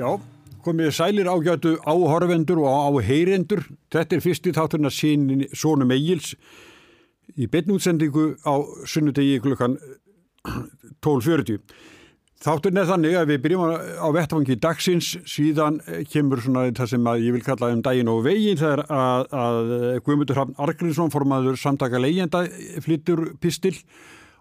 Já, 0.00 0.14
komið 0.64 0.94
sælir 0.96 1.28
ágjötu 1.28 1.74
áhorfendur 1.84 2.62
og 2.64 3.00
áheyrendur. 3.02 3.66
Þetta 3.92 4.16
er 4.16 4.22
fyrsti 4.24 4.52
þátturinn 4.56 4.88
að 4.88 4.94
sín 4.96 5.26
Sónum 5.52 5.90
Egils 5.92 6.30
í 7.36 7.48
beinnútsendingu 7.50 8.30
á 8.48 8.64
sunnudegi 8.88 9.42
klukkan 9.44 9.74
12.40. 11.04 11.60
Þátturinn 12.40 12.80
er 12.80 12.88
þannig 12.88 13.18
að 13.20 13.28
við 13.28 13.42
byrjum 13.44 13.74
á 14.00 14.08
vettfangi 14.16 14.56
dagsins, 14.62 15.10
síðan 15.28 15.76
kemur 16.08 16.40
svona 16.40 16.64
það 16.72 16.90
sem 16.94 17.10
ég 17.26 17.36
vil 17.36 17.44
kalla 17.44 17.68
um 17.74 17.84
daginn 17.84 18.08
og 18.08 18.22
veginn 18.24 18.62
þegar 18.62 18.86
að, 18.88 19.26
að 19.42 19.70
Guðmundur 20.06 20.40
Hrafn 20.40 20.56
Argrínsson 20.64 21.12
formaður 21.12 21.60
samtaka 21.60 22.00
leyenda 22.00 22.46
flyttur 22.80 23.34
pistil 23.44 23.76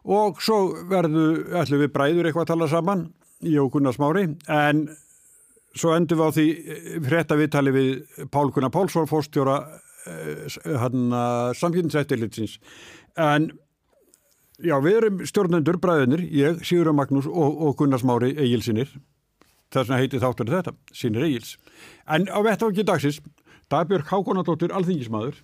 og 0.08 0.40
svo 0.40 0.62
verður 0.88 1.44
allir 1.60 1.84
við 1.84 1.94
bræður 2.00 2.32
eitthvað 2.32 2.48
að 2.48 2.52
tala 2.54 2.72
saman 2.72 3.06
í 3.44 3.60
Jókunnars 3.60 4.00
mári 4.00 4.30
en 4.48 4.88
svo 5.80 5.96
endur 5.96 6.20
við 6.20 6.28
á 6.28 6.36
því 6.36 6.48
frétta 7.08 7.38
viðtali 7.40 7.74
við 7.76 7.90
Pál 8.34 8.50
Gunnar 8.52 8.74
Pálsson 8.74 9.10
fórstjóra 9.10 9.62
hann 10.80 11.12
samkynnsættilitsins 11.60 12.58
en 13.20 13.52
já 14.60 14.76
við 14.84 14.98
erum 15.00 15.22
stjórnendur 15.28 15.80
bræðinir, 15.82 16.24
ég, 16.34 16.64
Sigurður 16.66 16.98
Magnús 16.98 17.28
og, 17.30 17.62
og 17.64 17.76
Gunnars 17.80 18.06
Mári 18.08 18.32
Egilsinir 18.36 18.92
þess 19.70 19.86
vegna 19.86 20.00
heiti 20.02 20.22
þáttur 20.22 20.50
þetta, 20.50 20.74
sínir 20.96 21.28
Egils. 21.28 21.58
En 22.10 22.26
á 22.28 22.40
vettáki 22.46 22.86
dagsins 22.88 23.22
Dagbjörg 23.70 24.10
Hákonadóttir, 24.10 24.74
alþingismadur 24.74 25.38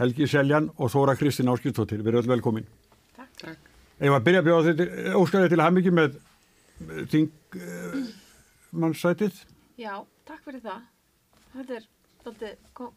Helgi 0.00 0.26
Seljan 0.26 0.70
og 0.76 0.90
Þóra 0.90 1.14
Kristín 1.18 1.50
Áskilstóttir, 1.52 2.00
við 2.02 2.14
erum 2.14 2.24
öll 2.24 2.32
velkomin. 2.32 2.66
Takk, 3.14 3.30
takk. 3.38 3.70
Ég 4.02 4.10
var 4.10 4.18
að 4.22 4.26
byrja 4.26 4.40
að 4.42 4.48
bjóða 4.48 4.72
þetta 4.72 5.20
óskæði 5.20 5.52
til 5.52 5.62
hamingi 5.62 5.92
með 5.94 6.16
þingmannssætið. 8.72 9.42
Já, 9.80 9.94
takk 10.28 10.42
fyrir 10.46 10.62
það. 10.64 10.82
Þetta 11.52 11.76
er 11.76 11.86
svolítið, 12.22 12.56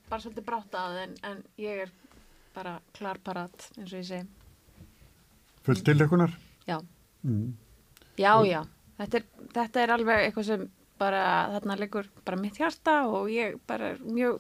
bara 0.10 0.22
svolítið 0.24 0.46
brátt 0.48 0.78
að 0.80 0.98
en, 1.04 1.16
en 1.28 1.44
ég 1.60 1.84
er 1.86 1.92
bara 2.56 2.78
klarparat 2.96 3.70
eins 3.78 3.92
og 3.92 4.00
ég 4.00 4.08
segi. 4.08 4.28
Full 5.66 5.82
tilökunar? 5.84 6.36
Já, 6.70 6.80
Mm. 7.26 7.56
já, 8.22 8.34
já. 8.46 8.60
Þetta 9.00 9.18
er, 9.18 9.24
þetta 9.56 9.80
er 9.82 9.90
alveg 9.96 10.20
eitthvað 10.28 10.46
sem 10.46 10.66
bara 11.00 11.22
þarna 11.56 11.76
liggur 11.80 12.06
bara 12.24 12.38
mitt 12.38 12.56
hjarta 12.62 13.00
og 13.10 13.32
ég 13.34 13.58
bara 13.68 13.90
er 13.96 13.98
mjög 14.06 14.40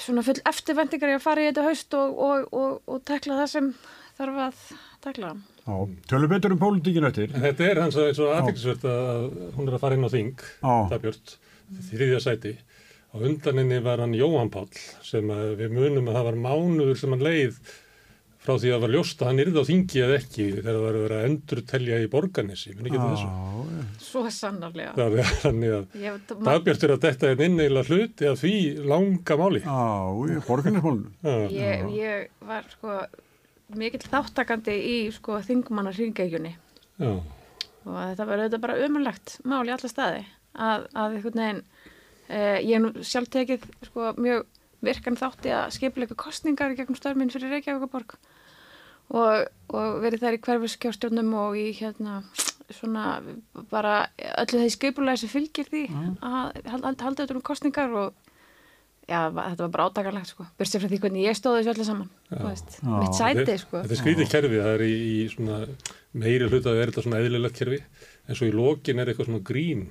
svona 0.00 0.24
full 0.24 0.40
eftirvendingar 0.48 1.12
ég 1.12 1.20
að 1.20 1.26
fara 1.26 1.42
í 1.44 1.50
þetta 1.50 1.66
haust 1.66 1.94
og, 1.98 2.16
og, 2.18 2.48
og, 2.56 2.80
og 2.88 3.04
tekla 3.04 3.36
það 3.42 3.50
sem 3.52 3.68
þarf 4.16 4.40
að 4.46 4.62
tekla. 5.04 5.34
Já, 5.34 5.36
tölum 6.10 6.30
betur 6.32 6.54
um 6.56 6.58
pólitíkin 6.62 7.06
eftir. 7.08 7.30
En 7.34 7.44
þetta 7.44 7.68
er 7.70 7.80
hans 7.84 7.98
að 8.00 8.08
eins 8.10 8.22
og 8.24 8.32
aðeinsvert 8.38 8.86
að 8.88 9.28
hún 9.58 9.68
er 9.68 9.76
að 9.76 9.82
fara 9.84 9.98
inn 9.98 10.06
á 10.08 10.10
þing, 10.14 10.32
Já. 10.62 10.74
Dagbjörn, 10.94 11.36
þriðja 11.90 12.22
sæti. 12.24 12.56
Á 13.10 13.16
undaninni 13.26 13.80
var 13.82 13.98
hann 14.04 14.14
Jóhann 14.14 14.50
Páll 14.54 14.70
sem 15.02 15.30
að 15.34 15.56
við 15.58 15.72
munum 15.74 16.10
að 16.10 16.18
það 16.20 16.26
var 16.30 16.36
mánuður 16.46 16.98
sem 17.00 17.10
hann 17.16 17.24
leið 17.26 17.56
frá 18.40 18.54
því 18.56 18.70
að 18.70 18.72
það 18.72 18.82
var 18.86 18.92
ljóst 18.94 19.20
að 19.22 19.28
hann 19.28 19.40
yrði 19.42 19.60
á 19.60 19.68
þingi 19.68 19.98
eða 20.00 20.14
ekki 20.16 20.44
þegar 20.54 20.68
það 20.70 20.84
var 20.86 20.94
að 20.96 21.02
vera 21.04 21.16
að 21.18 21.24
endur 21.28 21.60
telja 21.68 21.98
í 22.00 22.06
borganessi, 22.14 22.70
minn 22.76 22.86
ekki 22.88 23.00
þessu. 23.02 23.26
Já, 23.26 23.88
Svo 24.00 24.22
sannarlega. 24.32 24.94
Það 24.96 25.16
er 25.20 25.32
þannig 25.42 25.74
að 25.76 25.98
Ég, 26.00 26.20
Dagbjörn 26.30 26.86
er 26.86 26.94
að 26.94 27.02
þetta 27.04 27.28
er 27.34 27.42
inneiginlega 27.48 27.90
hluti 27.90 28.30
að 28.30 28.38
því 28.40 28.54
langa 28.94 29.36
máli. 29.42 29.60
já, 29.66 30.40
borgarnesmálunum. 30.48 31.10
Já. 31.20 31.36
ég, 31.58 31.84
ég 31.98 32.46
var 32.48 32.70
sko 32.72 32.96
mikill 33.78 34.06
þáttakandi 34.06 34.74
í 34.74 34.96
sko 35.14 35.38
þingmannar 35.46 35.96
hringegjunni 35.96 36.54
og 37.00 37.96
þetta 37.96 38.26
var 38.26 38.42
auðvitað 38.42 38.64
bara 38.64 38.78
umurlegt 38.86 39.36
mál 39.44 39.64
í 39.68 39.74
alla 39.74 39.90
staði 39.90 40.24
að, 40.54 40.86
að 40.94 41.18
veginn 41.24 41.62
eh, 42.28 42.58
ég 42.64 42.74
hef 42.76 42.82
nú 42.84 43.06
sjálf 43.06 43.30
tekið 43.32 43.68
sko 43.88 44.12
mjög 44.18 44.46
virkan 44.84 45.18
þátti 45.20 45.52
að 45.54 45.72
skipilega 45.76 46.16
kostningar 46.18 46.76
gegnum 46.76 46.98
störminn 46.98 47.32
fyrir 47.32 47.52
Reykjavíkaborg 47.54 48.16
og, 49.10 49.48
og 49.74 49.98
verið 50.04 50.24
þær 50.24 50.38
í 50.38 50.42
hverfiskjástjórnum 50.46 51.34
og 51.42 51.58
í 51.60 51.66
hérna 51.76 52.20
svona 52.70 53.18
bara 53.70 54.06
öllu 54.38 54.62
þeir 54.62 54.74
skipulega 54.76 55.20
sem 55.20 55.32
fylgir 55.32 55.68
því 55.68 55.84
að 56.22 56.60
halda 56.70 56.92
auðvitað 57.08 57.36
um 57.36 57.46
kostningar 57.46 57.96
og 57.98 58.29
já, 59.10 59.20
þetta 59.34 59.64
var 59.64 59.72
bara 59.74 59.86
átakarlegt 59.90 60.30
sko. 60.32 60.46
Byrstið 60.60 60.84
frá 60.84 60.90
því 60.92 61.00
hvernig 61.04 61.26
ég 61.26 61.38
stóði 61.38 61.60
þessu 61.60 61.72
öllu 61.74 61.86
saman 61.88 62.10
þú 62.30 62.42
veist, 62.46 62.76
Já. 62.78 62.92
mitt 62.94 63.18
sæti 63.18 63.56
sko. 63.64 63.80
Þetta 63.82 63.96
er 63.96 64.02
skrítið 64.04 64.32
kerfi, 64.34 64.60
það 64.62 64.74
er 64.76 64.84
í, 64.86 64.94
í 65.10 65.20
svona 65.34 65.60
meiri 66.24 66.50
hluta 66.50 66.72
að 66.72 66.80
vera 66.80 66.94
þetta 66.94 67.06
svona 67.06 67.22
eðlilegt 67.24 67.60
kerfi 67.60 67.80
en 68.30 68.38
svo 68.38 68.50
í 68.50 68.54
lokin 68.54 69.02
er 69.02 69.10
eitthvað 69.12 69.30
svona 69.30 69.44
grín. 69.50 69.88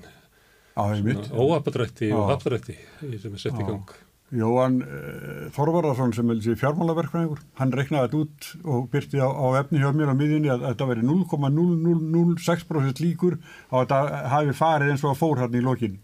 Óhapadrætti 0.80 2.14
og 2.16 2.22
Já. 2.24 2.30
hapdrætti 2.32 2.78
sem 3.20 3.34
er 3.36 3.42
sett 3.42 3.60
í 3.60 3.68
gang. 3.68 3.98
Jóhann 4.30 4.76
uh, 4.86 5.48
Þorvararsson 5.56 6.12
sem 6.14 6.28
er 6.30 6.38
þessi 6.38 6.60
fjármálaverkfræðingur, 6.62 7.40
hann 7.58 7.72
reiknaði 7.74 8.06
þetta 8.06 8.20
út 8.20 8.50
og 8.76 8.84
byrti 8.94 9.18
á, 9.26 9.26
á 9.26 9.48
efni 9.58 9.82
hjá 9.82 9.90
mér 9.90 10.12
á 10.14 10.20
miðjunni 10.20 10.52
að, 10.54 10.68
að 10.68 10.76
þetta 10.76 10.90
veri 10.92 11.06
0,0006% 11.08 13.02
líkur 13.02 13.40
á 13.74 13.82
að 13.82 13.88
þetta 13.88 14.00
hafi 14.36 14.54
farið 14.60 14.94
eins 14.94 15.06
og 15.06 15.16
að 15.16 15.22
fór 15.24 15.42
hann 15.42 15.58
í 15.58 15.64
lokin. 15.66 15.98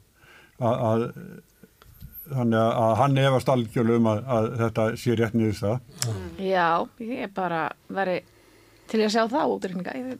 Að, 0.57 0.75
að, 0.89 1.05
þannig 2.29 2.59
að, 2.61 2.71
að 2.85 2.93
hann 3.01 3.17
efast 3.25 3.51
algjörlega 3.53 4.01
um 4.01 4.07
að, 4.13 4.21
að 4.37 4.47
þetta 4.61 4.85
sé 5.01 5.17
rétt 5.19 5.35
niður 5.37 5.59
það. 5.59 5.75
já, 6.41 6.69
ég 7.05 7.35
bara 7.35 7.65
veri 7.99 8.21
til 8.85 8.99
að 9.01 9.13
sjá 9.15 9.23
það 9.31 9.51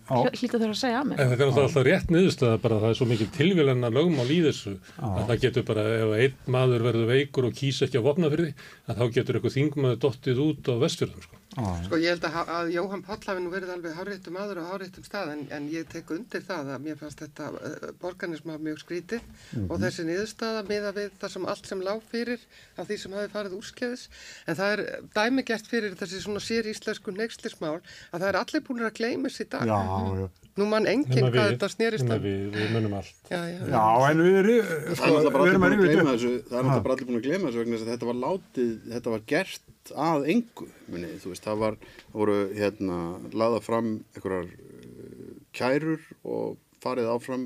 Já. 0.09 0.31
hlýta 0.39 0.57
þurfa 0.57 0.73
að 0.73 0.79
segja 0.79 0.99
að 1.01 1.09
mér 1.11 1.19
En 1.21 1.31
þetta 1.31 1.45
er 1.45 1.51
alltaf 1.51 1.83
rétt 1.85 2.13
niðurstöða 2.15 2.61
bara 2.63 2.79
það 2.81 2.89
er 2.89 2.97
svo 2.97 3.07
mikið 3.11 3.29
tilvílan 3.35 3.85
að 3.85 3.97
lögmál 3.99 4.25
í 4.33 4.39
þessu 4.47 4.73
að 5.05 5.19
það 5.29 5.41
getur 5.43 5.67
bara, 5.67 5.83
ef 5.99 6.13
einn 6.23 6.53
maður 6.55 6.85
verður 6.87 7.11
veikur 7.11 7.49
og 7.49 7.57
kýs 7.59 7.83
ekki 7.85 7.99
að 8.01 8.07
vopna 8.09 8.31
fyrir 8.33 8.49
því 8.49 8.69
að 8.89 9.01
þá 9.01 9.05
getur 9.19 9.37
eitthvað 9.39 9.57
þingmaður 9.59 10.01
dottið 10.07 10.41
út 10.47 10.71
á 10.71 10.75
vestfjörðum 10.81 11.27
sko. 11.27 11.41
Sko 11.55 11.99
ég 12.01 12.11
held 12.11 12.25
að, 12.27 12.37
að 12.51 12.69
Jóhann 12.73 13.03
Páll 13.05 13.21
hafi 13.23 13.43
nú 13.43 13.51
verið 13.53 13.71
alveg 13.75 13.95
háréttum 13.95 14.35
maður 14.35 14.59
á 14.59 14.69
háréttum 14.73 15.05
stað 15.07 15.31
en, 15.35 15.43
en 15.55 15.67
ég 15.71 15.87
tek 15.91 16.11
undir 16.11 16.43
það 16.43 16.71
að 16.75 16.85
mér 16.87 16.99
fannst 16.99 17.21
þetta 17.23 17.49
uh, 17.55 17.89
borganisma 18.01 18.57
mjög 18.59 18.81
skrítið 18.83 19.23
og 19.69 19.79
þessi 19.83 20.07
niðurstaða 20.09 20.65
miða 20.67 20.91
við 20.97 21.13
það 21.21 21.35
sem 21.35 21.49
allt 21.53 21.69
sem 21.71 21.83
lág 21.85 22.01
fyrir 22.11 22.47
af 22.75 22.89
því 22.89 22.97
sem 23.01 23.17
hafi 23.19 23.33
farið 23.35 23.59
úrskeiðis 23.59 24.07
en 24.45 24.59
það 24.59 24.73
er 24.75 24.83
dæmigert 25.15 25.69
fyrir 25.71 25.99
þessi 25.99 26.23
svona 26.25 26.43
sér 26.43 26.67
íslensku 26.71 27.15
neykslismál 27.15 27.77
að 27.79 28.19
það 28.19 28.27
er 28.31 28.39
allir 28.41 28.65
búin 28.65 28.83
að 28.83 28.97
gleyma 28.99 29.31
þessi 29.31 29.47
dag. 29.55 29.69
Já, 29.69 29.79
já. 30.19 30.27
Nú 30.55 30.65
mann 30.71 30.85
enginn 30.87 31.25
hvað 31.33 31.49
þetta 31.51 31.67
snerist 31.67 32.05
nema 32.07 32.15
um. 32.15 32.23
við, 32.23 32.43
við 32.55 32.69
munum 32.71 32.93
allt 32.95 33.27
Já, 33.27 33.41
já. 33.51 33.57
Já, 33.67 33.81
en 34.07 34.21
við 34.23 34.37
erum, 34.39 34.69
er 34.71 34.95
sko, 34.95 35.09
að 35.09 35.17
að 35.17 35.33
það 35.35 35.49
er 35.49 35.57
náttúrulega 35.59 36.83
bara 36.85 36.95
allir 36.95 37.09
búin 37.09 37.19
að 37.19 37.25
gleyma 37.25 37.49
þessu 37.49 37.59
vegna 37.59 37.75
þess 37.75 37.85
að 37.85 37.91
þetta 37.91 38.07
var 38.09 38.19
látið, 38.21 38.69
þetta 38.93 39.15
var 39.15 39.25
gert 39.33 39.74
að 39.93 40.29
engu, 40.33 40.67
muni, 40.91 41.11
þú 41.21 41.33
veist, 41.33 41.45
það 41.45 41.61
var, 41.61 41.77
það 42.07 42.17
voru 42.21 42.37
hérna 42.55 42.99
laða 43.35 43.61
fram 43.65 43.91
einhverjar 44.15 44.49
uh, 44.49 45.35
kærur 45.55 46.07
og 46.23 46.57
farið 46.83 47.11
áfram 47.13 47.45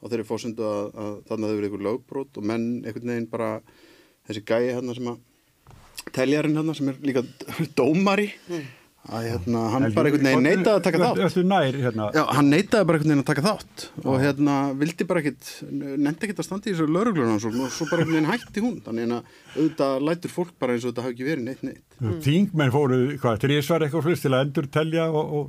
á 0.00 0.04
þeirri 0.08 0.26
fósundu 0.28 0.64
að, 0.64 0.92
að 0.96 1.16
þarna 1.28 1.48
þau 1.48 1.56
verið 1.56 1.68
einhver 1.68 1.86
lögbrot 1.88 2.40
og 2.40 2.46
menn 2.50 2.68
einhvern 2.84 3.12
veginn 3.12 3.30
bara 3.32 3.50
þessi 4.28 4.44
gæi 4.48 4.72
hérna 4.72 4.96
sem 4.96 5.10
að 5.12 5.26
teljarinn 6.16 6.56
hérna 6.56 6.76
sem 6.76 6.92
er 6.92 7.00
líka 7.04 7.24
dómari 7.78 8.30
að 9.08 9.26
hérna 9.30 9.60
hann 9.72 9.86
bara 9.94 10.10
einhvern 10.10 10.26
veginn 10.28 10.44
neitaði 10.44 10.72
að 10.74 10.82
taka 10.84 10.98
þátt 11.00 11.22
Eftir 11.24 11.46
nær, 11.48 11.78
hérna. 11.84 12.08
Já, 12.14 12.20
hann 12.36 12.50
neitaði 12.52 12.88
bara 12.88 12.98
einhvern 12.98 13.12
veginn 13.14 13.22
að 13.24 13.30
taka 13.30 13.44
þátt 13.46 13.84
og 14.04 14.18
hérna 14.20 14.56
vildi 14.82 15.06
bara 15.08 15.22
ekkit, 15.22 15.52
nefndi 15.72 16.28
ekkit 16.28 16.42
að 16.42 16.48
standa 16.50 16.68
í 16.68 16.74
þessu 16.74 16.88
laurugluna 16.90 17.38
og 17.38 17.72
svo 17.72 17.88
bara 17.88 18.04
einhvern 18.04 18.18
veginn 18.18 18.30
hætti 18.30 18.64
hún 18.64 18.76
þannig 18.84 19.14
að 19.16 19.32
auðvitað 19.56 20.04
lætur 20.10 20.34
fólk 20.34 20.52
bara 20.60 20.76
eins 20.76 20.84
og 20.84 20.92
þetta 20.92 21.06
hafi 21.06 21.16
ekki 21.16 21.30
verið 21.30 21.48
neitt 21.48 21.64
neitt. 21.64 21.86
Þingmenn 22.26 22.74
fóru, 22.76 23.00
hvað, 23.22 23.40
þrísvar 23.46 23.86
eitthvað 23.86 24.06
flust 24.10 24.26
til 24.26 24.34
að 24.34 24.44
endur 24.46 24.70
telja 24.76 25.08
og, 25.08 25.34
og 25.40 25.48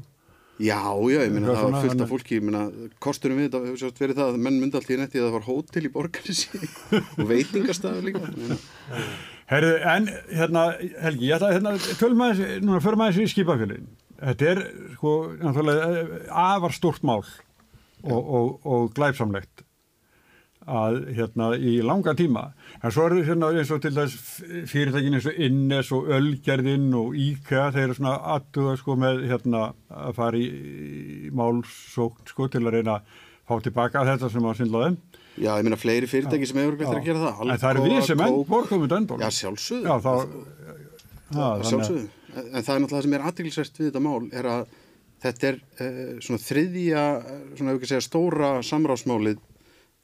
Já, 0.61 0.77
já, 1.09 1.23
ég 1.23 1.31
Eitthvað 1.31 1.55
það 1.57 1.63
var 1.65 1.85
fullt 1.85 2.01
af 2.03 2.11
fólki, 2.11 2.37
ég 2.37 2.43
meina 2.45 2.59
kosturum 3.01 3.39
við 3.39 3.47
þetta 3.47 3.61
hefur 3.63 3.79
sérst 3.81 4.01
verið 4.03 4.19
það 4.19 4.27
að 4.29 4.41
menn 4.45 4.59
myndi 4.61 4.77
allt 4.77 4.91
í 4.93 4.97
netti 4.99 5.17
að 5.17 5.25
það 5.25 5.35
var 5.37 5.45
hótel 5.47 5.85
í 5.87 5.91
borgarni 5.95 6.35
sín 6.37 6.65
og 7.17 7.23
veitingastafur 7.31 8.05
líka. 8.05 8.21
Herðu, 9.51 9.71
en 9.83 10.05
hérna, 10.31 10.61
Helgi, 11.03 11.27
ég 11.27 11.35
ætla 11.35 11.49
að 11.49 11.57
hérna, 11.57 11.73
tölum 11.99 12.21
aðeins, 12.23 12.61
núna 12.63 12.83
förum 12.83 13.01
aðeins 13.03 13.19
í 13.19 13.33
skipafélagin. 13.33 13.89
Þetta 14.21 14.47
er, 14.47 14.61
sko, 14.93 15.15
náttúrulega 15.41 15.89
eh, 15.89 16.13
afar 16.29 16.75
stórt 16.77 17.03
mál 17.03 17.19
og, 17.19 18.21
og, 18.21 18.53
og 18.63 18.93
glæpsamlegt 18.95 19.65
að, 20.71 21.01
hérna, 21.17 21.49
í 21.57 21.79
langa 21.83 22.13
tíma. 22.15 22.45
En 22.79 22.93
svo 22.93 23.09
eru 23.09 23.25
hérna 23.27 23.49
eins 23.57 23.73
og 23.73 23.81
til 23.83 23.91
þess 23.97 24.39
fyrirtækin 24.71 25.17
eins 25.17 25.27
og 25.27 25.43
Innes 25.47 25.91
og 25.97 26.07
Ölgerðin 26.15 26.87
og 26.95 27.17
IKEA, 27.17 27.71
þeir 27.75 27.89
eru 27.89 27.97
svona 27.97 28.15
aðtuga, 28.37 28.77
sko, 28.79 28.95
með, 29.03 29.25
hérna, 29.33 29.65
að 29.91 30.15
fara 30.21 30.39
í, 30.39 30.47
í 31.27 31.33
málsókn, 31.35 32.29
sko, 32.31 32.47
til 32.53 32.63
að 32.63 32.77
reyna 32.77 33.01
að 33.01 33.19
fá 33.49 33.57
tilbaka 33.67 34.07
þetta 34.13 34.31
sem 34.31 34.47
var 34.47 34.61
syndlaðum. 34.61 35.01
Já, 35.37 35.51
ég 35.55 35.67
meina 35.67 35.79
fleiri 35.79 36.09
fyrirtæki 36.09 36.49
sem 36.49 36.61
hefur 36.61 36.79
glætt 36.79 36.95
að 36.95 37.05
gera 37.07 37.27
það. 37.27 37.43
En 37.47 37.61
það 37.61 37.73
eru 37.73 37.85
við 37.85 38.07
sem 38.07 38.23
enn 38.25 38.39
borgum 38.49 38.85
þetta 38.85 38.99
endur. 39.01 39.21
Já, 39.21 39.29
sjálfsögðu. 39.39 39.85
Já, 39.87 39.95
þá, 40.01 40.11
það, 41.31 41.45
Að 41.47 41.65
sjálfsögðu. 41.69 42.03
En 42.07 42.19
en 42.41 42.63
það 42.63 42.73
er 42.73 42.81
náttúrulega 42.81 42.95
það 42.95 43.05
sem 43.05 43.15
er 43.17 43.25
aðtilsvært 43.27 43.79
við 43.79 43.89
þetta 43.89 44.03
mál 44.05 44.27
er 44.31 44.49
að 44.51 44.61
þetta 45.21 45.47
er 45.49 45.57
uh, 45.61 46.11
svona 46.23 46.41
þriðja, 46.41 47.05
eh, 47.19 47.41
svona 47.57 47.73
ef 47.73 47.79
ekki 47.79 47.89
segja 47.91 48.05
stóra 48.05 48.51
samráðsmálið 48.65 49.41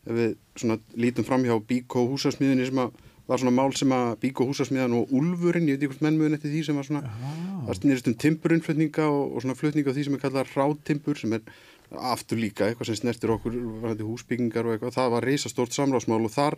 ef 0.07 0.17
við 0.17 0.33
svona 0.59 0.77
lítum 0.99 1.27
fram 1.27 1.45
hjá 1.47 1.55
Bíkó 1.67 2.03
húsasmiðinni 2.11 2.67
sem 2.69 2.81
að 2.83 3.05
var 3.27 3.41
svona 3.41 3.55
mál 3.57 3.73
sem 3.75 3.91
að 3.91 4.13
Bíkó 4.21 4.45
húsasmiðan 4.47 4.95
og 5.01 5.09
Úlfurinn, 5.15 5.67
ég 5.67 5.75
veit 5.75 5.81
ekki 5.83 5.91
hvort 5.91 6.05
menn 6.05 6.19
muni 6.19 6.37
eftir 6.37 6.53
því 6.53 6.61
sem 6.63 6.77
var 6.79 6.87
svona, 6.87 7.01
það 7.67 7.79
snýrist 7.81 8.07
um 8.07 8.15
timpurinnflutninga 8.23 9.07
og, 9.11 9.23
og 9.35 9.43
svona 9.43 9.57
flutninga 9.59 9.91
á 9.91 9.95
því 9.97 10.05
sem 10.07 10.15
er 10.15 10.21
kallað 10.23 10.45
er 10.45 10.53
aftur 11.95 12.39
líka 12.41 12.67
eitthvað 12.67 12.89
sem 12.91 12.99
snertir 12.99 13.31
okkur 13.31 13.55
húsbyggingar 14.01 14.67
og 14.67 14.75
eitthvað, 14.75 14.95
það 14.97 15.13
var 15.13 15.27
reysastórt 15.27 15.75
samráðsmál 15.75 16.23
og 16.25 16.33
þar 16.33 16.57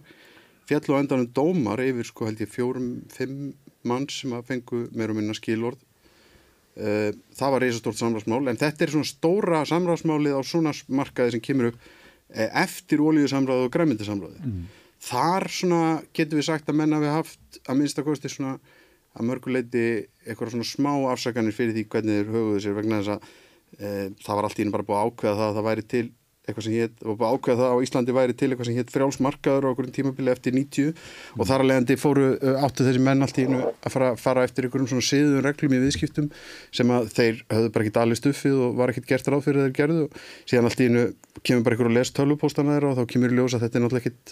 fjallu 0.69 0.97
á 0.97 1.01
endanum 1.01 1.29
dómar 1.33 1.81
yfir 1.83 2.07
sko 2.09 2.27
held 2.29 2.41
ég 2.41 2.49
fjórum, 2.51 2.89
fimm 3.13 3.53
manns 3.87 4.21
sem 4.21 4.33
að 4.35 4.49
fengu 4.49 4.87
meira 4.91 5.13
og 5.13 5.19
minna 5.19 5.35
skilord 5.37 5.79
uh, 5.79 7.11
það 7.37 7.55
var 7.55 7.65
reysastórt 7.65 8.01
samráðsmál 8.01 8.41
en 8.49 8.59
þetta 8.59 8.85
er 8.85 8.95
svona 8.95 9.11
stóra 9.11 9.63
samráðsmálið 9.69 10.37
á 10.37 10.41
svona 10.45 10.73
markaði 10.87 11.37
sem 11.37 11.45
kemur 11.45 11.71
upp 11.71 11.79
eh, 12.33 12.49
eftir 12.63 13.05
olíusamráðu 13.05 13.69
og 13.69 13.73
græmyndisamráðu 13.73 14.41
mm. 14.41 14.65
þar 15.09 15.49
svona 15.53 15.83
getur 16.09 16.41
við 16.41 16.49
sagt 16.49 16.69
að 16.69 16.81
menna 16.81 17.01
við 17.03 17.15
haft 17.15 17.61
að 17.65 17.81
minnstakosti 17.81 18.33
svona 18.33 18.57
að 19.17 19.29
mörguleiti 19.29 19.85
eitthvað 20.25 20.55
svona 20.55 20.69
smá 20.69 20.91
afsakanir 21.13 21.55
fyrir 21.55 21.75
því 21.75 21.85
hvernig 21.91 22.19
þeir 22.19 22.33
höfuðu 22.35 22.59
sér 22.63 22.75
vegna 22.77 22.99
þess 23.01 23.15
að 23.15 23.31
það 23.77 24.39
var 24.39 24.47
allt 24.47 24.59
í 24.59 24.61
einu 24.65 24.75
bara 24.75 24.87
búið 24.87 24.99
að 24.99 25.05
ákveða 25.09 25.37
það 25.39 25.49
að 25.49 25.55
það 25.59 25.69
væri 25.69 25.85
til 25.93 26.07
eitthvað 26.49 26.65
sem 26.65 26.75
hétt, 26.79 26.95
og 27.03 27.17
búið 27.19 27.27
að 27.27 27.33
ákveða 27.35 27.59
það 27.59 27.69
á 27.69 27.83
Íslandi 27.85 28.13
væri 28.15 28.33
til 28.37 28.49
eitthvað 28.49 28.67
sem 28.69 28.77
hétt 28.79 28.93
frjálsmarkaður 28.93 29.65
á 29.65 29.69
okkur 29.69 29.85
tímabili 29.93 30.31
eftir 30.33 30.51
90 30.55 30.89
og 31.37 31.43
þar 31.49 31.61
alveg 31.63 31.77
endi 31.81 31.95
fóru 31.99 32.25
áttu 32.65 32.81
þessi 32.87 33.01
menn 33.05 33.23
allt 33.25 33.37
í 33.37 33.45
einu 33.45 33.59
að 33.69 33.91
fara, 33.93 34.09
fara 34.19 34.45
eftir 34.47 34.61
einhverjum 34.65 34.91
svona 34.93 35.05
siðum 35.05 35.43
reglum 35.45 35.75
í 35.77 35.83
viðskiptum 35.83 36.27
sem 36.75 36.87
að 36.95 37.03
þeir 37.15 37.35
höfðu 37.53 37.69
bara 37.75 37.83
ekkit 37.85 38.01
alveg 38.03 38.19
stuffið 38.21 38.55
og 38.65 38.69
var 38.79 38.89
ekkit 38.93 39.09
gert 39.11 39.29
ráð 39.29 39.45
fyrir 39.45 39.61
þeir 39.67 39.77
gerðu. 39.77 40.03
Og 40.09 40.13
síðan 40.49 40.67
allt 40.69 40.81
í 40.81 40.89
einu 40.89 41.03
kemur 41.43 41.63
bara 41.67 41.73
einhverju 41.77 41.97
les 41.99 42.15
tölvupóstana 42.17 42.75
þeirra 42.77 42.91
og 42.93 42.97
þá 42.97 43.03
kemur 43.13 43.35
ljósa 43.35 43.55
að 43.59 43.63
þetta 43.67 43.77
er 43.77 43.83
náttúrulega 43.85 44.09
ekkit 44.09 44.25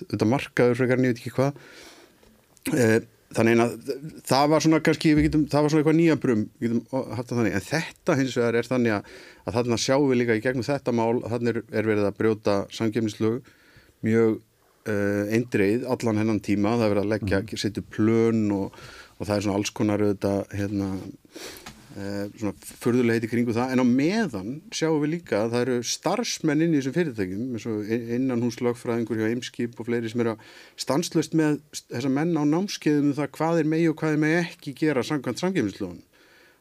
þetta 3.27 3.43
þannig 3.43 3.61
að 3.63 3.93
það 4.27 4.49
var 4.53 4.63
svona 4.63 4.79
kannski, 4.83 5.13
getum, 5.19 5.45
það 5.51 5.63
var 5.63 5.73
svona 5.73 5.83
eitthvað 5.83 5.97
nýja 5.99 6.17
brum 6.23 6.43
en 6.63 7.65
þetta 7.67 8.17
hins 8.19 8.37
vegar 8.39 8.57
er 8.57 8.69
þannig 8.69 8.95
að, 8.95 9.13
að 9.43 9.57
þarna 9.59 9.79
sjáum 9.83 10.07
við 10.11 10.21
líka 10.21 10.37
í 10.37 10.43
gegnum 10.45 10.67
þetta 10.67 10.95
mál 10.95 11.21
þarna 11.25 11.53
er, 11.53 11.61
er 11.71 11.89
verið 11.89 12.07
að 12.07 12.19
brjóta 12.21 12.57
samgefnislög 12.77 13.51
mjög 14.07 14.37
uh, 14.87 15.23
eindreið 15.35 15.87
allan 15.91 16.21
hennan 16.21 16.43
tíma, 16.43 16.77
það 16.77 16.85
er 16.85 16.93
verið 16.95 17.05
að 17.05 17.13
leggja 17.15 17.41
mm. 17.43 17.61
setja 17.63 17.85
plön 17.97 18.43
og, 18.55 18.81
og 19.17 19.27
það 19.27 19.35
er 19.35 19.47
svona 19.47 19.59
alls 19.59 19.73
konar 19.75 20.05
auðvitað 20.05 20.57
hérna 20.61 20.91
svona 21.97 22.53
förðulega 22.81 23.17
heiti 23.17 23.29
kringu 23.31 23.55
það. 23.55 23.71
En 23.73 23.81
á 23.81 23.85
meðan 23.89 24.49
sjáum 24.75 24.99
við 25.01 25.13
líka 25.15 25.39
að 25.43 25.53
það 25.53 25.63
eru 25.65 25.77
starfsmenn 25.91 26.65
inn 26.65 26.75
í 26.75 26.81
þessum 26.81 26.95
fyrirtækjum 26.97 27.55
eins 27.57 27.67
og 27.71 27.93
innan 28.17 28.43
húslagfræðingur 28.45 29.21
hjá 29.21 29.29
Eimskip 29.31 29.79
og 29.81 29.89
fleiri 29.89 30.11
sem 30.11 30.21
eru 30.21 30.35
að 30.35 30.51
stanslust 30.83 31.37
með 31.37 31.57
þessa 31.79 32.11
menn 32.13 32.37
á 32.37 32.43
námskeiðum 32.45 33.11
um 33.11 33.17
það 33.17 33.33
hvað 33.39 33.63
er 33.63 33.71
megi 33.73 33.89
og 33.89 33.97
hvað 34.01 34.17
er 34.17 34.23
megi 34.25 34.39
ekki 34.43 34.75
gera 34.83 35.05
samkvæmt 35.07 35.41
samgefnislóðun 35.41 36.03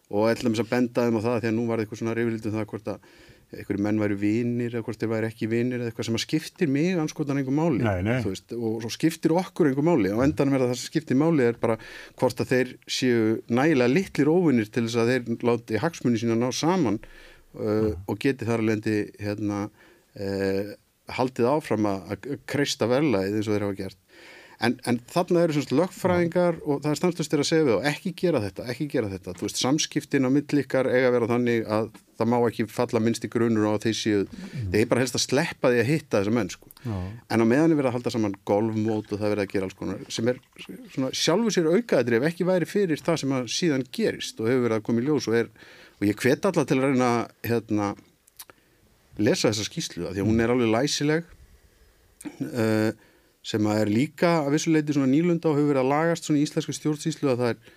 og 0.06 0.28
ætlum 0.30 0.54
þess 0.54 0.64
að 0.64 0.72
benda 0.72 1.06
þeim 1.06 1.18
á 1.18 1.26
það 1.26 1.40
því 1.40 1.50
að 1.50 1.56
nú 1.56 1.64
var 1.66 1.82
eitthvað 1.82 2.00
svona 2.00 2.16
reyfildum 2.16 2.54
það 2.54 2.68
hvort 2.72 2.90
að 2.92 3.08
einhverju 3.54 3.82
menn 3.84 4.00
væri 4.00 4.16
vinir 4.18 4.74
eða 4.74 4.84
hvort 4.86 4.98
þeir 4.98 5.10
væri 5.12 5.28
ekki 5.30 5.48
vinir 5.50 5.78
eða 5.78 5.90
eitthvað 5.92 6.08
sem 6.08 6.18
skiptir 6.18 6.70
mig 6.72 6.96
anskotan 6.98 7.38
einhver 7.38 7.54
máli 7.54 7.84
nei, 7.84 8.00
nei. 8.02 8.18
Veist, 8.24 8.54
og 8.56 8.80
svo 8.82 8.90
skiptir 8.90 9.34
okkur 9.36 9.70
einhver 9.70 9.86
máli. 9.86 10.10
Og 10.14 10.24
endanum 10.24 10.56
er 10.56 10.64
að 10.64 10.72
það 10.72 10.80
sem 10.80 10.90
skiptir 10.90 11.20
máli 11.20 11.46
er 11.46 11.60
bara 11.62 11.78
hvort 12.18 12.42
að 12.42 12.50
þeir 12.52 12.72
séu 12.90 13.36
nægilega 13.46 13.92
litlir 13.92 14.32
óvinnir 14.32 14.70
til 14.72 14.86
þess 14.88 14.98
að 15.02 15.12
þeir 15.12 15.46
láti 15.50 15.82
hagsmunni 15.84 16.22
sína 16.22 16.38
ná 16.40 16.48
saman 16.54 16.98
uh, 16.98 17.92
og 17.94 18.18
geti 18.22 18.48
þar 18.48 18.64
alveg 18.64 19.14
hérna, 19.22 19.66
uh, 20.18 20.74
haldið 21.16 21.50
áfram 21.52 21.86
að 21.92 22.26
kreista 22.50 22.90
verlaðið 22.90 23.38
eins 23.38 23.46
og 23.46 23.54
þeir 23.54 23.68
hafa 23.68 23.78
gert 23.84 24.02
En, 24.64 24.78
en 24.88 24.96
þarna 25.12 25.42
eru 25.44 25.52
svona 25.58 25.82
lögfræðingar 25.82 26.58
og 26.64 26.80
það 26.84 26.92
er 26.92 26.98
stanslust 27.00 27.34
að 27.36 27.44
segja 27.44 27.66
við 27.66 27.74
og 27.74 27.88
ekki 27.90 28.12
gera 28.16 28.40
þetta, 28.40 28.64
ekki 28.72 28.86
gera 28.94 29.10
þetta. 29.12 29.34
Þú 29.36 29.44
veist, 29.44 29.60
samskiptin 29.60 30.24
á 30.24 30.30
millikar 30.32 30.88
eiga 30.88 31.10
að 31.10 31.16
vera 31.18 31.28
þannig 31.34 31.66
að 31.76 31.90
það 32.16 32.30
má 32.32 32.36
ekki 32.38 32.66
falla 32.72 33.02
minnst 33.04 33.26
í 33.26 33.30
grunur 33.32 33.68
á 33.68 33.76
þeir 33.84 33.96
síu, 33.98 34.22
mm. 34.24 34.70
þeir 34.72 34.88
bara 34.88 35.04
helst 35.04 35.18
að 35.18 35.24
sleppa 35.26 35.72
því 35.74 35.82
að 35.82 35.90
hitta 35.90 36.22
þessa 36.22 36.34
menn, 36.38 36.52
sko. 36.54 36.72
Já. 36.86 36.96
En 37.34 37.44
á 37.44 37.46
meðan 37.52 37.74
er 37.74 37.80
verið 37.82 37.90
að 37.90 37.96
halda 37.98 38.14
saman 38.14 38.36
golfmót 38.48 39.12
og 39.12 39.20
það 39.20 39.32
verið 39.34 39.44
að 39.44 39.52
gera 39.52 39.68
alls 39.68 39.76
konar 39.76 40.04
sem 40.16 40.32
er 40.32 40.40
svona 40.94 41.12
sjálfur 41.12 41.56
sér 41.56 41.70
aukaðri 41.74 42.20
ef 42.20 42.28
ekki 42.30 42.48
væri 42.48 42.68
fyrir 42.70 43.02
það 43.04 43.22
sem 43.22 43.34
að 43.36 43.48
síðan 43.52 43.86
gerist 43.98 44.40
og 44.40 44.48
hefur 44.48 44.64
verið 44.64 44.78
að 44.78 44.86
koma 44.88 45.02
í 45.02 45.08
ljós 45.10 45.28
og 45.28 45.38
er, 45.42 45.50
og 46.00 46.06
ég 46.08 46.22
hvet 46.22 46.48
alla 46.48 46.64
til 46.64 46.78
að 46.80 46.86
reyna 46.86 47.10
hérna, 47.44 47.90
lesa 49.20 49.50
þessa 49.50 49.68
skýslu 49.68 50.06
að 50.06 50.16
því 50.16 50.24
að 50.24 50.30
hún 50.30 50.44
er 50.44 50.54
alveg 50.54 50.72
læsileg 50.72 51.28
uh, 52.46 52.90
sem 53.46 53.66
að 53.70 53.82
er 53.84 53.92
líka 53.92 54.32
að 54.42 54.56
vissuleiti 54.56 54.96
svona 54.96 55.10
nýlunda 55.10 55.50
og 55.50 55.58
hefur 55.58 55.70
verið 55.70 55.84
að 55.84 55.92
lagast 55.92 56.26
svona 56.26 56.40
í 56.40 56.46
íslensku 56.46 56.74
stjórnsýslu 56.74 57.30
að 57.30 57.42
það 57.42 57.52
er 57.52 57.74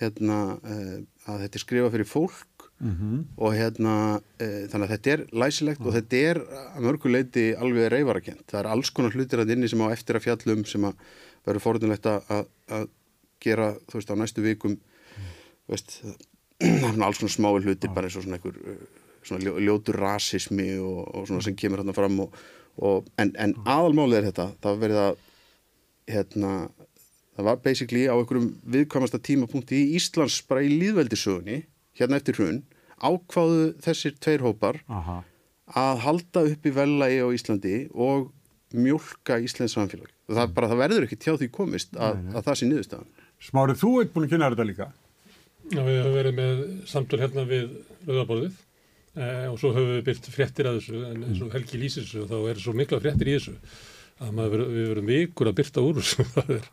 hérna 0.00 0.38
uh, 0.56 0.94
að 1.28 1.42
þetta 1.44 1.58
er 1.58 1.64
skrifað 1.64 1.94
fyrir 1.96 2.08
fólk 2.08 2.68
mm 2.80 2.92
-hmm. 2.92 3.18
og 3.36 3.56
hérna 3.58 3.96
uh, 4.16 4.62
þannig 4.72 4.86
að 4.86 4.94
þetta 4.94 5.12
er 5.14 5.24
læsilegt 5.42 5.82
og 5.84 5.96
þetta 5.96 6.22
er 6.30 6.40
að 6.76 6.86
mörguleiti 6.86 7.44
alveg 7.52 7.92
reyfarakent. 7.92 8.46
Það 8.48 8.60
er 8.60 8.70
alls 8.72 8.90
konar 8.90 9.12
hlutir 9.16 9.42
að 9.42 9.52
inni 9.56 9.68
sem 9.68 9.84
á 9.84 9.92
eftir 9.92 10.16
að 10.16 10.24
fjallum 10.28 10.64
sem 10.64 10.84
að 10.88 10.94
verður 11.44 11.64
fórhundilegt 11.66 12.06
að, 12.06 12.46
að 12.68 12.88
gera 13.40 13.74
þú 13.88 14.00
veist 14.00 14.12
á 14.12 14.16
næstu 14.16 14.44
vikum 14.44 14.72
mm. 14.72 15.28
veist, 15.68 16.00
alls 17.04 17.20
konar 17.20 17.36
smái 17.36 17.60
hlutir 17.64 17.92
bara 17.92 18.08
eins 18.08 18.16
og 18.16 18.24
svona 18.24 18.40
einhver 18.40 18.56
svona 19.20 19.60
ljótur 19.60 20.00
rasismi 20.00 20.78
og, 20.80 21.00
og 21.14 21.28
svona 21.28 21.44
sem 21.44 21.56
kemur 21.56 21.82
hérna 21.82 21.96
fram 21.96 22.20
og 22.24 22.36
og, 22.80 23.08
en, 23.20 23.32
en 23.38 23.54
aðalmálið 23.64 24.18
er 24.20 24.28
þetta 24.30 24.46
það 24.60 24.70
var 24.72 24.82
verið 24.84 25.00
að 25.04 25.18
hérna, 26.10 26.52
það 27.36 27.48
var 27.50 27.62
basically 27.64 28.04
á 28.08 28.14
einhverjum 28.16 28.50
viðkvæmasta 28.74 29.20
tímapunkti 29.26 29.80
í 29.84 29.96
Íslands 30.00 30.40
bara 30.48 30.64
í 30.66 30.72
líðveldisögunni 30.80 31.62
hérna 32.00 32.20
eftir 32.20 32.38
hrun 32.40 32.62
ákváðu 33.00 33.70
þessir 33.84 34.16
tveir 34.20 34.44
hópar 34.44 34.80
Aha. 34.88 35.20
að 35.80 36.04
halda 36.06 36.44
upp 36.52 36.66
í 36.66 36.74
vellægi 36.76 37.20
á 37.24 37.28
Íslandi 37.36 37.76
og 37.94 38.30
mjölka 38.76 39.40
Íslands 39.42 39.74
samfélag. 39.74 40.10
Það, 40.30 40.52
bara, 40.54 40.70
það 40.70 40.82
verður 40.84 41.06
ekki 41.06 41.18
tjá 41.18 41.32
því 41.34 41.48
komist 41.54 41.96
að, 41.96 42.18
nei, 42.20 42.26
nei. 42.28 42.34
að 42.38 42.44
það 42.46 42.58
sé 42.58 42.68
niðurstaðan. 42.68 43.14
Smárið, 43.40 43.80
þú 43.80 43.92
ert 44.02 44.12
búin 44.14 44.26
að 44.26 44.34
kynna 44.34 44.50
þetta 44.52 44.66
líka? 44.68 44.90
Já, 45.70 45.80
við 45.80 45.96
höfum 45.96 46.16
verið 46.18 46.36
með 46.36 46.60
samtöl 46.90 47.20
hérna 47.22 47.46
við 47.48 47.64
Rauðaborðið 48.06 48.60
Eh, 49.18 49.46
og 49.50 49.56
svo 49.58 49.72
höfum 49.74 49.96
við 49.96 50.04
byrt 50.06 50.26
fréttir 50.30 50.68
að 50.70 50.76
þessu 50.78 51.00
en 51.08 51.22
eins 51.26 51.40
og 51.42 51.54
Helgi 51.56 51.78
lýsir 51.80 52.04
þessu 52.06 52.20
og 52.22 52.28
þá 52.30 52.52
er 52.52 52.60
svo 52.62 52.74
mikla 52.78 53.00
fréttir 53.02 53.30
í 53.30 53.32
þessu 53.34 53.56
að 54.20 54.36
maður, 54.36 54.62
við 54.70 54.86
verum 54.92 55.08
vikur 55.10 55.50
að 55.50 55.56
byrta 55.58 55.82
úr 55.82 55.98
þessu. 55.98 56.26
Er, 56.60 56.68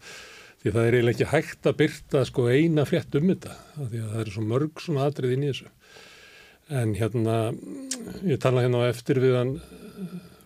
því 0.62 0.74
það 0.74 0.88
er 0.88 0.96
eiginlega 0.98 1.14
ekki 1.16 1.32
hægt 1.32 1.68
að 1.70 1.76
byrta 1.82 2.22
sko 2.26 2.46
eina 2.50 2.86
frétt 2.90 3.18
um 3.18 3.28
þetta 3.30 3.56
því 3.78 4.04
að 4.04 4.14
það 4.14 4.22
er 4.22 4.32
svo 4.36 4.46
mörg 4.52 4.82
svona 4.84 5.10
atrið 5.10 5.34
inn 5.36 5.48
í 5.48 5.52
þessu. 5.52 5.68
En 6.78 6.96
hérna 6.98 7.36
ég 8.28 8.42
tala 8.44 8.64
hérna 8.66 8.82
á 8.86 8.90
eftir 8.90 9.22
við 9.24 9.38
hann 9.38 9.54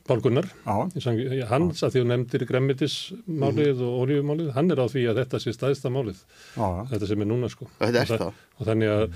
Pál 0.08 0.20
Gunnar. 0.24 0.48
Hans 0.66 1.84
að 1.86 1.94
því 1.94 2.02
að 2.02 2.10
nefndir 2.10 2.48
gremmitismálið 2.50 3.76
mm. 3.76 3.86
og 3.88 4.02
oljumálið, 4.06 4.52
hann 4.56 4.74
er 4.74 4.82
á 4.84 4.88
því 4.92 5.06
að 5.12 5.22
þetta 5.22 5.40
sé 5.44 5.54
staðista 5.56 5.92
málið. 5.94 6.20
Já. 6.56 6.68
þetta 6.92 7.10
sem 7.12 7.24
er 7.24 7.30
núna 7.30 7.52
sko. 7.52 7.68
Og, 7.80 8.28
og 8.60 8.68
þannig 8.68 8.92
að 8.92 9.08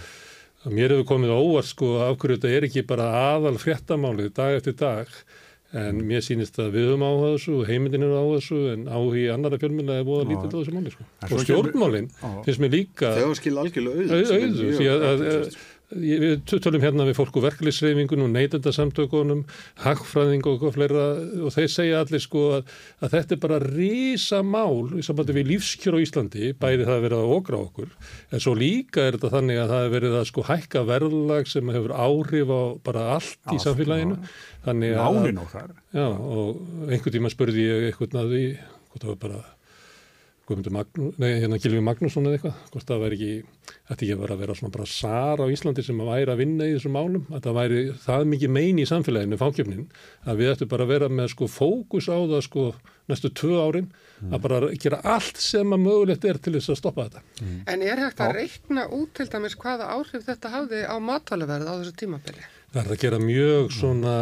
Mér 0.74 0.95
hefur 0.95 1.10
komið 1.13 1.34
óvart 1.36 1.69
sko 1.69 1.95
af 2.05 2.15
hverju 2.22 2.39
þetta 2.39 2.53
er 2.57 2.65
ekki 2.69 2.86
bara 2.89 3.10
aðal 3.36 3.57
fréttamálið 3.62 4.31
dag 4.38 4.55
eftir 4.57 4.77
dag 4.79 5.12
en 5.75 6.00
mér 6.07 6.24
sýnist 6.24 6.55
að 6.62 6.77
við 6.77 6.88
höfum 6.89 7.03
á 7.03 7.12
þessu 7.19 7.53
og 7.60 7.69
heimindin 7.69 8.05
eru 8.05 8.15
á 8.15 8.25
þessu 8.36 8.60
en 8.72 8.86
áhugi 8.88 9.25
annara 9.34 9.60
fjölmynda 9.60 9.98
er 10.00 10.05
búið 10.07 10.24
að 10.24 10.31
lítið 10.31 10.53
á 10.55 10.57
þessu 10.57 10.75
máli 10.75 10.93
sko. 10.93 11.07
Og 11.27 11.43
stjórnmálinn 11.43 12.10
finnst 12.45 12.63
mér 12.63 12.72
líka... 12.77 13.12
Þegar 13.17 13.39
skil 13.41 13.55
algjörlega 13.63 14.19
auð. 15.12 15.57
Við 15.95 16.41
tölum 16.49 16.83
hérna 16.83 17.05
við 17.07 17.17
fólku 17.17 17.41
verkefliðsreyfingun 17.43 18.25
og 18.25 18.31
neytendasamtökunum 18.33 19.43
hagfræðing 19.83 20.45
og 20.51 20.65
fleira 20.75 21.05
og 21.45 21.53
þeir 21.55 21.71
segja 21.71 22.01
allir 22.03 22.23
sko 22.23 22.43
að, 22.57 22.73
að 22.99 23.15
þetta 23.15 23.35
er 23.35 23.41
bara 23.45 23.59
rísa 23.63 24.41
mál 24.43 24.91
í 24.99 25.05
sambandi 25.05 25.37
við 25.37 25.51
lífskjör 25.53 25.97
á 25.97 26.03
Íslandi, 26.03 26.51
bæði 26.59 26.87
það 26.89 26.95
að 26.97 27.07
vera 27.07 27.21
að 27.21 27.33
okra 27.37 27.61
okkur, 27.63 27.95
en 28.31 28.43
svo 28.43 28.55
líka 28.59 29.07
er 29.07 29.17
þetta 29.17 29.33
þannig 29.37 29.61
að 29.61 29.73
það 29.73 29.83
hefur 29.85 29.95
verið 29.97 30.19
að 30.19 30.29
sko 30.31 30.45
hækka 30.51 30.85
verðlag 30.91 31.51
sem 31.51 31.73
hefur 31.77 31.95
áhrif 31.95 32.53
á 32.53 32.61
bara 32.85 33.09
allt, 33.15 33.35
allt 33.45 33.55
í 33.55 33.63
samfélaginu 33.63 34.19
þannig 34.65 34.97
að, 34.99 35.19
já, 35.95 36.07
og 36.11 36.89
einhvern 36.89 37.19
tíma 37.19 37.33
spurði 37.33 37.69
ég 37.69 37.91
eitthvað 37.91 38.23
að 38.25 38.33
því, 38.35 38.47
hvort 38.91 39.05
það 39.05 39.13
var 39.13 39.21
bara 39.27 39.43
hérna 40.45 41.57
Gilvi 41.61 41.81
Magnússon 41.81 42.27
eða 42.29 42.37
eitthvað, 42.37 42.57
hvort 42.73 42.89
það 42.89 43.03
væri 43.03 43.17
ekki, 43.17 43.69
þetta 43.89 43.95
ekki 43.95 44.17
verið 44.19 44.33
að 44.35 44.41
vera 44.43 44.55
svona 44.59 44.73
bara 44.75 44.87
sar 44.89 45.41
á 45.41 45.45
Íslandi 45.49 45.85
sem 45.85 46.01
að 46.03 46.11
væri 46.11 46.33
að 46.33 46.41
vinna 46.43 46.67
í 46.67 46.75
þessum 46.75 46.93
málum, 46.95 47.23
að 47.31 47.47
það 47.47 47.57
væri 47.59 47.79
það 48.05 48.25
mikið 48.33 48.53
meini 48.57 48.83
í 48.85 48.89
samfélaginu, 48.89 49.39
fákjöfnin, 49.41 49.87
að 50.25 50.41
við 50.41 50.51
ættum 50.53 50.71
bara 50.73 50.85
að 50.85 50.93
vera 50.93 51.09
með 51.09 51.31
sko 51.33 51.49
fókus 51.49 52.09
á 52.13 52.17
það 52.17 52.43
sko 52.45 52.65
næstu 53.09 53.31
tvö 53.37 53.61
árin, 53.61 53.89
mm. 54.21 54.33
að 54.33 54.43
bara 54.45 54.73
gera 54.81 55.01
allt 55.15 55.41
sem 55.41 55.73
að 55.77 55.85
mögulegt 55.85 56.27
er 56.29 56.41
til 56.41 56.55
þess 56.57 56.73
að 56.73 56.81
stoppa 56.81 57.07
þetta. 57.07 57.25
Mm. 57.41 57.57
En 57.73 57.85
er 57.85 58.03
hægt 58.05 58.21
að 58.25 58.35
reikna 58.39 58.85
út 58.97 59.13
til 59.17 59.27
dæmis 59.29 59.57
hvaða 59.61 59.89
áhrif 59.97 60.25
þetta 60.29 60.53
hafði 60.53 60.85
á 60.85 60.95
matvæluverð 61.01 61.69
á 61.69 61.73
þessu 61.73 61.97
tímabili? 62.01 62.45
Það 62.75 62.82
er 62.82 62.91
að 62.91 63.03
gera 63.05 63.17
mjög 63.24 63.70
svona 63.72 64.13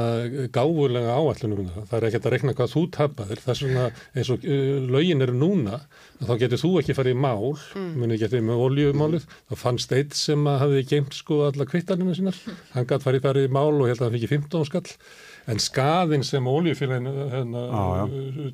gáfulega 0.53 1.13
áallunum 1.17 1.63
um 1.63 1.69
það. 1.73 1.85
Það 1.89 1.95
er 1.97 2.05
ekkert 2.09 2.27
að 2.27 2.33
rekna 2.35 2.53
hvað 2.59 2.73
þú 2.75 2.83
tapaðir. 2.93 3.41
Það 3.41 3.53
er 3.53 3.59
svona 3.59 3.85
eins 4.13 4.29
og 4.29 4.45
uh, 4.45 4.75
lögin 4.93 5.25
eru 5.25 5.37
núna, 5.39 5.79
þá 6.19 6.33
getur 6.43 6.61
þú 6.61 6.71
ekki 6.83 6.95
farið 6.99 7.15
í 7.15 7.21
mál, 7.23 7.55
mm. 7.57 7.89
muni 7.97 8.19
getið 8.21 8.45
með 8.45 8.61
oljumálið. 8.67 9.27
Það 9.49 9.61
fannst 9.63 9.97
eitt 9.97 10.13
sem 10.19 10.45
að 10.51 10.61
hafi 10.67 10.85
geimt 10.91 11.17
sko 11.17 11.39
alla 11.47 11.69
kvittaninu 11.71 12.13
sínar. 12.19 12.37
Hann 12.75 12.89
gæti 12.91 13.07
farið 13.07 13.25
farið 13.25 13.49
í 13.49 13.53
mál 13.57 13.71
og 13.73 13.89
held 13.89 13.97
að 13.97 14.05
það 14.05 14.17
fikk 14.19 14.35
15 14.37 14.69
skall. 14.69 14.85
En 15.49 15.59
skaðin 15.59 16.21
sem 16.23 16.45
oljufélagin 16.47 17.09
hérna, 17.33 17.65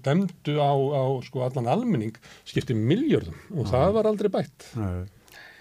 demdu 0.08 0.56
á, 0.64 0.74
á 0.74 1.04
sko 1.28 1.44
allan 1.46 1.70
almenning 1.70 2.16
skipti 2.48 2.74
miljörðum 2.74 3.36
og 3.60 3.68
já. 3.68 3.72
það 3.76 3.96
var 4.00 4.10
aldrei 4.10 4.32
bætt. 4.40 4.72
Nei. 4.80 5.04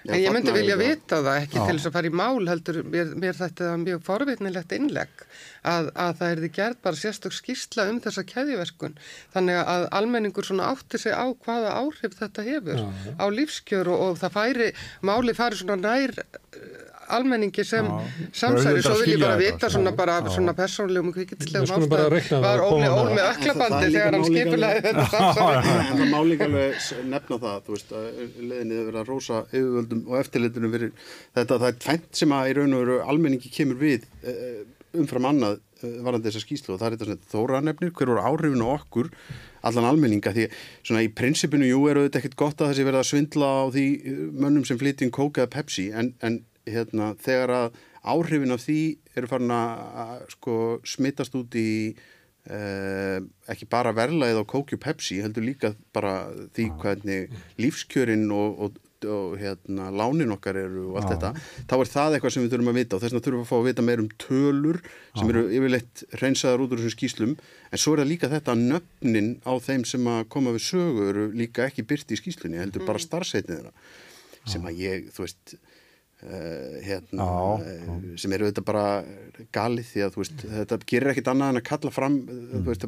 Já, 0.08 0.14
en 0.16 0.22
ég 0.22 0.32
myndi 0.32 0.54
vilja 0.56 0.76
vita 0.80 1.18
það 1.20 1.38
ekki 1.42 1.58
Já. 1.58 1.62
til 1.68 1.76
þess 1.76 1.88
að 1.90 1.96
fara 1.98 2.08
í 2.08 2.14
mál 2.16 2.48
heldur, 2.48 2.78
mér, 2.94 3.10
mér 3.20 3.36
þetta 3.36 3.66
er 3.68 3.82
mjög 3.82 4.02
forvitnilegt 4.06 4.74
innlegg 4.76 5.24
að, 5.68 5.90
að 5.92 6.14
það 6.20 6.32
er 6.32 6.42
því 6.42 6.50
gert 6.58 6.82
bara 6.86 7.00
sérstök 7.02 7.36
skýrsla 7.36 7.86
um 7.92 8.00
þessa 8.04 8.24
keðiverkun 8.28 8.96
þannig 9.36 9.60
að 9.74 9.86
almenningur 10.00 10.48
svona 10.48 10.70
átti 10.72 11.02
sig 11.02 11.12
á 11.12 11.28
hvaða 11.28 11.76
áhrif 11.76 12.16
þetta 12.16 12.46
hefur 12.48 12.80
Já. 12.80 12.88
á 13.20 13.26
lífskjör 13.36 13.92
og, 13.92 14.04
og 14.06 14.20
það 14.22 14.36
færi, 14.38 14.70
máli 15.04 15.36
færi 15.36 15.60
svona 15.60 15.80
nær 15.84 16.16
almenningi 17.16 17.64
sem 17.66 17.88
samsæri, 18.32 18.82
svo 18.84 18.94
vil 19.00 19.12
ég 19.14 19.22
bara 19.22 19.38
vita 19.40 19.70
svona 19.72 19.92
bara 19.96 20.16
svona 20.28 20.54
persónlegum 20.58 21.10
og 21.12 21.18
kvikilslegum 21.18 21.68
ástæðum. 21.76 22.42
var 22.44 22.64
Óli 22.64 22.88
Ól 22.92 23.12
með 23.16 23.24
öklabandi 23.32 23.90
þegar 23.94 24.16
hann 24.16 24.26
skipilaði 24.28 24.82
þetta? 24.86 25.06
Samsæri 25.14 25.76
Það 25.88 26.04
má 26.12 26.18
líka 26.28 26.48
alveg 26.48 26.88
nefna 27.12 27.40
það 27.44 27.60
þú 27.68 27.76
veist, 27.76 27.94
leðinni 28.38 28.78
hefur 28.78 28.90
verið 28.90 29.02
að 29.02 29.12
rosa 29.12 29.42
yfirvöldum 29.52 30.02
og 30.06 30.18
eftirlitunum 30.22 30.74
fyrir 30.76 30.92
þetta. 31.02 31.52
Það 31.54 31.68
er 31.70 31.78
tvent 31.86 32.22
sem 32.22 32.36
að 32.38 32.50
í 32.50 32.58
raun 32.58 32.76
og 32.78 32.84
veru 32.84 32.98
almenningi 33.14 33.52
kemur 33.54 33.80
við 33.82 34.08
eh, 34.22 34.64
umfram 34.98 35.28
annað 35.32 35.60
eh, 35.82 35.98
varandi 36.04 36.30
þessa 36.30 36.44
skýslu 36.44 36.74
og 36.74 36.80
það 36.80 36.88
er 36.88 36.96
þetta 36.96 37.10
svona 37.10 37.30
þóranefnir, 37.32 37.94
hver 37.96 38.12
voru 38.12 38.24
áhrifin 38.24 38.64
á 38.64 38.68
okkur 38.78 39.12
allan 39.68 39.88
almenninga 39.88 40.32
því 40.34 40.46
svona 40.86 41.04
í 41.04 41.10
prinsipinu, 41.14 41.66
jú, 41.68 41.82
eru 41.90 42.06
þetta 42.06 42.22
ekkert 42.22 42.38
gott 42.38 42.62
að 42.62 42.72
þessi 42.72 42.86
verða 42.88 43.02
að 43.02 43.10
svindla 43.10 43.48
á 43.48 43.64
því 43.74 43.86
eh, 43.98 44.22
mönnum 44.44 44.66
sem 44.68 44.80
flytjum 44.80 45.14
kók 45.14 45.40
eða 45.40 45.52
pepsi 45.58 45.88
en, 45.92 46.12
en 46.24 46.40
hérna, 46.75 47.12
þegar 47.22 47.54
að 47.56 47.80
áhrifin 48.08 48.54
af 48.54 48.64
því 48.64 48.80
eru 49.16 49.30
farin 49.30 49.54
að 49.54 50.26
sko, 50.34 50.56
smittast 50.87 51.37
út 51.38 51.56
í 51.58 51.70
eh, 52.48 53.20
ekki 53.50 53.68
bara 53.70 53.94
verlaðið 53.96 54.42
á 54.42 54.50
Kókju 54.50 54.80
Pepsi, 54.82 55.22
heldur 55.25 55.46
líka 55.46 55.75
bara 55.96 56.28
því 56.56 56.68
hvernig 56.82 57.40
lífskjörin 57.60 58.28
og, 58.34 58.62
og, 58.64 58.78
og 59.08 59.37
hérna, 59.40 59.90
lánin 59.94 60.32
okkar 60.34 60.60
eru 60.62 60.88
og 60.92 61.00
allt 61.00 61.12
Já. 61.12 61.16
þetta, 61.16 61.46
þá 61.70 61.76
er 61.78 61.92
það 61.92 62.16
eitthvað 62.16 62.34
sem 62.34 62.46
við 62.46 62.54
þurfum 62.54 62.72
að 62.72 62.80
vita 62.80 62.96
og 62.96 63.04
þess 63.04 63.14
vegna 63.14 63.26
þurfum 63.26 63.42
við 63.42 63.46
að 63.46 63.52
fá 63.52 63.58
að 63.58 63.68
vita 63.68 63.87
meir 63.88 64.02
um 64.02 64.10
tölur 64.25 64.82
sem 65.20 65.32
eru 65.34 65.46
yfirleitt 65.58 66.04
reynsaðar 66.22 66.64
út 66.64 66.75
úr 66.75 66.82
þessum 66.82 66.96
skýslum, 66.96 67.38
en 67.68 67.82
svo 67.82 67.94
er 67.94 68.04
það 68.04 68.12
líka 68.14 68.32
þetta 68.32 68.58
nöfnin 68.62 69.32
á 69.44 69.52
þeim 69.68 69.88
sem 69.88 70.12
að 70.14 70.28
koma 70.34 70.54
við 70.56 70.68
sögu 70.70 71.08
eru 71.12 71.30
líka 71.34 71.68
ekki 71.68 71.87
byrti 71.88 72.16
í 72.16 72.22
skýslunni, 72.22 72.62
heldur 72.62 72.84
mm. 72.84 72.90
bara 72.90 73.02
starfsætnið 73.02 73.58
þeirra. 73.60 73.75
Sem 74.48 74.64
að 74.64 74.78
ég, 74.80 75.10
þú 75.12 75.26
veist 75.26 75.58
Uh, 76.18 76.80
hérna, 76.82 77.22
já, 77.22 77.62
já. 77.62 77.92
Uh, 77.94 78.06
sem 78.18 78.32
eru 78.34 78.48
þetta 78.48 78.62
bara 78.66 78.87
galið 79.54 79.84
því 79.87 80.00
að 80.02 80.16
veist, 80.18 80.40
þetta 80.50 80.78
gerir 80.90 81.12
ekkit 81.12 81.28
annað 81.30 81.52
en 81.52 81.60
að 81.60 81.64
kalla 81.68 81.92
fram 81.94 82.16
mm. 82.25 82.64
veist, 82.66 82.87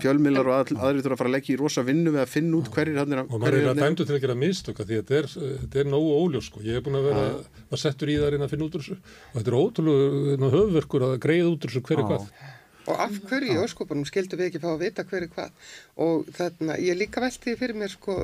fjölmilar 0.00 0.48
og 0.48 0.54
að, 0.56 0.72
aðrið 0.78 1.04
þurfa 1.04 1.18
að 1.18 1.20
fara 1.20 1.28
að 1.28 1.36
leggja 1.36 1.52
í 1.52 1.58
rosa 1.60 1.84
vinnu 1.84 2.14
við 2.14 2.22
að 2.22 2.32
finna 2.32 2.56
út 2.56 2.70
hverjir 2.72 3.02
hann 3.02 3.12
er 3.12 3.20
og 3.26 3.36
maður 3.36 3.58
er 3.58 3.68
að 3.74 3.82
dæmdu 3.82 4.08
til 4.08 4.16
að 4.16 4.24
gera 4.24 4.38
mistöka 4.46 4.88
því 4.88 5.02
að 5.02 5.12
þetta 5.12 5.82
er 5.82 5.92
nógu 5.92 6.16
óljós 6.22 6.48
sko. 6.48 6.64
ég 6.64 6.80
hef 6.80 6.86
búin 6.88 6.96
að 7.02 7.10
vera 7.10 7.28
að 7.68 7.82
setja 7.84 8.08
í 8.08 8.16
það 8.22 8.38
að 8.38 8.54
finna 8.54 8.70
út 8.70 8.80
úr 8.80 8.86
þessu 8.86 8.96
og 8.96 9.36
þetta 9.36 9.52
er 9.52 9.58
ótrúlega 9.60 10.52
höfverkur 10.56 11.06
að 11.10 11.14
greiða 11.28 11.52
út 11.52 11.68
úr 11.68 11.74
þessu 11.74 11.84
hverju 11.90 12.08
hvað 12.08 12.28
og 12.90 12.98
af 13.04 13.14
hverju 13.28 13.54
í 13.54 13.60
óskopunum 13.62 14.06
skildu 14.08 14.38
við 14.38 14.48
ekki 14.48 14.60
fá 14.62 14.68
að 14.72 14.82
vita 14.82 15.04
hverju 15.06 15.30
hvað 15.34 15.70
og 16.02 16.28
þarna, 16.36 16.76
ég 16.82 16.98
líka 16.98 17.22
velti 17.22 17.54
fyrir 17.58 17.78
mér 17.78 17.92
sko, 17.92 18.16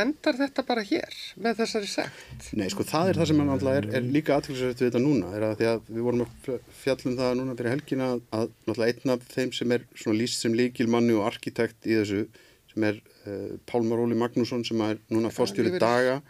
endar 0.00 0.38
þetta 0.40 0.64
bara 0.66 0.84
hér 0.86 1.16
með 1.40 1.62
þessari 1.62 1.90
sekt? 1.90 2.50
Nei, 2.58 2.66
sko, 2.72 2.86
það 2.88 3.12
er 3.12 3.20
það 3.20 3.30
sem 3.30 3.42
er, 3.70 3.88
er 4.00 4.08
líka 4.18 4.36
aðtilsvægt 4.36 4.82
við 4.82 4.90
þetta 4.90 5.04
núna, 5.04 5.32
er 5.36 5.48
að 5.50 5.56
því 5.60 5.70
að 5.70 5.90
við 5.90 6.06
vorum 6.08 6.24
að 6.26 6.54
fjallum 6.82 7.18
það 7.20 7.34
núna 7.40 7.58
fyrir 7.58 7.74
helgina 7.76 8.12
að 8.34 8.54
náttúrulega 8.66 8.94
einn 8.96 9.14
af 9.16 9.26
þeim 9.34 9.54
sem 9.60 9.76
er 9.76 9.88
svona 9.94 10.20
líst 10.22 10.44
sem 10.44 10.56
líkilmanni 10.58 11.18
og 11.18 11.26
arkitekt 11.30 11.86
í 11.86 11.98
þessu 12.00 12.24
sem 12.70 12.86
er 12.86 13.00
uh, 13.26 13.58
Pálmar 13.66 14.02
Óli 14.02 14.18
Magnússon 14.18 14.64
sem 14.66 14.80
er 14.86 14.98
núna 15.10 15.32
fórstjóri 15.34 15.78
daga 15.82 16.20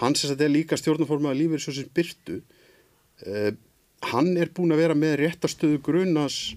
hans 0.00 0.24
er 0.24 0.34
þetta 0.34 0.50
líka 0.52 0.78
stjórnaformaða 0.78 1.38
lífið 1.40 1.62
svo 1.62 1.74
sem 1.76 1.90
byrtu 1.96 2.40
uh, 2.40 3.50
hann 4.12 4.32
er 4.38 4.50
búin 4.54 4.74
að 4.74 4.82
vera 4.82 4.98
með 4.98 5.20
réttastöðu 5.22 5.80
grunas 5.84 6.56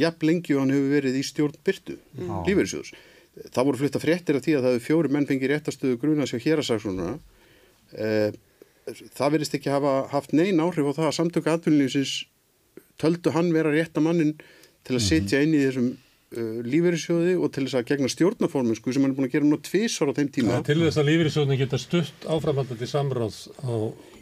jafn 0.00 0.28
lengi 0.28 0.56
og 0.56 0.64
hann 0.64 0.74
hefur 0.74 0.94
verið 0.96 1.18
í 1.20 1.24
stjórn 1.26 1.58
byrtu 1.66 1.96
mm. 2.16 2.44
lífeyrisjóðs. 2.48 2.92
Það 3.54 3.66
voru 3.68 3.80
flutta 3.80 4.02
fréttir 4.02 4.38
af 4.38 4.44
því 4.44 4.56
að 4.56 4.64
það 4.66 4.76
hefur 4.76 4.86
fjóri 4.86 5.12
menn 5.14 5.28
fengið 5.28 5.52
réttastöðu 5.54 6.00
gruna 6.02 6.28
sér 6.28 6.44
hér 6.44 6.62
að 6.62 6.68
saksónuna. 6.70 7.16
Eh, 7.94 8.30
það 9.16 9.36
verist 9.36 9.56
ekki 9.56 9.72
hafa 9.72 9.94
haft 10.12 10.34
neyn 10.36 10.62
áhrif 10.62 10.90
á 10.90 10.98
það 10.98 11.08
að 11.10 11.16
samtöku 11.18 11.52
atvinnlýfsins 11.52 12.14
töldu 13.00 13.32
hann 13.34 13.52
vera 13.54 13.72
réttamannin 13.72 14.36
til 14.84 14.96
að 14.96 15.00
mhm. 15.00 15.08
setja 15.08 15.42
inn 15.44 15.56
í 15.56 15.64
þessum 15.64 15.90
lífeyrissjóði 16.30 17.32
og 17.42 17.50
til 17.50 17.64
þess 17.64 17.76
að 17.80 17.88
gegna 17.88 18.08
stjórnaforminsku 18.12 18.92
sem 18.94 19.02
hann 19.02 19.10
er 19.10 19.16
búin 19.16 19.26
að 19.26 19.32
gera 19.32 19.48
nú 19.48 19.56
tvísvar 19.66 20.12
á 20.14 20.18
þeim 20.20 20.28
tíma. 20.30 20.52
Ja, 20.54 20.66
til 20.68 20.76
þess 20.78 21.00
að 21.00 21.08
lífeyrissjóðin 21.08 21.58
geta 21.58 21.80
stutt 21.82 22.26
áframhaldandi 22.30 22.86
samráð 22.86 23.38
á 23.66 23.74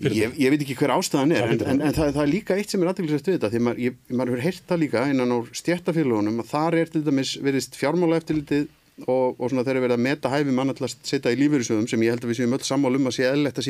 ég, 0.09 0.39
ég 0.41 0.55
veit 0.55 0.65
ekki 0.65 0.77
hver 0.81 0.95
ástæðan 0.95 1.35
er 1.37 1.53
en, 1.53 1.61
en, 1.61 1.83
en 1.85 1.97
það, 1.97 2.15
það 2.17 2.23
er 2.23 2.33
líka 2.33 2.57
eitt 2.57 2.73
sem 2.73 2.81
er 2.81 2.93
aðeinslega 2.93 3.21
stuðið 3.21 3.37
þetta 3.37 3.51
því 3.53 3.63
maður, 3.67 3.83
ég, 3.85 3.99
maður 4.09 4.33
hefur 4.33 4.45
heyrt 4.47 4.73
það 4.73 4.83
líka 4.85 5.05
innan 5.13 5.35
á 5.37 5.39
stjættafélagunum 5.61 6.41
að 6.41 6.51
þar 6.55 6.79
er 6.81 6.93
til 6.95 7.03
dæmis 7.05 7.35
verist 7.45 7.77
fjármála 7.77 8.23
eftirlitið 8.23 8.65
og, 9.05 9.37
og 9.37 9.45
svona 9.51 9.67
þeir 9.67 9.75
eru 9.77 9.85
verið 9.85 9.99
að 9.99 10.07
meta 10.09 10.33
hæfi 10.33 10.55
mann 10.57 10.73
að 10.73 10.95
setja 10.97 11.35
í 11.35 11.39
lífeyrissjóðum 11.43 11.91
sem 11.93 12.07
ég 12.07 12.17
held 12.17 12.25
að 12.25 12.33
við 12.33 12.41
séum 12.41 12.57
öll 12.57 12.65
sammálum 12.67 13.11
að 13.11 13.19
sé 13.19 13.29
eðlert 13.29 13.61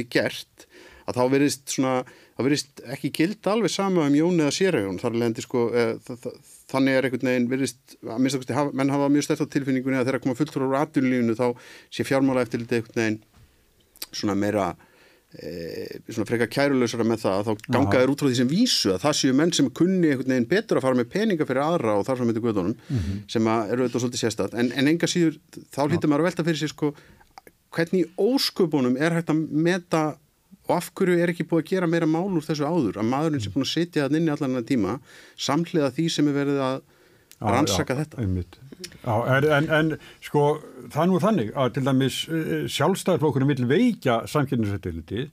að 1.09 1.17
þá 1.17 1.25
verist 1.33 1.73
svona, 1.73 1.93
það 2.37 2.49
verist 2.49 2.81
ekki 2.95 3.11
gild 3.17 3.49
alveg 3.49 3.73
sama 3.73 4.05
um 4.05 4.17
Jón 4.17 4.43
eða 4.45 4.53
Sérhjón 4.53 4.99
þar 5.01 5.15
leðandi 5.17 5.45
sko, 5.45 5.63
e, 5.73 5.85
þannig 6.69 6.99
er 6.99 7.09
einhvern 7.09 7.31
veginn 7.31 7.49
verist, 7.51 7.79
að 8.05 8.21
minnst 8.23 8.39
okkur, 8.39 8.75
menn 8.77 8.93
hafa 8.93 9.09
mjög 9.13 9.27
stert 9.27 9.45
á 9.45 9.53
tilfinningunni 9.55 10.01
að 10.01 10.11
þeirra 10.11 10.23
koma 10.25 10.37
fulltur 10.39 10.67
á 10.69 10.75
ratunlífunu 10.75 11.39
þá 11.39 11.47
sé 11.91 12.07
fjármála 12.07 12.45
eftir 12.45 12.63
litið 12.63 12.83
einhvern 12.83 13.01
veginn 13.01 13.19
svona 14.13 14.37
meira 14.39 14.67
e, 15.33 15.51
svona 16.09 16.29
freka 16.29 16.49
kærulösara 16.53 17.07
með 17.09 17.25
það 17.25 17.39
að 17.39 17.49
þá 17.49 17.67
ganga 17.77 18.03
þeir 18.03 18.13
út 18.13 18.23
frá 18.23 18.29
því 18.29 18.39
sem 18.41 18.51
vísu 18.53 18.93
að 18.95 19.03
það 19.07 19.19
séu 19.21 19.39
menn 19.41 19.55
sem 19.57 19.71
kunni 19.81 20.13
einhvern 20.13 20.35
veginn 20.35 20.51
betur 20.53 20.81
að 20.81 20.87
fara 20.89 21.01
með 21.01 21.11
peninga 21.15 21.49
fyrir 21.49 21.65
aðra 21.65 21.97
og 21.99 22.07
þar 22.09 22.21
sem 22.21 22.33
heitir 22.33 22.47
guðdónum 22.47 22.77
mm 22.77 22.99
-hmm. 22.99 23.25
sem 23.33 23.51
eru 23.55 23.85
auðvitað 23.85 24.05
svolítið 24.05 24.25
sérstætt. 24.25 24.55
En, 24.55 24.73
en 24.73 24.93
enga 24.93 25.09
síður 25.09 25.41
þá 25.73 25.83
hlýttum 25.87 26.13
maður 26.13 26.25
að 26.25 26.29
velta 26.31 26.49
fyrir 26.49 26.63
sig 26.63 26.73
sko 26.75 26.93
hvernig 27.75 28.09
ósköpunum 28.17 28.97
er 28.97 29.19
hægt 29.19 29.33
að 29.33 29.45
meta 29.53 30.03
og 30.69 30.77
af 30.77 30.91
hverju 30.93 31.17
er 31.17 31.33
ekki 31.33 31.47
búið 31.49 31.65
að 31.65 31.71
gera 31.73 31.89
meira 31.91 32.09
mál 32.11 32.29
úr 32.29 32.45
þessu 32.45 32.69
áður? 32.69 33.01
Að 33.01 33.09
maðurinn 33.09 33.43
sem 33.43 33.51
er 33.51 33.57
búin 33.57 33.67
að 33.67 33.73
setja 33.73 34.07
það 34.07 34.19
inn 34.21 34.29
í 34.29 34.33
allan 34.35 34.69
tíma 34.69 34.99
samhliða 35.49 35.91
því 35.97 36.07
sem 36.13 36.29
er 36.29 36.37
verið 36.37 36.63
að 36.67 36.79
rannsaka 37.39 37.95
já, 37.95 38.03
þetta? 38.03 38.23
já, 39.05 39.15
en, 39.57 39.69
en 39.71 39.91
sko 40.25 40.45
það 40.91 41.03
er 41.03 41.11
nú 41.11 41.21
þannig 41.23 41.51
að 41.55 41.75
til 41.77 41.85
dæmis 41.87 42.21
eh, 42.27 42.55
sjálfstæðarflokkurinn 42.75 43.53
vil 43.53 43.69
veikja 43.71 44.23
samkynningsættilitið 44.31 45.29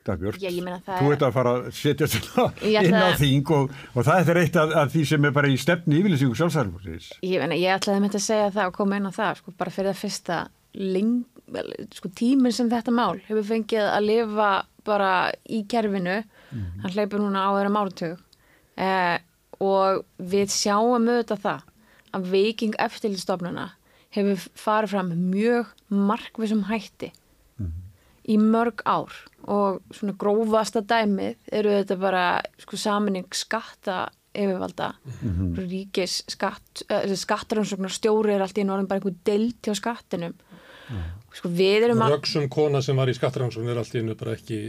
Dagbjörn, 0.00 0.38
þú 0.86 1.10
ert 1.12 1.22
að 1.26 1.34
fara 1.34 1.50
að 1.58 1.66
setja 1.76 2.06
þetta 2.08 2.46
inn 2.64 2.94
á 2.96 3.12
þing 3.20 3.50
og, 3.52 3.74
og 3.92 4.06
það 4.06 4.30
er 4.32 4.40
eitt 4.40 4.56
af, 4.56 4.72
af 4.80 4.94
því 4.94 5.02
sem 5.10 5.26
er 5.28 5.34
bara 5.36 5.50
í 5.52 5.58
stefni 5.60 5.98
yfirlýsingu 6.00 6.38
sjálfstæðarflokkurins 6.38 7.10
Ég, 7.26 7.44
ég 7.58 7.74
ætlaði 7.74 7.98
að 7.98 8.06
mynda 8.06 8.20
að 8.22 8.26
segja 8.30 8.48
það 8.54 8.70
og 8.70 8.78
koma 8.78 9.00
inn 9.00 9.10
á 9.10 9.12
það 9.18 9.42
sko, 9.42 9.54
bara 9.60 9.74
fyrir 9.74 9.92
það 9.92 10.02
fyrsta 10.06 10.40
ling, 10.78 11.12
sko, 11.94 12.10
tíminn 12.14 12.54
sem 12.54 12.70
þetta 12.70 12.92
mál 12.94 13.20
hefur 13.28 13.46
fengið 13.46 13.86
að 13.88 14.06
lifa 14.06 14.50
bara 14.86 15.32
í 15.48 15.64
kerfinu 15.68 16.22
mm 16.22 16.60
-hmm. 16.60 16.80
hann 16.82 16.94
hleypur 16.94 17.20
núna 17.20 17.46
á 17.46 17.50
þeirra 17.56 17.74
máltug 17.74 18.18
eh, 18.76 19.18
og 19.60 20.04
við 20.18 20.48
sjáum 20.48 21.08
auðvitað 21.08 21.44
það 21.44 21.60
að 22.16 22.30
veiking 22.32 22.74
eftirlistofnuna 22.78 23.70
hefur 24.10 24.46
farið 24.58 24.94
fram 24.94 25.12
mjög 25.30 25.66
markvisum 25.88 26.64
hætti 26.70 27.12
mm 27.58 27.66
-hmm. 27.66 27.82
í 28.24 28.38
mörg 28.38 28.82
ár 28.84 29.12
og 29.42 29.82
svona 29.90 30.16
grófasta 30.18 30.80
dæmið 30.80 31.36
eru 31.52 31.70
þetta 31.70 31.96
bara 31.96 32.42
sko 32.58 32.76
saminning 32.76 33.26
skatta 33.34 34.10
yfirvalda 34.34 34.94
mm 35.04 35.30
-hmm. 35.30 35.68
ríkis 35.70 36.22
skatt, 36.28 36.82
uh, 36.90 37.14
skattaransóknar 37.14 37.90
stjóri 37.90 38.34
er 38.34 38.42
allt 38.42 38.58
í 38.58 38.64
norðin 38.64 38.86
bara 38.86 39.00
einhver 39.00 39.16
deilt 39.24 39.62
hjá 39.62 39.74
skattinum 39.74 40.34
sko 40.90 40.96
við 40.96 41.19
erum 41.84 42.04
að 42.04 42.16
Röksum 42.16 42.48
kona 42.52 42.82
sem 42.82 42.96
var 42.98 43.10
í 43.10 43.16
skattaransón 43.16 43.68
er 43.70 43.80
allt 43.80 43.94
í 43.94 44.00
hennu 44.02 44.16
bara 44.18 44.36
ekki 44.38 44.60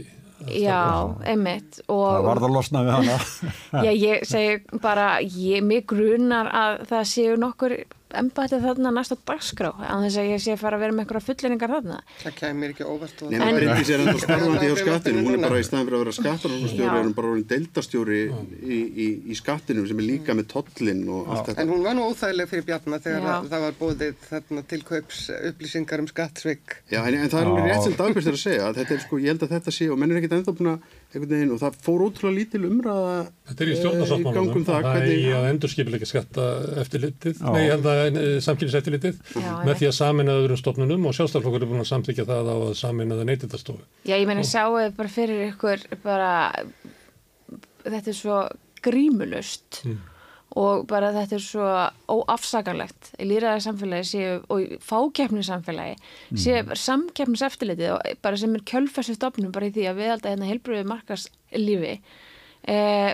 Já, 0.50 1.14
einmitt 1.22 1.80
og, 1.86 2.02
Það 2.02 2.24
var 2.26 2.40
það 2.40 2.48
að 2.48 2.54
losna 2.56 2.80
við 2.82 2.94
hana. 2.96 3.16
Já, 3.86 3.90
ég 3.92 4.24
segi 4.26 4.80
bara 4.82 5.06
ég, 5.22 5.62
mig 5.66 5.84
grunar 5.90 6.50
að 6.50 6.80
það 6.90 7.04
séu 7.12 7.36
nokkur 7.38 7.76
embættið 8.20 8.64
þarna 8.66 8.92
næsta 8.96 9.16
dagskrá 9.28 9.70
en 9.88 10.04
þess 10.06 10.18
að 10.22 10.30
ég 10.32 10.42
sé 10.44 10.56
fara 10.60 10.76
að 10.78 10.84
vera 10.86 10.96
með 10.96 11.04
einhverja 11.04 11.26
fullinningar 11.28 11.72
þarna 11.76 11.98
Það 12.22 12.36
kemur 12.40 12.74
ekki 12.74 12.86
óvart 12.88 13.22
Nei, 13.22 13.38
menn 13.38 13.48
En- 13.48 13.58
Bryndís 13.62 13.92
er 13.92 14.02
ennþá 14.04 14.22
starfandi 14.26 14.68
hjá 14.68 14.76
skattinu, 14.82 15.24
hún 15.26 15.36
er 15.38 15.44
bara 15.46 15.60
í 15.62 15.66
staðan 15.66 15.86
fyrir 15.88 15.98
að 15.98 16.02
vera 16.04 16.16
skattarstjóri, 16.18 16.82
Já. 16.82 16.90
er 16.92 17.06
hún 17.06 17.14
bara 17.18 17.32
orðin 17.32 17.48
deildastjóri 17.52 18.20
í, 18.62 18.78
í, 19.06 19.08
í 19.32 19.38
skattinum 19.38 19.86
sem 19.90 20.02
er 20.02 20.08
líka 20.08 20.36
með 20.36 20.50
þetta. 20.52 21.56
En 21.62 21.70
hún 21.72 21.82
var 21.84 21.96
nú 21.96 22.06
óþægileg 22.10 22.50
fyrir 22.50 22.66
Bjarnar 22.68 23.02
þegar 23.04 23.22
Já. 23.26 23.32
að 23.36 23.48
það 23.52 23.64
var 23.66 23.76
bóðið 23.80 24.26
þarna 24.28 24.64
til 24.72 24.80
kaups 24.88 25.20
upplýsingar 25.50 26.02
um 26.02 26.08
skattsvik. 26.10 26.76
Já, 26.92 27.00
en, 27.06 27.16
en 27.22 27.32
það 27.32 27.40
er 27.40 27.50
alveg 27.52 27.68
rétt 27.70 27.86
sem 27.86 27.96
Dagbjörn 27.98 28.28
er 28.32 28.36
að 28.38 28.42
segja, 28.42 28.66
að 28.68 28.80
þetta 28.80 28.94
er 28.96 29.02
sko, 29.06 29.20
ég 29.22 29.32
held 29.32 29.46
að 29.46 29.54
þetta 29.56 29.74
sé, 29.78 29.88
og 29.92 30.00
menn 30.02 30.12
er 30.14 30.20
ekkert 30.20 30.36
ennþá 30.38 30.54
búin 30.58 30.72
að, 30.74 30.90
og 31.12 31.58
það 31.60 31.78
fór 31.84 32.04
ótrúlega 32.06 32.36
lítil 32.38 32.62
umræða 32.68 33.16
Þetta 33.50 33.64
er 33.64 33.68
í 33.68 33.72
eh, 33.72 33.78
stjórnarsáttmálunum, 33.80 34.36
gangum 34.38 34.64
það, 34.64 34.78
það 34.86 34.96
er 34.96 35.06
hvernig, 35.06 35.26
að 35.36 35.48
endurskipilega 35.50 36.08
skatta 36.08 36.46
eftirlitið, 36.82 37.42
nei, 37.44 37.60
held 37.68 37.88
að 37.92 38.20
samkynniseftirlitið, 38.46 39.18
Já, 39.36 39.50
með 39.66 39.80
því 39.82 39.90
að 39.90 39.96
samina 39.98 40.36
öðrum 40.40 40.60
stofnunum 40.62 41.08
og 41.10 41.16
sjálfstæðarflokkur 41.18 41.66
er 41.66 41.72
búin 41.72 41.84
að 41.84 41.90
samþykja 41.90 42.28
það 42.30 42.52
á 42.52 42.56
að 42.56 42.72
samina 42.80 43.18
það 43.18 43.28
neytindastofu. 43.32 43.84
Já, 44.08 44.16
ég 44.16 44.28
meina, 44.30 44.46
sjáu 44.46 44.78
þið 44.78 44.96
bara 45.02 45.14
fyrir 45.18 45.44
ykkur 45.50 45.84
bara, 46.06 46.32
þetta 47.84 48.12
er 48.14 48.18
svo 48.18 48.40
grímulust 48.82 49.82
og 50.58 50.86
bara 50.90 51.12
þetta 51.14 51.36
er 51.38 51.44
svo 51.44 51.68
óafsakanlegt. 52.12 53.12
Í 53.22 53.28
líraði 53.30 53.64
samfélagi 53.64 54.08
séu, 54.10 54.38
og 54.52 54.64
í 54.64 54.78
fákeppni 54.84 55.44
samfélagi 55.46 55.96
séu 56.36 56.62
bara 56.68 56.80
samkeppnis 56.82 57.44
eftirlitið 57.48 57.94
og 57.96 58.22
bara 58.24 58.40
sem 58.40 58.56
er 58.56 58.64
kjölfessu 58.68 59.16
stofnum 59.16 59.54
bara 59.54 59.70
í 59.70 59.74
því 59.74 59.86
að 59.90 60.00
við 60.00 60.14
alltaf 60.16 60.34
hérna 60.34 60.50
heilbröðu 60.50 60.88
markast 60.90 61.32
lífi 61.56 61.94
eh, 62.68 63.12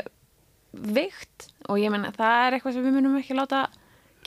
veikt. 0.72 1.50
Og 1.68 1.82
ég 1.82 1.92
meina 1.94 2.14
það 2.16 2.46
er 2.46 2.58
eitthvað 2.58 2.78
sem 2.78 2.88
við 2.88 2.98
munum 2.98 3.20
ekki 3.20 3.38
láta 3.38 3.66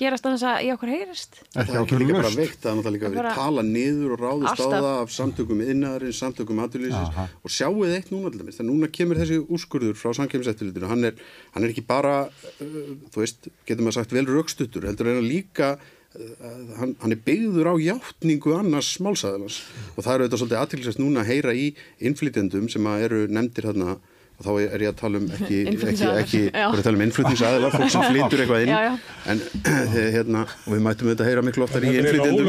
gerast 0.02 0.26
annars 0.28 0.44
að 0.50 0.64
í 0.66 0.70
okkur 0.74 0.90
heyrist? 0.92 1.38
Ekki 1.52 1.68
það 1.70 1.76
er 1.78 1.82
okkur 1.86 2.02
líka 2.02 2.16
bara 2.18 2.32
veikt, 2.34 2.58
það 2.64 2.72
er 2.72 2.78
náttúrulega 2.80 2.96
líka 2.98 3.10
verið 3.12 3.22
Bara- 3.22 3.36
tala 3.38 3.64
niður 3.68 4.16
og 4.16 4.24
ráðist 4.26 4.50
á 4.50 4.52
Alltaf. 4.52 4.74
það 4.74 4.90
af 5.04 5.14
samtökum 5.16 5.64
innaðarins, 5.66 6.20
samtökum 6.24 6.62
aðurlýsins 6.66 7.12
Aha. 7.14 7.26
og 7.46 7.54
sjáuð 7.56 7.96
eitt 7.96 8.12
núna 8.14 8.32
til 8.34 8.42
dæmis, 8.42 8.58
það 8.60 8.70
núna 8.72 8.92
kemur 8.98 9.22
þessi 9.22 9.40
úrskurður 9.46 9.96
frá 10.02 10.14
samkemmiseftirlitinu, 10.20 10.90
hann 10.92 11.06
er, 11.12 11.16
hann 11.56 11.64
er 11.64 11.74
ekki 11.76 11.86
bara, 11.88 12.16
uh, 12.28 12.78
þú 13.14 13.24
veist, 13.24 13.50
getur 13.70 13.86
maður 13.86 14.00
sagt 14.02 14.16
vel 14.18 14.26
raukstuttur, 14.30 14.88
heldur 14.90 15.12
er 15.14 15.20
hann 15.22 15.30
líka 15.30 15.72
uh, 15.78 16.76
hann, 16.82 16.96
hann 17.00 17.12
er 17.16 17.22
byggður 17.26 17.72
á 17.72 17.76
játningu 17.80 18.56
annars 18.58 18.96
málsæðalans 19.00 19.62
og 19.96 20.04
það 20.04 20.14
eru 20.18 20.28
þetta 20.28 20.42
svolítið 20.42 20.62
aðtilsvægt 20.64 21.00
núna 21.04 21.22
að 21.24 21.30
heyra 21.32 21.54
í 21.56 21.68
innflytjendum 22.02 22.68
sem 22.74 22.90
að 22.90 23.06
eru 23.08 23.22
nefndir 23.32 23.70
þarna 23.70 23.98
og 24.42 24.48
þá 24.48 24.52
er 24.66 24.84
ég 24.86 24.92
að 24.92 24.98
tala 25.00 25.22
um 25.22 25.28
ekki, 25.38 25.60
ekki, 25.72 26.10
ekki, 26.10 26.42
að 26.58 26.90
um 26.92 27.04
innflutningsaðilar, 27.06 27.76
fólk 27.76 27.92
sem 27.94 28.06
flytur 28.08 28.44
eitthvað 28.44 28.66
inn. 28.66 28.72
Já, 28.74 28.80
já. 28.88 28.94
en 29.32 29.44
hérna, 30.18 30.46
og 30.66 30.76
við 30.76 30.86
mættum 30.88 31.12
þetta 31.12 31.26
að 31.26 31.30
heyra 31.32 31.44
miklu 31.46 31.68
oftar 31.68 31.86
í 31.86 31.92
innflytjendum. 32.02 32.48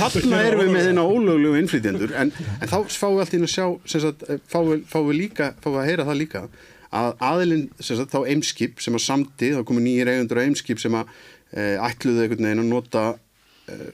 þarna 0.00 0.42
erum 0.46 0.64
við 0.64 0.74
með 0.74 0.90
þeirna 0.90 1.06
ólöglegu 1.08 1.62
innflytjendur. 1.64 2.16
En, 2.20 2.34
en 2.58 2.72
þá 2.72 2.76
fáum 2.92 3.16
við 3.16 3.24
allt 3.24 3.38
inn 3.38 3.48
að 3.48 3.54
sjá 3.54 3.66
sem 3.94 4.04
sagt, 4.04 4.26
eh, 4.28 4.42
fáum 4.50 4.74
við, 4.74 4.84
fáum 4.90 5.08
við 5.08 5.18
líka 5.24 5.54
fáum 5.62 5.74
við 5.78 5.82
að 5.82 5.90
heyra 5.90 6.06
það 6.10 6.20
líka 6.20 6.44
að 6.90 7.12
aðilinn 7.22 7.66
sem 7.78 7.98
sagt, 7.98 8.12
þá 8.12 8.30
eimskip 8.32 8.80
sem 8.82 8.96
að 8.98 9.04
samti 9.04 9.52
þá 9.54 9.62
komið 9.66 9.86
nýjir 9.86 10.10
eigundur 10.10 10.40
á 10.42 10.46
eimskip 10.46 10.80
sem 10.82 10.96
að 10.98 11.12
e, 11.54 11.76
ætluðu 11.78 12.24
einhvern 12.24 12.48
veginn 12.48 12.64
að 12.64 12.72
nota 12.72 13.04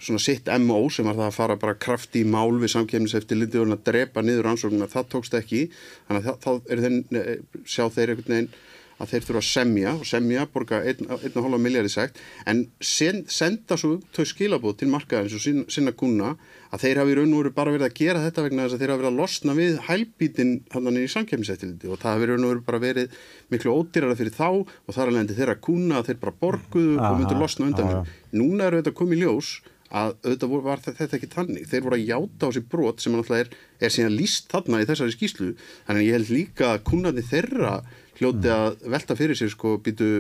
svona 0.01 0.23
sitt 0.23 0.49
MO 0.63 0.79
sem 0.93 1.07
var 1.09 1.19
það 1.19 1.27
að 1.29 1.37
fara 1.37 1.59
bara 1.61 1.79
krafti 1.87 2.23
í 2.23 2.29
mál 2.29 2.57
við 2.61 2.73
samkefniseftirliti 2.77 3.61
og 3.63 3.75
að 3.75 3.85
drepa 3.91 4.25
niður 4.25 4.53
ansóknuna, 4.53 4.89
það 4.93 5.11
tókst 5.15 5.37
ekki. 5.39 5.67
Þannig 6.09 6.31
að 6.33 6.41
þá- 6.45 6.71
er 6.73 6.83
þeir, 6.85 6.99
e, 7.21 7.37
sjá 7.65 7.85
þeir 7.93 8.15
einhvern 8.15 8.35
veginn 8.35 8.51
að 8.97 9.11
þeir 9.13 9.27
þurfa 9.27 9.43
að 9.43 9.51
semja 9.51 9.91
og 9.93 10.07
semja, 10.09 10.47
borga 10.53 10.81
1,5 10.89 11.61
miljardi 11.61 11.93
sagt 11.93 12.21
en 12.47 12.63
sen, 12.81 13.25
senda 13.29 13.77
svo 13.77 13.99
þau 14.17 14.25
skilabóð 14.25 14.79
til 14.81 14.89
markaðins 14.89 15.37
og 15.37 15.45
sinna, 15.45 15.67
sinna 15.69 15.93
kuna 15.93 16.37
að 16.77 16.83
þeir 16.85 17.01
hafi 17.01 17.15
í 17.15 17.17
raun 17.17 17.33
og 17.33 17.41
veru 17.41 17.53
bara 17.57 17.73
verið 17.75 17.87
að 17.89 17.95
gera 17.97 18.23
þetta 18.27 18.45
vegna 18.45 18.65
þess 18.67 18.77
að 18.77 18.83
þeir 18.83 18.93
hafi 18.93 19.03
verið 19.03 19.13
að 19.13 19.21
losna 19.21 19.55
við 19.57 19.79
hælbítin 19.87 20.51
hann 20.75 20.99
í 21.01 21.05
samkemmiseftiliti 21.13 21.89
og 21.93 22.01
það 22.03 22.13
hafi 22.17 22.27
í 22.27 22.31
raun 22.33 22.45
og 22.47 22.53
veru 22.53 22.65
bara 22.67 22.83
verið 22.83 23.17
miklu 23.55 23.77
ódýrara 23.81 24.19
fyrir 24.19 24.37
þá 24.37 24.49
og 24.61 24.93
þar 24.97 25.13
alveg 25.13 25.37
þeirra 25.39 25.57
kuna 25.67 26.01
að 26.01 26.11
þeir 26.11 26.21
bara 26.27 26.37
borguðu 26.45 26.99
og 27.01 27.17
myndu 27.21 27.39
losna 27.41 27.71
undan 27.71 27.91
þeim. 27.93 28.13
Núna 28.37 28.69
eru 28.69 28.83
þetta 28.83 28.97
komið 29.01 29.25
ljós 29.25 29.55
að 29.97 30.17
auðvitað 30.27 30.57
var 30.67 30.83
þetta 30.83 31.17
ekki 31.17 31.29
tannig 31.31 31.69
þeir 31.71 31.85
voru 31.87 31.97
að 31.99 32.09
játa 32.11 32.49
á 32.51 32.55
sér 32.57 32.65
brot 32.73 33.03
sem 33.03 33.15
náttúrulega 33.15 33.47
er, 33.47 33.53
er 33.87 33.95
síðan 33.95 34.17
líst 34.19 34.51
þarna 34.51 34.81
í 34.83 34.89
þessari 34.89 35.15
skýslu 35.15 35.53
þannig 35.87 36.01
að 36.01 36.09
ég 36.09 36.17
held 36.17 36.33
líka 36.35 36.73
að 36.73 36.83
kunnarnir 36.91 37.29
þeirra 37.31 37.77
hljóti 38.19 38.51
að 38.51 38.83
velta 38.97 39.17
fyrir 39.19 39.39
sér 39.39 39.53
sko 39.55 39.77
býtu 39.87 40.11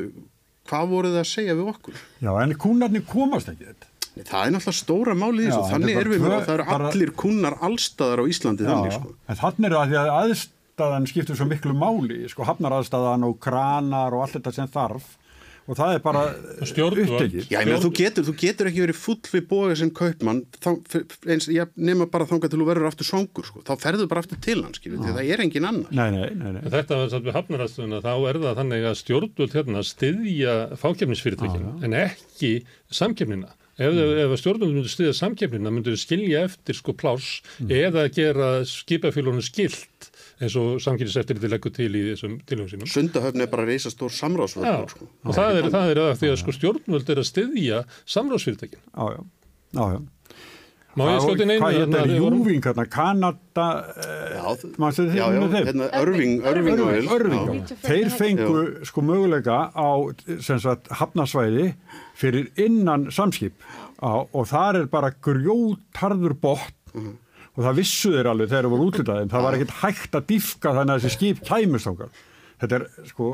hvað 0.70 0.88
voru 0.92 1.12
það 1.14 1.22
að 1.24 1.30
segja 1.32 1.58
við 1.58 1.72
okkur 1.74 1.98
Já, 2.22 2.30
en 2.42 2.56
kúnarnir 2.62 3.06
komast 3.10 3.50
ekki 3.50 3.66
þetta. 3.66 3.90
Nei, 4.16 4.24
það 4.24 4.46
er 4.46 4.54
náttúrulega 4.56 4.78
stóra 4.80 5.14
máli 5.18 5.42
í 5.44 5.48
Já, 5.50 5.52
þessu 5.58 5.72
þannig 5.74 5.92
er 5.96 6.00
erum 6.00 6.14
við 6.16 6.22
með 6.24 6.30
tvö- 6.32 6.46
það 6.46 6.54
eru 6.56 6.64
bara- 6.70 6.88
allir 6.92 7.10
kunnar 7.22 7.58
allstaðar 7.68 8.22
á 8.22 8.24
Íslandi 8.32 8.64
þannig 8.70 8.96
sko 8.96 9.12
en 9.28 9.36
þannig 9.42 9.66
er 9.68 9.76
það 9.76 9.92
því 9.92 10.00
að 10.00 10.14
aðstæðan 10.22 11.06
skiptur 11.12 11.36
svo 11.36 11.46
miklu 11.50 11.76
máli, 11.76 12.18
sko 12.32 12.48
hafnaraðstæðan 12.48 13.28
og 13.28 13.38
kranar 13.44 14.16
og 14.16 14.24
allt 14.26 14.36
þetta 14.38 14.52
sem 14.56 14.68
þarf 14.72 15.14
og 15.66 15.74
það 15.74 15.94
er 15.96 15.98
bara 15.98 16.20
upptekið. 16.62 17.48
Já, 17.50 17.58
ég 17.58 17.66
meina, 17.66 17.80
þú 17.82 17.88
getur, 17.98 18.22
þú 18.28 18.34
getur 18.38 18.68
ekki 18.70 18.82
verið 18.84 18.98
full 19.02 19.16
við 19.32 19.46
bóga 19.50 19.74
sem 19.76 19.90
kaupmann, 19.90 20.44
þá, 20.62 20.68
eins, 21.26 21.48
ég 21.50 21.72
nema 21.74 22.06
bara 22.06 22.22
þangað 22.30 22.52
til 22.52 22.60
þú 22.60 22.66
verður 22.68 22.86
aftur 22.86 23.08
svangur, 23.08 23.48
sko. 23.48 23.64
þá 23.66 23.72
ferðu 23.82 24.06
bara 24.06 24.22
aftur 24.22 24.38
til 24.46 24.62
hans, 24.62 24.78
skilur, 24.78 25.00
því 25.02 25.16
það 25.16 25.32
er 25.34 25.42
engin 25.42 25.66
annar. 25.66 25.90
Nei, 25.90 26.10
nei, 26.14 26.30
nei, 26.38 26.52
nei. 26.54 26.62
En 26.62 26.70
þetta 26.70 27.00
var 27.00 27.10
satt 27.10 27.26
við 27.26 27.34
hafnarastöðuna, 27.40 27.98
þá 28.06 28.12
er 28.30 28.38
það 28.46 28.60
þannig 28.62 28.86
að 28.92 28.96
stjórnvöld 29.02 29.56
hérna 29.58 29.82
styðja 29.90 30.54
fákefnisfyrirtækina 30.84 31.74
en 31.82 31.98
ekki 31.98 32.52
samkefnina. 32.90 33.50
Ef, 33.76 33.92
mm. 33.92 34.18
ef 34.24 34.34
stjórnvöld 34.40 34.72
myndir 34.72 34.88
styðja 34.88 35.12
samkefnina 35.18 35.72
myndir 35.72 35.98
skilja 36.00 36.46
eftir 36.46 36.78
sko 36.78 36.94
pláss 36.96 37.42
eða 37.60 38.06
gera 38.08 38.50
skipafélunum 38.64 39.44
skilt 39.44 40.08
eins 40.40 40.56
og 40.60 40.80
samkefniseftir 40.84 41.40
leggur 41.48 41.72
til 41.76 41.90
í 41.92 42.02
þessum 42.10 42.38
tilhjóðum 42.48 42.72
sínum. 42.72 42.90
Sundahöfn 42.92 43.44
er 43.44 43.52
bara 43.52 43.68
reysa 43.68 43.92
stór 43.92 44.12
Já, 44.12 44.18
samráðsvöld, 44.22 44.92
sko. 44.92 45.08
og 45.24 45.36
það 45.36 45.60
er, 45.60 45.70
það 45.76 45.92
er 45.92 46.02
að 46.02 46.12
því 46.22 46.32
að 46.32 46.40
sko 46.42 46.56
stjórnvöld 46.56 47.12
er 47.12 47.20
að 47.22 47.28
styðja 47.30 47.80
samráðsfyrirtækin. 48.16 48.82
Já, 48.92 49.04
já, 49.12 49.24
já, 49.76 49.84
já. 49.96 50.04
Má 50.96 51.04
ég 51.10 51.18
skjóti 51.20 51.44
neina? 51.44 51.60
Hvað 51.60 51.74
þetta 51.76 51.98
er 51.98 52.06
þegar 52.08 52.22
vorum- 52.24 52.38
Júving, 52.40 52.62
hérna, 52.64 52.84
Kanada, 52.88 53.66
Já, 54.32 54.44
þið 54.96 55.16
já, 55.18 55.26
já, 55.28 55.42
hérna, 55.52 55.88
Örving, 56.00 56.40
Örving 56.40 56.80
Örving, 56.80 57.10
Örving, 57.12 57.44
já. 57.44 57.68
já. 57.68 57.76
Þeir 57.84 58.10
fengu 58.16 58.84
sko 58.88 59.04
möguleika 59.04 59.58
á 59.76 59.88
sem 60.40 60.58
sagt 60.58 60.88
hafnasvæði 60.88 61.74
fyrir 62.16 62.48
innan 62.60 63.08
samskip 63.12 63.54
á, 64.00 64.24
og 64.32 64.46
þar 64.48 64.80
er 64.82 64.86
bara 64.92 65.10
grjótarður 65.22 66.34
botn 66.40 66.72
Mhm. 66.96 67.12
og 67.56 67.64
það 67.64 67.76
vissu 67.76 68.10
þeir 68.14 68.28
alveg 68.30 68.48
þegar 68.48 68.62
þeir 68.64 68.72
voru 68.72 68.86
útlitaðin. 68.90 69.28
Það 69.32 69.42
var 69.46 69.54
ekkert 69.56 69.74
hægt 69.82 70.14
að 70.16 70.26
diffka 70.30 70.72
þannig 70.76 70.94
að 70.94 71.00
þessi 71.04 71.16
skip 71.16 71.42
kæmust 71.44 71.86
okkar. 71.90 72.08
Þetta 72.60 72.74
er 72.80 72.86
sko 73.10 73.28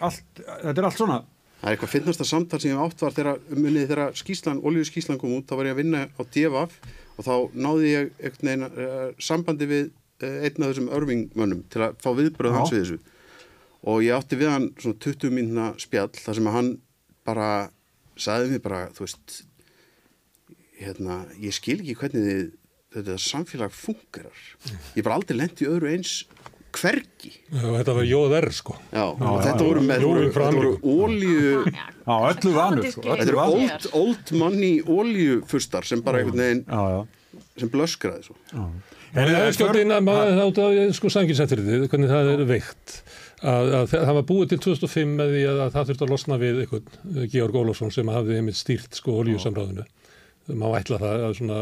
allt, 0.00 0.22
þetta 0.38 0.78
er 0.78 0.84
allt 0.86 0.98
svona. 0.98 1.18
Það 1.58 1.68
er 1.70 1.76
eitthvað 1.76 1.90
finnasta 1.96 2.24
samtal 2.24 2.60
sem 2.62 2.70
ég 2.70 2.78
átt 2.84 3.00
var 3.02 3.10
þegar 3.16 3.38
munið 3.50 3.88
þegar 3.90 4.12
skíslan, 4.14 4.60
olíu 4.62 4.84
skíslan 4.86 5.18
kom 5.18 5.32
út, 5.34 5.46
þá 5.50 5.56
var 5.58 5.66
ég 5.66 5.74
að 5.74 5.80
vinna 5.82 6.02
á 6.14 6.22
DFF 6.22 6.76
og 7.18 7.24
þá 7.26 7.34
náði 7.58 7.88
ég 7.90 8.10
einhvern 8.22 8.46
veginn 8.46 8.66
uh, 8.78 9.08
sambandi 9.18 9.66
við 9.66 9.88
uh, 10.22 10.36
einn 10.46 10.62
af 10.62 10.70
þessum 10.70 10.90
örvingmönnum 10.94 11.64
til 11.70 11.82
að 11.82 11.96
fá 11.98 12.10
viðbröð 12.14 12.54
hans 12.54 12.70
við 12.70 12.84
þessu 12.84 12.98
og 13.90 14.02
ég 14.06 14.14
átti 14.14 14.38
við 14.38 14.50
hann 14.54 14.68
svona 14.78 14.98
20 15.02 15.34
mínuna 15.34 15.66
spjall 15.82 16.10
þar 16.14 16.34
sem 16.38 16.46
að 16.46 16.56
hann 16.60 16.70
bara 17.26 17.50
sagði 18.20 18.54
mér 18.54 18.64
bara, 18.64 18.80
þú 18.96 19.06
veist 19.06 19.38
hérna, 20.78 21.22
ég 21.42 21.54
skil 21.56 21.78
ekki 21.80 21.96
hvernig 21.98 22.26
þið, 22.28 22.44
þetta 22.98 23.16
samfélag 23.22 23.74
fungerar. 23.74 24.44
Ég 24.96 25.04
bara 25.06 25.18
aldrei 25.18 25.38
lendi 25.40 25.66
í 25.66 25.70
öðru 25.70 25.90
eins 25.92 26.12
hvergi. 26.78 27.32
Þetta 27.50 27.94
var 27.96 28.06
jóðar 28.06 28.46
sko. 28.54 28.76
Já, 28.92 29.04
já, 29.18 29.28
þetta 29.46 29.64
voru 29.66 29.84
með, 29.86 30.04
ólíu 30.84 31.62
sko. 32.92 33.06
Þetta 33.08 33.24
eru 33.24 33.40
old, 33.44 33.88
old 33.98 34.32
money 34.38 34.74
oljufustar 34.84 35.88
sem 35.88 36.02
bara 36.04 36.22
einhvern 36.22 36.42
veginn 36.44 36.62
Já, 36.68 36.82
já. 36.94 37.42
sem 37.62 37.72
blöskraði 37.72 38.28
svo. 38.28 38.36
En 38.52 39.24
það 39.32 39.46
er 39.46 39.56
skjótt 39.56 39.80
inn 39.80 39.94
að 39.96 40.04
maður 40.04 40.42
átt 40.44 40.60
að 40.66 40.80
sko 40.98 41.10
sanginsættirðið, 41.12 41.86
hvernig 41.88 42.12
það 42.12 42.32
er 42.34 42.44
veikt. 42.48 42.98
Að, 43.38 43.68
að 43.78 43.92
það 43.92 44.14
var 44.16 44.24
búið 44.26 44.48
til 44.50 44.58
2005 44.64 45.12
með 45.20 45.34
því 45.36 45.42
að, 45.46 45.60
að 45.62 45.74
það 45.76 45.90
þurfti 45.90 46.04
að 46.06 46.12
losna 46.14 46.38
við 46.42 46.60
einhvern 46.64 47.28
Georg 47.34 47.58
Ólafsson 47.60 47.92
sem 47.94 48.10
hafði 48.10 48.38
einmitt 48.40 48.58
stýrt 48.58 48.98
sko 48.98 49.14
oljusamráðinu. 49.22 49.84
Má 50.58 50.64
ætla 50.78 50.96
það 50.96 51.24
að 51.26 51.34
svona... 51.36 51.56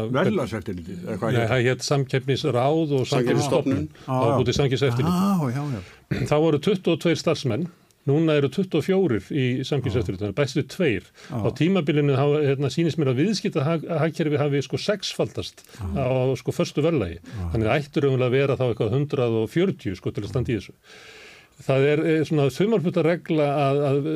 Hvað 1.03 1.33
Nei, 1.35 1.41
hér? 1.41 1.49
það 1.51 1.65
hétt 1.65 1.83
samkeppnisráð 1.83 2.93
og 2.95 3.09
samkeppnisstofnun. 3.11 3.81
Samkeppnisstofnun. 3.89 3.89
Það 4.05 4.23
var 4.23 4.37
búið 4.37 4.47
til 4.47 4.55
samkeppniseftirlit. 4.61 5.17
Já, 5.17 5.51
já, 5.51 5.63
já. 5.75 6.21
Það 6.31 6.45
voru 6.45 6.61
22 6.63 7.19
starfsmenn, 7.19 7.65
núna 8.07 8.37
eru 8.39 8.49
24 8.55 9.19
í 9.35 9.45
samkynnseftirlitinu, 9.67 10.31
bæstu 10.37 10.63
tveir. 10.71 11.11
Á 11.35 11.51
tímabilinu 11.59 12.15
hafa, 12.15 12.39
hérna, 12.47 12.71
sýnist 12.71 13.01
mér 13.01 13.11
að 13.11 13.19
viðskipta 13.25 13.67
hagkerfi 13.67 14.39
hafi 14.39 14.63
sko 14.63 14.79
sexfaldast 14.79 15.65
á 15.99 16.07
sko 16.39 16.55
förstu 16.55 16.85
verðlagi. 16.87 17.19
Þannig 17.51 17.67
að 17.67 17.83
ættur 17.83 18.07
umvel 18.07 18.29
að 18.29 18.39
vera 18.39 18.55
þá 18.55 18.69
eitthvað 18.69 18.95
140 19.03 19.99
sko 19.99 20.15
til 20.15 20.23
að 20.23 20.31
standa 20.31 20.55
í 20.55 20.61
þessu. 20.61 20.77
Það 21.65 21.85
er 21.91 22.01
eh, 22.05 22.23
svona 22.27 22.49
þumalputa 22.53 23.03
regla 23.05 23.47
að, 23.67 23.83
að 23.89 24.09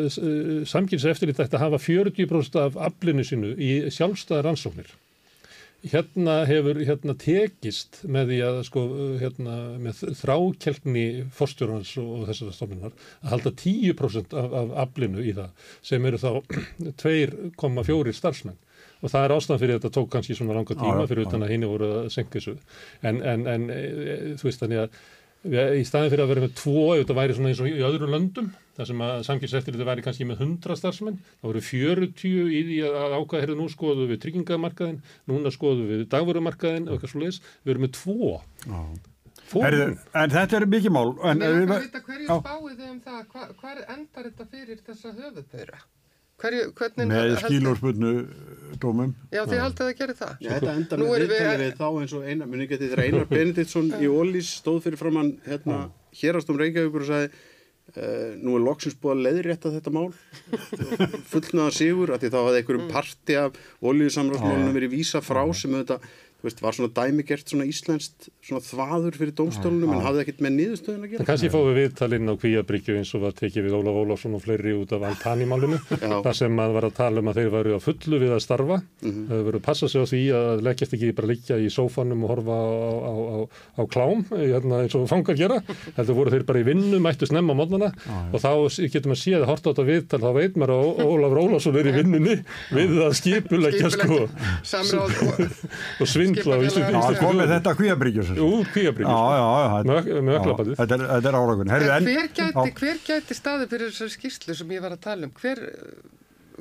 samkynns 0.69 1.07
eftir 1.09 1.33
þetta 1.33 1.57
að 1.57 1.63
hafa 1.65 1.79
40% 1.81 2.59
af 2.61 2.81
aflinu 2.89 3.25
sínu 3.25 3.55
í 3.57 3.71
sjálfstæða 3.93 4.43
rannsóknir. 4.45 4.91
Hérna 5.81 6.43
hefur 6.45 6.77
hérna 6.85 7.15
tekist 7.17 8.03
með 8.05 8.27
því 8.29 8.39
að 8.45 8.57
sko 8.67 8.81
hérna 9.17 9.55
með 9.81 10.03
þrákelkni 10.19 11.05
fórstjórnans 11.33 11.95
og, 11.97 12.27
þessara 12.27 12.53
stofnunar 12.53 12.91
að 13.23 13.31
halda 13.33 13.53
10% 13.63 14.35
af, 14.37 14.53
af 14.59 14.75
aflinu 14.83 15.25
í 15.25 15.33
það 15.33 15.71
sem 15.89 16.05
eru 16.05 16.19
þá 16.21 16.29
2,4 17.01 18.13
starfsmenn. 18.19 18.59
Og 19.01 19.09
það 19.09 19.25
er 19.25 19.33
ástæðan 19.33 19.61
fyrir 19.63 19.73
að 19.73 19.79
þetta 19.79 19.93
tók 19.97 20.11
kannski 20.13 20.37
svona 20.37 20.59
langa 20.59 20.77
tíma 20.77 21.07
fyrir 21.09 21.25
utan 21.25 21.41
að 21.41 21.55
hinn 21.55 21.65
voru 21.65 21.89
að 22.03 22.11
senka 22.13 22.37
þessu. 22.37 22.53
En, 23.01 23.17
en, 23.25 23.47
en 23.49 23.65
e, 23.73 23.79
e, 23.81 24.19
þú 24.37 24.51
veist 24.51 24.61
þannig 24.61 24.83
að 24.83 25.01
í 25.41 25.83
staðin 25.87 26.11
fyrir 26.13 26.21
að 26.21 26.31
vera 26.35 26.41
með 26.43 26.51
tvo 26.59 26.81
ef 26.93 26.99
þetta 27.01 27.15
væri 27.17 27.33
svona 27.37 27.49
eins 27.49 27.61
og 27.63 27.69
í 27.71 27.79
öðrum 27.81 28.11
löndum 28.13 28.49
þar 28.77 28.87
sem 28.91 28.99
að 29.01 29.23
samkynnseftir 29.25 29.73
þetta 29.73 29.87
væri 29.89 30.03
kannski 30.05 30.27
með 30.29 30.43
100 30.45 30.75
starfsmenn 30.77 31.17
þá 31.41 31.45
voru 31.49 31.61
40 31.65 32.35
í 32.53 32.59
því 32.67 32.77
að 32.91 33.15
ákvæða 33.17 33.41
herðu 33.45 33.55
nú 33.57 33.65
skoðu 33.73 34.05
við 34.11 34.19
tryggingamarkaðin 34.25 34.99
núna 35.31 35.53
skoðu 35.55 35.87
við 35.89 36.03
dagvörumarkaðin 36.13 36.85
og 36.89 36.93
eitthvað 36.99 37.13
svo 37.15 37.23
leiðis, 37.23 37.41
við 37.65 37.73
erum 37.73 37.87
með 37.87 37.95
tvo. 37.97 38.29
Herðu, 39.51 39.87
en 40.15 40.31
þetta 40.31 40.59
er 40.61 40.65
mikið 40.71 40.93
mál 40.95 41.09
en, 41.27 41.41
Mér 41.41 41.57
við- 41.57 41.63
er 41.65 41.73
að 41.75 41.81
vita 41.87 42.03
hverju 42.05 42.27
spáið 42.37 42.77
þið 42.77 42.91
um 42.91 42.99
það, 43.07 43.23
hva, 43.33 43.47
hvar 43.59 43.81
endar 43.97 44.29
þetta 44.29 44.45
fyrir 44.53 44.79
þessa 44.85 45.11
höfuðböra? 45.17 45.81
Hverju, 46.41 46.71
hvernig 46.77 47.07
með 47.11 47.35
skilórspunnu 47.43 48.11
dómum. 48.81 49.13
Já, 49.33 49.43
þið 49.45 49.59
haldið 49.61 49.85
að 49.87 49.95
gera 49.99 50.15
það? 50.17 50.33
Já, 50.41 50.49
þetta 50.55 50.73
enda 50.79 50.97
Nú 50.97 51.07
með 51.11 51.15
erum 51.19 51.61
við- 51.61 51.77
þá 51.77 51.87
eins 52.01 52.13
og 52.17 52.25
einar, 52.25 52.47
muni 52.49 52.67
getið 52.71 52.91
þegar 52.93 53.03
Einar 53.05 53.25
Benediktsson 53.29 53.89
í 54.01 54.09
Ólís 54.09 54.51
stóð 54.61 54.79
fyrir 54.87 55.01
framann 55.01 55.33
hérna 55.45 55.79
hérastum 56.17 56.57
Reykjavíkur 56.61 57.03
og 57.05 57.09
sagði 57.11 57.29
uh, 57.31 58.31
nú 58.41 58.55
er 58.57 58.63
loksins 58.65 58.97
búið 59.01 59.13
að 59.17 59.23
leiðrétta 59.27 59.73
þetta 59.75 59.93
mál. 59.93 60.07
Fullnaða 61.31 61.75
sigur 61.75 62.13
að 62.15 62.23
því 62.25 62.31
þá 62.33 62.39
hafði 62.41 62.61
einhverjum 62.63 62.89
parti 62.91 63.37
af 63.41 63.59
Ólíusamráðsmálunum 63.83 64.75
verið 64.79 64.93
vísa 64.95 65.21
frá 65.23 65.43
sem 65.53 65.77
þetta 65.77 65.99
veist, 66.41 66.61
var 66.63 66.75
svona 66.75 66.91
dæmigert 66.95 67.51
svona 67.51 67.65
íslenskt 67.69 68.29
svona 68.41 68.61
þvaður 68.65 69.17
fyrir 69.19 69.33
dómstólunum 69.37 69.93
en 69.95 70.03
hafði 70.05 70.23
ekkert 70.23 70.41
með 70.45 70.53
niðurstöðun 70.57 71.01
að 71.01 71.05
En 71.05 71.11
gera 71.13 71.27
kannski 71.27 71.51
fáum 71.53 71.67
við 71.69 71.77
viðtalinn 71.81 72.31
á 72.31 72.35
kvíabryggju 72.41 72.95
eins 72.97 73.11
og 73.17 73.23
var 73.25 73.35
tekið 73.37 73.67
við 73.67 73.75
Ólaf 73.77 73.99
Ólafsson 74.01 74.37
og 74.37 74.43
fleiri 74.45 74.73
út 74.77 74.95
af 74.97 75.05
Altani-málinu. 75.11 75.79
Já. 76.01 76.15
Það 76.25 76.37
sem 76.39 76.55
maður 76.57 76.77
var 76.77 76.87
að 76.89 76.95
tala 76.97 77.21
um 77.21 77.31
að 77.31 77.39
þeir 77.41 77.51
varu 77.55 77.75
á 77.77 77.79
fullu 77.85 78.21
við 78.23 78.33
að 78.35 78.41
starfa. 78.45 78.79
Mhm. 79.05 79.21
Það 79.29 79.43
voru 79.49 79.61
að 79.61 79.65
passa 79.69 79.91
sig 79.91 80.01
á 80.01 80.05
því 80.11 80.21
að 80.39 80.63
leggjast 80.67 80.95
ekki 80.97 81.11
bara 81.19 81.31
liggja 81.31 81.59
í 81.61 81.69
sófanum 81.73 82.25
og 82.25 82.33
horfa 82.33 82.57
á, 82.57 82.69
á, 82.71 83.13
á, 83.13 83.37
á 83.77 83.81
klám 83.91 84.25
hérna, 84.31 84.81
eins 84.85 84.97
og 84.97 85.07
fangar 85.11 85.37
gera. 85.37 85.61
Heldur 85.97 86.17
voru 86.17 86.33
þeir 86.33 86.47
bara 86.49 86.63
í 86.63 86.67
vinnu, 86.67 87.01
mættu 87.03 87.29
snemma 87.29 87.53
á 87.53 87.59
mótnana 87.61 87.91
og 88.31 88.41
þá 88.41 88.51
getur 88.81 89.11
maður 89.11 89.21
séð 89.21 89.45
að 89.45 89.49
horta 89.51 89.69
á 89.69 89.71
þetta 89.71 89.87
viðtal, 89.91 90.21
þá 90.25 90.31
veit 90.37 90.57
maður 90.59 90.75
að 90.75 91.05
Ólafur 91.05 91.41
Ólafsson 91.45 91.79
er 91.81 91.89
í 91.91 91.95
vinnunni 91.95 92.37
við 92.73 92.97
að 93.05 93.15
skipuleggja 93.21 93.91
sko 93.93 94.19
Samráð 94.67 95.21
og 95.21 96.01
og 96.01 96.09
svindla 96.35 96.55
á 96.55 96.61
íslensku 96.67 96.93
Já, 96.95 97.19
komið 97.21 97.51
þetta 97.55 97.73
kvíabryggjur 97.81 98.31
Úr 98.45 98.63
Já, 98.65 98.71
kvíabryggju. 98.75 99.11
já, 99.11 99.47
já 99.51 99.67
þetta- 99.75 100.21
Með- 100.21 100.39
ökklabandið. 100.39 100.75
Þetta 100.81 100.93
er, 100.97 101.03
þetta 101.11 101.29
er 101.31 101.37
áragun 101.41 101.71
hver 101.71 101.85
gæti, 101.91 102.47
Já. 102.51 102.73
hver 102.81 102.97
gæti 103.09 103.37
staði 103.41 103.67
fyrir 103.71 103.91
þessari 103.91 104.15
skýrslu 104.17 104.55
sem 104.61 104.73
ég 104.77 104.81
var 104.87 104.95
að 104.97 105.01
tala 105.07 105.29
um? 105.29 105.33
Hver, 105.41 105.59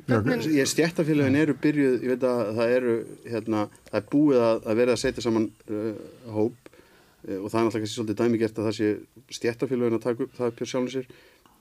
Ég 0.08 0.66
stjættafélagin 0.70 1.36
eru 1.36 1.54
byrjuð, 1.60 1.96
ég 2.06 2.12
veit 2.14 2.22
að 2.24 2.54
það 2.56 2.70
eru, 2.76 2.92
hérna, 3.28 3.64
það 3.90 3.98
er 4.00 4.04
búið 4.12 4.38
að, 4.46 4.60
að 4.70 4.78
vera 4.80 4.94
að 4.94 5.00
setja 5.02 5.24
saman 5.26 5.48
uh, 5.68 5.90
hóp 6.32 6.70
uh, 6.70 7.36
og 7.36 7.50
það 7.50 7.58
er 7.58 7.66
náttúrulega 7.66 7.74
kannski 7.74 7.92
svolítið 7.98 8.18
dæmigert 8.22 8.60
að 8.62 8.68
það 8.70 8.76
sé 8.78 8.88
stjættafélagin 9.36 9.98
að 9.98 10.04
taka 10.06 10.24
upp 10.24 10.38
það 10.38 10.52
upp 10.54 10.62
hjá 10.62 10.70
sjálfum 10.72 10.88
sér, 10.94 11.10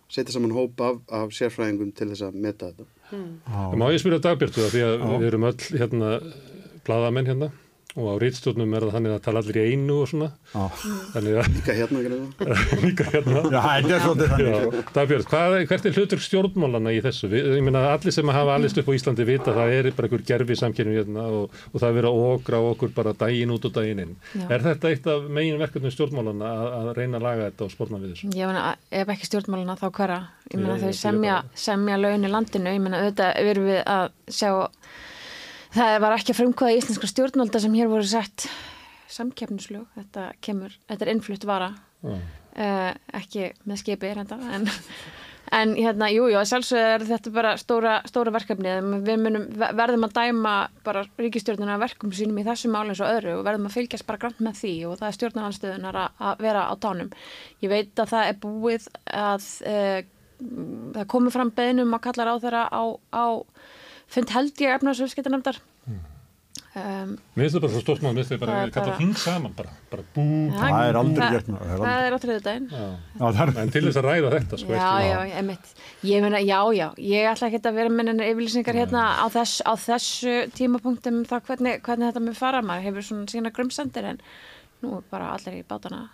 setja 0.10 0.36
saman 0.38 0.56
hóp 0.56 0.84
af, 0.88 1.02
af 1.19 1.34
sérfræðingum 1.36 1.91
til 2.00 2.08
þess 2.13 2.24
að 2.30 2.38
meta 2.45 2.69
þetta. 2.72 2.88
Það 3.50 3.76
má 3.82 3.86
ég 3.91 4.00
spyrja 4.06 4.22
dagbjörtu 4.30 4.63
það 4.63 4.72
því 4.78 4.86
að 4.88 5.04
við 5.19 5.28
erum 5.34 5.48
öll 5.50 5.60
hérna 5.82 6.13
bladamenn 6.88 7.30
hérna 7.34 7.52
og 8.00 8.08
á 8.10 8.16
rítstjórnum 8.24 8.76
er 8.78 8.86
það 8.88 8.96
þannig 8.98 9.16
að 9.16 9.24
tala 9.28 9.44
allir 9.44 9.60
í 9.60 9.66
einu 9.74 9.98
og 10.04 10.10
svona 10.12 10.30
Já. 10.54 10.64
Líka 11.20 11.76
hérna, 11.78 12.04
líka 12.86 13.08
hérna 13.12 13.44
Já, 13.52 13.62
þetta 13.86 14.26
er 14.26 14.44
Já, 14.44 15.20
sko. 15.24 15.30
Hvað, 15.30 15.56
hvert 15.70 15.88
er 15.90 15.98
hlutur 16.00 16.24
stjórnmálana 16.24 16.94
í 16.96 17.02
þessu? 17.04 17.30
Við, 17.32 17.50
ég 17.60 17.66
meina 17.68 17.84
allir 17.94 18.16
sem 18.16 18.32
hafa 18.34 18.56
alist 18.58 18.80
upp 18.82 18.90
á 18.90 18.94
Íslandi 18.98 19.28
vita 19.28 19.52
að 19.54 19.60
það 19.60 19.76
er 19.78 19.90
bara 19.98 20.10
einhver 20.10 20.26
gerfi 20.32 20.58
samkynning 20.60 21.00
hérna 21.00 21.26
og, 21.28 21.60
og 21.74 21.78
það 21.78 21.90
er 21.90 21.98
verið 22.00 22.10
að 22.10 22.26
okra 22.30 22.62
á 22.62 22.64
okkur 22.74 22.94
bara 22.96 23.16
daginn 23.20 23.54
út 23.56 23.68
og 23.70 23.76
daginn 23.76 24.04
inn. 24.06 24.16
Já. 24.34 24.46
Er 24.48 24.66
þetta 24.66 24.94
eitt 24.94 25.10
af 25.12 25.28
megin 25.40 25.60
verkefnum 25.62 25.94
stjórnmálana 25.94 26.54
að, 26.56 26.72
að 26.80 26.90
reyna 27.00 27.20
að 27.20 27.28
laga 27.28 27.50
þetta 27.50 27.68
og 27.68 27.74
spórna 27.76 28.02
við 28.02 28.16
þessu? 28.16 28.32
Ég 28.40 28.52
meina, 28.52 28.66
ef 29.02 29.14
ekki 29.16 29.30
stjórnmáluna 29.30 29.78
þá 29.80 29.88
hverra? 30.00 30.20
Ég 30.50 30.64
meina 30.64 30.80
þau 30.82 30.96
semja, 30.98 31.38
semja 31.68 32.00
laun 32.00 32.26
í 32.26 32.32
landinu, 32.34 32.74
ég 32.76 32.84
meina 32.84 33.04
auðvitað 33.04 33.42
erum 33.52 33.70
við 33.70 33.82
að 33.86 34.06
sjá, 34.40 34.52
það 35.76 36.00
var 36.04 36.16
ekki 36.18 36.34
að 36.34 36.40
frumkvæða 36.42 36.80
íslenska 36.82 37.10
stjórnmálda 37.12 37.62
sem 37.64 37.78
hér 37.78 37.90
voru 37.92 38.08
sett 38.10 38.48
samkeppnislög, 39.10 39.88
þetta 39.98 40.28
kemur, 40.46 40.76
þetta 40.90 41.06
er 41.08 41.12
innflutt 41.16 41.46
vara, 41.50 41.72
Já. 42.06 42.18
uh, 42.20 42.92
ekki 43.20 43.48
með 43.70 43.80
skipi 43.82 44.12
reynda, 44.14 44.38
en, 44.54 44.68
en 45.60 45.74
hérna, 45.80 46.12
jú, 46.14 46.28
jú, 46.30 46.38
sjálfsög 46.46 46.78
er 46.94 47.06
þetta 47.10 47.34
bara 47.34 47.56
stóra, 47.58 47.96
stóra 48.10 48.34
verkefni, 48.36 48.76
við 49.08 49.18
munum, 49.24 49.48
ver- 49.58 49.74
verðum 49.80 50.06
að 50.06 50.14
dæma 50.20 50.54
bara 50.86 51.04
ríkistjórnuna 51.18 51.80
verkum 51.82 52.14
sínum 52.14 52.38
í 52.42 52.46
þessu 52.46 52.70
máli 52.74 52.94
eins 52.94 53.02
og 53.02 53.10
öðru 53.16 53.34
og 53.40 53.44
verðum 53.50 53.66
að 53.72 53.80
fylgjast 53.80 54.06
bara 54.10 54.22
grann 54.22 54.38
með 54.46 54.62
því 54.62 54.76
og 54.92 55.00
það 55.02 55.10
er 55.10 55.18
stjórnarhanstöðunar 55.18 56.00
að, 56.06 56.46
vera 56.46 56.68
á 56.70 56.74
tánum. 56.86 57.10
Ég 57.66 57.74
veit 57.74 58.06
að 58.06 58.14
það 58.14 58.30
er 58.30 58.40
búið 58.46 58.88
að 59.10 59.50
uh, 59.74 60.00
það 61.00 61.12
komið 61.18 61.36
fram 61.40 61.50
beðnum 61.58 61.98
að 61.98 62.06
kalla 62.06 62.30
á 62.30 62.36
þeirra 62.46 62.64
á, 62.70 62.84
á 63.10 63.26
fund 64.10 64.30
held 64.36 64.62
ég 64.65 64.76
efnarsöfskiptarnefndar 64.80 65.60
um, 65.89 67.15
Mér 67.36 67.43
finnst 67.43 67.56
það 67.56 67.63
bara 67.63 67.72
svo 67.74 67.82
stórt 67.84 68.04
mál, 68.06 68.12
mér 68.13 68.24
finnst 68.26 68.32
það 68.36 68.41
bara, 68.45 68.58
er 68.65 68.72
kalla 68.74 68.91
bara- 68.91 69.00
þing 69.00 69.15
saman 69.19 69.54
bara, 69.58 69.72
bara 69.91 70.04
bú. 70.15 70.26
Það 70.54 70.84
er 70.89 71.00
aldrei 71.00 71.30
gert, 71.34 71.48
maður, 71.50 71.72
það 71.82 72.04
er 72.06 72.15
aldrei- 72.17 72.36
það 73.19 73.39
er, 73.41 73.52
En 73.63 73.72
til 73.74 73.82
þess 73.88 74.00
að 74.02 74.08
ræða 74.10 74.32
þetta, 74.36 74.60
sko, 74.62 74.76
Já, 74.78 74.91
já, 75.08 75.17
emitt. 75.41 75.72
Ég 76.06 76.22
meina, 76.24 76.39
já, 76.45 76.60
já, 76.78 76.86
ég 77.10 77.30
ætla 77.32 77.50
ekki 77.50 77.62
að 77.65 77.80
vera 77.80 77.89
með 77.95 78.12
hennar 78.13 78.30
yfirlýsingar 78.32 78.80
hérna 78.80 79.04
á, 79.17 79.26
þess, 79.34 79.62
á 79.65 79.74
þessu 79.82 80.36
tímapunktum 80.56 81.24
það 81.28 81.43
hvernig, 81.50 81.82
hvernig 81.84 82.12
þetta 82.13 82.24
með 82.30 82.39
fara 82.39 82.62
maður 82.62 82.88
hefur 82.89 83.08
svona 83.10 83.28
sína 83.34 83.52
grumsendir 83.52 84.06
en 84.13 84.22
nú 84.84 84.93
er 85.02 85.04
bara 85.12 85.34
allir 85.36 85.60
í 85.60 85.65
bátana. 85.67 86.06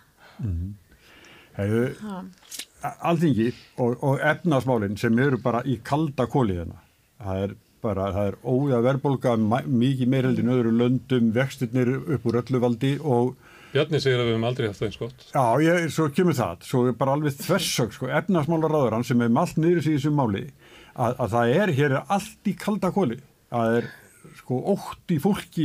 Hefðu, 1.56 1.84
alþingi 2.82 3.46
og, 3.80 3.94
og 4.04 4.18
efnasmálinn 4.20 4.98
sem 5.00 5.16
eru 5.22 5.38
bara 5.42 5.62
í 5.64 5.78
kalda 5.84 6.26
kóli 6.32 6.58
hérna. 6.58 6.80
Það 7.22 7.44
er 7.46 7.54
bara, 7.86 8.12
það 8.14 8.30
er 8.30 8.38
óða 8.44 8.82
verðbólga 8.90 9.34
mikið 9.66 10.12
meirildin 10.12 10.54
öðru 10.54 10.72
löndum, 10.82 11.32
vextirnir 11.34 11.92
upp 11.96 12.26
úr 12.26 12.42
öllu 12.42 12.62
valdi 12.62 12.96
og 13.02 13.36
Bjarni 13.76 13.98
segir 14.00 14.20
að 14.22 14.28
við 14.28 14.36
höfum 14.36 14.46
aldrei 14.48 14.66
haft 14.70 14.78
það 14.80 14.86
eins 14.86 14.98
gott. 15.00 15.24
já, 15.34 15.44
ég, 15.66 15.86
svo 15.92 16.06
kemur 16.14 16.36
það, 16.38 16.62
svo 16.64 16.82
er 16.88 16.94
bara 16.96 17.16
alveg 17.16 17.34
þversög, 17.42 17.92
sko, 17.92 18.08
efnasmálaráðurann 18.20 19.04
sem 19.04 19.24
er 19.26 19.34
allt 19.42 19.58
niður 19.60 19.82
sig 19.84 19.96
í 19.96 19.98
þessu 19.98 20.12
máli, 20.16 20.44
að, 20.94 21.18
að 21.24 21.34
það 21.34 21.54
er 21.56 21.72
hér 21.76 21.96
er 21.98 22.14
allt 22.16 22.48
í 22.48 22.54
kalda 22.62 22.92
kóli, 22.94 23.18
að 23.52 23.78
er 23.80 23.90
sko 24.46 24.60
ótt 24.70 25.10
í 25.10 25.16
fólki 25.18 25.64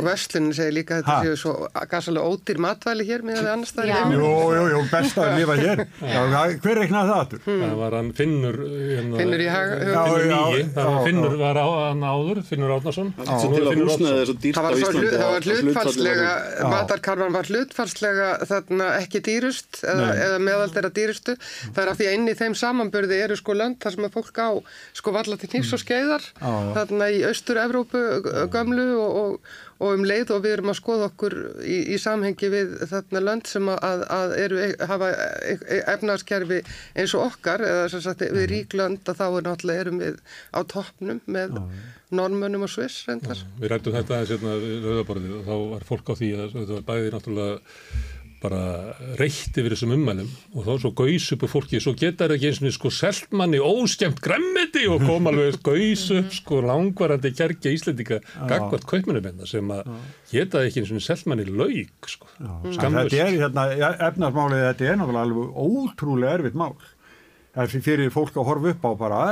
og 0.00 0.06
verslunin 0.06 0.54
segir 0.56 0.72
líka 0.72 0.96
að 0.96 1.02
þetta 1.04 1.16
séu 1.26 1.36
svo 1.36 1.50
gasalega 1.90 2.30
ódýr 2.32 2.60
matvæli 2.64 3.04
hér 3.04 3.24
með 3.28 3.36
að 3.36 3.42
við 3.44 3.50
annars 3.52 3.72
staðar 3.74 3.84
í 3.84 3.92
Já. 3.92 3.96
heiminum. 3.98 4.22
Jú, 4.22 4.30
jú, 4.56 4.62
jú, 4.72 4.78
best 4.88 5.18
að 5.20 5.32
lifa 5.36 5.56
hér 5.60 5.82
já, 6.14 6.22
hver 6.64 6.80
reiknaði 6.80 7.10
það 7.12 7.18
aftur? 7.18 7.42
Það 7.44 7.74
var 7.82 7.96
hann 7.98 8.08
Finnur 8.16 8.56
hérna, 8.62 9.18
Finnur 9.20 9.42
í 9.44 9.48
hag- 9.52 9.74
Já, 9.82 10.00
Finnur 10.08 10.24
var 10.32 10.64
já, 10.72 11.04
Finnur 11.04 11.34
já. 11.36 11.40
var 11.42 11.60
á 11.60 11.66
hann 11.92 12.06
áður 12.08 12.40
Finnur 12.48 12.72
dýrt 14.46 14.56
Það 14.56 14.64
var, 14.64 14.72
svo, 14.72 14.80
Íslandi. 14.80 15.02
hlut, 15.02 15.12
það 15.12 15.26
að- 15.26 15.36
var 15.36 15.46
væri- 16.62 16.72
matarkarfan 16.72 17.36
var 17.36 17.50
hlutfallslega 17.52 18.30
þarna 18.48 18.88
ekki 19.02 19.22
dýrust 19.28 19.82
eða, 19.84 20.08
eða 20.24 20.40
meðal 20.48 20.70
þeirra 20.72 20.92
dýrustu. 20.96 21.36
Það 21.68 21.82
er 21.84 21.92
af 21.92 22.00
því 22.00 22.08
að 22.08 22.16
inn 22.16 22.32
í 22.32 22.36
þeim 22.40 22.56
samanburði 22.62 23.20
eru 23.26 23.36
sko 23.36 23.52
lönd 23.60 23.76
þar 23.82 23.92
sem 23.98 24.08
að 24.08 24.16
fólk 24.16 24.40
á 24.40 24.48
sko 24.96 25.12
valla 25.12 25.36
til 25.36 25.50
nýrs 25.52 25.72
og 25.76 25.82
skeiðar, 25.84 26.24
Já, 26.40 26.48
já. 26.48 26.72
þarna 26.78 27.08
í 27.12 27.20
austur-Evrópu 27.28 28.02
gömlu 28.52 28.86
og, 28.98 29.16
og, 29.22 29.50
og 29.82 29.96
um 29.96 30.04
leið 30.06 30.32
og 30.36 30.42
við 30.44 30.54
erum 30.56 30.72
að 30.72 30.78
skoða 30.78 31.08
okkur 31.10 31.36
í, 31.62 31.78
í 31.94 31.98
samhengi 32.00 32.50
við 32.52 32.76
þarna 32.90 33.24
lönd 33.26 33.50
sem 33.50 33.70
að, 33.72 34.04
að 34.16 34.36
eru, 34.44 34.60
hafa 34.92 35.10
efnarskerfi 35.94 36.60
eins 36.98 37.16
og 37.18 37.26
okkar 37.30 37.64
eða 37.66 37.90
sem 37.92 38.04
sagt 38.04 38.24
við 38.24 38.48
rík 38.52 38.76
lönd 38.78 39.08
að 39.10 39.20
þá 39.20 39.26
er 39.28 39.48
náttúrulega 39.48 39.86
erum 39.86 40.00
við 40.02 40.22
á 40.54 40.60
toppnum 40.74 41.20
með 41.26 41.60
normönum 42.12 42.66
og 42.66 42.72
sviss 42.72 43.06
reyndar. 43.08 43.40
Við 43.60 43.72
rættum 43.72 43.96
þetta 43.96 44.18
aðeins 44.18 44.34
hérna 44.34 44.56
við 44.60 44.88
rauðaborðið 44.88 45.36
og 45.38 45.46
þá 45.46 45.54
var 45.74 45.86
fólk 45.88 46.12
á 46.12 46.14
því 46.18 46.32
að 46.36 46.58
þetta 46.58 46.74
var 46.76 46.88
bæði 46.90 47.14
náttúrulega 47.14 47.60
bara 48.42 48.60
reytt 49.20 49.54
yfir 49.58 49.74
þessum 49.74 49.92
ummælum 49.94 50.30
og 50.56 50.64
þá 50.66 50.72
svo 50.82 50.90
gaus 50.98 51.28
upp 51.36 51.44
á 51.46 51.48
fólki, 51.52 51.80
svo 51.82 51.92
geta 51.98 52.26
það 52.26 52.34
ekki 52.36 52.48
eins 52.50 52.60
og 52.62 52.74
sko 52.76 52.90
seltmanni 52.96 53.60
óskemmt 53.62 54.22
gremmiti 54.24 54.84
og 54.90 55.04
kom 55.06 55.30
alveg 55.30 55.60
gaus 55.66 56.04
upp 56.16 56.32
sko 56.34 56.58
langvarandi 56.66 57.32
kerkja 57.38 57.74
íslendinga 57.76 58.18
gagvart 58.50 58.88
kaupmennubenda 58.90 59.46
sem 59.48 59.70
að 59.74 59.92
geta 60.32 60.58
það 60.58 60.68
ekki 60.70 60.82
eins 60.82 60.94
og 60.96 61.04
seltmanni 61.06 61.46
laug 61.50 62.10
sko, 62.10 62.30
En 62.42 62.74
skamlust. 62.74 63.14
Þetta 63.14 63.28
er 63.28 63.38
hérna, 63.44 63.68
efnarsmálið, 64.08 64.66
þetta 64.70 64.90
er 64.90 65.00
náttúrulega 65.00 65.26
alveg 65.28 65.62
ótrúlega 65.66 66.36
erfitt 66.40 66.58
mál. 66.58 66.74
Það 67.52 67.64
er 67.76 67.84
fyrir 67.84 68.12
fólk 68.14 68.36
að 68.40 68.46
horfa 68.48 68.70
upp 68.72 68.84
á 68.88 68.90
bara 68.96 69.22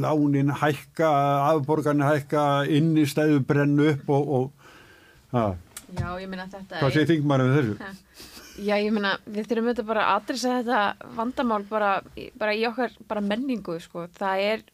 lánin 0.00 0.54
hækka, 0.56 1.10
afborgarnir 1.52 2.08
hækka, 2.08 2.46
innistæðu 2.72 3.42
brennu 3.44 3.90
upp 3.92 4.08
og, 4.16 4.32
og 4.38 5.36
að, 5.36 5.58
Já, 5.92 6.08
ég 6.16 6.28
minna 6.30 6.46
þetta 6.48 6.80
hvað 6.80 6.94
segir 6.94 7.10
þingmaður 7.10 7.50
við 7.50 7.58
þessu? 7.58 7.96
Já, 8.60 8.74
ég 8.76 8.92
meina, 8.92 9.14
við 9.24 9.46
þurfum 9.48 9.68
auðvitað 9.70 9.86
bara 9.88 10.06
að 10.06 10.18
adressa 10.18 10.56
þetta 10.58 11.12
vandamál 11.16 11.62
bara, 11.70 11.92
bara 12.38 12.56
í 12.56 12.66
okkar 12.68 12.96
bara 13.08 13.22
menningu, 13.24 13.78
sko. 13.80 14.04
Það 14.18 14.42
er 14.48 14.64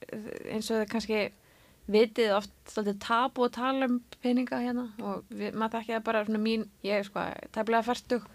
eins 0.50 0.70
og 0.72 0.80
það 0.80 0.88
kannski 0.94 1.20
vitið 1.88 2.34
oft 2.36 2.52
svolítið 2.68 2.98
tabu 3.04 3.46
að 3.46 3.54
tala 3.56 3.88
um 3.88 4.00
peninga 4.22 4.58
hérna 4.60 4.88
og 5.00 5.22
við, 5.30 5.54
maður 5.54 5.78
þekki 5.78 5.94
það 5.94 6.04
bara 6.08 6.24
svona 6.26 6.42
mín, 6.42 6.66
ég 6.84 7.00
er 7.00 7.06
sko, 7.06 7.24
tæplega 7.54 7.86
færtug 7.86 8.26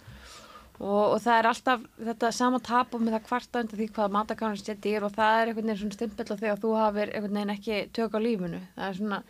og, 0.79 1.03
og 1.03 1.19
það 1.21 1.35
er 1.35 1.49
alltaf 1.51 1.83
þetta 1.99 2.31
sama 2.33 2.61
tabu 2.65 3.01
með 3.01 3.17
það 3.17 3.27
kvarta 3.27 3.61
undir 3.63 3.81
því 3.81 3.89
hvað 3.97 4.15
matakáðan 4.15 4.61
sé 4.61 4.77
dýr 4.81 5.05
og 5.05 5.13
það 5.13 5.41
er 5.41 5.51
einhvern 5.51 5.69
veginn 5.69 5.81
svona 5.83 5.97
stimpill 5.99 6.33
á 6.33 6.39
því 6.39 6.51
að 6.53 6.63
þú 6.63 6.73
hafir 6.79 7.13
einhvern 7.13 7.37
veginn 7.37 7.53
ekki 7.53 7.77
tök 7.93 8.17
á 8.17 8.19
lífinu. 8.23 8.63
Það 8.73 8.87
er 8.87 8.97
svona, 8.99 9.21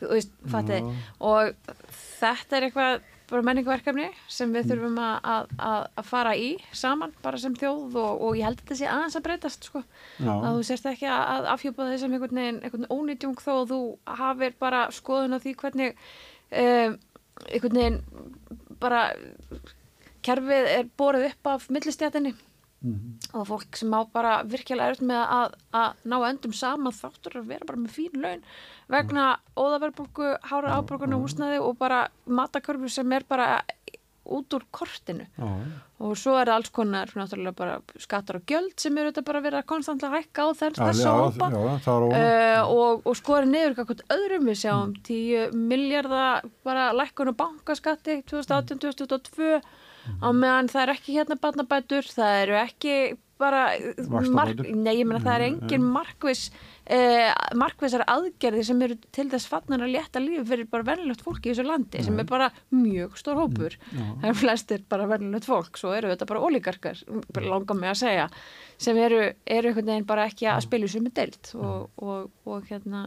þú 0.00 0.10
veist, 0.14 0.32
fattið, 0.54 0.88
og 1.32 1.74
þetta 2.16 2.56
er 2.56 2.68
eitthvað 2.70 3.12
bara 3.30 3.42
menningaverkefni 3.46 4.06
sem 4.30 4.52
við 4.54 4.70
þurfum 4.70 4.98
að, 5.02 5.16
að, 5.32 5.48
að, 5.66 6.04
fara 6.06 6.34
í 6.38 6.50
saman 6.76 7.14
bara 7.24 7.40
sem 7.42 7.56
þjóð 7.58 7.96
og, 7.98 8.22
og 8.22 8.38
ég 8.38 8.46
held 8.46 8.60
að 8.60 8.62
þetta 8.62 8.78
sé 8.78 8.90
aðeins 8.90 9.18
að 9.18 9.24
breytast 9.26 9.68
sko. 9.68 9.82
Að 10.22 10.46
þú 10.58 10.66
sérst 10.68 10.88
ekki 10.92 11.08
að, 11.10 11.48
afhjúpa 11.56 11.88
þessum 11.90 12.16
einhvern 12.16 12.40
veginn, 12.40 12.60
einhvern 12.62 12.90
ónýtjung 12.92 13.42
þó 13.42 13.52
að 13.56 13.72
þú 13.72 13.80
hafir 14.20 14.56
bara 14.62 14.84
skoðun 14.94 15.34
á 15.34 15.42
því 15.42 15.56
hvernig 15.62 16.04
um, 16.62 16.98
einhvern 17.50 17.80
veginn 17.80 18.00
bara 18.82 19.02
kerfið 20.26 20.70
er 20.72 20.90
borið 20.98 21.30
upp 21.30 21.50
af 21.54 21.66
millistjætinni 21.72 22.34
og 23.32 23.46
fólk 23.48 23.76
sem 23.76 23.94
á 23.94 24.00
bara 24.12 24.42
virkilega 24.46 24.92
erut 24.92 25.04
með 25.06 25.22
að, 25.38 25.56
að 25.72 26.04
ná 26.04 26.16
endum 26.28 26.54
saman 26.56 26.94
þáttur 26.94 27.40
að 27.40 27.50
vera 27.52 27.68
bara 27.68 27.82
með 27.82 27.96
fín 27.96 28.22
laun 28.22 28.44
vegna 28.92 29.26
óðaverðbólku, 29.58 30.36
hára 30.46 30.76
ábólkuna 30.78 31.18
húsnaði 31.18 31.58
og 31.60 31.76
bara 31.78 32.06
matakörfu 32.26 32.88
sem 32.92 33.12
er 33.12 33.26
bara 33.28 33.64
út 34.26 34.54
úr 34.54 34.64
kortinu. 34.74 35.26
Já, 35.38 35.50
og 36.02 36.16
svo 36.18 36.34
er 36.40 36.50
alls 36.50 36.70
konar 36.74 37.10
náttúrulega 37.14 37.54
bara 37.56 37.76
skattar 38.02 38.40
og 38.40 38.50
gjöld 38.50 38.74
sem 38.80 38.96
eru 38.98 39.12
þetta 39.12 39.24
bara 39.28 39.42
verið 39.44 39.60
að 39.62 39.68
konstantlega 39.70 40.20
hækka 40.20 40.46
á 40.46 40.48
þess 40.58 40.80
er 41.04 41.20
óvægt. 41.22 41.88
uh, 42.10 42.74
og, 42.74 43.06
og 43.06 43.18
skori 43.18 43.50
niður 43.50 43.76
eitthvað 43.76 44.04
öðrum. 44.16 44.50
Við 44.50 44.60
sjáum 44.64 44.94
10 45.06 45.56
miljardar 45.70 46.48
bara 46.66 46.90
lækkun 46.96 47.32
og 47.32 47.38
bankaskatti 47.38 48.20
2018-2022 48.32 49.62
á 50.22 50.28
meðan 50.32 50.72
það 50.72 50.82
er 50.82 50.94
ekki 50.96 51.16
hérna 51.18 51.38
barnabætur 51.40 52.10
það 52.10 52.42
eru 52.44 52.58
ekki 52.62 52.96
bara 53.36 53.66
Vaxtabætur? 53.98 54.70
nei, 54.72 54.94
ég 55.00 55.08
meina 55.08 55.20
það 55.20 55.34
er 55.34 55.44
engin 55.50 55.84
markvis 55.84 56.46
eh, 56.88 57.28
markvisar 57.58 58.04
aðgerði 58.08 58.62
sem 58.64 58.80
eru 58.86 58.96
til 59.12 59.26
þess 59.32 59.48
fannar 59.50 59.84
að 59.84 59.92
létta 59.96 60.22
lífi 60.22 60.44
fyrir 60.48 60.70
bara 60.72 60.86
venjulegt 60.88 61.24
fólk 61.26 61.44
í 61.44 61.52
þessu 61.52 61.66
landi 61.66 62.04
sem 62.06 62.16
er 62.22 62.28
bara 62.30 62.48
mjög 62.72 63.18
stór 63.20 63.40
hópur. 63.42 63.76
Það 63.92 64.28
er 64.30 64.40
flestir 64.40 64.86
bara 64.88 65.08
venjulegt 65.10 65.48
fólk 65.48 65.80
svo 65.80 65.92
eru 65.96 66.14
þetta 66.14 66.30
bara 66.32 66.48
ólíkarkar 66.48 67.04
langar 67.44 67.76
mig 67.78 67.92
að 67.92 68.00
segja 68.06 68.26
sem 68.80 68.98
eru, 69.00 69.22
eru 69.44 69.72
einhvern 69.72 69.92
veginn 69.92 70.08
bara 70.08 70.28
ekki 70.30 70.48
að 70.52 70.64
spila 70.68 70.88
í 70.88 70.92
sumi 70.96 71.12
deilt 71.16 71.52
og, 71.56 71.90
og, 72.00 72.30
og 72.48 72.68
hérna 72.70 73.06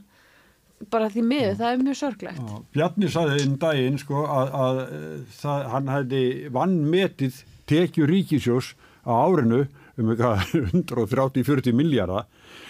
bara 0.91 1.09
því 1.11 1.23
miður, 1.27 1.55
það 1.59 1.73
er 1.73 1.83
mjög 1.83 1.97
sorglegt 1.99 2.39
Já, 2.39 2.59
Bjarni 2.77 3.09
saði 3.11 3.39
einn 3.43 3.57
daginn 3.61 3.97
sko 4.01 4.23
að, 4.25 4.53
að 4.63 4.79
eh, 4.85 5.19
það, 5.41 5.65
hann 5.73 5.91
hefði 5.95 6.23
vannmetið 6.55 7.41
tekju 7.69 8.07
ríkisjós 8.09 8.73
á 9.03 9.11
árinu 9.27 9.65
um 9.99 10.13
eitthvað 10.13 10.45
130-40 10.71 11.75
miljardar 11.75 12.27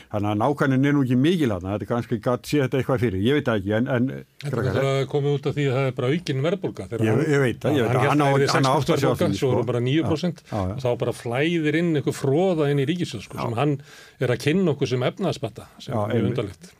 þannig 0.10 0.32
að 0.32 0.39
nákvæmnin 0.41 0.88
er 0.89 0.95
nú 0.98 1.04
ekki 1.06 1.15
mikil 1.22 1.52
hann 1.54 1.67
þetta 1.69 1.86
er 1.86 1.89
kannski 1.91 2.17
gætt 2.26 2.48
sé 2.50 2.63
þetta 2.63 2.80
eitthvað 2.80 3.04
fyrir 3.04 3.22
ég 3.28 3.36
veit 3.38 3.45
það 3.45 3.60
ekki 3.60 3.74
en, 3.78 3.89
en 3.93 4.08
Þetta 4.41 4.63
er 4.63 4.72
bara 4.80 4.93
komið 5.12 5.36
út 5.38 5.50
af 5.52 5.54
því 5.60 5.65
að 5.69 5.76
það 5.78 5.89
er 5.91 5.95
bara 6.00 6.10
aukin 6.15 6.41
verðbólga. 6.48 6.88
þegar 6.89 7.06
Ég- 7.06 7.22
ég 7.30 7.43
veit 7.43 7.60
það, 7.62 7.78
ég 7.78 7.86
veit 7.86 7.93
það. 7.93 8.08
Hann 8.10 8.24
á- 8.26 8.30
á 8.34 8.74
átt 8.74 8.89
að 8.89 9.04
sjá 9.04 9.12
6% 9.12 9.13
verðbólga, 9.13 9.30
því, 9.30 9.38
svo 9.43 9.52
sko. 9.54 9.60
er 9.62 9.67
bara 9.69 9.82
9% 9.86 10.41
Já, 10.41 10.50
já, 10.50 10.65
já. 10.65 10.74
og 10.74 10.82
þá 10.82 10.89
bara 11.04 11.13
flæðir 11.19 11.78
inn 11.84 11.91
einhver 12.00 12.17
fróða 12.17 12.72
inn 12.74 12.82
í 12.82 12.88
ríkisjóð 12.89 13.26
sko, 13.28 13.38
sem 13.43 13.58
hann 13.62 13.76
er 14.19 14.34
að 14.34 14.41
kynna 14.48 14.74
okkur 14.74 14.89
sem 14.95 15.06
efnaðspatta 15.12 15.67
sem 15.78 15.93
Já, 15.93 16.02
er 16.17 16.26
undarlegt. 16.32 16.72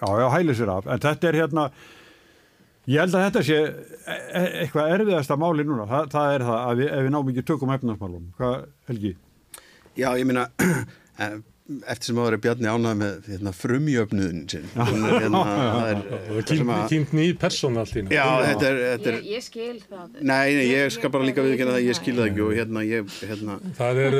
Já, 0.00 0.08
já, 0.20 0.26
hæli 0.34 0.56
sér 0.58 0.72
af. 0.74 0.88
En 0.90 1.04
þetta 1.04 1.28
er 1.30 1.38
hérna 1.42 1.68
ég 2.90 3.00
held 3.00 3.16
að 3.16 3.24
þetta 3.26 3.44
sé 3.46 3.58
e 3.60 4.16
e 4.40 4.44
eitthvað 4.64 4.94
erfiðasta 4.98 5.38
máli 5.40 5.64
núna, 5.64 5.86
Þa, 5.88 6.02
það 6.12 6.34
er 6.34 6.46
það 6.48 6.58
að 6.60 6.82
við, 6.82 6.90
ef 6.92 7.06
við 7.06 7.14
náum 7.14 7.32
ekki 7.32 7.46
tökum 7.48 7.74
efnarsmálum 7.76 8.26
hvað, 8.38 8.66
Helgi? 8.90 9.14
Já, 9.94 10.08
ég 10.18 10.26
meina, 10.28 10.48
eftir 11.64 12.10
sem 12.10 12.18
áður 12.20 12.34
er 12.36 12.40
Bjarni 12.44 12.68
ánægð 12.68 12.96
með 13.00 13.28
hérna, 13.32 13.52
frumjöfnuðin 13.56 14.40
sin. 14.52 14.66
Er, 14.76 15.14
hérna, 15.22 15.40
er, 15.88 16.02
kynnt 16.90 17.14
nýð 17.16 17.38
persónu 17.40 17.80
allt 17.80 17.94
í 17.94 18.02
hennu. 18.02 18.12
Já, 18.12 18.26
þetta 18.50 18.66
er, 18.68 18.80
þetta 18.90 19.10
er 19.10 19.16
ég, 19.16 19.30
ég 19.32 19.46
skil 19.46 19.78
það 19.80 20.18
Nei, 20.20 20.56
nei, 20.58 20.64
ég 20.68 20.92
skal 20.92 21.12
bara 21.14 21.28
líka 21.28 21.44
viðkynna 21.46 21.76
það, 21.78 21.86
ég 21.86 21.98
skil 21.98 22.16
það 22.18 22.28
ekki 22.28 22.44
og 22.44 22.52
hérna, 22.58 22.84
ég, 22.84 23.16
hérna, 23.30 23.56
Það 23.80 24.02
er 24.04 24.18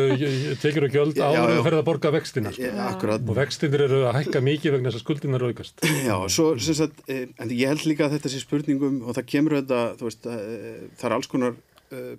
tekjur 0.64 0.88
og 0.88 0.96
gjöld 0.96 1.20
áður 1.20 1.52
að 1.52 1.62
ferða 1.68 1.82
að 1.82 1.88
borga 1.90 2.14
vextina. 2.16 2.54
Sko. 2.56 2.74
akkurat, 2.88 3.28
Og 3.28 3.40
vextinir 3.42 3.86
eru 3.90 4.02
að 4.08 4.20
hækka 4.22 4.44
mikið 4.48 4.78
vegna 4.78 4.88
þess 4.94 5.02
að 5.02 5.04
skuldinar 5.04 5.48
aukast. 5.50 5.84
já, 6.08 6.16
svo, 6.32 6.50
sem 6.64 6.80
sagt, 6.80 7.04
eh, 7.12 7.26
en 7.36 7.52
ég 7.52 7.74
held 7.74 7.84
líka 7.90 8.08
að 8.08 8.16
þetta 8.16 8.32
sé 8.32 8.40
spurningum 8.40 9.02
og 9.04 9.18
það 9.18 9.28
kemur 9.36 9.60
þetta, 9.60 9.82
þú 10.00 10.08
veist, 10.08 10.30
eh, 10.32 10.86
það 10.96 11.10
er 11.10 11.16
alls 11.18 11.28
konar, 11.36 11.58
eh, 11.92 12.14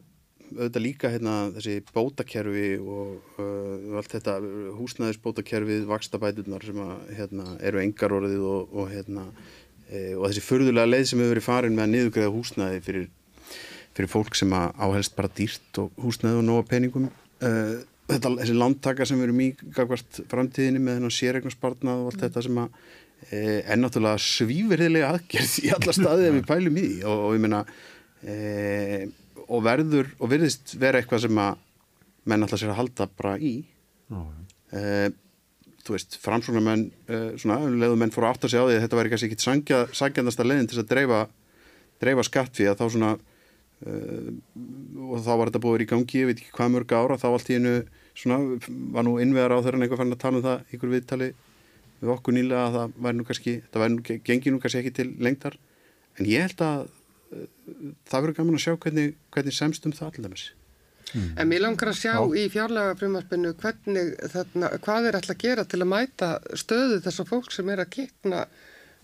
auðvitað 0.54 0.84
líka 0.84 1.12
hérna 1.14 1.36
þessi 1.56 1.76
bótakerfi 1.96 2.68
og 2.80 3.40
uh, 3.42 3.98
allt 4.00 4.16
þetta 4.16 4.38
húsnæðisbótakerfið, 4.80 5.86
vakstabæturnar 5.90 6.66
sem 6.68 6.82
að, 6.86 6.96
hérna, 7.20 7.48
eru 7.66 7.82
engar 7.84 8.16
orðið 8.18 8.46
og, 8.50 8.76
og 8.76 8.92
hérna, 8.94 9.26
e, 9.90 10.14
og 10.16 10.28
þessi 10.28 10.46
furðulega 10.46 10.92
leið 10.92 11.08
sem 11.12 11.24
hefur 11.24 11.36
verið 11.36 11.48
farin 11.48 11.78
með 11.78 11.88
að 11.88 11.94
niðugreiða 11.96 12.36
húsnæði 12.36 12.84
fyrir, 12.86 13.10
fyrir 13.98 14.12
fólk 14.12 14.38
sem 14.38 14.54
áhelst 14.56 15.18
bara 15.18 15.34
dýrt 15.40 15.82
og 15.84 16.06
húsnæði 16.06 16.42
og 16.42 16.48
nóga 16.50 16.68
peningum. 16.70 17.10
Uh, 17.44 17.82
þetta, 18.10 18.36
þessi 18.42 18.56
landtaka 18.58 19.08
sem 19.08 19.26
í 19.26 19.50
gagvart 19.76 20.22
framtíðinni 20.32 20.82
með 20.84 21.00
þennan 21.00 21.18
sérregnarspartnað 21.18 22.04
og 22.04 22.12
allt 22.12 22.24
þetta 22.26 22.46
sem 22.46 22.62
að 22.62 22.80
e, 23.30 23.42
er 23.64 23.80
náttúrulega 23.80 24.22
svífirðilega 24.22 25.12
aðgerð 25.14 25.60
í 25.64 25.72
alla 25.76 25.96
staði 25.96 26.30
ef 26.30 26.38
við 26.38 26.50
pælum 26.50 26.82
í 26.82 26.88
og, 27.04 27.24
og 27.30 27.38
ég 27.38 27.46
meina 27.46 27.62
e, 28.22 28.36
og 29.46 29.62
verður 29.66 30.10
og 30.20 30.32
virðist 30.32 30.76
vera 30.82 31.02
eitthvað 31.02 31.26
sem 31.28 31.42
að 31.42 31.62
menn 32.26 32.46
alltaf 32.46 32.62
sér 32.62 32.74
að 32.74 32.82
halda 32.82 33.08
bara 33.20 33.36
í. 33.38 33.54
Já, 34.10 34.20
uh, 34.22 35.08
þú 35.86 35.94
veist, 35.94 36.18
framsóknarmenn 36.24 36.88
uh, 36.90 37.32
svona, 37.38 37.60
um 37.68 37.78
leiðu 37.82 38.00
menn 38.02 38.14
fóru 38.14 38.30
að 38.30 38.36
átta 38.36 38.50
sig 38.50 38.62
á 38.62 38.66
því 38.66 38.78
að 38.78 38.84
þetta 38.86 39.00
væri 39.00 39.12
kannski 39.14 39.30
ekki 39.30 39.44
sangja, 39.44 39.82
sangjandasta 39.94 40.46
leiðin 40.46 40.70
til 40.72 40.82
að 40.82 40.90
dreifa, 40.90 41.20
dreifa 42.02 42.26
skatt 42.26 42.58
fyrir 42.58 42.74
að 42.74 42.82
þá 42.82 42.86
svona 42.96 43.12
uh, 43.86 44.32
og 45.06 45.22
þá 45.22 45.32
var 45.36 45.52
þetta 45.52 45.64
búið 45.68 45.86
í 45.86 45.90
gangi 45.92 46.24
ég 46.24 46.32
veit 46.32 46.42
ekki 46.42 46.56
hvað 46.58 46.74
mörg 46.74 46.96
ára, 46.98 47.20
þá 47.22 47.28
allt 47.30 47.52
í 47.54 47.60
einu 47.60 47.76
svona, 48.18 48.40
var 48.96 49.06
nú 49.06 49.20
innvegar 49.22 49.54
á 49.54 49.62
þeirra 49.62 49.78
en 49.78 49.86
eitthvað 49.86 50.02
fann 50.02 50.16
að 50.16 50.24
tala 50.24 50.42
um 50.42 50.48
það, 50.48 50.66
ykkur 50.74 50.94
viðtali 50.96 51.30
við 52.02 52.12
okkur 52.16 52.36
nýlega 52.36 52.66
að 52.66 52.76
það 52.76 52.98
væri 53.06 53.18
nú 53.20 53.26
kannski 53.30 53.56
það 53.70 53.84
væri 53.84 53.96
nú, 53.96 54.06
gengi 54.30 54.54
nú 54.54 54.62
kannski 54.64 54.82
ekki 54.82 54.96
til 54.96 55.08
lengdar. 55.22 55.58
En 56.20 56.30
ég 56.30 56.46
held 56.48 56.64
að 56.64 56.88
það 58.06 58.22
verður 58.22 58.38
gaman 58.40 58.60
að 58.60 58.64
sjá 58.66 58.76
hvernig, 58.76 59.18
hvernig 59.34 59.58
semst 59.58 59.88
um 59.88 59.96
það 59.96 60.12
allir 60.12 60.28
dæmis. 60.30 60.46
En 61.16 61.48
mér 61.48 61.64
langar 61.64 61.92
að 61.92 62.00
sjá 62.02 62.14
í 62.36 62.46
fjárlega 62.52 62.96
frumarpinu 63.00 63.54
hvernig 63.62 64.14
þarna, 64.34 64.72
hvað 64.84 65.10
er 65.10 65.18
alltaf 65.20 65.36
að 65.36 65.44
gera 65.46 65.66
til 65.70 65.82
að 65.82 65.92
mæta 65.92 66.32
stöðu 66.58 66.98
þessar 67.06 67.30
fólk 67.30 67.54
sem 67.56 67.70
er 67.72 67.84
að 67.84 67.92
kikna 67.96 68.46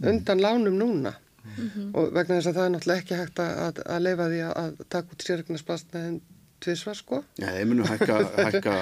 undan 0.02 0.44
lánum 0.44 0.80
núna. 0.80 1.14
Og 1.98 2.12
vegna 2.14 2.38
þess 2.38 2.52
að 2.52 2.58
það 2.58 2.66
er 2.66 2.74
náttúrulega 2.76 3.04
ekki 3.04 3.18
hægt 3.18 3.40
að, 3.42 3.54
að, 3.66 3.80
að 3.96 4.04
leifa 4.06 4.28
því 4.30 4.42
að, 4.46 4.52
að 4.62 4.84
taka 4.94 5.16
út 5.16 5.26
sérregnarspassnaðin 5.26 6.20
tvisvar 6.62 6.98
sko. 7.00 7.22
Já, 7.42 7.48
þeir 7.56 7.70
munu 7.72 7.88
hækka, 7.90 8.18
hækka 8.38 8.76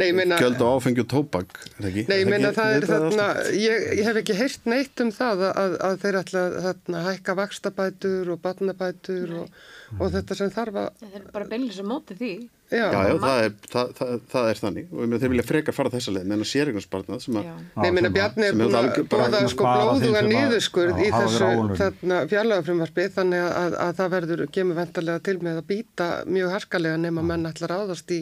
Nei, 0.00 0.10
meina- 0.16 0.38
gjöld 0.40 0.62
á 0.64 0.68
áfengi 0.72 1.02
og 1.04 1.08
tóbak, 1.12 1.50
er 1.66 1.74
það 1.84 1.88
ekki? 1.90 2.04
Nei, 2.10 2.16
ég 2.22 2.30
meina 2.32 2.50
ekki- 2.50 2.60
það 2.60 2.76
er 2.80 2.86
þarna, 2.92 3.26
ég, 3.60 3.88
ég 4.00 4.04
hef 4.10 4.20
ekki 4.22 4.38
heyrt 4.40 4.70
neitt 4.74 5.04
um 5.04 5.10
það 5.14 5.44
að, 5.50 5.76
að 5.90 5.98
þeir 6.04 6.20
ætla 6.22 6.44
þarna 6.68 7.04
hækka 7.10 7.36
vakstabætur 7.42 8.32
og 8.34 8.40
barnabætur 8.46 9.36
og, 9.42 9.60
og 10.00 10.14
þetta 10.16 10.38
sem 10.40 10.54
þarf 10.56 10.80
að 10.86 11.12
er 11.20 11.28
bara 11.34 11.50
beinlega 11.52 11.76
sem 11.80 11.86
móti 11.92 12.16
því. 12.16 12.32
Já, 12.70 12.84
Já, 12.94 13.00
já, 13.10 13.14
það 13.18 13.40
er, 13.44 13.54
það, 13.66 13.88
það, 13.98 14.10
það 14.30 14.48
er 14.52 14.58
þannig. 14.62 14.84
Og 14.94 15.14
þeir 15.18 15.30
vilja 15.32 15.44
frekar 15.48 15.74
fara 15.74 15.90
þessa 15.90 16.12
leið 16.14 16.26
meðan 16.30 16.46
séreignarspartnað 16.46 17.24
sem 17.24 17.38
að. 17.40 17.48
Nei, 17.50 17.86
ég 17.88 17.94
meina 17.96 18.04
sem 18.04 18.06
að- 18.06 18.14
Bjarni 18.14 18.44
er 18.46 18.52
er 18.52 18.60
búin 18.60 18.76
að 18.78 19.00
bóða 19.10 19.40
að 19.40 19.48
sko 19.50 19.64
blóðuga 19.66 20.04
sem 20.04 20.14
að- 20.20 20.30
niðurskurð 20.30 21.00
í 21.02 21.08
þessu 21.16 22.28
fjárlagafrumvarfi 22.30 23.06
þannig 23.16 23.42
að, 23.48 23.76
að 23.86 23.92
það 23.98 24.12
verður 24.14 24.44
kemur 24.54 24.78
vendarlega 24.78 25.22
til 25.26 25.36
með 25.42 25.58
að 25.60 25.66
býta 25.72 26.08
mjög 26.30 26.54
harkalega 26.54 27.00
nema 27.02 27.24
menn 27.26 27.50
ætla 27.50 27.66
að 27.66 27.74
ráðast 27.74 28.14
í, 28.14 28.20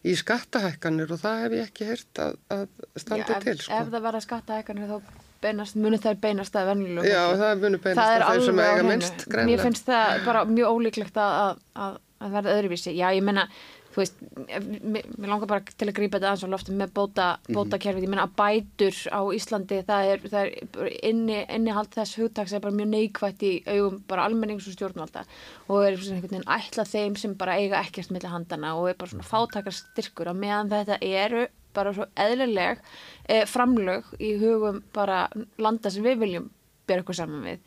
í 0.00 0.14
skattahækkanir 0.16 1.10
og 1.12 1.20
það 1.20 1.42
hef 1.44 1.56
ég 1.56 1.66
ekki 1.68 1.88
heyrt 1.90 2.20
að, 2.24 2.36
að 2.54 2.62
standa 3.02 3.34
ef, 3.36 3.42
til 3.44 3.56
sko. 3.58 3.80
ef 3.80 3.90
það 3.90 4.06
verða 4.06 4.22
skattahækkanir 4.24 4.92
þá 4.92 5.26
beinast, 5.40 5.76
muni 5.80 5.98
þær 6.00 6.20
beinast 6.22 6.56
að 6.56 6.70
venjulegu 6.70 7.10
Já, 7.10 7.20
það 7.40 7.64
munur 7.64 7.82
beinast 7.84 8.06
að 8.06 8.24
þeir 8.24 8.46
sem 8.46 8.62
eiga 8.64 8.86
minnst 8.86 9.26
Mér 9.48 9.64
finnst 9.64 9.90
það 9.90 10.22
bara 10.28 10.46
mjög 10.48 10.78
ólíklegt 10.78 11.20
að, 11.20 11.60
að, 11.84 12.00
að, 12.20 12.32
verða 12.38 12.56
öðruvísi. 12.56 12.94
Já, 12.96 13.06
ég 13.16 13.24
meina, 13.24 13.46
þú 13.90 13.98
veist, 13.98 14.20
mér, 14.94 15.06
langar 15.26 15.48
bara 15.50 15.74
til 15.74 15.88
að 15.88 15.96
grípa 15.96 16.18
þetta 16.18 16.30
aðeins 16.30 16.44
á 16.46 16.52
loftum 16.52 16.78
með 16.78 16.92
bóta, 16.94 17.26
bótakerfið. 17.50 18.06
Ég 18.06 18.12
meina 18.12 18.26
að 18.28 18.36
bætur 18.38 18.98
á 19.10 19.20
Íslandi, 19.34 19.80
það 19.88 20.10
er, 20.12 20.26
það 20.30 20.50
er 20.50 20.90
inni, 21.10 21.38
innihald 21.56 21.90
þess 21.96 22.20
hugtaks 22.20 22.54
er 22.54 22.62
bara 22.62 22.76
mjög 22.76 22.92
neikvætt 22.92 23.46
í 23.46 23.52
augum 23.66 23.98
bara 24.10 24.28
almennings 24.28 24.68
og 24.70 24.76
stjórnvalda 24.76 25.24
og 25.66 25.86
er 25.86 25.98
svona 25.98 26.20
einhvern 26.20 26.36
veginn 26.36 26.52
ætlað 26.56 26.92
þeim 26.94 27.18
sem 27.18 27.36
bara 27.40 27.58
eiga 27.58 27.82
ekkert 27.82 28.14
milli 28.14 28.30
handana 28.30 28.76
og 28.78 28.92
er 28.92 29.00
bara 29.00 29.14
svona 29.14 29.26
fátakar 29.26 29.74
styrkur 29.74 30.30
á 30.30 30.34
meðan 30.38 30.70
þetta 30.70 31.00
eru 31.02 31.48
bara 31.74 31.94
svo 31.94 32.06
eðlileg 32.18 32.80
eh, 33.28 33.44
framlög 33.46 34.08
í 34.22 34.34
hugum 34.40 34.82
bara 34.94 35.24
landa 35.58 35.90
sem 35.90 36.06
við 36.06 36.22
viljum 36.24 36.50
bera 36.86 37.04
okkur 37.04 37.20
saman 37.20 37.46
við. 37.46 37.62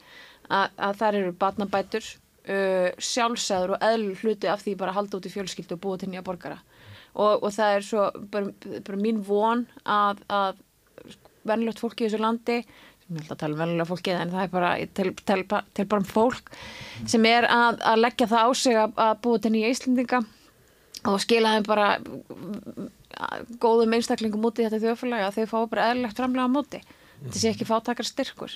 Að, 0.51 0.73
að 0.87 0.97
þar 0.99 1.17
eru 1.19 1.35
batnabætur 1.39 2.09
uh, 2.49 2.89
sjálfsæður 2.97 3.75
og 3.75 3.87
eðlur 3.89 4.23
hluti 4.23 4.51
af 4.51 4.63
því 4.63 4.77
bara 4.79 4.93
að 4.93 4.99
halda 5.01 5.19
út 5.19 5.27
í 5.29 5.33
fjölskyldu 5.33 5.77
og 5.77 5.83
búa 5.83 5.99
til 6.01 6.11
nýja 6.11 6.23
borgara. 6.25 6.59
Og, 7.13 7.43
og 7.43 7.49
það 7.53 7.75
er 7.75 7.85
svo 7.85 8.07
bara, 8.33 8.53
bara 8.87 8.99
mín 8.99 9.21
von 9.25 9.67
að, 9.85 10.23
að 10.33 10.63
venlögt 11.47 11.83
fólki 11.83 12.05
í 12.05 12.09
þessu 12.09 12.23
landi 12.23 12.63
sem 13.03 13.17
ég 13.17 13.25
ætla 13.25 13.35
að 13.35 13.41
tala 13.41 13.55
um 13.55 13.61
venlulega 13.61 13.89
fólki 13.89 14.13
en 14.15 14.31
það 14.31 14.45
er 14.45 14.51
bara 14.53 14.71
til, 14.97 15.11
til, 15.27 15.43
til 15.75 15.85
bara 15.91 16.01
um 16.01 16.07
fólk 16.07 16.53
sem 17.09 17.27
er 17.27 17.47
að, 17.51 17.81
að 17.83 18.01
leggja 18.01 18.29
það 18.31 18.47
á 18.47 18.49
sig 18.57 18.79
að, 18.79 18.95
að 19.05 19.13
búa 19.25 19.43
til 19.43 19.53
nýja 19.53 19.71
Íslendinga 19.73 20.21
og 21.11 21.19
skila 21.21 21.55
þeim 21.57 21.67
bara 21.67 21.87
góðum 23.61 23.95
einstaklingum 23.97 24.47
út 24.47 24.61
í 24.61 24.67
þetta 24.67 24.81
þjóðfélagi 24.85 25.27
að 25.27 25.37
þau 25.37 25.51
fá 25.51 25.57
bara 25.73 25.89
eðlilegt 25.91 26.21
framlega 26.21 26.47
á 26.47 26.55
móti 26.55 26.81
þetta 27.23 27.39
sé 27.39 27.51
ekki 27.53 27.65
fátakar 27.67 28.05
styrkur 28.07 28.51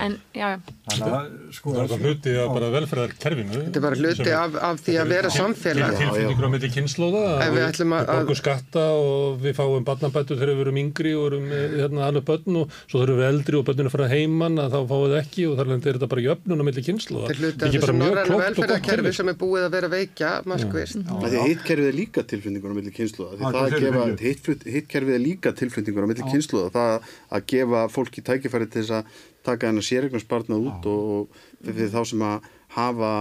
en 0.00 0.16
já, 0.36 0.48
að 0.92 1.30
sko 1.56 1.72
Það 1.74 1.82
er 1.82 1.88
bara 1.90 2.02
hluti 2.04 2.34
af 2.40 2.50
bara 2.54 2.68
velferðarkerfinu. 2.74 3.60
Þetta 3.66 3.80
er 3.80 3.84
bara 3.86 3.98
hluti 4.00 4.32
af, 4.36 4.56
af 4.70 4.80
því 4.84 4.94
að 5.00 5.08
vera 5.14 5.30
samfélag. 5.34 5.96
Tilfinningur 6.00 6.46
á 6.46 6.50
milli 6.54 6.70
kynnslóða. 6.74 7.22
Við 7.50 7.64
ætlum 7.70 7.94
að- 7.96 8.06
Við 8.10 8.20
borgum 8.20 8.38
skatta 8.40 8.84
og 9.00 9.40
við 9.44 9.54
fáum 9.58 9.84
barnabætur 9.88 10.36
þegar 10.40 10.54
við 10.58 10.64
erum 10.66 10.80
yngri 10.84 11.12
og 11.16 11.26
erum 11.30 11.46
með, 11.50 11.76
hérna 11.80 12.06
alveg 12.10 12.24
börn 12.30 12.60
og 12.60 12.76
svo 12.90 13.00
þurfum 13.02 13.20
við 13.20 13.28
eldri 13.30 13.58
og 13.60 13.64
börnun 13.70 13.88
að 13.90 13.94
fara 13.96 14.08
heiman 14.12 14.58
að 14.60 14.70
þá 14.74 14.80
fáum 14.90 15.04
við 15.10 15.16
ekki 15.20 15.46
og 15.50 15.56
þar 15.60 15.70
er 15.70 15.98
þetta 15.98 16.10
bara 16.14 16.26
jöfnun 16.26 16.60
á 16.60 16.64
milli 16.68 16.82
kynnslóða. 16.90 17.26
Þetta 17.30 17.36
er 17.36 17.40
hluti 17.40 17.64
af 17.64 17.74
þessu 17.74 17.96
norræna 18.00 18.40
velferðarkerfi 18.44 19.14
sem 19.20 19.28
er 19.32 19.38
búið 19.40 19.64
að 19.66 19.72
vera 19.76 19.88
veikja 19.94 20.30
markvist. 20.50 21.00
Af 21.10 21.24
Því 21.30 21.38
að 21.40 21.48
hitt 21.50 21.64
kerfið 21.64 21.88
er 21.90 21.96
líka 22.00 22.24
tilflutningur 22.30 22.70
á 22.70 22.76
milli 22.76 22.92
að 23.30 23.38
þetta 23.40 23.60
er 23.60 23.80
gefa, 23.80 23.80
fyrirfylgju. 23.80 24.20
hitt, 24.20 24.40
flut- 24.44 24.66
hitt 24.74 24.88
kerfið 24.90 25.14
er 25.14 25.22
líka 25.24 25.52
tilflutningur 25.56 26.04
á 26.04 26.08
milli 26.10 26.24
kynsluða. 26.30 26.68
Það 26.74 27.10
að 27.30 27.46
gefa 27.52 27.82
fólki 28.10 28.24
tækifæri 28.26 28.66
til 28.66 28.82
þess 28.82 28.94
að 28.98 29.04
taka 29.46 29.68
hennar 29.70 29.86
séregnarspartnað 29.86 30.66
út 30.66 30.86
og, 30.90 31.28
og 31.30 31.70
fyrir 31.70 31.92
þá 31.92 32.02
sem 32.10 32.22
að 32.26 32.48
hafa, 32.74 33.12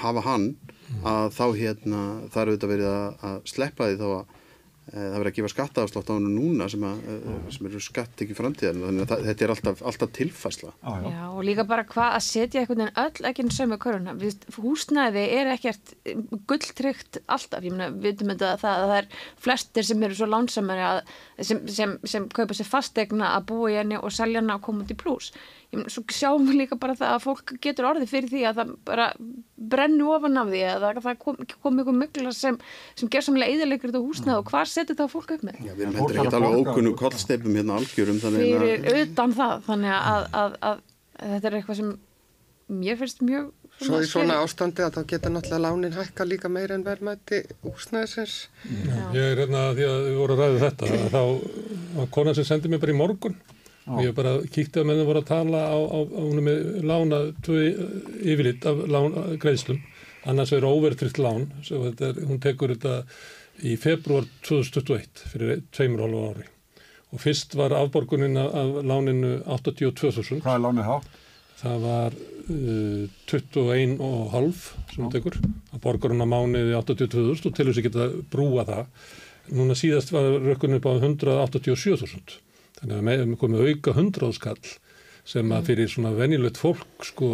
hafa 0.00 0.22
hann 0.24 0.46
að 1.04 1.28
þá 1.36 1.44
hérna 1.58 2.00
er 2.34 2.48
auðvitað 2.48 2.72
verið 2.72 2.88
að, 2.88 3.06
að 3.28 3.36
sleppa 3.44 3.88
því 3.90 4.00
þá 4.00 4.08
að 4.08 4.33
það 4.92 5.16
verið 5.16 5.30
að 5.30 5.36
gefa 5.38 5.52
skattaafslátt 5.54 6.10
á 6.12 6.16
hennu 6.16 6.32
núna 6.34 6.68
sem, 6.68 6.82
að, 6.84 6.98
e, 7.08 7.34
sem 7.56 7.68
eru 7.70 7.80
skatt 7.82 8.24
ekki 8.24 8.36
framtíðan 8.36 8.82
þannig 8.84 9.04
að 9.06 9.12
það, 9.12 9.24
þetta 9.30 9.46
er 9.46 9.52
alltaf, 9.54 9.82
alltaf 9.90 10.12
tilfæsla 10.18 10.72
Já, 10.74 10.92
já. 11.00 11.08
Já, 11.14 11.24
og 11.30 11.44
líka 11.46 11.64
bara 11.68 11.84
hvað 11.88 12.16
að 12.18 12.24
setja 12.26 12.60
einhvern 12.60 12.82
veginn 12.82 13.00
öll 13.04 13.28
ekki 13.30 13.44
einn 13.44 13.54
sömu 13.54 13.78
köruna. 13.80 14.14
Við, 14.20 14.44
húsnæði 14.60 15.24
er 15.38 15.50
ekkert 15.54 15.94
gulltryggt 16.50 17.20
alltaf. 17.24 17.64
Ég 17.64 17.74
meina, 17.74 17.90
við 17.94 18.10
veitum 18.10 18.32
þetta 18.34 18.52
að 18.52 18.62
það, 18.64 18.76
að 18.84 18.92
það 18.92 19.00
er 19.00 19.10
flestir 19.46 19.88
sem 19.88 20.06
eru 20.06 20.18
svo 20.18 20.28
lánsamari 20.30 20.86
að, 20.86 21.02
sem, 21.40 21.64
sem, 21.78 21.96
sem 22.14 22.28
kaupa 22.34 22.56
sér 22.58 22.68
fastegna 22.68 23.34
að 23.38 23.48
búa 23.52 23.72
í 23.72 23.78
henni 23.80 24.00
og 24.00 24.14
selja 24.14 24.42
henni 24.42 24.56
og 24.56 24.64
koma 24.66 24.84
út 24.84 24.94
í 24.94 24.98
plús. 25.00 25.32
Svo 25.92 26.04
sjáum 26.12 26.46
við 26.48 26.60
líka 26.62 26.78
bara 26.80 26.96
það 26.98 27.14
að 27.16 27.24
fólk 27.24 27.52
getur 27.64 27.88
orðið 27.90 28.12
fyrir 28.12 28.30
því 28.32 28.44
að 28.48 28.60
það 28.60 28.72
bara 28.88 29.08
brennu 29.74 30.08
ofan 30.14 30.40
af 30.40 30.50
því 30.52 30.62
eða 30.68 30.90
að 30.90 31.02
það 31.06 31.18
kom, 31.24 31.38
kom 31.64 31.82
ykkur 31.82 31.98
mikla 31.98 32.32
sem, 32.36 32.58
sem 32.98 33.10
ger 33.12 33.26
samlega 33.26 33.54
eðalegur 33.54 33.92
þetta 33.92 34.04
húsnæði 34.04 34.38
og 34.38 34.48
hvað 34.50 34.70
setur 34.72 34.98
það 35.00 35.12
fólk 35.14 35.34
upp 35.36 35.44
með? 35.48 35.60
Já, 35.60 35.72
við 35.72 35.84
erum 35.86 35.98
er 35.98 36.04
ekki 36.04 36.24
að 36.24 36.46
borga, 36.46 36.62
ókunnu 36.62 36.94
kollstefum 37.00 37.58
hérna 37.60 37.78
algjörum 37.80 38.22
þannig 38.22 38.44
að 38.44 38.64
fyrir 38.64 39.04
utan 39.04 39.36
það 39.40 39.68
þannig 39.68 39.94
að, 39.98 40.26
að, 40.42 40.58
að, 40.70 40.82
að 41.20 41.34
þetta 41.34 41.50
er 41.50 41.58
eitthvað 41.60 41.80
sem 41.80 41.92
mér 42.80 42.98
finnst 43.00 43.24
mjög 43.24 43.52
Svo 43.74 43.98
í 43.98 44.06
svona 44.06 44.36
ástandi 44.38 44.84
að 44.84 44.94
þá 44.94 45.00
geta 45.10 45.30
náttúrulega 45.32 45.64
lánin 45.64 45.96
hækka 45.96 46.24
líka 46.28 46.50
meira 46.52 46.76
en 46.78 46.84
verðmætti 46.86 47.40
húsnæðisins. 47.64 48.36
Ég 49.16 49.32
er 49.32 49.40
hérna 49.42 49.64
því 49.74 49.88
að 49.88 50.04
við 50.04 50.18
vorum 50.20 50.42
að 50.44 50.44
ræða 50.44 50.60
þetta 50.62 50.90
að 50.94 51.08
þá 51.10 51.22
var 51.96 52.12
konan 52.14 52.38
sem 52.38 52.46
sendi 52.46 52.70
mér 52.70 52.84
bara 52.84 52.94
í 52.94 53.00
morgun 53.00 53.34
og 53.84 54.00
ég 54.00 54.14
bara 54.16 54.38
kíkti 54.48 54.80
að 54.80 54.88
menn 54.88 55.04
voru 55.04 55.20
að 55.20 55.28
tala 55.28 55.60
á, 55.68 55.76
á, 55.76 55.98
á 56.08 56.20
hún 56.24 56.40
er 56.40 56.46
með 56.46 56.60
lána 56.88 57.20
tvö 57.44 57.64
yfirlit 58.22 58.64
af 58.68 58.80
lán, 58.88 59.16
greiðslum. 59.42 59.82
Annars 60.24 60.54
er 60.56 60.64
overtrykt 60.64 61.20
lán 61.20 61.50
þetta 61.66 62.08
er, 62.08 62.20
hún 62.24 62.40
tekur 62.40 62.72
þetta 62.72 63.02
í 63.64 63.74
februar 63.80 64.24
2021 64.46 65.26
fyrir 65.32 65.64
tveimur 65.74 66.06
hálfu 66.06 66.22
ári. 66.30 66.46
Og 67.14 67.20
fyrst 67.22 67.52
var 67.58 67.76
afborgunin 67.76 68.40
af, 68.40 68.80
láninu 68.82 69.36
82.000 69.44 70.40
Hvað 70.40 70.56
er 70.56 70.64
lánið 70.64 70.88
þá? 70.88 71.12
það 71.64 71.84
var 71.84 72.16
uh, 72.16 73.04
21 73.30 74.00
og 74.02 74.32
halv 74.32 74.64
sem 74.92 75.04
hún 75.04 75.12
tekur. 75.12 75.36
Að 75.72 75.84
borgar 75.84 76.14
hún 76.14 76.24
á 76.24 76.28
mánuði 76.28 76.74
82.000 76.80 77.50
og 77.50 77.54
til 77.54 77.68
þess 77.68 77.80
að 77.80 77.86
geta 77.88 78.08
brúa 78.32 78.66
það. 78.68 78.88
Núna 79.54 79.76
síðast 79.76 80.12
var 80.14 80.40
rökkun 80.40 80.78
upp 80.78 80.88
á 80.88 80.92
187.000 80.96 82.40
þannig 82.84 83.00
að 83.00 83.28
með 83.32 83.36
komið 83.40 83.68
auka 83.68 83.94
100 83.96 84.32
skall 84.38 84.72
sem 85.24 85.52
að 85.56 85.68
fyrir 85.70 85.90
svona 85.90 86.12
venjulegt 86.16 86.60
fólk 86.60 87.06
sko 87.08 87.28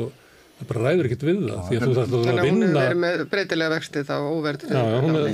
það 0.61 0.69
bara 0.71 0.85
ræður 0.87 1.09
ekkert 1.09 1.25
við 1.27 1.41
það 1.47 1.63
því 1.69 1.79
að 1.79 1.87
þú 1.87 1.95
þarf 1.97 2.05
að 2.05 2.27
Þannig 2.27 2.31
að 2.31 2.45
hún 2.45 2.61
vinna 2.61 2.85
verið 2.85 3.01
með 3.05 3.25
breytilega 3.33 3.73
vexti 3.75 4.05
þá 4.07 4.15
óverð. 4.21 4.67
Já, 4.69 4.81
já, 4.81 4.99
hún 5.05 5.19
er, 5.21 5.31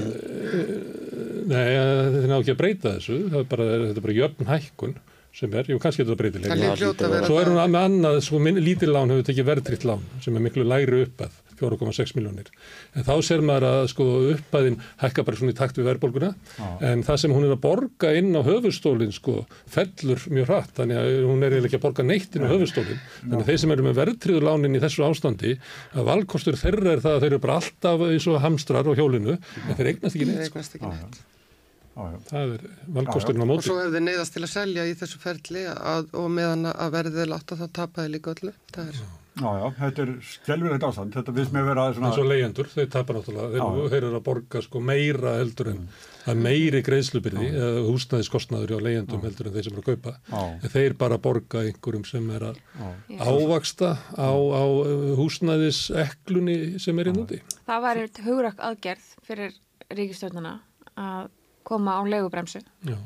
nei, 1.50 1.66
þetta 1.66 2.22
er 2.22 2.30
ná 2.30 2.36
ekki 2.38 2.54
að 2.54 2.60
breyta 2.62 2.94
þessu, 2.96 3.18
það 3.32 3.42
er 3.42 3.50
bara, 3.52 3.68
þetta 3.82 4.00
er 4.00 4.06
bara 4.06 4.16
jöfn 4.20 4.50
hækkun 4.52 4.96
sem 5.36 5.56
er, 5.60 5.68
jú, 5.68 5.80
kannski 5.82 6.02
er 6.02 6.08
þetta 6.08 6.20
breytilega. 6.22 6.70
að 6.72 7.26
Svo 7.28 7.40
er 7.42 7.50
hún 7.50 7.60
með 7.74 7.82
annað, 7.82 8.20
svo 8.24 8.40
minn, 8.40 8.60
lítil 8.62 8.92
lán 8.94 9.12
hefur 9.12 9.26
tekið 9.28 9.50
verðtritt 9.50 9.84
lán 9.88 10.06
sem 10.24 10.38
er 10.38 10.46
miklu 10.46 10.64
lægri 10.64 11.02
uppað, 11.04 11.34
4,6 11.60 12.14
miljónir. 12.18 12.48
En 12.96 13.04
þá 13.06 13.12
ser 13.26 13.44
maður 13.46 13.66
að 13.70 13.86
sko 13.92 14.06
uppæðin 14.34 14.78
hækka 15.02 15.24
bara 15.28 15.40
svona 15.40 15.54
í 15.54 15.58
takt 15.58 15.78
við 15.80 15.88
verðbólguna, 15.90 16.30
en 16.90 17.04
það 17.06 17.20
sem 17.24 17.34
hún 17.36 17.46
er 17.48 17.54
að 17.56 17.62
borga 17.66 18.12
inn 18.18 18.32
á 18.36 18.40
höfustólinn 18.46 19.14
sko 19.16 19.38
fellur 19.66 20.22
mjög 20.32 20.50
hratt, 20.50 20.74
þannig 20.80 21.00
að 21.02 21.20
hún 21.30 21.46
er 21.46 21.58
ekki 21.60 21.78
að 21.80 21.84
borga 21.86 22.06
neitt 22.06 22.36
inn 22.36 22.46
á 22.48 22.52
höfustólinn. 22.54 23.00
Þannig 23.22 23.44
að 23.44 23.50
þeir 23.52 23.62
sem 23.64 23.76
eru 23.76 23.86
með 23.90 23.98
verðtriður 24.02 24.48
lánin 24.50 24.76
í 24.76 24.82
þessu 24.86 25.06
ástandi, 25.08 25.56
að 25.96 26.10
valkostur 26.10 26.58
þeirra 26.60 26.96
er 26.96 27.04
það 27.06 27.16
að 27.16 27.24
þeir 27.26 27.32
eru 27.34 27.44
bara 27.46 27.60
alltaf 27.62 28.04
eins 28.10 28.26
og 28.32 28.40
hamstrar 28.44 28.86
á 28.86 28.92
hjólinu, 28.98 29.38
en 29.66 29.74
þeir 29.80 29.92
eignast 29.94 30.16
ekki 30.16 30.26
Það 30.26 30.36
neitt. 30.36 30.46
Sko. 30.46 30.58
eignast 30.60 30.78
ekki 30.78 30.92
neitt. 30.92 31.24
Já, 31.96 32.02
já. 32.12 32.18
Það 32.28 32.50
er 32.52 32.64
valkosturinn 32.92 33.40
á 33.40 33.44
Og 33.46 33.48
móti. 33.48 33.64
svo 33.70 33.76
hefur 33.80 33.94
þið 33.94 34.02
neyðast 34.04 34.34
til 34.36 34.42
að 34.44 34.50
selja 34.52 34.82
í 34.84 34.90
þessu 35.00 35.20
ferli 35.22 35.62
að, 35.72 36.10
og 36.20 36.26
meðan 36.28 36.66
að 36.68 36.90
verðið 36.92 37.22
er 37.24 37.30
látt 37.32 37.54
að 37.54 37.62
þá 37.62 37.70
tapaði 37.78 38.10
líka 38.12 38.34
öllu. 38.34 38.52
Það 38.74 38.90
er, 38.92 38.98
Já, 39.00 39.06
já, 39.36 39.64
þetta 39.78 40.04
er 40.06 40.10
skelvilegt 40.24 40.84
ástand. 40.88 41.12
Þetta 41.16 41.34
viðst 41.36 41.54
með 41.54 41.66
vera 41.70 41.86
svona... 41.92 42.08
eins 42.10 42.20
og 42.22 42.28
leyendur, 42.30 42.68
þeir 42.72 42.90
tapar 42.94 43.18
náttúrulega 43.18 43.50
þeir, 43.52 43.60
Já, 43.60 43.66
já. 43.80 43.88
þeir 43.92 43.98
eru 44.08 44.18
að 44.20 44.24
borga 44.28 44.62
sko 44.64 44.82
meira 44.90 45.34
heldur 45.36 45.70
en 45.74 45.82
það 46.24 46.32
er 46.32 46.40
meiri 46.46 46.82
greiðslubyrði 46.86 47.48
eða 47.52 47.82
húsnæðiskostnaður 47.86 48.72
hjá 48.74 48.80
leyendum 48.86 49.26
heldur 49.26 49.50
en 49.50 49.56
þeir 49.58 49.68
sem 49.68 49.76
eru 49.76 49.84
að 49.84 49.90
kaupa 49.92 50.14
Já. 50.32 50.40
en 50.56 50.74
þeir 50.76 50.96
bara 51.04 51.18
borga 51.28 51.64
einhverjum 51.68 52.06
sem 52.08 52.30
er 52.38 52.46
að 52.48 52.60
Já. 52.80 52.88
ávaksta 53.28 53.92
á, 54.16 54.30
á 54.32 54.64
húsnæðiseklunni 55.20 56.58
sem 56.82 56.98
er 56.98 57.12
inn 57.12 57.20
úti 57.22 57.40
Það 57.66 57.84
var 57.86 58.00
eitt 58.02 58.22
hugrakk 58.24 58.62
aðgerð 58.70 59.10
fyrir 59.26 59.54
ríkistjórnuna 59.94 60.56
að 60.96 61.28
koma 61.66 61.98
á 61.98 62.02
legubremsu. 62.06 62.60
Já. 62.86 62.96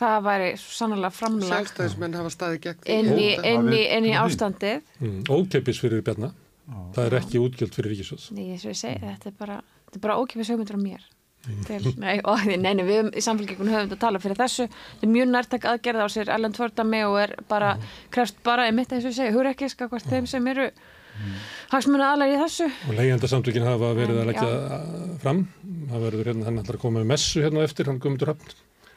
Það 0.00 0.16
væri 0.28 0.48
sannlega 0.60 1.10
framlag 1.14 1.48
sjálfstæðismenn 1.50 2.14
hafa 2.20 2.32
staðið 2.34 2.60
gegn 2.66 2.80
því. 2.84 2.98
inn 2.98 3.10
í, 3.18 3.28
Þetta- 3.36 3.46
inn 3.52 3.66
í, 3.68 3.70
við- 3.76 3.90
inn 3.98 4.04
í 4.04 4.12
við- 4.12 4.20
ástandið. 4.24 4.82
Mm, 5.00 5.22
ókeppis 5.28 5.80
fyrir 5.82 6.02
Bjarna 6.06 6.32
það 6.94 7.06
er 7.06 7.18
ekki 7.20 7.40
útgjöld 7.44 7.74
fyrir 7.76 7.92
ríkisjóðs 7.92 8.30
Nei, 8.32 8.46
eins 8.54 8.64
og 8.64 8.70
ég 8.72 8.76
segi, 8.80 9.00
þetta 9.04 9.26
er 9.26 9.36
bara, 9.38 9.56
þetta 9.90 9.96
er 9.98 10.04
bara 10.06 10.16
ókipis 10.22 10.48
hugmyndur 10.50 10.78
á 10.80 10.82
mér. 10.84 11.02
Til, 11.66 11.92
nei, 12.00 12.20
og, 12.24 12.40
nei, 12.46 12.72
nei, 12.72 12.84
við 12.88 13.10
í 13.12 13.20
samfélgjengun 13.20 13.68
höfum 13.68 13.84
þetta 13.90 13.96
að 13.98 14.00
tala 14.00 14.18
fyrir 14.18 14.38
þessu. 14.38 14.64
Þetta 14.64 15.04
er 15.04 15.10
mjög 15.12 15.28
nærtak 15.28 15.66
aðgerð 15.68 16.00
á 16.00 16.08
sér 16.08 16.30
Ellen 16.32 16.54
Tvördami 16.56 17.02
og 17.04 17.18
er 17.20 17.34
bara, 17.50 17.74
krefst 18.10 18.38
bara, 18.42 18.64
einmitt 18.64 18.88
eins 18.96 19.04
og 19.04 19.10
ég 19.12 19.18
segi, 19.18 19.34
hugur 19.34 19.50
ekki 19.52 19.68
skakvart 19.68 20.08
þeim 20.08 20.26
sem 20.26 20.46
eru 20.48 20.70
hagsmuna 21.70 22.14
aðlega 22.14 22.32
í 22.32 22.40
þessu. 22.46 22.70
Og 22.88 22.94
leyendasamtökin 22.96 23.66
hafa 23.68 23.90
verið 23.94 24.16
að 24.16 24.22
En, 24.24 24.30
leggja 24.32 25.20
fram. 25.20 25.42
Það 25.92 26.06
verður 26.08 26.30
hérna, 26.30 26.44
hann 26.48 26.58
ætlar 26.62 26.78
að 26.78 26.82
koma 26.86 27.00
með 27.02 27.10
messu 27.12 27.42
hérna 27.44 27.62
eftir, 27.68 27.90
hann 27.92 28.00
Guðmundur 28.00 28.32
Hafn. 28.32 28.54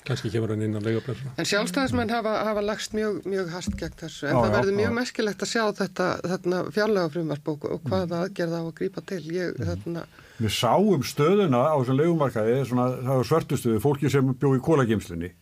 Kannski 0.07 0.29
kemur 0.31 0.53
hann 0.53 0.61
inn 0.63 0.77
á 0.77 0.81
leigabræðsuna. 0.85 1.33
En 1.41 1.47
sjálfstæðismenn 1.49 2.11
hafa, 2.15 2.35
hafa 2.47 2.61
lagst 2.63 2.93
mjög, 2.95 3.17
mjög 3.27 3.49
hast 3.51 3.73
gegn 3.79 3.97
þessu. 3.99 4.27
En 4.29 4.37
Já, 4.37 4.39
það 4.45 4.53
verður 4.57 4.77
mjög 4.77 4.93
meskilegt 4.97 5.43
að 5.43 5.51
sjá 5.51 5.63
þetta, 5.81 6.05
þetta 6.31 6.61
fjárlega 6.77 7.11
frumvarp 7.15 7.51
og, 7.53 7.65
og 7.75 7.89
hvaða 7.91 8.21
aðgerða 8.27 8.61
á 8.61 8.63
að 8.63 8.71
grípa 8.79 9.03
til. 9.11 9.19
Ég, 9.35 9.59
þarna, 9.67 10.05
Við 10.37 10.53
sáum 10.53 11.03
stöðuna 11.09 11.63
á 11.67 11.75
þessum 11.81 11.99
leigumarkaði, 11.99 12.55
svona, 12.69 12.87
það 13.03 13.19
var 13.19 13.29
svörtustöðu, 13.33 13.83
fólki 13.83 14.11
sem 14.13 14.31
bjó 14.39 14.53
í 14.55 14.63
kólageimslunni. 14.69 15.33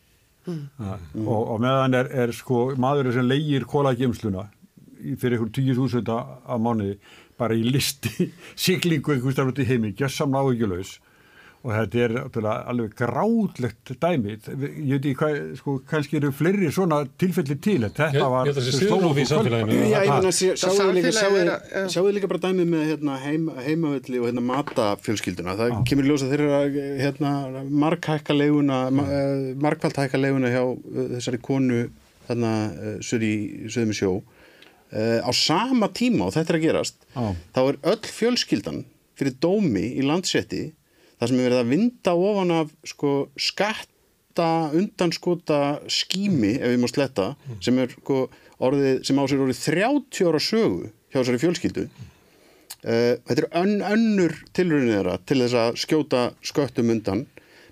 Mm. 0.45 0.66
Og, 1.26 1.41
og 1.55 1.61
meðan 1.63 1.97
er, 1.97 2.09
er 2.26 2.34
sko 2.38 2.68
maðurinn 2.78 3.16
sem 3.16 3.26
leigir 3.26 3.63
kólageimsluna 3.70 4.43
í- 5.01 5.16
fyrir 5.18 5.39
ykkur 5.39 5.49
10.000 5.57 6.09
á 6.45 6.53
mánuði 6.61 6.99
bara 7.38 7.57
í 7.57 7.63
listi 7.66 8.28
siglingu 8.66 9.16
einhvers 9.16 9.36
þar 9.39 9.49
út 9.51 9.61
í 9.63 9.66
heimi, 9.66 9.89
gjössamlega 9.97 10.45
áhyggjulaus 10.53 10.91
og 11.66 11.72
þetta 11.74 12.01
er 12.05 12.13
alveg 12.70 12.91
grátlegt 12.99 13.89
dæmi 14.03 14.36
ég 14.36 14.45
veit 14.45 14.99
ekki 14.99 15.13
hvað, 15.18 15.38
sko, 15.57 15.74
kannski 15.89 16.20
eru 16.20 16.30
fleiri 16.36 16.68
svona 16.74 16.99
tilfelli 17.18 17.55
til 17.66 17.80
þetta 17.88 18.11
Ég- 18.13 18.28
var 18.30 18.51
svigrúm 18.53 19.18
í 19.18 19.26
samfélaginu. 19.26 19.80
Já, 19.89 20.03
ég 20.05 20.11
meina, 21.34 21.55
sjáu 21.89 22.11
líka, 22.13 22.30
bara 22.30 22.43
dæmið 22.45 22.70
með 22.70 22.86
hérna, 22.91 23.18
heim, 23.24 23.49
heimavelli 23.66 24.22
og 24.22 24.28
hérna, 24.30 24.43
matafjölskylduna. 24.51 25.57
Það 25.57 25.76
kemur 25.89 26.05
í 26.05 26.11
ljós 26.11 26.26
að 26.28 26.36
þeir 26.36 26.45
eru 26.45 26.53
að 26.59 26.80
hérna, 27.01 27.34
markhækka 27.86 28.38
leiguna, 28.38 28.80
ma, 28.93 29.07
markvælt 29.66 29.97
hækka 30.03 30.22
leiguna 30.22 30.53
hjá 30.53 30.61
uh, 30.70 31.03
þessari 31.18 31.41
konu 31.49 31.82
þarna 32.30 32.53
uh, 32.70 32.95
söður 33.01 33.26
í 33.32 33.36
söðum 33.74 33.97
sjó. 33.97 34.13
Á 34.95 35.32
sama 35.36 35.89
tíma 35.91 36.30
og 36.30 36.36
þetta 36.38 36.53
er 36.53 36.57
að 36.59 36.66
gerast, 36.70 37.01
Já. 37.16 37.24
þá 37.57 37.61
er 37.66 37.78
öll 37.91 38.05
fjölskyldan 38.16 38.84
fyrir 39.18 39.34
dómi 39.43 39.82
í 39.97 40.03
landsetti 40.05 40.61
þar 41.20 41.32
sem 41.32 41.39
er 41.39 41.47
verið 41.47 41.61
að 41.61 41.72
vinda 41.74 42.16
ofan 42.16 42.55
af 42.55 42.74
sko, 42.88 43.13
skatta 43.39 44.49
undanskota 44.76 45.61
skými 45.91 46.55
ef 46.57 46.74
við 46.74 46.82
má 46.82 46.89
sletta 46.91 47.30
sem 47.63 47.80
er 47.80 47.93
sko, 47.93 48.26
sem 49.05 49.22
á 49.22 49.24
sér 49.30 49.45
orðið 49.45 49.61
30 49.63 50.28
ára 50.30 50.43
sögu 50.43 50.89
hjá 51.11 51.22
þessari 51.22 51.41
fjölskyldu. 51.43 51.88
Uh, 52.86 53.16
þetta 53.26 53.39
er 53.39 53.47
ön, 53.63 53.80
önnur 53.82 54.36
tilraunin 54.53 54.91
þeirra 54.93 55.16
til 55.26 55.39
þess 55.41 55.57
að 55.57 55.80
skjóta 55.82 56.26
sköttum 56.45 56.91
undan 56.93 57.24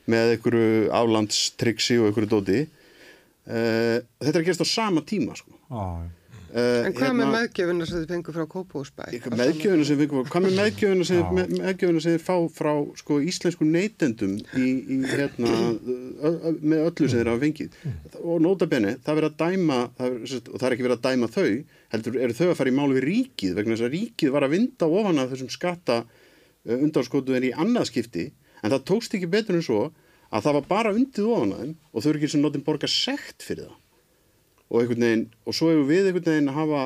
með 0.10 0.38
einhverju 0.38 0.88
aflandstriksi 0.96 2.00
og 2.00 2.10
einhverju 2.10 2.32
dóti. 2.32 2.64
Uh, 3.46 4.00
þetta 4.24 4.32
er 4.32 4.40
að 4.40 4.48
gerast 4.48 4.66
á 4.66 4.68
sama 4.72 5.04
tíma 5.06 5.36
sko. 5.38 5.54
Já, 5.70 5.84
uh, 6.54 6.86
en 6.88 6.94
hvað 6.98 7.14
með 7.18 7.30
meðgjöfuna 7.34 7.86
sem 7.90 7.98
þið 8.04 8.12
fengur 8.14 8.36
frá 8.38 8.46
Kópúsbæ? 8.54 9.04
meðgjöfuna 9.40 9.86
sem, 9.90 10.00
við- 10.00 10.14
hvað 10.30 10.46
með 10.46 10.56
meðgjöfuna 10.60 11.08
sem, 11.10 11.22
með, 11.38 11.54
meðgjöfuna 11.64 12.04
sem 12.06 12.16
þeir 12.18 12.24
fá 12.28 12.36
frá 12.60 12.72
sko, 13.02 13.18
íslensku 13.32 13.68
neytendum 13.70 14.36
í, 14.60 14.68
í, 14.96 15.00
hérna, 15.14 15.54
ö, 15.54 16.32
ö, 16.34 16.54
með 16.62 16.84
öllu 16.90 17.10
sem 17.10 17.20
þeir 17.24 17.32
hafa 17.34 17.44
fengið? 17.46 17.80
Og 18.24 18.42
nota 18.46 18.70
benni, 18.70 18.96
það 19.04 19.14
er 19.16 19.20
verið 19.22 19.32
að 19.32 19.40
dæma 19.44 19.80
það 19.98 20.10
er, 20.10 20.38
og 20.54 20.58
það 20.60 20.68
er 20.70 20.78
ekki 20.78 20.88
verið 20.90 20.98
að 21.00 21.08
dæma 21.10 21.32
þau 21.34 21.48
heldur 21.94 22.20
eru 22.28 22.38
þau 22.40 22.48
að 22.52 22.58
fara 22.62 22.72
í 22.74 22.78
málu 22.78 22.96
við 23.00 23.08
ríkið 23.10 23.58
vegna 23.60 23.76
þess 23.78 23.88
að 23.90 23.94
ríkið 23.98 24.32
var 24.34 24.46
að 24.48 24.54
vinda 24.58 24.88
ofan 25.02 25.20
af 25.24 25.34
þessum 25.34 25.52
skatta 25.54 25.98
undanskotuðin 26.64 27.50
í 27.50 27.54
annað 27.60 27.90
skipti 27.92 28.30
en 28.64 28.72
það 28.72 28.86
tókst 28.88 29.16
ekki 29.18 29.28
betur 29.32 29.58
en 29.60 29.66
svo 29.66 29.82
að 30.34 30.46
það 30.48 30.56
var 30.58 30.68
bara 30.70 30.94
undið 30.96 31.28
ofan 31.30 31.52
af 31.54 31.60
þeim 31.64 31.74
og 31.92 32.02
þau 32.06 32.10
eru 32.14 32.22
ekki 32.22 32.30
sem 32.34 32.42
notin 32.46 32.64
borga 32.66 32.90
sekt 32.90 33.44
fyrir 33.46 33.68
það 33.68 33.80
og 34.74 34.82
einhvern 34.82 35.06
veginn 35.06 35.28
og 35.46 35.58
svo 35.58 35.70
hefur 35.70 35.86
við 35.90 36.10
einhvern 36.10 36.32
veginn 36.32 36.50
að 36.52 36.60
hafa 36.60 36.82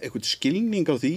einhvern 0.00 0.26
skilning 0.26 0.88
á 0.88 0.96
því 0.96 1.14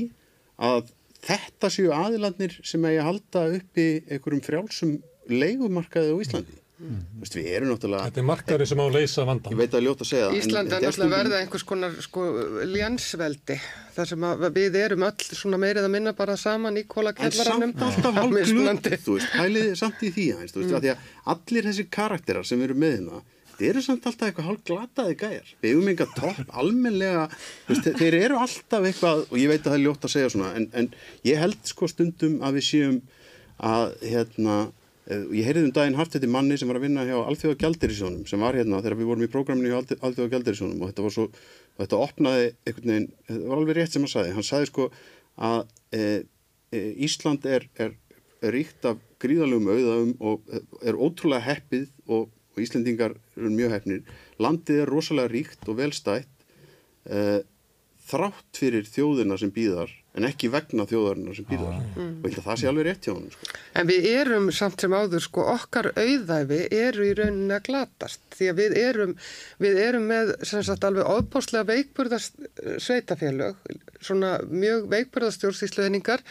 að 0.64 0.92
þetta 1.24 1.72
séu 1.72 1.94
aðilarnir 1.96 2.58
sem 2.68 2.84
eigi 2.84 3.00
að 3.00 3.08
halda 3.10 3.46
uppi 3.60 3.88
einhverjum 4.12 4.44
frjálsum 4.44 4.98
leigumarkaði 5.32 6.12
á 6.12 6.18
Íslandi. 6.20 6.60
Þú 6.84 7.22
veist, 7.22 7.36
við 7.38 7.46
erum 7.54 7.70
náttúrulega, 7.70 8.08
Þetta 8.10 8.20
er 8.20 8.26
markaður 8.28 8.68
sem 8.68 8.80
á 8.82 8.84
að 8.84 8.96
leysa 8.98 9.24
vandan. 9.30 9.54
ég 9.54 9.60
veit 9.60 9.70
að 9.70 9.76
það 9.78 9.84
ljótt 9.86 10.02
að 10.04 10.08
segja 10.10 10.24
það. 10.24 10.34
en 10.34 10.40
Ísland 10.42 10.74
er 10.74 10.82
náttúrulega 10.84 11.14
verða 11.14 11.38
einhvers 11.40 11.66
konar 11.70 11.94
sko, 12.04 12.24
ljansveldi 12.74 13.58
þar 13.94 14.10
sem 14.10 14.26
að 14.28 14.44
við 14.58 14.76
erum 14.82 15.06
öll 15.08 15.28
svona 15.30 15.60
meirið 15.64 15.88
að 15.88 15.94
minna 15.94 16.14
bara 16.18 16.36
saman 16.42 16.76
í 16.76 16.84
En 16.84 16.90
kólakjallaranum 16.92 17.72
samt 17.72 17.86
alltaf 17.88 18.16
hálf 18.20 18.36
glöð, 18.50 18.82
þú 19.06 19.16
veist, 19.16 19.32
pælið 19.38 19.70
samt 19.80 20.04
í 20.04 20.12
því 20.18 20.26
aðeins, 20.34 20.56
þú 20.56 20.60
veist, 20.60 20.74
mm. 20.74 20.76
að 20.76 20.84
því 20.84 20.92
að 20.92 21.36
allir 21.36 21.70
þessi 21.70 21.88
karakterar 21.94 22.50
sem 22.50 22.66
eru 22.68 22.76
með 22.84 22.96
hérna, 22.98 23.22
þeir 23.60 23.70
eru 23.74 23.82
samt 23.86 24.06
alltaf 24.10 24.28
eitthvað 24.30 24.48
hálf 24.50 24.62
glataði 24.68 25.18
gæjar. 25.22 25.50
Við 25.64 25.74
hefum 25.74 25.90
enga 25.94 26.08
topp, 26.18 26.44
almenlega, 26.64 27.26
veist, 27.70 27.90
þeir 28.00 28.18
eru 28.20 28.40
alltaf 28.44 28.88
eitthvað, 28.90 29.26
og 29.30 29.36
ég 29.42 29.52
veit 29.52 29.62
að 29.62 29.72
það 29.72 29.78
er 29.80 29.84
ljótt 29.88 30.08
að 30.08 30.14
segja 30.16 30.32
svona, 30.34 30.54
en, 30.60 30.70
en 30.82 30.90
ég 31.30 31.42
held 31.44 31.60
sko 31.72 31.90
stundum 31.92 32.40
að 32.44 32.58
við 32.60 32.68
séum 32.70 32.98
að, 33.64 33.94
hérna, 34.12 34.58
eh, 35.08 35.26
ég 35.40 35.48
heyrði 35.50 35.66
um 35.70 35.74
daginn 35.78 35.98
haft 36.00 36.16
þetta 36.18 36.32
manni 36.34 36.58
sem 36.60 36.68
var 36.72 36.80
að 36.82 36.86
vinna 36.88 37.06
hjá 37.08 37.16
Alþjóða 37.22 37.60
Gjaldirisjónum, 37.64 38.28
sem 38.30 38.42
var 38.44 38.58
hérna 38.58 38.82
þegar 38.84 38.98
við 39.00 39.10
vorum 39.12 39.26
í 39.28 39.32
prógraminu 39.32 39.72
hjá 39.72 39.80
Alþ- 39.82 40.00
Alþjóða 40.10 40.34
Gjaldirisjónum 40.36 40.82
og 40.84 40.92
þetta 40.92 41.06
var 41.08 41.16
svo, 41.18 41.28
þetta 41.80 42.00
opnaði 42.08 42.48
einhvern 42.68 42.94
veginn, 42.94 43.10
þetta 43.30 43.50
var 43.52 43.62
alveg 43.62 43.78
rétt 43.80 43.96
sem 43.96 44.06
hann 44.08 44.14
sagði, 44.16 44.36
hann 44.38 44.48
sagði 44.50 44.70
sko 44.72 44.88
að 45.44 45.60
e, 45.94 46.04
e, 46.74 46.82
Ísland 47.08 47.46
er, 47.50 47.68
er, 47.82 47.94
er 48.44 48.54
ríkt 48.58 48.86
af 48.90 49.00
gríðalegum 49.24 49.70
auðaum 49.72 50.12
og 50.20 50.52
er 50.84 50.98
ótrúlega 51.00 51.46
heppið 51.48 51.88
og, 52.12 52.28
og 52.54 52.60
Íslendingar 52.66 53.16
eru 53.38 53.52
mjög 53.54 53.74
heppnir. 53.76 54.04
Landið 54.42 54.84
er 54.84 54.92
rosalega 54.92 55.32
ríkt 55.32 55.68
og 55.72 55.80
velstætt 55.80 56.48
e, 57.10 57.42
þrátt 58.10 58.60
fyrir 58.60 58.88
þjóðina 58.88 59.38
sem 59.40 59.54
býðar 59.54 59.92
en 60.14 60.28
ekki 60.28 60.50
vegna 60.54 60.86
þjóðarinnar 60.90 61.38
sem 61.38 61.46
býðar. 61.50 61.78
Og 61.98 62.28
ég 62.28 62.36
held 62.36 62.40
að 62.40 62.48
það 62.48 62.60
sé 62.62 62.68
alveg 62.70 62.86
rétt 62.88 63.08
hjá 63.08 63.14
hann. 63.14 63.30
Sko. 63.34 63.62
En 63.80 63.88
við 63.90 64.08
erum 64.12 64.50
samt 64.54 64.84
sem 64.84 64.94
áður 64.94 65.24
sko 65.26 65.46
okkar 65.56 65.90
auðæfi 65.98 66.60
eru 66.78 67.08
í 67.08 67.16
rauninni 67.18 67.56
að 67.56 67.64
glatast 67.70 68.22
því 68.38 68.50
að 68.52 68.60
við 68.62 68.76
erum, 68.84 69.16
við 69.64 69.80
erum 69.88 70.06
með 70.12 70.34
sem 70.50 70.66
sagt 70.66 70.86
alveg 70.86 71.10
óbáslega 71.10 71.66
veikburðast 71.72 72.38
sveitafélög, 72.84 73.72
svona 74.04 74.36
mjög 74.52 74.86
veikburðastjórnsýsluðningar 74.94 76.22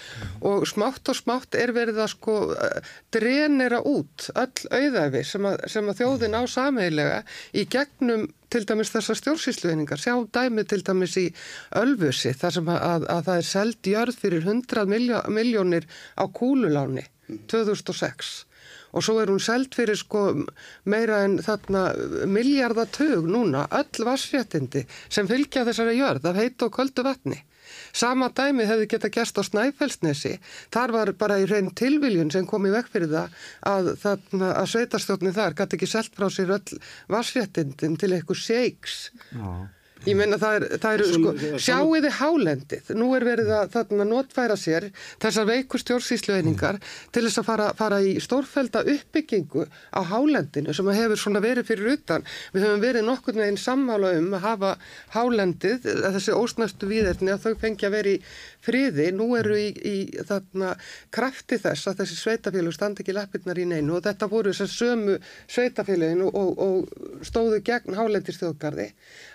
og 0.47 0.67
smátt 0.71 1.11
og 1.11 1.19
smátt 1.19 1.59
er 1.59 1.75
verið 1.75 2.03
að 2.05 2.13
sko 2.15 2.37
eh, 2.55 2.93
drenera 3.15 3.83
út 3.89 4.29
öll 4.37 4.71
auðæfi 4.71 5.25
sem 5.27 5.51
að, 5.51 5.67
sem 5.73 5.91
að 5.91 6.05
þjóðin 6.05 6.39
á 6.39 6.43
sameilega 6.51 7.19
í 7.57 7.67
gegnum 7.73 8.29
til 8.53 8.67
dæmis 8.69 8.93
þessar 8.93 9.19
stjórnsýsluðningar. 9.21 10.01
Sjá 10.01 10.15
dæmi 10.37 10.65
til 10.69 10.83
dæmis 10.85 11.17
í 11.21 11.27
Ölfusi 11.81 12.35
þar 12.37 12.57
sem 12.59 12.71
að, 12.73 12.81
að, 12.93 13.09
að 13.17 13.27
það 13.29 13.41
er 13.41 13.51
seld 13.51 13.93
jörð 13.95 14.23
fyrir 14.23 14.47
100 14.47 14.89
miljó, 14.93 15.21
miljónir 15.33 15.89
á 16.21 16.25
kúluláni 16.29 17.07
2006 17.49 18.33
og 18.93 19.05
svo 19.05 19.17
er 19.23 19.31
hún 19.33 19.41
seld 19.41 19.73
fyrir 19.77 19.97
sko 19.97 20.27
meira 20.85 21.23
en 21.25 21.39
þarna 21.43 21.87
miljardatug 22.29 23.25
núna, 23.25 23.65
öll 23.73 24.05
vassréttindi 24.05 24.85
sem 25.09 25.29
fylgja 25.31 25.65
þessari 25.69 25.97
jörð 25.97 26.29
af 26.29 26.37
heit 26.37 26.67
og 26.67 26.75
köldu 26.77 27.05
vatni. 27.07 27.39
Sama 27.93 28.31
dæmi 28.33 28.65
hefði 28.69 28.89
geta 28.95 29.11
gæst 29.13 29.37
á 29.37 29.43
Snæfellsnesi, 29.45 30.39
þar 30.73 30.95
var 30.97 31.13
bara 31.21 31.41
í 31.43 31.47
reyn 31.51 31.71
tilviljun 31.77 32.33
sem 32.33 32.49
kom 32.49 32.67
í 32.67 32.73
vekk 32.73 32.89
fyrir 32.95 33.13
það 33.13 33.37
að, 33.69 33.93
að 34.49 34.67
sveitarstjórni 34.73 35.35
þar 35.37 35.59
gæti 35.61 35.79
ekki 35.79 35.91
selt 35.91 36.17
frá 36.17 36.31
sér 36.33 36.57
öll 36.57 36.81
vassréttindin 37.13 37.99
til 38.01 38.13
eitthvað 38.17 38.43
shakes. 38.43 38.99
já. 39.37 39.69
Ég 40.03 40.17
meina 40.19 40.39
það 40.41 40.57
er, 40.57 40.65
það 40.83 40.97
eru 40.97 41.09
sko, 41.13 41.33
sjáiði 41.63 42.11
hálendið, 42.19 42.89
nú 42.99 43.11
er 43.15 43.27
verið 43.27 43.53
að 43.55 43.69
þarna 43.77 44.07
notfæra 44.09 44.57
sér 44.59 44.89
þessar 45.23 45.47
veiku 45.47 45.79
stjórnsýslueiningar 45.79 46.81
til 47.15 47.23
þess 47.27 47.43
að 47.43 47.47
fara, 47.47 47.69
fara 47.79 48.01
í 48.03 48.17
stórfælda 48.23 48.83
uppbyggingu 48.95 49.67
á 49.95 50.01
hálendinu 50.11 50.75
sem 50.75 50.91
að 50.91 50.99
hefur 51.03 51.23
svona 51.23 51.43
verið 51.45 51.69
fyrir 51.71 51.95
utan. 51.95 52.27
Við 52.55 52.67
höfum 52.67 52.83
verið 52.83 53.07
nokkur 53.07 53.39
veginn 53.39 53.61
sammála 53.61 54.15
um 54.19 54.33
að 54.35 54.47
hafa 54.49 54.73
hálendið, 55.15 55.87
þessi 55.87 56.35
ósnæstu 56.35 56.91
víðerni 56.91 57.35
að 57.37 57.47
þau 57.47 57.91
vera 57.93 58.17
í 58.17 58.19
friði, 58.63 59.11
nú 59.13 59.29
eru 59.39 59.59
í, 59.59 59.69
í 59.71 59.97
þarna 60.29 60.73
krafti 61.13 61.61
þess 61.61 61.91
að 61.91 62.03
þessi 62.03 62.19
sveitafélug 62.23 62.77
standi 62.77 63.05
ekki 63.05 63.17
lappirnar 63.17 63.61
í 63.61 63.69
neinu. 63.69 63.99
Og 63.99 64.07
þetta 64.07 64.31
voru 64.33 64.55
þessar 64.55 64.73
sömu 64.73 65.19
sveitafélugin 65.47 66.25
og, 66.27 66.35
og, 66.35 66.65
og 66.67 67.25
stóðu 67.27 67.61
gegn 67.67 67.99
hálendistjóðgarði 67.99 68.91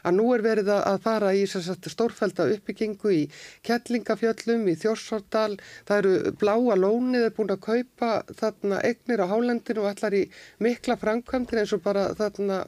að 0.07 0.17
nú 0.17 0.29
er 0.33 0.45
verið 0.45 0.73
að 0.73 0.87
að 0.87 0.99
fara 1.03 1.31
í 1.35 1.43
stórfælda 1.47 2.47
uppbyggingu 2.55 3.13
í 3.13 3.23
Kettlingafjöllum, 3.67 4.67
í 4.71 4.75
Þjórsordal, 4.79 5.57
það 5.87 6.01
eru 6.01 6.35
bláa 6.41 6.77
lónið 6.79 7.27
er 7.27 7.35
búin 7.37 7.53
að 7.53 7.65
kaupa 7.67 8.11
þarna 8.39 8.81
egnir 8.87 9.23
á 9.23 9.31
hálendinu 9.31 9.83
og 9.83 9.91
allar 9.91 10.17
í 10.17 10.23
mikla 10.63 10.97
framkvæmdir 11.01 11.63
eins 11.63 11.75
og 11.75 11.83
bara 11.85 12.09
þarna 12.17 12.63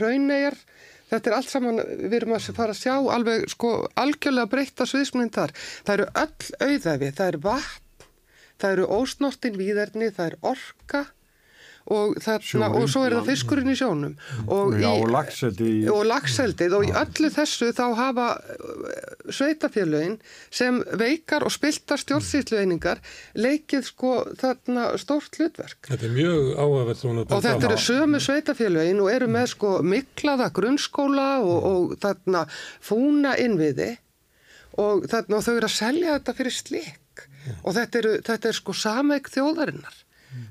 raunegjar. 0.00 0.58
Þetta 1.10 1.30
er 1.30 1.36
allt 1.36 1.50
saman, 1.50 1.80
við 2.00 2.16
erum 2.20 2.34
að 2.36 2.50
fara 2.54 2.74
að 2.74 2.82
sjá 2.84 2.94
alveg 3.14 3.46
sko 3.50 3.70
algjörlega 3.98 4.50
breytta 4.52 4.86
sviðsmynd 4.86 5.34
þar. 5.34 5.54
Það 5.86 5.94
eru 5.96 6.08
öll 6.22 6.68
auðæfi, 6.68 7.14
það 7.18 7.30
er 7.32 7.38
vatn, 7.46 8.10
það 8.60 8.76
eru 8.76 8.90
ósnortin 9.00 9.58
víðerni, 9.58 10.12
það 10.14 10.30
er 10.30 10.38
orka 10.52 11.02
og, 11.88 12.16
þarna, 12.22 12.68
og 12.76 12.86
svo 12.90 13.02
er 13.06 13.14
það 13.16 13.28
fiskurinn 13.30 13.72
í 13.72 13.76
sjónum. 13.78 14.16
Og, 14.46 14.74
Já, 14.78 14.90
í, 14.90 15.02
og 15.02 15.12
lagseldi 15.14 15.68
í... 15.70 15.78
og 15.90 16.02
lagseldið 16.08 16.76
og 16.76 16.86
í 16.86 16.92
öllu 17.00 17.30
þessu 17.34 17.70
þá 17.76 17.84
hafa 17.98 18.26
uh, 18.36 18.98
sveitafélögin 19.32 20.18
sem 20.54 20.82
veikar 21.00 21.46
og 21.46 21.54
spiltar 21.54 22.02
stjórnsýtlueiningar 22.02 23.00
leikið 23.38 23.88
sko 23.88 24.12
þarna 24.40 24.90
stórt 25.00 25.40
hlutverk. 25.40 25.80
Þetta 25.88 26.08
er 26.10 26.14
mjög 26.18 26.52
áhugavert 26.58 27.02
svona 27.02 27.24
og 27.26 27.46
þetta 27.46 27.70
eru 27.70 27.80
sömu 27.86 28.22
sveitafélögin 28.22 29.02
og 29.02 29.10
eru 29.14 29.30
með 29.30 29.50
sko 29.54 29.72
miklaða 29.86 30.50
grunnskóla 30.54 31.30
og, 31.40 31.58
og 31.72 31.96
þarna 32.02 32.44
fúna 32.84 33.34
innviði. 33.40 33.94
Og 34.80 35.08
þarna 35.10 35.40
og 35.40 35.44
þau 35.44 35.56
eru 35.56 35.66
að 35.66 35.74
selja 35.74 36.14
þetta 36.18 36.36
fyrir 36.38 36.54
slik 36.54 37.26
og 37.64 37.74
þetta, 37.74 37.98
eru, 37.98 38.12
þetta 38.24 38.48
er 38.50 38.56
sko 38.56 38.74
sameik 38.76 39.28
þjóðarinnar 39.32 39.96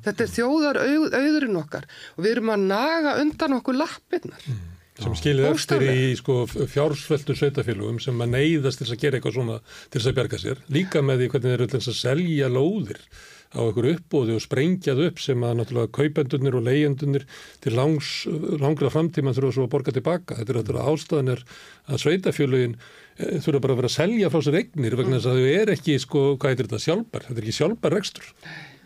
þetta 0.06 0.26
er 0.26 0.34
þjóðar 0.36 0.82
auð, 0.84 1.08
auðurinn 1.14 1.62
okkar 1.62 1.88
og 2.16 2.26
við 2.26 2.36
erum 2.36 2.54
að 2.56 2.68
naga 2.74 3.16
undan 3.24 3.58
okkur 3.60 3.80
lappirnar 3.80 4.52
sem 5.00 5.16
skilið 5.16 5.50
eftir 5.54 5.86
í 5.88 5.98
sko, 6.20 6.44
fjársveltu 6.50 7.36
sveitafélugum 7.38 8.00
sem 8.04 8.20
að 8.20 8.34
neyðast 8.36 8.84
til 8.84 8.90
að 8.90 9.02
gera 9.04 9.20
eitthvað 9.20 9.38
svona 9.38 9.60
til 9.64 10.00
þess 10.00 10.12
að 10.12 10.18
berga 10.20 10.40
sér. 10.42 10.64
Líka 10.76 11.04
með 11.06 11.22
því 11.22 11.30
hvernig 11.34 11.54
þeir 11.54 11.66
eru 11.66 11.80
að 11.80 12.00
selja 12.00 12.50
lóðir 12.52 13.04
á 13.50 13.60
einhver 13.66 13.88
uppbóði 13.96 14.36
og 14.38 14.44
sprengjað 14.44 15.04
upp 15.08 15.22
sem 15.24 15.44
að 15.46 15.56
náttúrulega 15.58 15.94
kaupendunir 15.98 16.58
og 16.60 16.66
leyendunir 16.68 17.26
til 17.64 17.74
langs, 17.78 18.10
langra 18.62 18.92
framtíma 18.94 19.34
þurfa 19.34 19.56
svo 19.56 19.66
að 19.66 19.72
borga 19.74 19.94
tilbaka. 19.96 20.38
Þetta 20.38 20.54
er 20.54 20.60
náttúrulega 20.60 20.94
ástæðanir 20.94 21.46
að 21.90 22.04
sveitafélugin 22.04 22.76
eh, 22.78 23.40
þurfa 23.42 23.64
bara 23.64 23.76
að 23.76 23.82
vera 23.82 23.90
að 23.90 23.96
selja 23.96 24.30
frá 24.30 24.44
sér 24.46 24.60
eignir 24.62 24.98
vegna 25.00 25.18
þess 25.18 25.32
að 25.32 25.40
þau 25.40 25.56
er 25.56 25.74
ekki, 25.74 25.98
sko, 26.04 26.26
hvað 26.36 26.54
heitir 26.54 26.70
þetta, 26.70 26.84
sjálfbar. 26.86 27.26
Þetta 27.30 27.42
er 27.42 27.48
ekki 27.48 27.58
sjálfbar 27.58 27.98
rekstur. 27.98 28.30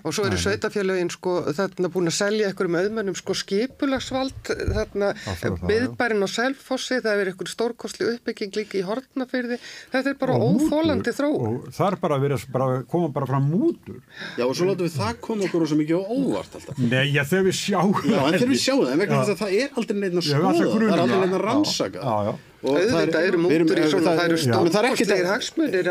Og 0.03 0.15
svo 0.15 0.25
eru 0.27 0.39
sveitafélögin 0.39 1.11
sko 1.13 1.35
þarna 1.55 1.89
búin 1.93 2.11
að 2.11 2.17
selja 2.17 2.49
einhverjum 2.49 2.75
auðmennum 2.81 3.15
sko 3.15 3.35
skipulagsvald 3.39 4.51
þarna 4.75 5.13
það, 5.23 5.57
byðbærin 5.69 6.25
á 6.25 6.29
Selfossi 6.33 6.99
það 7.03 7.21
er 7.23 7.31
einhver 7.31 7.51
stórkostli 7.51 8.09
uppbygging 8.13 8.51
líka 8.59 8.79
í 8.79 8.83
Hortnafyrði 8.87 9.57
þetta 9.93 10.13
er 10.13 10.17
bara 10.19 10.35
og 10.35 10.57
mútur, 10.57 10.67
óþólandi 10.67 11.15
þró 11.15 11.29
og 11.33 11.69
þar 11.77 11.99
bara 12.03 12.19
verið 12.23 12.45
bara, 12.53 12.67
koma 12.89 13.07
bara 13.13 13.29
fram 13.29 13.45
mútur. 13.49 13.99
Já, 14.37 14.43
og 14.47 14.55
svo 14.57 14.67
látum 14.69 14.87
við 14.87 14.97
það 14.97 15.13
koma 15.23 15.47
okkur 15.47 15.67
svo 15.69 15.77
mikið 15.79 15.95
á 15.99 16.03
óvart 16.03 16.57
alltaf. 16.59 16.75
Nei, 16.81 17.05
já, 17.13 17.23
þegar 17.29 17.45
við 17.47 17.57
sjáum 17.59 17.93
Já, 18.03 18.19
en 18.19 18.33
þegar 18.37 18.51
við 18.51 18.61
sjáum 18.63 18.83
það, 18.83 18.91
en 18.93 18.99
vegna 19.03 19.21
þess 19.21 19.33
að 19.33 19.41
það 19.43 19.51
er 19.59 19.69
aldrei 19.79 19.95
að 19.95 20.03
alltaf 20.03 20.23
skoða, 20.27 20.49
það 20.49 20.59
er 20.63 21.03
aldrei 21.03 21.19
það. 21.23 21.33
að 21.33 21.43
rannsaka. 21.47 21.99
Já, 22.03 22.15
já. 22.27 22.33
Og 22.63 22.75
það 22.93 23.15
eru 23.27 23.39
mútur 23.43 23.77
í 23.77 23.87
svona, 23.91 24.11
það 24.13 24.25
eru 24.27 24.37
það 24.43 24.83
er 24.83 24.87
að- 25.23 25.33
hagsmunir 25.33 25.83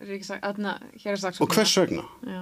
hérastaksóknara. 0.00 1.44
Og 1.44 1.54
hvers 1.54 1.74
vegna? 1.80 2.04
Já, 2.26 2.40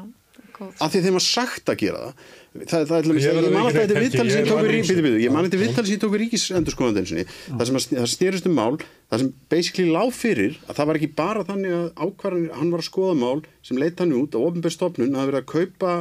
góð. 0.59 0.75
Af 0.85 0.93
því 0.93 1.01
þeim 1.07 1.19
að 1.19 1.25
sagt 1.27 1.73
að 1.73 1.79
gera 1.83 2.03
það. 2.05 2.13
Það, 2.59 2.85
það 2.89 2.97
er 2.99 3.03
til 3.03 3.13
dæmis- 3.13 3.25
Ég 3.29 3.39
ég 3.39 3.53
man 3.53 3.67
hreint 3.69 3.77
þetta 3.79 3.99
ekki, 3.99 4.05
viðtal 4.05 4.29
sem 4.29 4.39
ég 4.39 4.45
ég 4.45 4.49
tók 4.49 4.59
var 4.59 4.65
við 4.65 4.71
í 4.71 4.79
ríkis, 4.79 5.23
ég 5.25 5.33
man 5.35 5.45
þetta 5.49 5.61
viðtal 5.63 5.85
sem 5.87 5.95
ég 5.95 6.01
tók 6.03 6.13
við 6.15 6.23
ríkisendurskoðandinsinni, 6.25 7.25
það 7.59 7.65
sem 7.69 7.79
að, 7.79 7.87
það 7.99 8.09
styrist 8.15 8.47
um 8.49 8.55
mál, 8.59 8.79
það 9.11 9.19
sem 9.23 9.33
basically 9.53 9.91
lág 9.95 10.13
fyrir 10.17 10.57
að 10.69 10.75
það 10.79 10.87
var 10.91 10.99
ekki 11.01 11.11
bara 11.21 11.45
þannig 11.45 11.77
að 11.79 11.89
ákvarðanir, 12.07 12.53
hann 12.59 12.71
var 12.73 12.81
að 12.83 12.89
skoða 12.89 13.15
mál 13.21 13.43
sem 13.63 13.77
leitt 13.79 13.99
hann 14.03 14.13
út 14.19 14.35
á 14.35 14.39
ofnbjörnstofnun 14.49 15.15
að 15.19 15.27
vera 15.31 15.43
að 15.43 15.51
kaupa 15.53 15.93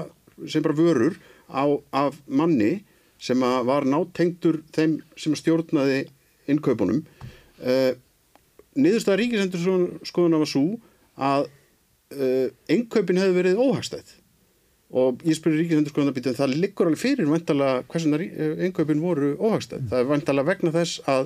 sem 0.47 0.61
bara 0.65 0.77
vörur 0.77 1.17
á, 1.51 1.63
af 1.93 2.17
manni 2.27 2.83
sem 3.19 3.37
að 3.41 3.65
var 3.65 3.83
nátengdur 3.89 4.61
þeim 4.73 4.99
sem 5.17 5.33
að 5.33 5.41
stjórnaði 5.43 5.99
innkaupunum 6.47 7.03
uh, 7.61 7.93
niðurstaða 8.77 9.19
ríkisendurskoðuna 9.21 10.37
var 10.41 10.49
svo 10.49 10.77
að 11.17 11.47
uh, 11.47 12.47
innkaupin 12.71 13.19
hefði 13.21 13.37
verið 13.41 13.61
óhagstæð 13.65 14.15
og 14.97 15.23
ég 15.27 15.35
spyrir 15.35 15.59
ríkisendurskoðunarbítu 15.63 16.31
en 16.31 16.37
það 16.37 16.53
liggur 16.61 16.87
alveg 16.87 17.01
fyrir 17.01 17.27
vantala 17.27 17.71
hversuna 17.91 18.21
innkaupin 18.23 19.01
voru 19.03 19.33
óhagstæð. 19.35 19.89
Það 19.91 19.99
er 19.99 20.11
vantala 20.13 20.45
vegna 20.47 20.71
þess 20.71 21.01
að 21.11 21.25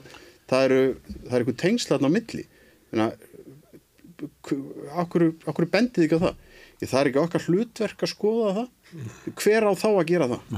það 0.49 0.63
eru, 0.65 0.79
það 1.27 1.35
er 1.35 1.43
eitthvað 1.43 1.59
tengslatn 1.61 2.09
á 2.09 2.15
milli. 2.15 2.45
Þannig 2.89 3.05
að 3.05 3.27
okkur, 5.03 5.27
okkur 5.45 5.69
bendið 5.71 6.07
ekki 6.07 6.17
á 6.17 6.25
það. 6.25 6.41
Ég, 6.81 6.89
það 6.89 6.99
er 6.99 7.09
ekki 7.11 7.21
okkar 7.21 7.45
hlutverk 7.45 8.03
að 8.03 8.11
skoða 8.15 8.51
það. 8.57 8.69
Hver 9.37 9.67
á 9.69 9.71
þá 9.77 9.87
að 9.91 10.07
gera 10.09 10.27
það? 10.31 10.57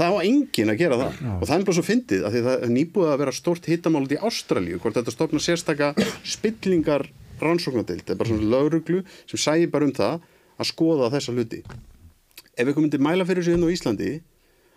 Það 0.00 0.18
á 0.18 0.18
enginn 0.26 0.72
að 0.72 0.80
gera 0.82 0.98
það. 1.00 1.20
Og 1.36 1.44
það 1.46 1.54
er 1.56 1.66
bara 1.68 1.78
svo 1.78 1.86
fyndið 1.86 2.26
að 2.26 2.34
því 2.34 2.42
það 2.48 2.64
er 2.66 2.72
nýbúið 2.74 3.12
að 3.12 3.20
vera 3.22 3.36
stórt 3.38 3.70
hittamálut 3.70 4.14
í 4.16 4.20
Ástralíu 4.30 4.80
hvort 4.82 4.98
þetta 4.98 5.14
stofna 5.14 5.42
sérstaka 5.44 5.92
spillingar 6.34 7.06
rannsóknadeild. 7.44 8.04
Það 8.06 8.14
er 8.14 8.20
bara 8.20 8.32
svona 8.32 8.50
lauruglu 8.54 9.04
sem 9.30 9.40
sæði 9.40 9.70
bara 9.72 9.88
um 9.88 9.94
það 9.96 10.26
að 10.60 10.70
skoða 10.70 11.12
þessa 11.14 11.36
hluti. 11.36 11.62
Ef 12.56 12.66
eitthvað 12.66 12.84
myndi 12.84 13.00
mæla 13.02 13.26
fyrir 13.28 13.46
sig 13.46 13.56
inn 13.56 13.64
á 13.64 13.72
Íslandi 13.72 14.10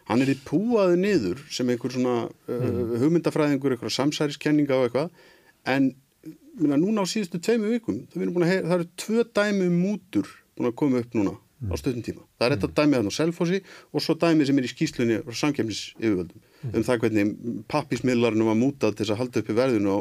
hann 0.10 0.24
er 0.24 0.34
í 0.34 0.38
púaðu 0.44 0.98
niður 1.00 1.44
sem 1.54 1.70
einhver 1.72 1.94
svona 1.94 2.16
uh, 2.28 2.96
hugmyndafræðingur 3.00 3.76
einhverja 3.76 3.98
samsæriskenninga 4.00 4.76
og 4.80 4.90
eitthvað. 4.90 5.14
En 5.70 5.94
minna, 6.60 6.80
núna 6.80 7.04
á 7.04 7.08
síðustu 7.08 7.40
tveimu 7.44 7.72
vikum 7.74 8.04
það, 8.14 8.74
eru 8.76 8.90
tvö 9.00 9.26
dæmi 9.32 9.70
um 9.70 9.80
mútur 9.86 10.28
búin 10.58 10.70
að 10.70 10.78
koma 10.80 11.02
upp 11.04 11.16
núna 11.18 11.38
á 11.72 11.76
stöðum 11.80 12.04
tíma. 12.04 12.26
Það 12.38 12.48
er 12.48 12.56
þetta 12.58 12.82
dæmi 12.82 12.98
þannig 12.98 13.16
á 13.16 13.20
Selfossi 13.20 13.62
og 13.92 14.04
svo 14.04 14.16
dæmi 14.20 14.48
sem 14.48 14.60
er 14.60 14.68
í 14.68 14.72
skýslunni 14.72 15.22
frá 15.24 15.40
samkemnis 15.40 15.82
yfirvöldum 15.96 16.44
um 16.74 16.86
það 16.86 17.02
hvernig 17.04 17.32
pappismiðlarinn 17.72 18.48
var 18.48 18.60
mútað 18.60 18.98
til 18.98 19.06
þess 19.06 19.16
að 19.16 19.22
halda 19.22 19.44
upp 19.44 19.52
í 19.52 19.58
verðinu 19.58 19.96
á 19.96 20.00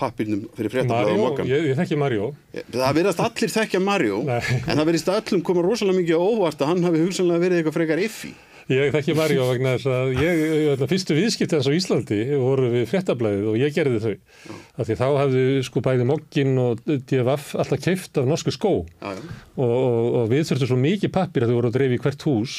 pappirnum 0.00 0.46
fyrir 0.56 0.72
fréttablaða 0.72 1.02
og 1.02 1.10
Mario, 1.12 1.26
mokkan 1.26 1.50
ég, 1.50 1.66
ég 1.72 1.76
þekki 1.78 1.98
Mario. 2.00 2.30
Það 2.72 2.96
verðast 3.00 3.20
allir 3.26 3.52
þekkja 3.56 3.82
Mario 3.84 4.22
Nei. 4.26 4.40
en 4.62 4.78
það 4.78 4.86
verðist 4.88 5.12
öllum 5.16 5.42
koma 5.46 5.66
rosalega 5.66 6.00
mikið 6.00 6.24
óvart 6.24 6.64
að 6.64 6.72
hann 6.72 6.88
hafi 6.88 7.04
hugsanlega 7.04 7.44
verið 7.44 7.60
eitthvað 7.60 7.78
frekar 7.80 8.02
iffi. 8.02 8.32
Ég 8.70 8.92
þekki 8.94 9.14
Mario 9.18 9.46
vegna 9.48 9.72
þess 9.74 9.88
að 9.90 10.10
ég, 10.22 10.40
ég 10.62 10.82
fyrstu 10.88 11.16
viðskipti 11.18 11.56
hans 11.58 11.66
á 11.66 11.74
Íslandi 11.74 12.18
voru 12.38 12.68
við 12.70 12.84
fréttablaðið 12.92 13.48
og 13.50 13.56
ég 13.58 13.74
gerði 13.74 13.98
þau. 14.04 14.12
Af 14.78 14.86
því 14.86 14.96
þá 15.00 15.04
hafðu 15.18 15.42
sko 15.66 15.82
bæði 15.82 16.06
Mokkin 16.08 16.52
og 16.62 16.84
DFF 16.86 17.56
alltaf 17.58 17.82
keift 17.82 18.22
af 18.22 18.30
norsku 18.30 18.54
skó 18.54 18.72
Já, 19.02 19.10
já. 19.18 19.20
og, 19.58 19.66
og, 19.66 20.08
og 20.22 20.30
við 20.30 20.46
þurftum 20.52 20.70
svo 20.70 20.78
mikið 20.78 21.14
pappir 21.18 21.44
að 21.44 21.52
þau 21.52 21.58
voru 21.58 21.72
að 21.72 21.78
dreifi 21.80 21.98
í 21.98 22.02
hvert 22.06 22.26
hús 22.30 22.56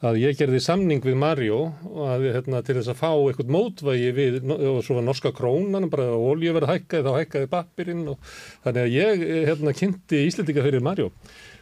að 0.00 0.16
ég 0.22 0.38
gerði 0.38 0.60
samning 0.64 1.02
við 1.04 1.18
Mario 1.20 1.58
og 1.90 2.02
að, 2.08 2.26
hérna, 2.38 2.62
til 2.64 2.78
þess 2.78 2.88
að 2.94 3.00
fá 3.02 3.10
eitthvað 3.12 3.52
mótvægi 3.52 4.10
við, 4.16 4.38
og 4.48 4.80
svo 4.86 4.96
var 4.96 5.04
norska 5.04 5.32
krónan 5.36 5.90
bara 5.92 6.06
að 6.14 6.24
olju 6.30 6.54
verið 6.56 6.72
hækkaði, 6.72 7.04
þá 7.04 7.18
hækkaði 7.18 7.50
pappirinn 7.52 8.06
og 8.14 8.32
þannig 8.64 8.82
að 8.86 8.94
ég 8.96 9.24
hérna, 9.50 9.74
kynnti 9.76 10.22
Íslendinga 10.30 10.64
fyrir 10.64 10.84
Mario. 10.84 11.10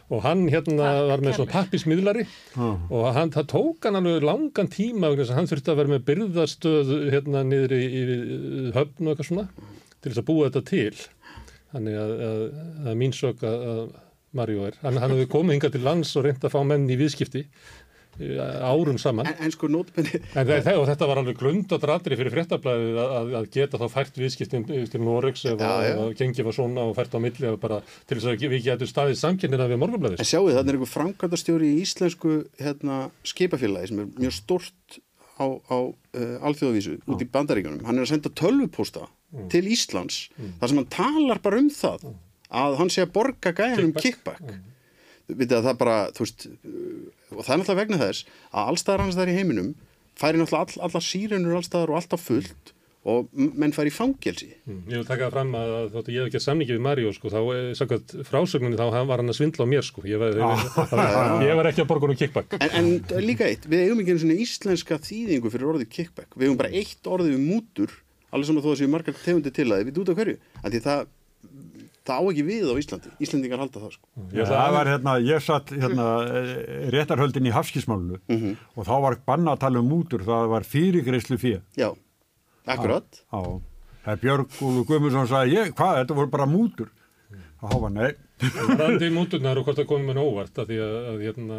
Og 0.09 0.23
hann 0.25 0.47
hérna 0.49 0.87
Takk, 0.87 1.07
var 1.11 1.21
með 1.21 1.35
svona 1.35 1.51
kærlega. 1.51 1.65
pappismiðlari 1.67 2.23
og 2.65 3.03
hann, 3.13 3.29
það 3.35 3.49
tók 3.51 3.85
hann 3.85 3.99
alveg 3.99 4.23
langan 4.25 4.71
tíma 4.73 5.11
að 5.11 5.35
hann 5.35 5.49
þurfti 5.51 5.69
að 5.69 5.81
vera 5.83 5.91
með 5.93 6.07
byrðastöð 6.07 6.93
hérna 7.13 7.43
niður 7.45 7.75
í, 7.77 7.83
í 7.85 8.05
höfn 8.73 9.05
og 9.05 9.11
eitthvað 9.13 9.27
svona 9.27 9.45
til 9.99 10.09
þess 10.09 10.23
að 10.23 10.27
búa 10.31 10.47
þetta 10.47 10.63
til. 10.71 11.03
Þannig 11.69 11.99
að, 12.01 12.13
að, 12.25 12.41
að 12.87 12.97
mín 13.03 13.13
sök 13.13 13.43
að, 13.45 13.67
að 13.69 13.83
Mario 14.39 14.65
er, 14.65 14.79
hann, 14.81 14.97
hann 15.01 15.13
hefði 15.13 15.29
komið 15.29 15.55
hingað 15.57 15.75
til 15.75 15.83
lands 15.85 16.15
og 16.17 16.25
reynd 16.25 16.43
að 16.45 16.55
fá 16.55 16.59
menn 16.65 16.89
í 16.89 16.97
viðskipti. 16.97 17.43
eh, 17.45 17.88
árum 18.19 18.97
saman 18.99 19.27
En, 19.29 19.35
en 19.45 19.51
sko 19.53 19.67
nótbenni, 19.71 20.19
En 20.35 20.47
þe- 20.49 20.75
og 20.77 20.85
þetta 20.89 21.07
var 21.09 21.21
alveg 21.21 21.37
glundadratri 21.39 22.17
fyrir 22.19 22.33
fréttablaðið 22.35 22.99
að, 23.03 23.33
að- 23.39 23.49
geta 23.55 23.79
þá 23.79 23.85
fært 23.93 24.19
viðskiptin 24.19 24.65
til 24.67 25.01
Noregs 25.03 25.45
ef 25.49 25.59
Já, 25.59 25.71
já. 25.87 25.93
að 26.03 26.13
gengi 26.19 26.45
var 26.45 26.57
svona 26.57 26.85
og 26.89 26.95
fært 26.97 27.15
á 27.15 27.19
milli 27.23 27.47
og 27.53 27.59
bara 27.63 27.81
til 28.09 28.17
þess 28.19 28.31
að 28.33 28.47
við 28.51 28.63
getum 28.67 28.91
staðið 28.91 29.19
samkennina 29.23 29.67
við 29.71 29.81
morgunblaðið. 29.83 30.19
en 30.23 30.29
sjáu 30.31 30.49
þarna 30.51 30.73
er 30.73 30.79
einhver 30.79 30.93
framkvæmdastjóri 30.95 31.69
í 31.73 31.81
íslensku 31.85 32.33
hérna, 32.59 32.99
skipafélagi 33.23 33.87
sem 33.93 33.99
er 34.03 34.09
mjög 34.19 34.35
stort 34.35 34.99
á, 35.39 35.45
á 35.71 35.77
uh, 35.79 36.37
alþjóðavísu 36.43 36.97
út 37.07 37.21
í 37.23 37.27
bandaríkjunum. 37.31 37.85
Hann 37.87 37.95
er 38.01 38.03
að 38.03 38.11
senda 38.11 38.29
tölvupósta 38.35 39.05
til 39.53 39.63
Íslands 39.71 40.25
þar 40.59 40.67
sem 40.73 40.79
hann 40.81 40.89
talar 40.91 41.39
bara 41.39 41.59
um 41.61 41.69
það 41.71 42.09
að 42.49 42.75
hann 42.81 42.89
sé 42.91 43.03
að 43.05 43.13
borga 43.15 43.53
gæjanum 43.55 43.93
kickback. 43.95 44.41
Vitið 44.41 44.65
að 45.29 45.69
það 45.69 45.77
bara, 45.83 45.99
þú 46.15 46.25
veist, 46.25 46.49
uh, 46.49 47.37
og 47.37 47.45
það 47.45 47.53
er 47.53 47.61
náttúrulega 47.61 47.81
vegna 47.83 48.01
þess 48.01 48.25
að 48.49 48.73
allstaðar 48.73 49.05
annars 49.05 49.19
þar 49.19 49.31
í 49.31 49.37
heiminum 49.37 49.71
færi 50.19 50.41
náttúrulega 50.41 50.65
all, 50.65 50.83
allar 50.89 51.05
sírenur 51.05 51.59
allstaðar 51.59 51.93
og 51.93 52.01
alltaf 52.01 52.27
fullt 52.27 52.73
og 53.07 53.29
menn 53.31 53.71
færi 53.73 53.91
í 53.91 53.95
fangelsi. 53.95 54.49
Mm. 54.67 54.79
Ég 54.91 54.99
vil 54.99 55.07
taka 55.07 55.29
fram 55.31 55.53
að 55.55 55.75
þóttu 55.93 56.13
ég 56.13 56.25
hef 56.25 56.29
ekki 56.29 56.41
samningi 56.43 56.75
við 56.75 56.81
Mario 56.83 57.13
sko, 57.15 57.31
þá 57.31 57.39
eh, 57.55 57.69
samkvæmt 57.79 58.15
frásögninni 58.27 58.79
þá 58.79 58.89
var 59.07 59.21
hann 59.21 59.31
að 59.31 59.37
svindla 59.39 59.63
á 59.65 59.71
mér 59.71 59.87
sko. 59.87 60.03
Ég 60.09 60.19
var, 60.19 60.35
ég, 60.35 60.43
var, 60.91 61.31
ég 61.47 61.55
var 61.59 61.69
ekki 61.71 61.85
að 61.85 61.89
borga 61.93 62.09
um 62.11 62.19
kickback. 62.19 62.57
En, 62.59 62.75
en 62.99 63.23
líka 63.23 63.47
eitt, 63.47 63.69
við 63.71 63.85
eigum 63.85 64.03
ekki 64.03 64.15
einu 64.15 64.23
svona 64.25 64.37
íslenska 64.43 64.99
þýðingu 65.05 65.53
fyrir 65.53 65.71
orðið 65.71 65.93
kickback. 65.95 66.35
Við 66.35 66.49
eigum 66.49 66.59
bara 66.59 66.73
eitt 66.75 67.09
orðið 67.15 67.39
um 67.39 67.47
mútur, 67.53 67.95
alveg 68.33 68.51
saman 68.51 68.67
þó 68.67 68.69
að 68.73 68.77
séu 68.81 68.91
margar 68.91 69.17
tegundir 69.23 69.55
til 69.55 69.69
að 69.71 69.87
við 69.87 70.03
út 70.03 70.11
af 70.11 70.19
hverju. 70.19 70.37
En 70.59 70.75
því 70.75 70.83
það, 70.89 71.07
það 72.09 72.19
á 72.19 72.23
ekki 72.33 72.43
við 72.49 72.65
á 72.67 72.75
Íslandi. 72.81 73.11
Íslandingar 73.23 73.61
halda 73.63 73.79
það, 73.85 73.91
sko. 73.95 74.07
Ég 74.33 74.49
það 74.49 74.59
að- 74.65 74.73
var 74.75 74.89
hérna, 74.91 75.13
ég 75.29 75.41
satt 75.45 75.69
hérna 75.69 76.07
eh, 76.25 76.89
réttarhöldin 76.95 77.47
í 77.49 77.53
hafskísmálunu 77.53 78.19
Mhm. 78.27 78.55
og 78.75 78.85
þá 78.89 78.95
var 79.05 79.17
banna 79.25 79.53
að 79.55 79.59
tala 79.65 79.79
um 79.79 79.89
mútur, 79.89 80.25
það 80.25 80.49
var 80.49 80.61
fyrirgreislu 80.67 81.37
fyrir. 81.37 81.61
Já, 81.77 81.93
akkurat. 82.67 83.21
Já, 83.31 83.61
það 84.05 84.13
er 84.13 84.17
Björg 84.23 84.47
Úlu 84.65 84.83
Guðmundsson 84.89 85.27
sagði, 85.29 85.53
ég, 85.55 85.71
hvað, 85.77 86.01
þetta 86.03 86.15
voru 86.15 86.31
bara 86.33 86.45
mútur. 86.49 86.89
Og 87.61 87.69
þá 87.71 87.79
var, 87.81 87.89
nei, 87.91 88.11
Randi 88.39 89.09
mútunar 89.11 89.59
og 89.59 89.65
hvort 89.67 89.79
það 89.81 89.87
komið 89.89 90.05
mér 90.09 90.19
óvart 90.21 90.59
að 90.61 90.69
því 90.71 90.77
að, 90.83 90.93
að 91.11 91.17
hérna, 91.25 91.57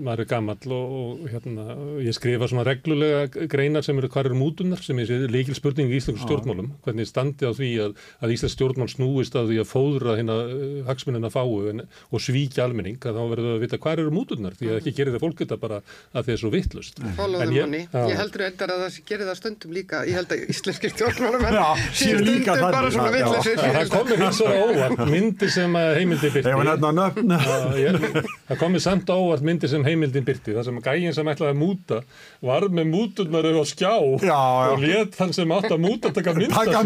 maður 0.00 0.22
er 0.22 0.28
gamall 0.30 0.72
og, 0.72 0.94
og 0.96 1.26
hérna, 1.28 1.64
ég 2.06 2.16
skrifa 2.16 2.48
svona 2.48 2.64
reglulega 2.64 3.46
greinar 3.52 3.84
sem 3.84 3.98
eru 4.00 4.08
hvar 4.12 4.26
eru 4.30 4.38
mútunar 4.40 4.80
sem 4.84 4.96
er 5.02 5.26
líkil 5.32 5.56
spurning 5.58 5.92
í 5.92 5.96
Íslands 5.98 6.24
stjórnmálum. 6.24 6.68
Hvernig 6.86 7.06
standi 7.10 7.44
á 7.44 7.52
því 7.52 7.70
að, 7.84 7.90
að 8.24 8.32
Íslands 8.36 8.56
stjórnmál 8.56 8.88
snúist 8.92 9.36
á 9.36 9.44
því 9.44 9.56
að 9.60 9.68
fóðra 9.72 10.16
hérna 10.20 10.36
hagsmunina 10.88 11.30
fáu 11.32 11.68
en, 11.72 11.84
og 12.08 12.18
svíkja 12.24 12.64
almenning 12.64 12.96
að 13.02 13.16
þá 13.18 13.24
verður 13.34 13.48
það 13.50 13.56
að 13.58 13.62
vita 13.66 13.80
hvar 13.84 13.98
eru 14.00 14.12
mútunar 14.16 14.54
því 14.56 14.66
að 14.72 14.76
ekki 14.80 14.96
gerir 14.96 15.12
það 15.16 15.24
fólk 15.26 15.38
þetta 15.42 15.56
bara 15.60 15.78
að 15.82 15.84
því 15.84 16.16
að 16.16 16.24
það 16.24 16.32
er 16.32 16.40
svo 16.40 16.50
vittlust. 16.56 16.96
The 16.96 17.48
money. 17.52 17.84
Ég 17.92 18.16
heldur 18.22 18.42
endar 18.48 18.70
að 18.72 18.78
það 18.86 18.92
gerir 19.12 19.26
það 19.28 19.36
stundum 19.42 19.70
líka. 19.76 19.96
Ég 20.08 20.14
held 20.16 20.30
að 20.32 20.38
íslenski 20.52 20.88
stjórnmálum 20.96 21.42
séu 26.30 26.42
líka 26.44 26.76
þannig. 26.82 27.16
Það 27.22 27.32
komir 27.32 27.66
hins 27.72 27.86
vegar 27.88 28.22
óvart 28.22 28.22
myndi 28.22 28.38
sem 28.38 28.52
heimildi 28.52 28.52
byrti. 28.52 28.52
Það 28.52 28.60
komir 28.62 28.84
samt 28.84 29.12
óvart 29.16 29.46
myndi 29.48 29.70
sem 29.72 29.86
heimildin 29.88 30.26
byrti. 30.28 30.54
Það 30.56 30.68
sem 30.68 30.80
gægin 30.86 31.16
sem 31.16 31.30
ætlaði 31.32 31.54
að 31.54 31.60
múta 31.62 32.00
var 32.44 32.68
með 32.68 32.88
múturnar 32.92 33.48
á 33.50 33.62
skjá 33.68 33.92
já, 33.92 34.28
já. 34.28 34.38
og 34.72 34.86
let 34.86 35.18
hann 35.20 35.34
sem 35.36 35.54
átt 35.56 35.68
að 35.70 35.82
múta 35.82 36.12
taka 36.14 36.36
mynda. 36.38 36.84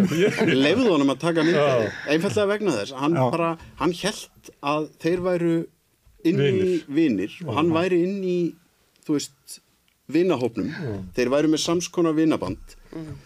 Lefðu 0.53 0.89
honum 0.95 1.15
að 1.15 1.21
taka 1.27 1.47
mynda. 1.47 1.69
Einfallega 2.07 2.49
vegna 2.55 2.79
þess. 2.81 2.97
Hann, 3.03 3.21
bara, 3.37 3.53
hann 3.83 3.95
held 4.01 4.51
að 4.63 4.91
þeir 5.05 5.25
væru 5.27 5.55
inn 6.27 6.43
í 6.43 6.81
vinnir 6.89 7.39
og 7.47 7.55
hann 7.59 7.71
væri 7.75 8.03
inn 8.07 8.19
í, 8.27 8.41
þú 9.07 9.19
veist, 9.19 9.61
vinnahópnum. 10.11 10.75
Þeir 11.17 11.33
væru 11.35 11.55
með 11.55 11.65
samskonar 11.69 12.17
vinnaband. 12.17 12.77
Mm 12.95 13.26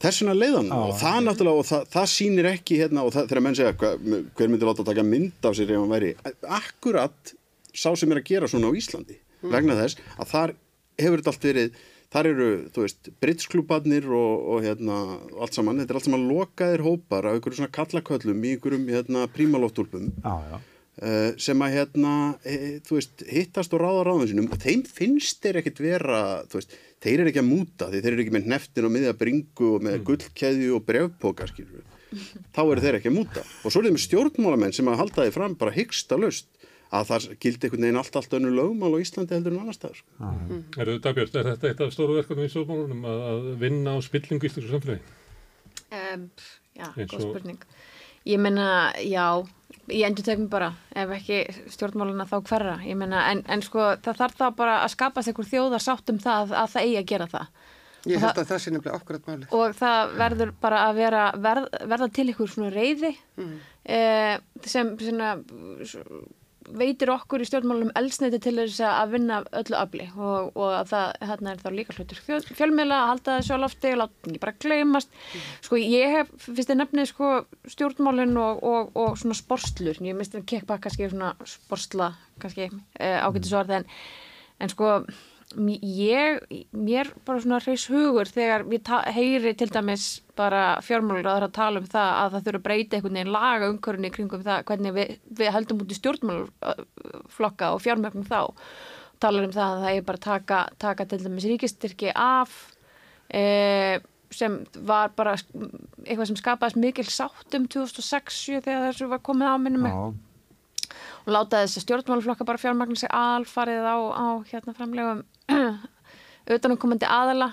þess 0.00 0.22
vegna 0.22 0.36
leiðan 0.38 0.72
og 0.76 0.94
það 1.00 1.20
náttúrulega 1.26 1.62
og 1.62 1.68
það, 1.68 1.84
það 1.94 2.08
sýnir 2.14 2.50
ekki 2.54 2.80
hérna 2.80 3.04
og 3.04 3.14
það, 3.14 3.28
þegar 3.30 3.44
menn 3.46 3.58
segja 3.58 3.76
hver, 3.82 4.24
hver 4.38 4.52
myndir 4.52 4.70
láta 4.70 4.88
taka 4.88 5.06
mynd 5.06 5.48
af 5.50 5.56
sér 5.58 5.74
ef 5.74 5.82
hann 5.82 5.94
væri? 5.94 6.10
Akkurat 6.60 7.34
sá 7.70 7.90
sem 7.94 8.10
er 8.10 8.22
að 8.22 8.28
gera 8.32 8.50
svona 8.50 8.72
á 8.72 8.78
Íslandi 8.80 9.16
mm. 9.20 9.52
vegna 9.52 9.78
þess 9.78 10.00
að 10.16 10.34
þar 10.34 10.54
hefur 11.00 11.22
þetta 11.22 11.34
allt 11.34 11.48
verið 11.50 11.80
þar 12.10 12.28
eru, 12.30 12.48
þú 12.74 12.84
veist, 12.84 13.12
britsklúbarnir 13.22 14.08
og, 14.10 14.48
og 14.54 14.64
hérna, 14.66 14.98
allt 15.38 15.56
saman. 15.56 15.78
Þetta 15.82 15.94
er 15.94 16.00
allt 16.00 16.08
saman 16.08 16.26
lokaðir 16.30 16.84
hópar 16.86 17.28
af 17.28 17.36
einhverjum 17.36 17.60
svona 17.60 17.76
kallaköllum 17.76 18.42
í 18.42 18.54
einhverjum 18.56 18.88
hérna 18.90 19.26
prímalóttúlpum 19.30 20.10
uh, 20.26 20.60
sem 21.40 21.62
að 21.62 21.76
hérna, 21.76 22.14
e, 22.42 22.80
þú 22.86 22.98
veist 22.98 23.24
hittast 23.30 23.76
og 23.76 23.84
ráða 23.84 24.08
ráðum 24.08 24.30
sinum 24.32 24.50
og 24.50 24.62
þeim 24.62 24.82
finnst 24.90 25.38
þeir 25.44 25.60
ekkert 25.62 25.82
vera, 25.84 26.22
þú 26.50 26.58
veist 26.58 26.74
þeir 27.00 27.22
eru 27.22 27.32
ekki 27.32 27.42
að 27.42 27.50
múta 27.50 27.88
því 27.90 28.02
þeir 28.04 28.12
eru 28.12 28.24
ekki 28.24 28.36
með 28.36 28.50
neftin 28.54 28.88
og 28.88 28.94
miðja 28.94 29.16
bringu 29.20 29.72
og 29.76 29.86
með 29.86 29.96
mm. 29.98 30.06
gullkeðju 30.08 30.76
og 30.76 30.86
brevpoka 30.88 31.48
skilur 31.50 31.84
þá 32.54 32.62
eru 32.64 32.84
þeir 32.84 32.98
ekki 33.00 33.12
að 33.12 33.18
múta 33.18 33.44
og 33.44 33.72
svo 33.72 33.82
er 33.82 33.90
þeim 33.90 34.00
stjórnmálamenn 34.04 34.74
sem 34.76 34.90
að 34.90 35.00
halda 35.04 35.26
því 35.26 35.34
fram 35.36 35.56
bara 35.60 35.76
hyggsta 35.76 36.18
löst 36.20 36.50
að 36.90 37.10
það 37.10 37.26
gildi 37.42 37.66
einhvern 37.66 37.84
veginn 37.86 38.00
allt 38.00 38.16
allt 38.18 38.32
önnu 38.34 38.50
lögmál 38.50 38.96
á 38.98 39.02
Íslandi 39.02 39.36
heldur 39.36 39.54
en 39.54 39.60
annar 39.62 39.76
staðar 39.76 40.00
sko. 40.00 40.16
mm. 40.26 40.62
Er 40.74 40.90
þetta 40.90 41.12
Björn, 41.18 41.36
er 41.38 41.48
þetta 41.52 41.70
eitt 41.70 41.82
af 41.84 41.92
stóru 41.94 42.16
verkefnum 42.18 42.48
í 42.48 42.50
stjórnmálunum 42.50 43.06
að 43.12 43.46
vinna 43.60 43.94
á 43.94 43.98
spillingu 44.02 44.48
í 44.48 44.50
þessu 44.50 44.72
samfélagi? 44.72 45.14
Um, 45.90 46.26
já, 46.74 46.88
góð 46.98 47.22
spurning 47.28 47.62
Ég 48.28 48.40
menna, 48.42 48.92
já, 49.00 49.24
ég 49.88 50.04
endur 50.04 50.26
tegum 50.26 50.48
bara, 50.52 50.74
ef 50.92 51.12
ekki 51.16 51.40
stjórnmáluna 51.72 52.26
þá 52.28 52.36
hverra, 52.50 52.76
ég 52.84 52.98
menna, 53.00 53.24
en, 53.32 53.42
en 53.48 53.64
sko 53.64 53.94
það 54.04 54.20
þarf 54.22 54.40
þá 54.40 54.46
bara 54.58 54.78
að 54.84 54.94
skapast 54.94 55.32
einhver 55.32 55.48
þjóðar 55.48 55.84
sátt 55.84 56.12
um 56.12 56.20
það 56.20 56.52
að 56.60 56.74
það 56.74 56.88
eigi 56.88 56.98
að 57.00 57.08
gera 57.14 57.28
það. 57.32 57.46
Ég 58.08 58.22
held 58.22 58.38
að 58.40 58.48
það 58.48 58.60
sé 58.62 58.72
nefnilega 58.72 58.98
okkur 59.00 59.18
að 59.18 59.26
máli. 59.28 59.48
Og 59.56 59.74
það 59.76 60.12
verður 60.20 60.52
bara 60.60 60.84
að 60.88 61.00
vera, 61.00 61.24
verð, 61.46 61.66
verða 61.92 62.08
til 62.16 62.26
einhver 62.28 62.52
svona 62.52 62.70
reyði 62.72 63.10
mm. 63.40 63.56
eh, 63.96 64.36
sem 64.64 64.92
svona 65.00 65.34
veitir 66.78 67.10
okkur 67.12 67.42
í 67.42 67.46
stjórnmálunum 67.48 67.92
elsneiti 67.98 68.40
til 68.42 68.54
þess 68.58 68.82
að 68.86 69.14
vinna 69.14 69.40
öllu 69.60 69.78
afli 69.78 70.06
og, 70.16 70.50
og 70.54 70.74
það 70.90 71.26
hérna 71.30 71.54
er 71.54 71.62
þá 71.62 71.68
líka 71.74 71.96
hlutur 71.96 72.22
Fjöl, 72.26 72.40
fjölmiðla 72.58 73.00
að 73.00 73.10
halda 73.10 73.36
þessu 73.38 73.56
á 73.56 73.62
lofti 73.62 73.92
og 73.94 74.00
láta 74.02 74.30
ekki 74.30 74.42
bara 74.42 74.56
gleymast. 74.64 75.18
Sko 75.66 75.80
ég 75.80 76.16
hef, 76.16 76.32
finnst 76.44 76.70
þið 76.70 76.80
nefnið 76.82 77.10
sko 77.10 77.32
stjórnmálun 77.74 78.36
og, 78.40 78.62
og, 78.70 78.94
og 79.00 79.18
svona 79.20 79.38
sporslur, 79.38 80.00
ég 80.04 80.16
minnst 80.18 80.36
að 80.38 80.46
kekpa 80.52 80.80
kannski 80.82 81.10
svona 81.10 81.34
sportsla 81.48 82.12
kannski 82.40 82.70
eh, 82.70 83.18
ágættisvarð 83.20 83.80
en, 83.80 83.90
en 84.60 84.72
sko 84.72 85.00
ég, 85.58 86.44
mér 86.70 87.08
bara 87.26 87.40
svona 87.42 87.58
hreis 87.58 87.88
hugur 87.90 88.28
þegar 88.30 88.62
við 88.70 88.90
heyri 89.10 89.54
til 89.58 89.66
dæmis 89.72 90.20
bara 90.38 90.78
fjármálagraður 90.86 91.48
að 91.48 91.56
tala 91.56 91.80
um 91.82 91.88
það 91.90 92.10
að 92.20 92.30
það 92.34 92.44
þurfa 92.46 92.60
að 92.60 92.66
breyta 92.68 92.96
einhvern 92.96 93.18
veginn 93.18 93.32
laga 93.34 93.70
umkörunni 93.72 94.12
kringum 94.14 94.44
það 94.46 94.62
hvernig 94.70 94.94
við, 94.94 95.10
við 95.40 95.52
heldum 95.56 95.82
út 95.82 95.90
í 95.90 95.98
stjórnmálflokka 95.98 97.72
og 97.74 97.82
fjármögnum 97.82 98.28
þá. 98.30 98.40
Talar 99.20 99.48
um 99.48 99.56
það 99.56 99.74
að 99.74 99.84
það 99.84 99.96
er 99.98 100.06
bara 100.06 100.24
taka, 100.28 100.62
taka 100.78 101.08
til 101.10 101.20
dæmis 101.24 101.50
ríkistyrki 101.50 102.14
af 102.14 102.54
e, 103.34 103.42
sem 104.30 104.60
var 104.86 105.10
bara 105.18 105.34
eitthvað 106.06 106.30
sem 106.30 106.38
skapaðist 106.38 106.78
mikil 106.80 107.08
sátt 107.10 107.58
um 107.58 107.66
2006 107.66 108.42
þegar 108.62 108.86
þessu 108.92 109.10
var 109.10 109.24
komið 109.26 109.50
á 109.50 109.56
minnum. 109.58 109.88
Mig 109.90 109.98
og 109.98 110.14
láta 111.34 111.64
þessi 111.64 111.84
stjórnmálflokka 111.84 112.46
bara 112.48 112.60
fjármagna 112.60 112.98
sig 112.98 113.10
alfarið 113.14 113.86
á, 113.86 113.96
á 114.10 114.26
hérna 114.50 114.76
framlegum 114.76 115.24
auðvitaðnumkomandi 115.50 117.10
aðala 117.20 117.52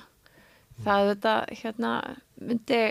það 0.85 1.11
þetta 1.11 1.35
hérna 1.61 1.91
myndi 2.37 2.81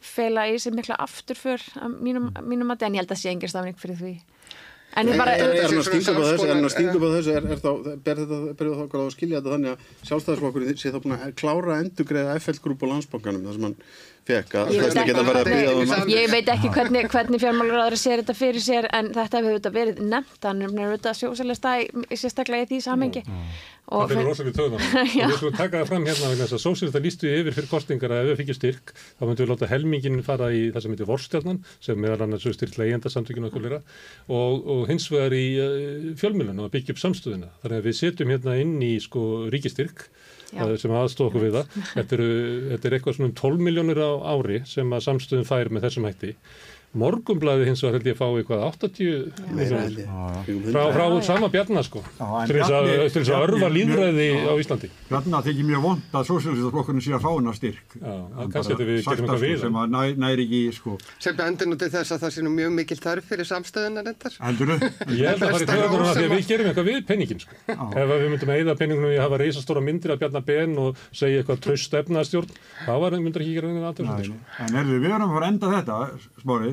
feila 0.00 0.46
í 0.48 0.58
sig 0.62 0.74
mikla 0.74 0.98
afturför 1.02 1.62
mínum, 1.98 2.30
mínum 2.46 2.74
að 2.74 2.86
en 2.86 2.98
ég 2.98 3.02
held 3.02 3.14
að 3.14 3.22
sé 3.22 3.32
engir 3.32 3.50
stafning 3.52 3.78
fyrir 3.78 3.98
því. 3.98 4.12
En 4.96 5.10
ég 5.10 5.18
bara 5.20 5.34
er 5.36 5.58
hann 5.60 5.78
að 5.78 5.84
stinga 5.84 6.14
upp 6.14 6.22
á 6.24 6.28
þessu 6.30 6.46
er 6.46 6.54
hann 6.54 6.64
að 6.64 6.72
stinga 6.72 6.94
upp 6.96 7.04
á 7.04 7.10
þessu 7.12 7.32
er, 7.36 7.48
er 7.52 7.60
þá, 7.60 7.72
ber 8.06 8.20
þetta 8.22 8.38
berið 8.58 8.78
þá 8.78 8.84
okkur 8.86 9.02
á 9.02 9.04
að 9.04 9.10
skilja 9.14 9.40
þetta 9.40 9.52
þannig 9.54 9.72
að 9.74 10.06
sjálfstæðisflokkurinn 10.08 10.78
sé 10.80 10.92
þá 10.94 10.98
búin 11.04 11.16
að 11.18 11.34
klára 11.38 11.74
að 11.74 11.82
endugreiða 11.84 12.38
FL-grúp 12.40 12.86
og 12.86 12.92
landsbókanum 12.94 13.44
þar 13.44 13.58
sem 13.58 13.66
hann 13.68 13.76
fekk 14.28 14.58
að 14.60 14.74
það 14.76 15.08
geta 15.08 15.24
verið 15.26 15.40
að 15.40 15.50
byggja 15.52 15.72
um 15.72 15.90
það 15.92 16.12
Ég 16.12 16.28
veit 16.32 16.52
ekki 16.54 16.70
hvernig, 16.74 17.08
hvernig 17.12 17.42
fjármálaráður 17.42 17.98
sér 18.00 18.22
þetta 18.22 18.36
fyrir 18.38 18.64
sér 18.64 18.88
en 18.98 19.10
þetta 19.16 19.40
hefur 19.40 19.56
þetta 19.58 19.74
verið 19.74 20.04
nefnt 20.12 20.48
hann 20.48 20.62
er 20.64 20.94
þetta 20.94 21.16
sjósalista 21.16 21.74
sérstaklega 22.12 22.68
í 22.68 22.70
því 22.72 22.80
samengi 22.84 23.24
Það 23.88 24.12
er 24.12 24.26
rosalega 24.26 24.56
töðan 24.58 24.82
og 24.84 25.12
við 25.16 25.34
skulum 25.38 25.54
taka 25.56 25.78
það 25.78 25.86
fram 25.88 26.06
hérna 26.10 26.32
þess 26.36 26.56
að 26.58 26.60
sósýrsta 26.60 27.00
lístu 27.00 27.30
yfir 27.32 27.54
fyrir 27.56 27.70
kostingar 27.70 28.12
að 28.12 28.20
ef 28.20 28.28
við 28.28 28.40
fikið 28.42 28.58
styrk 28.58 28.92
þá 28.98 29.22
myndum 29.22 29.46
við 29.46 29.52
láta 29.54 29.70
helmingin 29.70 30.18
fara 30.26 30.50
í 30.52 30.66
það 30.74 30.84
sem 30.84 30.94
heitir 30.94 31.08
vorstjarnan 31.08 31.62
sem 31.86 32.02
meðal 32.02 32.26
annars 32.26 32.44
styrkt 32.44 32.76
leiðenda 32.76 33.12
samtökinu 33.14 33.48
okkur 33.48 33.78
og, 33.78 34.68
og 34.68 34.84
hins 34.90 35.08
vegar 35.08 35.32
í 35.32 35.46
uh, 35.56 36.12
fjölmjölunum 36.20 36.68
að 36.68 36.74
byggja 36.76 36.98
upp 36.98 37.00
samstöðina 37.06 37.48
þannig 37.62 37.80
að 37.80 37.88
við 37.88 37.98
setjum 38.02 38.34
hérna 38.34 38.58
inn 38.60 38.76
í 38.84 38.92
sko 39.00 39.24
ríkistyrk 39.48 40.10
Já. 40.48 40.64
sem 40.80 40.92
aðstofa 40.96 41.28
okkur 41.28 41.44
við 41.44 41.56
það. 41.58 41.72
Þetta, 41.98 42.16
eru, 42.16 42.28
þetta 42.70 42.88
er 42.88 42.94
eitthvað 42.96 43.16
svona 43.18 43.28
um 43.28 43.34
12 43.36 43.64
miljónur 43.66 43.98
á 44.00 44.10
ári 44.24 44.62
sem 44.68 44.92
að 44.94 45.04
samstöðum 45.06 45.48
fær 45.48 45.70
með 45.72 45.88
þessum 45.88 46.08
hætti 46.08 46.34
Morgumblæði 46.96 47.66
hins 47.68 47.82
vegar 47.84 47.98
held 47.98 48.06
ég 48.08 48.14
að 48.16 48.20
fá 48.22 48.28
eitthvað 48.32 48.62
80 48.64 48.96
miljónir 49.52 50.06
frá, 50.72 50.88
frá 50.94 51.04
sama 51.26 51.50
bjarnar 51.52 51.84
sko 51.84 52.00
til 52.48 52.56
þess 52.56 53.28
að 53.28 53.42
örfa 53.42 53.68
líðræði 53.68 54.28
á 54.48 54.52
Íslandi. 54.56 54.88
Bjarnar 55.10 55.44
þykir 55.44 55.66
mjög 55.68 55.82
vond 55.84 56.16
að 56.16 56.24
sósjálfstaflokkurinn 56.30 57.04
sé 57.04 57.12
að 57.12 57.24
fá 57.26 57.30
hana 57.34 57.52
styrk. 57.52 57.88
Kannski 57.98 58.72
þetta 58.72 58.86
við 58.88 59.02
gerum 59.04 59.20
eitthvað 59.26 59.44
við 59.44 59.56
sem 59.60 59.76
að 59.82 59.86
næ, 59.92 60.00
næri 60.24 60.46
ekki 60.48 60.62
sko. 60.78 60.96
Sem 61.20 61.42
endur 61.44 61.68
nú 61.68 61.76
til 61.76 61.90
þess 61.92 62.14
að 62.16 62.24
það 62.24 62.34
sé 62.38 62.46
nú 62.46 62.52
mjög 62.56 62.72
mikil 62.78 62.98
þarf 63.04 63.28
fyrir 63.28 63.46
samstöðunar 63.52 64.08
endar 64.08 64.32
Ég 65.18 65.28
held 65.28 65.44
að 65.44 65.52
það 65.52 65.60
er 65.60 65.68
töðunar 65.68 66.08
að 66.08 66.16
því 66.16 66.24
að 66.24 66.32
við 66.32 66.44
gerum 66.48 66.66
eitthvað 66.72 66.88
við 66.88 67.00
penningin 67.12 67.44
sko. 67.44 67.52
Ef 67.68 68.06
við 68.14 68.28
myndum 68.32 68.48
að 68.48 68.62
eida 68.62 68.78
penningunum 68.80 69.12
í 69.12 69.18
að 69.18 69.24
hafa 69.26 69.40
reysastóra 69.44 69.84
myndir 69.84 70.14
af 70.14 70.20
Bjarnar 70.24 70.44
Ben 70.48 70.72
og 70.80 70.96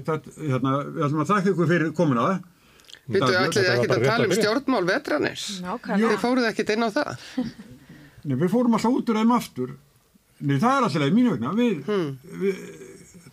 þetta, 0.09 0.35
hérna, 0.41 0.75
við 0.87 1.07
ætlum 1.07 1.23
að 1.23 1.31
þakka 1.31 1.53
ykkur 1.53 1.71
fyrir 1.71 1.95
komina 1.97 2.27
það. 2.27 2.43
Vittu, 3.05 3.31
ætlið 3.37 3.71
ekki 3.75 3.89
að 3.91 4.05
tala 4.07 4.25
um 4.25 4.35
stjórnmál 4.39 4.85
vetranis? 4.87 5.45
Þið 5.85 6.15
fóruð 6.23 6.49
ekkit 6.49 6.73
inn 6.73 6.85
á 6.85 6.89
það? 6.95 7.27
Nei, 8.25 8.35
við 8.41 8.49
fórum 8.49 8.77
alltaf 8.77 8.97
út 8.97 9.11
úr 9.11 9.19
þeim 9.21 9.35
aftur. 9.35 9.75
Nei, 10.41 10.57
það 10.57 10.71
er 10.71 10.87
alltaf 10.87 11.13
mínu 11.13 11.35
vegna. 11.35 11.53
Við, 11.59 11.75
hmm. 11.85 12.39
við 12.41 12.63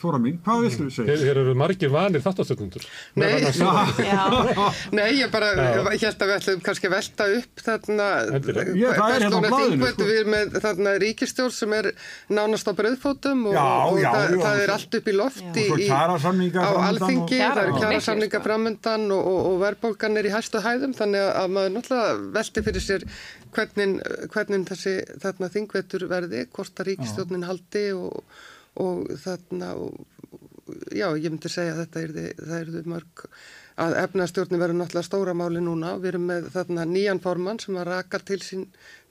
Þóra 0.02 0.18
mín, 0.18 0.38
hvað 0.42 0.64
viltu 0.64 0.86
þú 0.88 0.92
segja? 0.96 1.16
Hér 1.22 1.38
eru 1.44 1.52
margir 1.58 1.90
vanir 1.92 2.22
þáttastöndundur. 2.24 2.86
Nei, 3.20 3.28
Nei, 4.98 5.08
ég 5.20 5.30
bara 5.30 5.52
held 5.54 5.86
að 5.86 5.92
við 5.92 6.06
ætlum 6.08 6.62
kannski 6.66 6.88
að 6.88 6.94
velta 6.96 7.28
upp 7.36 7.62
þarna 7.62 8.08
persóna 8.42 9.52
þingvöldu 9.52 10.08
við 10.08 10.30
með 10.32 10.56
þarna 10.64 10.94
ríkistjórn 11.02 11.54
sem 11.54 11.76
er 11.78 11.90
nánast 12.34 12.66
á 12.66 12.72
bröðfótum 12.78 13.44
og, 13.50 13.54
já, 13.54 13.62
og 13.62 14.00
já, 14.00 14.08
það, 14.10 14.34
já, 14.34 14.42
það 14.42 14.62
er 14.64 14.74
allt 14.76 14.96
upp 14.98 15.10
í 15.12 15.14
lofti 15.16 15.66
í, 15.68 15.88
á 15.92 16.70
alþingi, 16.88 17.38
það 17.42 17.62
eru 17.62 17.76
kjara 17.78 18.00
samninga 18.08 18.42
framöndan 18.44 19.06
og, 19.14 19.28
og, 19.32 19.40
og 19.52 19.60
verðbólgan 19.62 20.18
er 20.18 20.28
í 20.28 20.34
hæstu 20.34 20.62
hæðum 20.64 20.96
þannig 20.98 21.28
að 21.28 21.54
maður 21.58 21.76
náttúrulega 21.76 22.32
velti 22.38 22.64
fyrir 22.66 22.86
sér 22.86 23.06
hvernig, 23.52 24.00
hvernig 24.32 24.66
þessi 24.70 24.96
þarna 25.22 25.52
þingvöldur 25.52 26.08
verði, 26.10 26.46
hvort 26.54 26.82
að 26.82 26.90
ríkistjórnin 26.92 27.46
haldi 27.46 27.86
og 27.96 28.42
og 28.80 29.10
þarna 29.20 29.74
já, 30.94 31.08
ég 31.18 31.28
myndi 31.32 31.50
segja 31.50 31.74
að 31.74 31.82
þetta 31.82 32.02
er, 32.02 32.16
það 32.38 32.56
eru 32.60 32.82
mörg 32.92 33.26
að 33.82 33.94
efnastjórni 34.02 34.58
verður 34.60 34.78
náttúrulega 34.78 35.06
stóra 35.06 35.34
máli 35.36 35.62
núna. 35.64 35.94
Við 36.00 36.12
erum 36.12 36.26
með 36.28 36.48
þarna 36.54 36.84
nýjan 36.88 37.22
formann 37.24 37.60
sem 37.62 37.78
að 37.80 37.88
rakar 37.88 38.24
til 38.28 38.38
sín, 38.44 38.66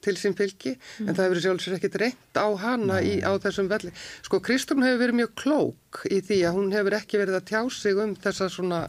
til 0.06 0.14
sín 0.20 0.36
fylgi 0.38 0.76
mm. 0.76 1.08
en 1.08 1.18
það 1.18 1.24
hefur 1.26 1.42
sjálfsögur 1.46 1.78
ekkit 1.80 1.98
reynt 2.02 2.38
á 2.38 2.48
hana 2.62 3.00
í, 3.06 3.16
á 3.26 3.32
þessum 3.42 3.72
velli. 3.72 3.94
Sko 4.28 4.42
Kristún 4.46 4.86
hefur 4.86 5.02
verið 5.02 5.20
mjög 5.22 5.34
klók 5.42 6.04
í 6.10 6.22
því 6.26 6.40
að 6.48 6.58
hún 6.60 6.72
hefur 6.76 6.98
ekki 7.00 7.22
verið 7.22 7.40
að 7.40 7.50
tjá 7.52 7.62
sig 7.74 8.04
um 8.06 8.16
þessar 8.22 8.54
svona, 8.54 8.82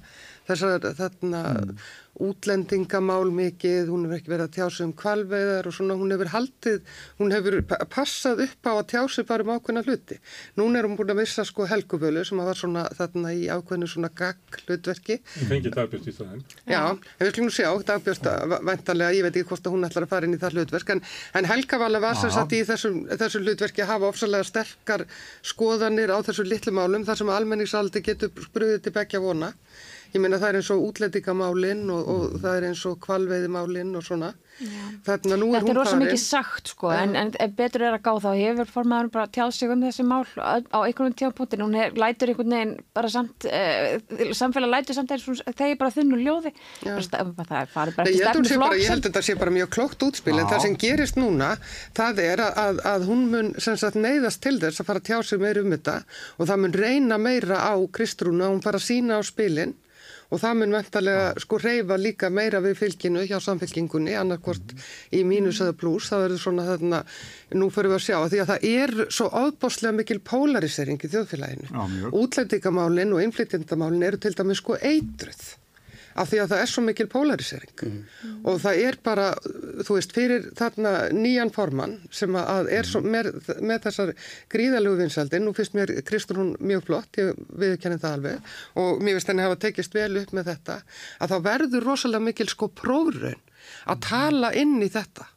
þessar 0.49 0.89
þarna 0.99 1.43
mm 1.53 1.83
útlendingamál 2.21 3.31
mikið, 3.33 3.89
hún 3.89 4.05
hefur 4.05 4.19
ekki 4.19 4.31
verið 4.31 4.45
að 4.45 4.57
tjása 4.59 4.85
um 4.85 4.93
kvalveðar 4.97 5.69
og 5.69 5.75
svona, 5.75 5.95
hún 5.97 6.13
hefur 6.13 6.31
haldið, 6.35 6.81
hún 7.21 7.33
hefur 7.33 7.57
passað 7.91 8.43
upp 8.45 8.69
á 8.69 8.73
að 8.75 8.89
tjása 8.93 9.25
bara 9.29 9.47
um 9.47 9.53
ákveðna 9.55 9.83
hluti. 9.87 10.19
Nún 10.61 10.77
er 10.77 10.85
hún 10.85 10.99
búin 10.99 11.15
að 11.15 11.23
vissa 11.23 11.45
sko 11.49 11.65
helguvölu 11.71 12.25
sem 12.29 12.43
var 12.45 12.59
svona 12.59 12.85
þarna 12.99 13.33
í 13.33 13.47
ákveðinu 13.49 13.89
svona 13.89 14.11
gagg 14.19 14.59
hlutverki. 14.67 15.19
Það 15.25 15.55
fengið 15.55 15.77
dagbjörst 15.79 16.11
í 16.11 16.15
það 16.19 16.35
enn. 16.37 16.45
Já, 16.75 16.83
en 16.91 17.25
við 17.25 17.33
skulum 17.33 17.55
sjá, 17.57 17.71
dagbjörst 17.93 18.29
vendanlega, 18.53 19.17
ég 19.17 19.27
veit 19.27 19.33
ekki 19.41 19.49
hvort 19.49 19.71
að 19.71 19.77
hún 19.79 19.89
ætlar 19.89 20.07
að 20.07 20.13
fara 20.13 20.29
inn 20.29 20.37
í 20.37 20.43
það 20.43 20.59
hlutverk, 20.59 20.93
en, 20.93 21.03
en 21.41 21.49
Helgavala 21.49 22.03
var 22.05 22.21
sem 22.21 22.35
sagt 22.35 22.53
í 22.53 22.61
þessum, 22.69 23.01
þessum 23.09 23.49
hlutverki 23.49 23.87
að 23.87 23.95
hafa 23.95 24.13
ofsalega 24.13 24.51
sterkar 24.51 25.07
skoðanir 25.41 26.13
á 26.13 26.21
þessu 26.29 26.45
litlu 26.45 26.77
málum 26.77 27.09
þar 27.09 27.23
sem 27.23 27.33
almenningsaldi 27.33 28.05
getur 28.05 28.33
spröðið 28.51 28.85
til 28.85 28.97
begja 29.01 29.23
vona 29.23 29.53
ég 30.13 30.23
meina 30.23 30.41
það 30.41 30.49
er 30.49 30.61
eins 30.61 30.71
og 30.75 30.87
útlendingamálinn 30.89 31.85
og, 31.93 32.09
og 32.15 32.23
mm. 32.29 32.41
það 32.45 32.57
er 32.59 32.69
eins 32.71 32.87
og 32.89 32.99
kvalveiðimálinn 33.07 33.99
og 33.99 34.07
svona. 34.07 34.33
Þannig 35.03 35.33
að 35.33 35.41
nú 35.41 35.47
er 35.57 35.65
hún 35.65 35.65
farið 35.65 35.65
Þetta 35.65 35.73
er 35.73 35.79
rosa 35.79 35.99
mikið 35.99 36.21
sagt 36.21 36.71
sko 36.71 36.91
en, 36.95 37.15
en 37.17 37.55
betur 37.57 37.85
er 37.87 37.97
að 37.97 38.03
gá 38.05 38.11
þá 38.23 38.29
hefur 38.37 38.69
formaður 38.71 39.09
bara 39.15 39.31
tjáð 39.33 39.55
sig 39.57 39.73
um 39.73 39.83
þessi 39.83 40.05
mál 40.07 40.23
á 40.37 40.79
einhvern 40.85 41.17
tjápunktin 41.19 41.65
hún 41.65 41.77
hef, 41.79 41.97
lætur 41.99 42.31
einhvern 42.31 42.55
veginn 42.55 42.75
bara 42.95 43.11
samt 43.11 43.47
uh, 43.49 43.97
samfélag 44.37 44.75
lætur 44.77 44.99
samt 44.99 45.15
þegar 45.15 45.79
bara 45.81 45.95
þunnu 45.97 46.21
ljóði. 46.21 46.53
Það, 46.85 47.33
það 47.41 47.73
farið 47.73 47.99
bara 47.99 48.13
ekki 48.13 48.23
stefnu 48.23 48.53
flokk 48.53 48.79
Ég 48.79 48.93
held 48.93 49.03
að 49.03 49.09
þetta 49.09 49.25
sé 49.27 49.39
bara 49.41 49.57
mjög 49.57 49.73
klókt 49.79 50.07
útspil 50.07 50.37
en 50.37 50.51
það 50.53 50.65
sem 50.67 50.79
gerist 50.85 51.19
núna 51.19 51.55
það 51.97 52.23
er 52.29 52.45
að, 52.45 52.83
að 52.93 53.09
hún 53.09 53.25
mun 53.33 53.53
sagt, 53.57 53.99
neyðast 53.99 54.45
til 54.45 54.59
þess 54.63 54.83
að 54.83 54.93
fara 54.93 55.03
að 55.03 55.09
tjá 55.09 55.31
sig 55.33 55.43
meir 55.43 55.63
um 55.63 55.73
þetta 55.75 55.99
og 56.37 56.51
það 56.51 56.63
mun 56.67 56.77
reyna 56.77 57.19
meira 57.19 57.65
á 57.65 57.75
Kristrúna 57.97 58.51
og 58.51 58.59
hún 58.59 58.65
fara 58.65 58.79
að 58.79 58.89
sína 58.91 59.19
á 59.19 59.23
spilin 59.27 59.75
og 60.33 60.41
það 60.41 60.59
mun 60.59 60.77
vendarlega 60.77 61.45
sko 61.45 61.61
reyfa 61.61 61.99
líka 62.01 62.31
meira 62.33 62.63
við 62.65 62.79
fylginu 62.81 63.25
hjá 63.29 63.37
samfélkingunni 63.45 64.17
annarkort 64.17 64.75
í 65.13 65.23
mínus 65.29 65.61
eða 65.65 65.77
pluss 65.79 66.13
það 66.13 66.25
verður 66.27 66.45
svona 66.47 66.69
þarna, 66.71 67.03
nú 67.61 67.69
fyrir 67.73 67.93
við 67.93 67.99
að 67.99 68.07
sjá 68.07 68.19
því 68.33 68.43
að 68.43 68.53
það 68.53 68.69
er 68.73 68.95
svo 69.13 69.29
ábáslega 69.31 69.97
mikil 70.01 70.21
polarisering 70.25 71.03
í 71.03 71.13
þjóðfélaginu. 71.13 71.73
Útlendingamálin 72.23 73.17
og 73.17 73.27
innflytjandamálin 73.27 74.09
eru 74.09 74.23
til 74.23 74.35
dæmis 74.39 74.63
sko 74.63 74.79
eitruð 74.81 75.45
af 76.19 76.31
því 76.31 76.41
að 76.43 76.53
það 76.53 76.63
er 76.65 76.71
svo 76.73 76.85
mikil 76.87 77.09
polarisering. 77.13 77.75
Mm. 77.83 78.01
og 78.49 78.59
það 78.63 78.81
er 78.87 78.99
bara, 79.05 79.27
þú 79.87 79.97
veist, 79.97 80.15
fyrir 80.17 80.49
þarna 80.59 80.93
nýjan 81.15 81.53
formann 81.55 81.99
sem 82.15 82.37
að 82.39 82.71
er 82.79 82.89
svo, 82.89 83.03
með, 83.05 83.31
með 83.61 83.87
þessar 83.87 84.15
gríðalögu 84.53 85.03
vinsaldi, 85.03 85.43
nú 85.43 85.55
finnst 85.57 85.77
mér 85.79 85.95
Kristur 86.07 86.41
hún 86.41 86.55
mjög 86.61 86.87
flott, 86.89 87.21
ég 87.21 87.37
viðkenni 87.59 88.01
það 88.03 88.19
alveg 88.19 88.53
og 88.83 89.03
mér 89.03 89.19
finnst 89.19 89.33
henni 89.33 89.47
hafa 89.47 89.61
tekist 89.67 89.97
vel 89.97 90.11
upp 90.23 90.35
með 90.37 90.53
þetta, 90.53 90.81
að 91.23 91.35
þá 91.35 91.39
verður 91.49 91.89
rosalega 91.91 92.29
mikil 92.31 92.49
sko 92.51 92.71
prófraun 92.83 93.41
að 93.87 94.03
tala 94.09 94.53
inn 94.59 94.79
í 94.83 94.91
þetta 94.93 95.29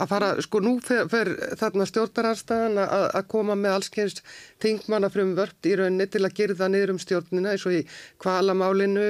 að 0.00 0.08
fara, 0.08 0.28
sko 0.42 0.60
nú 0.64 0.72
fer, 0.84 1.04
fer 1.12 1.28
þarna 1.60 1.86
stjórnararstaðan 1.88 2.80
að 2.80 3.26
koma 3.30 3.56
með 3.58 3.76
allskenst 3.76 4.22
tingmannafrum 4.62 5.34
vörpt 5.36 5.68
í 5.68 5.74
rauninni 5.78 6.06
til 6.10 6.22
að 6.24 6.36
gerða 6.38 6.68
niður 6.72 6.94
um 6.94 7.00
stjórnina 7.02 7.52
eins 7.52 7.66
og 7.68 7.76
í 7.76 7.82
kvalamálinu, 8.22 9.06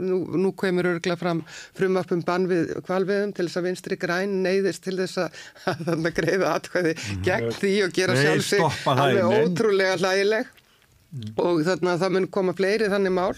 nú, 0.00 0.22
nú 0.40 0.54
kemur 0.58 0.88
örgla 0.94 1.18
fram 1.20 1.44
frumvarpum 1.78 2.24
bann 2.26 2.48
við 2.50 2.74
kvalviðum 2.86 3.34
til 3.36 3.48
þess 3.48 3.60
að 3.60 3.68
vinstri 3.68 4.00
græn 4.00 4.40
neyðist 4.46 4.86
til 4.86 4.96
þess 5.00 5.20
að, 5.26 5.40
að 5.68 5.86
þarna 5.90 6.14
greiða 6.16 6.56
atkvæði 6.56 6.96
mm. 6.96 7.22
gegn 7.28 7.56
því 7.60 7.74
og 7.86 7.96
gera 8.00 8.18
sjálfsig 8.18 8.68
alveg 8.96 9.40
ótrúlega 9.42 9.98
hlægileg 10.00 10.52
mm. 10.52 11.32
og 11.44 11.64
þarna 11.68 11.98
það 12.00 12.16
mun 12.16 12.30
koma 12.38 12.56
fleiri 12.56 12.92
þannig 12.92 13.18
mál 13.20 13.34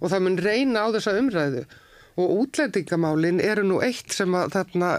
og 0.00 0.08
það 0.08 0.26
mun 0.26 0.42
reyna 0.44 0.84
á 0.84 0.88
þessa 0.96 1.16
umræðu 1.20 1.64
og 2.20 2.42
útlendingamálin 2.44 3.40
eru 3.42 3.64
nú 3.66 3.78
eitt 3.84 4.12
sem 4.14 4.34
að 4.36 4.54
þarna 4.56 4.90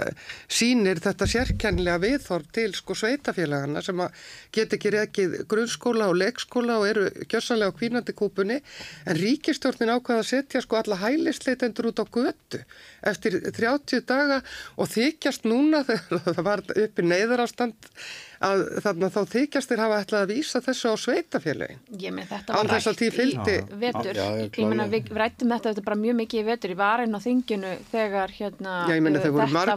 sínir 0.52 1.02
þetta 1.04 1.28
sérkjænlega 1.34 2.02
viðþorf 2.04 2.48
til 2.56 2.70
sko 2.78 2.98
sveitafélagana 2.98 3.84
sem 3.86 4.02
að 4.04 4.24
get 4.56 4.76
ekki 4.78 4.94
reikið 4.96 5.38
grunnskóla 5.52 6.10
og 6.12 6.18
leikskóla 6.22 6.80
og 6.82 6.88
eru 6.90 7.06
kjössanlega 7.32 7.72
á 7.72 7.78
kvínandi 7.78 8.16
kúpunni. 8.18 8.60
En 9.06 9.20
ríkistjórnin 9.20 9.94
ákvaða 9.94 10.26
að 10.26 10.32
setja 10.32 10.64
sko 10.66 10.82
alla 10.82 11.00
hælisleitendur 11.04 11.92
út 11.92 12.02
á 12.02 12.06
götu 12.06 12.64
eftir 13.02 13.40
30 13.52 14.06
daga 14.10 14.42
og 14.78 14.92
þykjast 14.92 15.48
núna 15.50 15.86
þegar 15.88 16.26
það 16.28 16.44
var 16.50 16.66
uppi 16.86 17.08
neyðarástand 17.08 17.92
að 18.46 18.64
þarna 18.86 19.10
þá 19.14 19.20
þykjastir 19.32 19.82
hafa 19.82 20.00
ætlað 20.04 20.26
að 20.26 20.34
vísa 20.36 20.62
þessu 20.66 20.94
á 20.94 20.96
sveitafélagin. 21.04 21.82
Ég 22.02 22.16
með 22.16 22.32
þetta 22.32 22.58
var 22.58 22.72
rætt 22.72 23.04
í 23.06 23.10
vetur. 23.84 24.16
Já, 24.18 24.28
ég, 24.40 24.50
ég 24.58 24.72
menna 24.72 24.88
við 24.92 25.12
rættum 25.22 25.54
þetta, 25.54 25.74
þetta 25.74 25.86
bara 25.90 26.00
mjög 26.02 26.18
mikið 26.22 26.42
í 26.42 26.48
vetur. 26.50 26.74
Ég 26.74 26.82
var 26.82 27.04
einn 27.04 27.18
á 27.18 27.22
þinginu 27.22 27.76
þegar 27.92 28.34
hérna 28.38 28.78
Já, 28.90 28.96
ég 28.98 29.06
menna 29.06 29.22
þau 29.22 29.32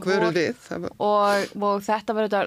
voru 0.09 0.33
við. 0.35 0.71
Og, 0.97 1.59
og 1.61 1.85
þetta 1.85 2.17
var 2.17 2.31
þetta 2.31 2.45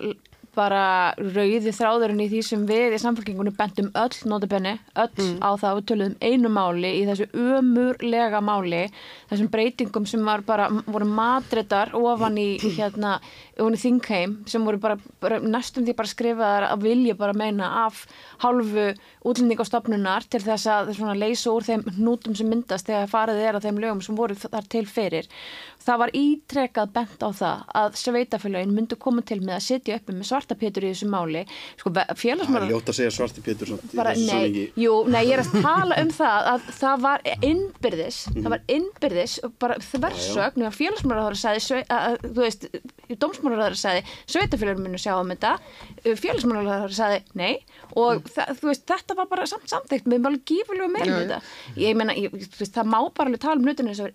bara 0.57 1.13
rauði 1.17 1.73
þráðurinn 1.75 2.23
í 2.25 2.29
því 2.31 2.41
sem 2.45 2.65
við 2.67 2.95
í 2.97 3.01
samfélkingunni 3.01 3.53
bentum 3.57 3.91
öll 3.97 4.17
notabenni, 4.29 4.73
öll 4.97 5.13
mm. 5.13 5.35
á 5.45 5.49
það 5.61 5.81
og 5.81 5.87
töluðum 5.91 6.15
einu 6.21 6.51
máli 6.53 6.93
í 6.99 7.03
þessu 7.07 7.27
umurlega 7.37 8.41
máli, 8.41 8.87
þessum 9.29 9.51
breytingum 9.53 10.07
sem 10.09 10.25
var 10.25 10.43
bara, 10.47 10.69
voru 10.87 11.07
matretar 11.09 11.93
ofan 11.97 12.39
í 12.41 12.47
hérna 12.79 13.17
ofan 13.57 13.77
í 13.77 13.81
þingheim 13.81 14.35
sem 14.49 14.65
voru 14.65 14.81
bara, 14.81 14.97
bara 15.21 15.39
næstum 15.43 15.85
því 15.85 15.97
bara 15.97 16.13
skrifaðar 16.13 16.67
að 16.71 16.87
vilja 16.87 17.17
bara 17.19 17.37
meina 17.37 17.69
af 17.85 18.03
hálfu 18.43 18.89
útlendingastofnunar 19.27 20.27
til 20.29 20.41
þess 20.43 20.67
að 20.69 20.93
leysa 21.17 21.53
úr 21.53 21.65
þeim 21.67 21.85
nútum 21.97 22.35
sem 22.37 22.49
myndast 22.49 22.89
þegar 22.89 23.11
farið 23.11 23.43
er 23.43 23.57
á 23.57 23.63
þeim 23.63 23.81
lögum 23.81 24.03
sem 24.05 24.17
voru 24.17 24.37
þar 24.37 24.69
til 24.71 24.85
fyrir 24.89 25.29
það 25.87 26.01
var 26.01 26.13
ítrekað 26.17 26.91
bent 26.95 27.23
á 27.23 27.29
það 27.37 27.61
að 27.81 27.97
sveitafélagin 28.01 28.73
myndu 28.75 28.97
koma 28.99 29.23
til 29.27 29.39
með 29.41 29.55
að 29.57 29.63
setja 29.67 29.97
uppi 29.97 30.15
með 30.15 30.29
svartapétur 30.31 30.87
í 30.87 30.91
þessu 30.91 31.09
máli. 31.11 31.43
Sko, 31.79 31.93
félagsmála... 32.19 32.59
Það 32.59 32.67
er 32.67 32.73
ljótt 32.73 32.91
að 32.91 32.97
segja 32.99 33.13
svartapétur 33.17 33.73
Nei, 34.17 34.67
jú, 34.79 34.93
nei, 35.07 35.21
ég 35.27 35.37
er 35.37 35.43
að 35.43 35.55
tala 35.63 35.97
um 36.01 36.11
það 36.17 36.49
að 36.51 36.67
það 36.77 37.03
var 37.05 37.25
innbyrðis 37.47 38.19
-hmm. 38.27 38.41
það 38.43 38.53
var 38.53 38.63
innbyrðis 38.77 39.35
bara 39.61 39.79
þversögn 39.87 40.67
og 40.67 40.75
félagsmálaráður 40.75 41.39
sagði 41.41 41.81
að, 41.93 42.17
þú 42.25 42.43
veist, 42.43 42.67
dómsmálaráður 43.23 43.79
sagði 43.81 44.03
sveitafélagin 44.25 44.83
myndu 44.83 45.01
sjá 45.01 45.13
um 45.15 45.31
þetta. 45.31 45.53
Félagsmálaráður 46.07 46.95
sagði 46.97 47.21
nei 47.37 47.63
og 47.95 48.19
mm. 48.19 48.31
það, 48.35 48.53
þú 48.59 48.71
veist, 48.71 48.85
þetta 48.91 49.17
var 49.17 49.29
bara 49.31 49.47
samt 49.49 49.71
samþygt 49.71 50.09
með 50.09 50.23
mjög 50.25 50.41
gífurlegu 50.51 50.91
með 50.91 51.11
þetta 51.13 51.39
ég 51.79 51.97
meina, 51.97 52.15
það 52.57 52.89
má 52.91 52.99
bara 53.15 53.29
alveg 53.29 53.41
tala 53.43 53.59
um 53.59 53.67
hlutinu 53.67 53.93
þess 53.93 54.05
að 54.05 54.11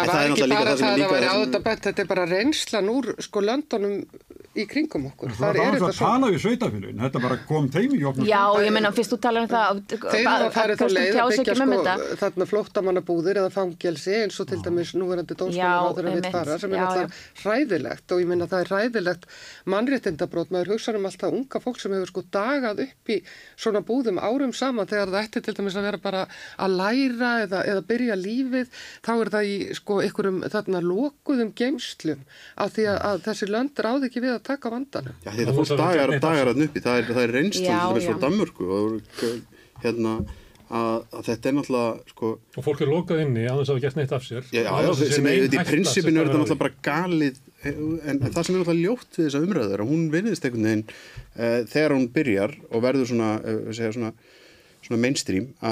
það 0.00 0.94
er 0.96 1.09
Þetta 1.10 2.02
er 2.04 2.10
bara 2.10 2.26
reynslan 2.30 2.90
úr 2.92 3.14
sko 3.22 3.42
löndunum 3.44 4.04
í 4.50 4.64
kringum 4.66 5.04
okkur. 5.06 5.30
Það 5.38 5.58
er 5.62 5.76
þetta. 5.76 5.88
Það 5.90 5.98
tala 6.00 6.28
við 6.32 6.40
sveitafélagin, 6.42 7.02
þetta 7.04 7.20
bara 7.22 7.36
kom 7.46 7.66
teimi 7.70 8.00
í 8.00 8.06
opnum. 8.08 8.26
Já, 8.26 8.40
ég 8.64 8.72
menna, 8.74 8.90
fyrst 8.94 9.12
þú 9.14 9.18
talar 9.22 9.44
um 9.46 9.50
það... 9.50 9.82
Þeir 10.02 10.26
hafa 10.26 10.48
farið 10.56 10.80
þá 10.80 10.86
leið 10.90 11.18
að 11.22 11.30
byggja 11.34 11.54
sko 11.60 11.94
þarna 12.22 12.46
flóttamannabúðir 12.50 13.40
eða 13.44 13.52
fangelsi 13.54 14.16
eins 14.24 14.38
og 14.42 14.48
til 14.50 14.58
dæmis 14.64 14.90
núverandi 14.98 15.36
dómsmálaráður 15.38 16.08
að 16.10 16.18
við 16.18 16.26
fara 16.34 16.56
sem 16.58 16.74
er 16.74 16.82
alltaf 16.82 17.44
ræðilegt 17.46 18.14
og 18.16 18.24
ég 18.24 18.32
menna 18.32 18.48
það 18.50 18.64
er 18.64 18.72
ræðilegt 18.74 19.28
mannréttindabrót, 19.70 20.50
maður 20.50 20.72
hugsa 20.74 20.96
um 20.98 21.06
alltaf 21.06 21.38
unga 21.38 21.62
fólk 21.62 21.78
sem 21.78 21.94
hefur 21.94 22.10
sko 22.10 22.26
dagað 22.34 22.82
upp 22.88 23.14
í 23.14 23.20
svona 23.54 23.84
búðum 23.86 24.18
árum 24.18 24.50
saman. 24.50 24.90
Þegar 24.90 25.14
það 25.14 25.28
ætti 25.28 25.44
til 25.46 25.56
dæmis 25.60 25.78
að 25.78 25.88
vera 25.92 26.02
bara 26.02 26.24
að 26.58 26.76
læra 26.80 27.32
eða, 27.46 27.62
eða 27.70 27.86
byrja 27.86 28.18
lífið, 28.18 28.82
þá 29.06 29.12
er 29.14 29.32
það 29.36 29.50
í 29.54 29.56
sko 29.78 30.02
einhverjum 30.02 30.42
þarna 30.50 30.82
lokuðum 30.82 31.54
geimslum 31.54 32.26
af 32.58 32.74
því 32.74 32.90
að, 32.90 33.00
að 33.10 33.24
þessi 33.28 33.50
lönd 33.50 33.84
ráði 33.86 34.10
ekki 34.10 34.24
við 34.24 34.34
að 34.34 34.39
taka 34.46 34.72
vandanum. 34.72 35.16
Já, 35.24 35.32
þetta 35.38 35.56
fólk 35.56 35.72
dagar, 35.80 36.14
dagar 36.22 36.52
að 36.52 36.60
nuppi, 36.64 36.84
það 36.84 37.00
er, 37.02 37.10
er 37.24 37.34
reynslan 37.36 37.66
sem 37.70 37.98
er 38.00 38.06
svo 38.06 38.18
Danmörku 38.24 38.70
og 38.76 39.24
hérna 39.84 40.14
að, 40.70 41.04
að 41.18 41.22
þetta 41.26 41.50
er 41.50 41.54
náttúrulega 41.56 42.12
sko... 42.12 42.32
og 42.56 42.66
fólk 42.66 42.82
er 42.84 42.90
lokað 42.90 43.22
inni 43.24 43.46
á 43.46 43.54
þess 43.58 43.70
að 43.70 43.72
það 43.72 43.84
gett 43.84 43.98
neitt 43.98 44.12
af 44.14 44.26
sér. 44.26 44.50
Já, 44.54 44.60
já, 44.62 44.72
já 44.86 44.90
sem 45.14 45.30
er 45.30 45.46
í 45.46 45.62
prinsipinu 45.70 46.20
er 46.20 46.28
þetta 46.28 46.42
náttúrulega 46.42 46.60
bara 46.62 46.76
galið 46.86 47.40
en 47.60 48.20
það 48.24 48.42
sem 48.46 48.54
er 48.54 48.60
náttúrulega 48.60 48.84
ljótt 48.84 49.18
við 49.18 49.26
þessa 49.26 49.42
umræður 49.46 49.84
að 49.84 49.90
hún 49.90 50.04
vinniðist 50.14 50.46
einhvern 50.46 50.68
veginn 50.68 50.84
uh, 50.90 51.58
þegar 51.72 51.96
hún 51.96 52.06
byrjar 52.14 52.54
og 52.70 52.84
verður 52.86 53.10
svona, 53.10 53.32
uh, 53.42 53.72
svona 53.80 54.12
svona 54.80 55.00
mainstream 55.02 55.48
á 55.60 55.70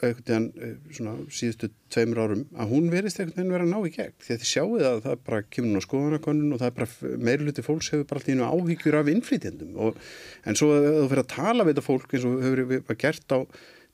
einhvern 0.00 0.24
veginn 0.24 0.46
eh, 0.64 1.24
síðustu 1.34 1.70
tveimur 1.92 2.20
árum 2.24 2.44
að 2.56 2.72
hún 2.72 2.90
verist 2.92 3.20
einhvern 3.20 3.36
veginn 3.36 3.54
vera 3.54 3.66
að 3.66 3.72
ná 3.74 3.78
í 3.88 3.94
gegn. 3.94 4.14
Því 4.24 4.34
að 4.34 4.42
þið 4.42 4.50
sjáu 4.52 4.68
það 4.72 4.90
að 4.90 5.02
það 5.06 5.24
bara 5.28 5.40
kemur 5.56 5.82
á 5.82 5.86
skoðanakonun 5.86 6.54
og 6.54 6.62
það 6.62 6.70
er 6.70 6.76
bara 6.78 7.16
meirluti 7.28 7.66
fólks 7.66 7.90
hefur 7.92 8.06
bara 8.08 8.22
alltaf 8.24 8.54
áhyggjur 8.58 8.98
af 9.00 9.10
innflytjendum. 9.12 9.74
Og 9.84 10.00
en 10.48 10.58
svo 10.58 10.70
að 10.76 10.88
þú 10.88 11.10
fyrir 11.12 11.24
að 11.24 11.34
tala 11.34 11.66
við 11.66 11.74
þetta 11.74 11.88
fólk 11.88 12.16
eins 12.16 12.28
og 12.28 12.46
hefur 12.46 12.64
við 12.72 12.96
gert 13.04 13.36
á 13.36 13.38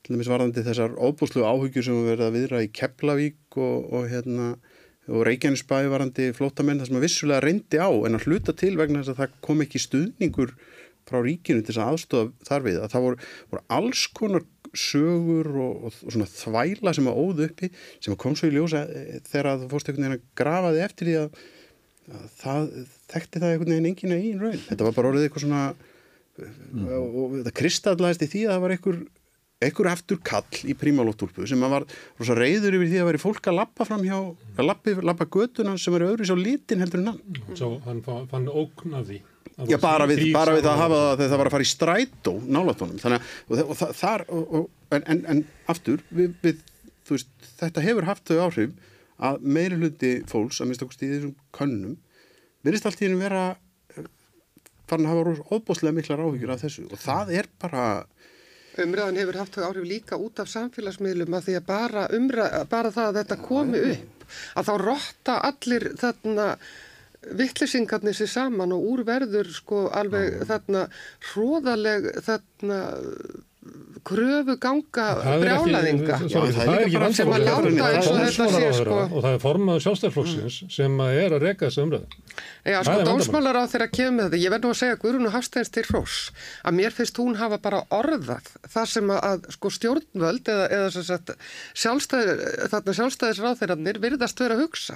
til 0.05 0.13
dæmis 0.13 0.29
varðandi 0.29 0.61
þessar 0.65 0.95
óbúslu 1.01 1.43
áhugjur 1.49 1.85
sem 1.85 1.97
við 1.97 2.11
verðum 2.11 2.27
að 2.29 2.35
viðra 2.37 2.61
í 2.61 2.71
Keflavík 2.77 3.57
og, 3.57 3.87
og 3.89 4.09
hérna 4.11 4.51
og 5.05 5.25
Reykjanesbæði 5.25 5.89
varðandi 5.91 6.27
flótamenn 6.37 6.81
það 6.81 6.89
sem 6.89 6.99
að 6.99 7.05
vissulega 7.05 7.43
reyndi 7.43 7.81
á 7.81 7.89
en 7.89 8.17
að 8.17 8.25
hluta 8.25 8.55
til 8.57 8.73
vegna 8.77 9.01
þess 9.01 9.13
að 9.13 9.19
það 9.21 9.35
kom 9.47 9.63
ekki 9.65 9.81
stuðningur 9.81 10.53
frá 11.05 11.21
ríkinu 11.21 11.63
til 11.63 11.71
þess 11.71 11.81
að 11.81 11.91
aðstofa 11.93 12.49
þar 12.49 12.65
við 12.65 12.77
að 12.81 12.93
það 12.93 13.05
voru, 13.07 13.31
voru 13.51 13.63
alls 13.77 14.05
konar 14.17 14.45
sögur 14.75 15.49
og, 15.63 15.87
og, 15.87 15.97
svona 16.03 16.29
þvæla 16.29 16.93
sem 16.97 17.09
að 17.09 17.19
óðu 17.21 17.49
uppi 17.49 17.71
sem 18.03 18.13
að 18.13 18.21
kom 18.23 18.37
svo 18.37 18.49
í 18.49 18.55
ljósa 18.55 18.85
eh, 18.91 19.19
þegar 19.25 19.51
að 19.51 19.65
þú 19.65 19.71
fórst 19.73 19.91
einhvern 19.91 20.07
veginn 20.07 20.17
að 20.17 20.29
grafa 20.41 20.71
þig 20.75 20.85
eftir 20.87 21.09
því 21.09 21.17
að, 21.21 21.43
að 22.15 22.25
það 22.39 22.71
þekkti 23.13 23.43
það 23.43 23.51
einhvern 23.51 23.75
veginn 23.75 23.91
enginn 23.91 24.15
í 24.15 24.21
einn 24.21 24.41
raun 24.45 24.63
þetta 24.69 24.87
var 24.87 24.97
bara 24.97 25.11
orðið 25.11 25.27
eitthvað 25.27 25.45
svona 25.45 25.61
mm. 26.39 26.89
og, 26.97 27.21
og 27.21 27.37
það 27.41 27.53
kristallaðist 27.61 28.25
í 28.25 28.31
því 28.33 28.47
að 28.47 28.55
það 28.55 28.65
var 28.65 28.75
einhver 28.75 29.05
einhver 29.63 29.87
aftur 29.87 30.19
kall 30.25 30.65
í 30.67 30.75
prímalóttúrpu 30.77 31.45
sem 31.47 31.61
að 31.63 31.77
var 31.77 31.85
rosa 32.19 32.35
reyður 32.35 32.75
yfir 32.79 32.89
því 32.91 32.99
að 33.01 33.07
veri 33.09 33.21
fólk 33.21 33.47
að 33.47 33.57
lappa 33.61 33.87
fram 33.87 34.03
hjá, 34.03 34.17
að 34.57 34.67
lappa, 34.67 34.95
lappa 34.99 35.29
götuna 35.31 35.77
sem 35.79 35.95
eru 35.95 36.09
öðru 36.11 36.27
svo 36.27 36.35
litin 36.39 36.83
heldur 36.83 37.01
en 37.01 37.13
hann 37.13 37.55
Svo 37.55 37.71
hann 37.85 38.03
fann 38.03 38.49
ógn 38.51 38.97
af 38.99 39.07
því 39.07 39.21
Já, 39.69 39.77
bara 39.79 40.07
við, 40.09 40.25
bara 40.35 40.55
við 40.57 40.65
að 40.67 40.79
hafa 40.81 40.97
það 41.01 41.19
þegar 41.19 41.29
það 41.31 41.39
var 41.39 41.49
að 41.49 41.53
fara 41.53 41.65
í 41.65 41.69
strætó 41.69 42.31
nálatónum 42.43 42.97
þannig 42.99 43.21
að 43.21 43.35
og, 43.45 43.59
og, 43.61 43.69
og, 43.71 43.93
þar, 43.95 44.25
en, 44.97 45.05
en, 45.13 45.21
en 45.31 45.43
aftur 45.71 46.01
við, 46.09 46.33
við, 46.43 46.63
veist, 47.07 47.29
þetta 47.61 47.83
hefur 47.85 48.09
haft 48.09 48.31
þau 48.31 48.41
áhrif 48.47 48.73
að 49.23 49.45
meiri 49.55 49.77
hluti 49.79 50.11
fólks 50.27 50.59
að 50.59 50.71
mista 50.71 50.87
okkur 50.87 51.05
í 51.05 51.11
þessum 51.13 51.37
könnum 51.55 51.95
verðist 52.65 52.89
allt 52.89 53.03
í 53.03 53.07
hennu 53.07 53.21
vera 53.21 53.45
eh, 53.95 54.09
farin 54.89 55.07
að 55.07 55.13
hafa 55.13 55.55
óbúslega 55.55 55.95
miklar 55.95 56.25
áhyggjur 56.25 56.51
af 56.55 56.65
þessu. 56.65 56.87
Og 56.89 56.99
það 56.99 57.33
er 57.39 57.49
bara 57.61 57.85
Umræðan 58.81 59.21
hefur 59.21 59.37
haft 59.39 59.55
þau 59.55 59.69
áhrif 59.69 59.85
líka 59.87 60.17
út 60.19 60.41
af 60.43 60.49
samfélagsmiðlum 60.51 61.37
að 61.37 61.45
því 61.47 61.53
að 61.61 61.67
bara, 61.69 62.01
umræð, 62.17 62.55
bara 62.67 62.91
það 62.91 63.05
að 63.07 63.19
þetta 63.21 63.37
komi 63.45 63.83
upp 63.93 64.25
að 64.59 64.67
þá 64.67 64.73
rotta 64.81 65.35
allir 65.47 65.85
þarna 66.01 66.47
vittlisingarnir 67.39 68.15
sér 68.17 68.31
saman 68.31 68.75
og 68.75 68.85
úrverður 68.93 69.49
sko 69.53 69.87
alveg 69.95 70.43
þarna 70.49 70.85
hróðaleg 71.31 72.09
þarna 72.25 72.79
kröfu 74.05 74.55
ganga 74.61 75.05
brjálaðinga 75.41 76.19
sem 76.29 77.31
að 77.33 77.45
láta 77.47 77.87
eins 77.89 78.09
og 78.11 78.19
þetta 78.19 78.49
sé 78.53 78.67
sko. 78.77 78.99
og 79.07 79.23
það 79.23 79.31
er 79.31 79.41
formaður 79.41 79.85
sjálfstæðarflokksins 79.85 80.59
mm. 80.61 80.73
sem 80.75 80.99
að 81.05 81.21
er 81.23 81.35
að 81.37 81.45
reyka 81.47 81.65
þessu 81.65 81.85
umröðu 81.87 82.21
Já 82.65 82.79
sko 82.81 83.03
dómsmálar 83.05 83.59
á 83.61 83.69
þeirra 83.69 83.85
kemur 83.93 84.25
þetta. 84.25 84.37
Ég 84.41 84.49
verð 84.49 84.63
nú 84.65 84.69
að 84.73 84.79
segja 84.79 84.97
Guðrún 84.97 85.27
og 85.29 85.35
Hafstæðins 85.35 85.71
til 85.75 85.83
hrós 85.85 86.15
að 86.65 86.77
mér 86.79 86.93
finnst 86.97 87.19
hún 87.21 87.35
hafa 87.37 87.59
bara 87.61 87.81
orðað 87.93 88.47
það 88.73 88.87
sem 88.89 89.11
að 89.13 89.43
sko 89.53 89.69
stjórnvöld 89.75 90.49
eða, 90.49 90.63
eða 90.73 91.35
sjálfstæð, 91.77 92.31
þarna 92.71 92.95
sjálfstæðisráþeirarnir 92.99 93.99
virðast 94.01 94.41
vera 94.41 94.57
að 94.57 94.63
hugsa. 94.63 94.95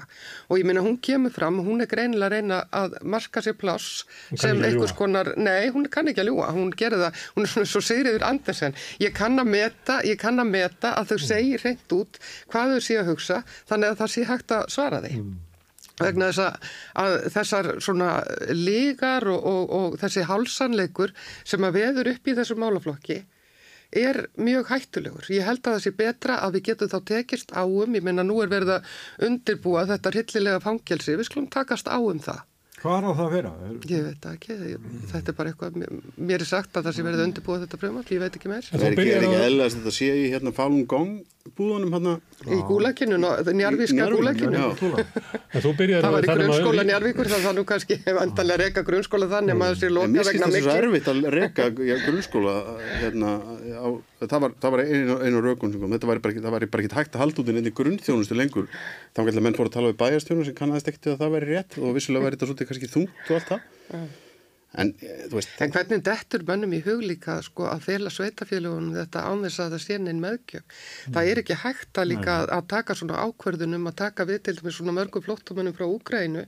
Og 0.49 0.57
ég 0.57 0.65
minna 0.65 0.81
hún 0.81 0.97
kemur 0.97 1.35
fram 1.35 1.59
hún 1.61 1.85
er 1.85 1.91
greinilega 1.91 2.31
að 2.31 2.35
reyna 2.39 2.61
að 2.73 2.95
marka 3.05 3.43
sér 3.45 3.57
pláss 3.59 4.01
sem 4.33 4.63
einhvers 4.65 4.95
konar 4.97 5.35
nei 5.37 5.69
hún 5.69 5.85
kann 5.93 6.09
ekki 6.09 6.23
að 6.23 6.31
ljúa 6.31 6.49
hún 6.55 6.73
gerir 6.73 7.03
það 7.03 7.27
hún 7.35 7.45
er 7.45 7.53
svona 7.53 7.69
svo 7.69 7.83
Sigriður 7.85 8.25
Andersen. 8.31 8.73
Ég 8.97 9.13
kann 9.13 9.37
að 9.37 9.53
meta, 9.53 9.99
ég 10.09 10.17
kann 10.17 10.41
að 10.41 10.49
meta 10.55 10.95
að 10.97 11.13
þau 11.13 11.21
segir 11.27 11.61
hreint 11.61 11.95
út 11.99 12.17
hvað 12.49 12.73
þau 12.73 12.87
sé 12.87 12.97
að 12.97 13.13
hugsa 13.13 13.39
þannig 13.69 13.93
að 13.93 14.01
það 14.01 14.11
sé 14.15 14.25
hægt 14.33 14.57
að 14.57 14.65
svara 14.73 15.03
því. 15.05 15.13
Mm. 15.21 15.37
Vegna 15.99 16.29
þess 16.29 16.43
að, 16.45 16.69
að 17.03 17.17
þessar 17.35 17.71
svona 17.83 18.11
lígar 18.55 19.27
og, 19.31 19.49
og, 19.53 19.75
og 19.79 19.99
þessi 20.01 20.25
hálsanleikur 20.29 21.13
sem 21.43 21.67
að 21.67 21.81
veður 21.81 22.13
upp 22.13 22.31
í 22.31 22.37
þessu 22.39 22.57
málaflokki 22.59 23.19
er 23.99 24.27
mjög 24.37 24.69
hættulegur. 24.69 25.25
Ég 25.33 25.47
held 25.47 25.63
að 25.63 25.75
það 25.75 25.83
sé 25.85 25.93
betra 25.97 26.37
að 26.45 26.57
við 26.57 26.65
getum 26.69 26.91
þá 26.91 26.99
tekist 27.09 27.53
áum, 27.57 27.95
ég 27.97 28.05
meina 28.05 28.25
nú 28.25 28.37
er 28.43 28.51
verið 28.51 28.75
að 28.75 28.91
undirbúa 29.25 29.87
þetta 29.89 30.13
rillilega 30.13 30.61
fangelsi, 30.61 31.17
við 31.17 31.29
skulum 31.29 31.49
takast 31.49 31.89
áum 31.89 32.21
það. 32.21 32.43
Hvað 32.79 32.95
er 32.95 33.07
það 33.09 33.23
að 33.25 33.33
vera? 33.33 33.49
Ég 33.91 34.05
veit 34.05 34.27
ekki, 34.29 34.55
þetta 35.11 35.33
er 35.33 35.35
bara 35.35 35.51
eitthvað, 35.51 35.81
mér 36.29 36.45
er 36.45 36.47
sagt 36.47 36.77
að 36.79 36.85
það 36.87 36.95
sé 36.95 37.05
verið 37.07 37.23
undirbúið 37.25 37.65
þetta 37.65 37.79
pröfumall, 37.81 38.05
ég 38.15 38.23
veit 38.23 38.37
ekki 38.39 38.51
meir. 38.51 38.69
Það 38.69 38.85
er 38.87 38.95
ekki, 38.95 39.09
er 39.17 39.27
ekki 39.27 39.41
eðla 39.49 39.67
að 39.67 39.75
þetta 39.75 39.93
sé 39.97 40.09
í 40.15 40.29
hérna 40.31 40.55
Falun 40.55 40.85
Gong 40.93 41.17
búðunum 41.57 41.93
hérna? 41.95 42.13
Í 42.45 42.59
gúlakinu, 42.67 43.17
njárvíska 43.19 44.07
gúlakinu. 44.11 44.63
Það 45.53 46.11
var 46.13 46.25
í 46.25 46.29
grunnskóla 46.29 46.85
njárvíkur, 46.87 47.29
það 47.31 47.45
var 47.47 47.57
nú 47.57 47.63
kannski 47.67 47.97
vantanlega 48.19 48.61
reyka 48.63 48.83
grunnskóla 48.87 49.29
þannig 49.31 49.55
að 49.55 49.61
maður 49.63 49.79
sé 49.81 49.91
loka 49.93 50.25
vegna 50.29 50.29
mikil. 50.29 50.29
Mér 50.29 50.29
finnst 50.29 50.45
þetta 50.45 50.65
svo 50.67 50.75
erfitt 50.83 51.11
að 51.13 51.29
reyka 51.35 51.69
grunnskóla 52.05 52.55
hérna 52.99 53.33
á 53.79 53.87
það 54.19 54.45
var, 54.45 54.55
var 54.75 54.83
einu, 54.85 55.17
einu 55.23 55.43
rökun 55.43 55.75
þetta 55.95 56.09
var 56.09 56.23
bara 56.23 56.35
ekki, 56.35 56.95
hægt 56.95 57.15
að 57.15 57.23
halda 57.23 57.43
út 57.43 57.51
inn 57.53 57.69
í 57.71 57.75
grunnþjónustu 57.79 58.37
lengur. 58.37 58.71
Þá 59.15 59.21
að 59.39 59.45
menn 59.47 59.59
fór 59.59 59.71
að 59.71 59.75
tala 59.77 59.91
við 59.91 59.99
bæjarstjónu 60.03 60.47
sem 60.47 60.57
kannast 60.57 60.91
ekkert 60.91 61.13
að 61.13 61.21
það 61.23 61.37
væri 61.37 61.53
rétt 61.53 61.77
og 61.79 61.93
vissulega 61.95 62.27
væri 62.27 62.39
þetta 62.39 62.49
svolítið 62.51 62.71
kannski 62.73 62.91
þungt 62.95 63.29
og 63.29 63.37
allt 63.39 63.53
það 63.53 64.27
En, 64.77 64.93
eh, 65.01 65.39
en 65.57 65.71
hvernig 65.73 66.03
dettur 66.05 66.43
mönnum 66.45 66.73
í 66.77 66.79
hug 66.85 66.99
líka 67.01 67.39
sko, 67.41 67.65
að 67.71 67.87
fela 67.87 68.11
sveitafélagunum 68.13 68.93
þetta 68.93 69.23
án 69.25 69.41
þess 69.41 69.61
að 69.63 69.71
það 69.73 69.81
sé 69.81 69.95
neinn 69.97 70.19
meðgjöf. 70.21 70.61
Mm. 70.61 71.15
Það 71.15 71.29
er 71.31 71.41
ekki 71.41 71.57
hægt 71.63 72.01
að 72.01 72.09
líka 72.11 72.35
að, 72.35 72.51
að 72.53 72.67
taka 72.75 72.95
svona 72.99 73.23
ákverðunum 73.25 73.89
að 73.89 73.95
taka 74.03 74.27
við 74.29 74.43
til 74.45 74.55
dæmis 74.59 74.77
svona 74.77 74.93
mörgum 74.93 75.25
flottumönnum 75.25 75.73
frá 75.73 75.87
Úgrænu 75.87 76.43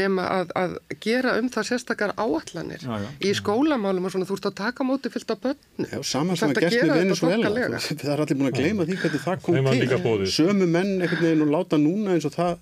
nema 0.00 0.24
að, 0.38 0.54
að 0.56 0.78
gera 1.04 1.36
um 1.36 1.52
það 1.52 1.68
sérstakar 1.68 2.16
áallanir 2.16 2.80
já, 2.80 2.96
já. 3.04 3.10
í 3.20 3.34
skólamálum 3.36 4.08
og 4.08 4.16
svona 4.16 4.30
þú 4.30 4.40
ert 4.40 4.50
að 4.54 4.56
taka 4.62 4.88
móti 4.88 5.12
fyllt 5.12 5.36
af 5.36 5.44
bönnu. 5.44 5.90
Já, 5.92 6.00
saman 6.14 6.40
sem 6.40 6.56
að 6.56 6.64
gert 6.64 6.78
með 6.80 7.02
Venezuela. 7.02 7.84
Það 8.06 8.08
er 8.14 8.24
allir 8.24 8.40
búin 8.40 8.48
að 8.48 8.58
gleyma 8.62 8.88
því 8.88 8.98
hvernig 9.04 9.24
það 9.26 9.44
kom 9.44 9.60
til. 9.68 10.32
Sömu 10.32 10.64
menn 10.64 10.96
einhvern 10.96 11.24
veginn 11.26 11.44
og 11.44 11.52
láta 11.52 11.76
núna 11.80 12.16
eins 12.16 12.24
og 12.28 12.32
það 12.36 12.56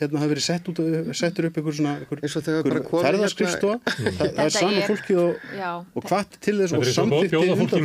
hérna 0.00 0.22
hafi 0.22 0.32
verið 0.32 0.46
sett 0.46 0.68
út, 0.70 0.80
settur 1.14 1.48
upp 1.48 1.58
einhver 1.60 1.76
svona 1.76 1.94
ferðarskristofa 3.04 3.76
hérna... 3.78 4.14
það, 4.18 4.32
það 4.34 4.44
er 4.44 4.54
sama 4.54 4.80
fólki 4.88 5.18
og, 5.20 5.44
og 5.94 6.08
hvart 6.08 6.38
til 6.44 6.56
þess 6.60 6.74
og 6.74 6.86
samþýtt 6.88 7.30
til 7.74 7.84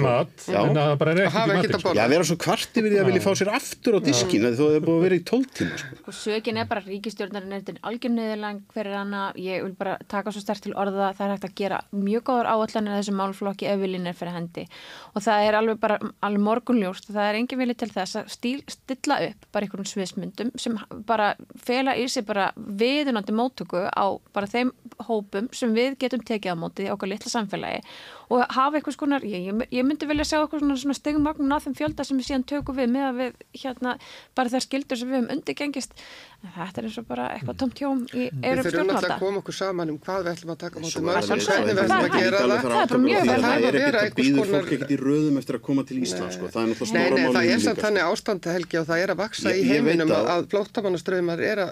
sko. 1.80 1.94
Já, 1.96 2.04
vera 2.10 2.26
svo 2.28 2.38
kvart 2.42 2.80
yfir 2.80 2.90
því 2.94 3.00
að 3.02 3.10
vilja 3.10 3.24
fá 3.26 3.32
sér 3.40 3.52
aftur 3.54 3.98
á 3.98 4.00
diskin 4.04 4.48
þó 4.50 4.64
það 4.64 4.78
er 4.78 4.86
búin 4.86 4.98
að 4.98 5.06
vera 5.06 5.20
í 5.20 5.24
tóltíma 5.30 5.80
sko. 5.82 6.00
og 6.06 6.18
sökin 6.18 6.60
er 6.62 6.70
bara 6.70 6.84
ríkistjórnarinn 6.86 7.56
er 7.56 7.64
þetta 7.64 7.84
algjörniðilang 7.90 8.62
fyrir 8.74 8.98
hana. 8.98 9.24
Ég 9.40 9.64
vil 9.66 9.76
bara 9.80 9.98
taka 10.12 10.34
svo 10.34 10.44
stert 10.44 10.64
til 10.66 10.76
orða 10.80 11.12
það 11.18 11.26
er 11.26 11.34
hægt 11.36 11.48
að 11.50 11.56
gera 11.62 11.82
mjög 11.94 12.26
góður 12.30 12.52
áallan 12.54 12.90
en 12.90 12.98
þessu 12.98 13.16
málflokki 13.18 13.70
ef 13.70 13.82
viljinn 13.84 14.10
er 14.10 14.18
fyrir 14.18 14.36
hendi. 14.36 14.66
Og 15.14 15.26
það 15.26 15.48
er 15.48 15.60
alveg 15.60 15.82
bara 15.82 16.00
alveg 16.26 16.46
morgunljóst 16.48 17.10
það 17.10 17.30
er 17.30 17.40
engin 17.42 17.62
vilja 17.62 17.80
til 17.84 17.92
þess 17.94 18.20
að 18.22 18.34
stilla 18.76 19.20
upp 19.30 19.50
bara 19.54 19.68
einhverjum 19.68 19.92
sviðsmyndum 19.94 20.54
sem 20.60 20.78
bara 21.10 21.34
fela 21.66 21.96
í 22.00 22.08
sig 22.12 22.26
bara 22.28 22.50
viðunandi 22.56 23.36
móttöku 23.36 23.86
á 23.90 24.06
bara 24.34 24.50
þeim 24.50 24.72
hópum 25.08 25.50
sem 25.56 25.74
við 25.76 25.98
getum 26.02 26.24
tekið 26.26 26.56
á 26.56 26.62
móti 26.62 26.88
í 26.88 26.94
okkar 26.94 27.12
litla 27.14 27.32
samfélagi 27.32 27.84
og 28.30 28.44
hafa 28.54 28.78
eitthvað 28.78 28.96
skonar, 28.96 29.26
ég, 29.26 29.50
ég 29.74 29.86
myndi 29.88 30.10
vilja 30.10 30.28
sjá 30.30 30.38
eitthvað 30.40 30.62
svona, 30.64 30.78
svona 30.78 30.98
stegumagn 30.98 31.56
á 31.56 31.58
þeim 31.64 31.78
fjölda 31.80 32.06
sem 32.06 32.20
við 32.20 32.30
síðan 32.30 32.48
tökum 32.52 32.78
við 32.78 32.92
með 32.94 33.08
að 33.08 33.22
við 33.24 33.32
hérna 33.64 33.96
bara 34.38 34.54
þær 34.54 34.66
skildur 34.68 35.02
sem 35.02 35.10
við 35.10 35.18
hefum 35.20 35.34
undirgengist 35.34 35.98
þetta 36.40 36.80
er 36.80 36.86
eins 36.88 36.98
og 37.00 37.06
bara 37.10 37.26
eitthvað 37.36 37.58
tomt 37.60 37.80
hjóm 37.82 38.06
í 38.16 38.30
eirum 38.40 38.64
stjórnvalda. 38.64 38.64
Við 38.64 38.72
þurfum 38.72 38.92
alltaf 38.96 39.12
að 39.12 39.20
koma 39.20 39.40
okkur 39.42 39.56
saman 39.58 39.90
um 39.92 39.98
hvað 40.00 40.20
við 40.24 40.30
ætlum 40.32 40.52
að 40.54 40.60
taka 40.62 40.76
mótið 40.80 41.02
mörgum, 41.10 41.28
hvernig 41.30 41.68
við 41.68 41.82
ætlum 41.84 42.00
að 42.00 42.14
gera 42.16 42.40
það. 42.40 42.62
Það 42.70 42.80
er 42.80 43.02
mjög 43.04 43.24
vel. 43.30 43.40
Það 43.44 43.60
er 43.60 43.74
ekkert 43.80 44.00
að 44.00 44.14
býður 44.20 44.48
fólk 44.54 44.70
ekkert 44.78 44.94
í 44.94 45.00
röðum 45.02 45.36
eftir 45.42 45.58
að 45.58 45.64
koma 45.68 45.82
til 45.90 45.98
Ísland, 46.00 46.32
sko. 46.38 46.46
Það 46.54 46.64
er 46.70 47.18
það 47.36 47.44
er 47.50 47.60
samt 47.66 47.82
þannig 47.84 48.04
ástandi 48.08 48.48
helgi 48.56 48.80
og 48.80 48.86
það 48.88 49.04
er 49.04 49.10
að 49.12 49.20
vaksa 49.20 49.48
í 49.52 49.68
heiminum 49.68 50.14
að 50.16 50.48
flóttamannaströymar 50.54 51.40
er 51.44 51.58
að 51.66 51.72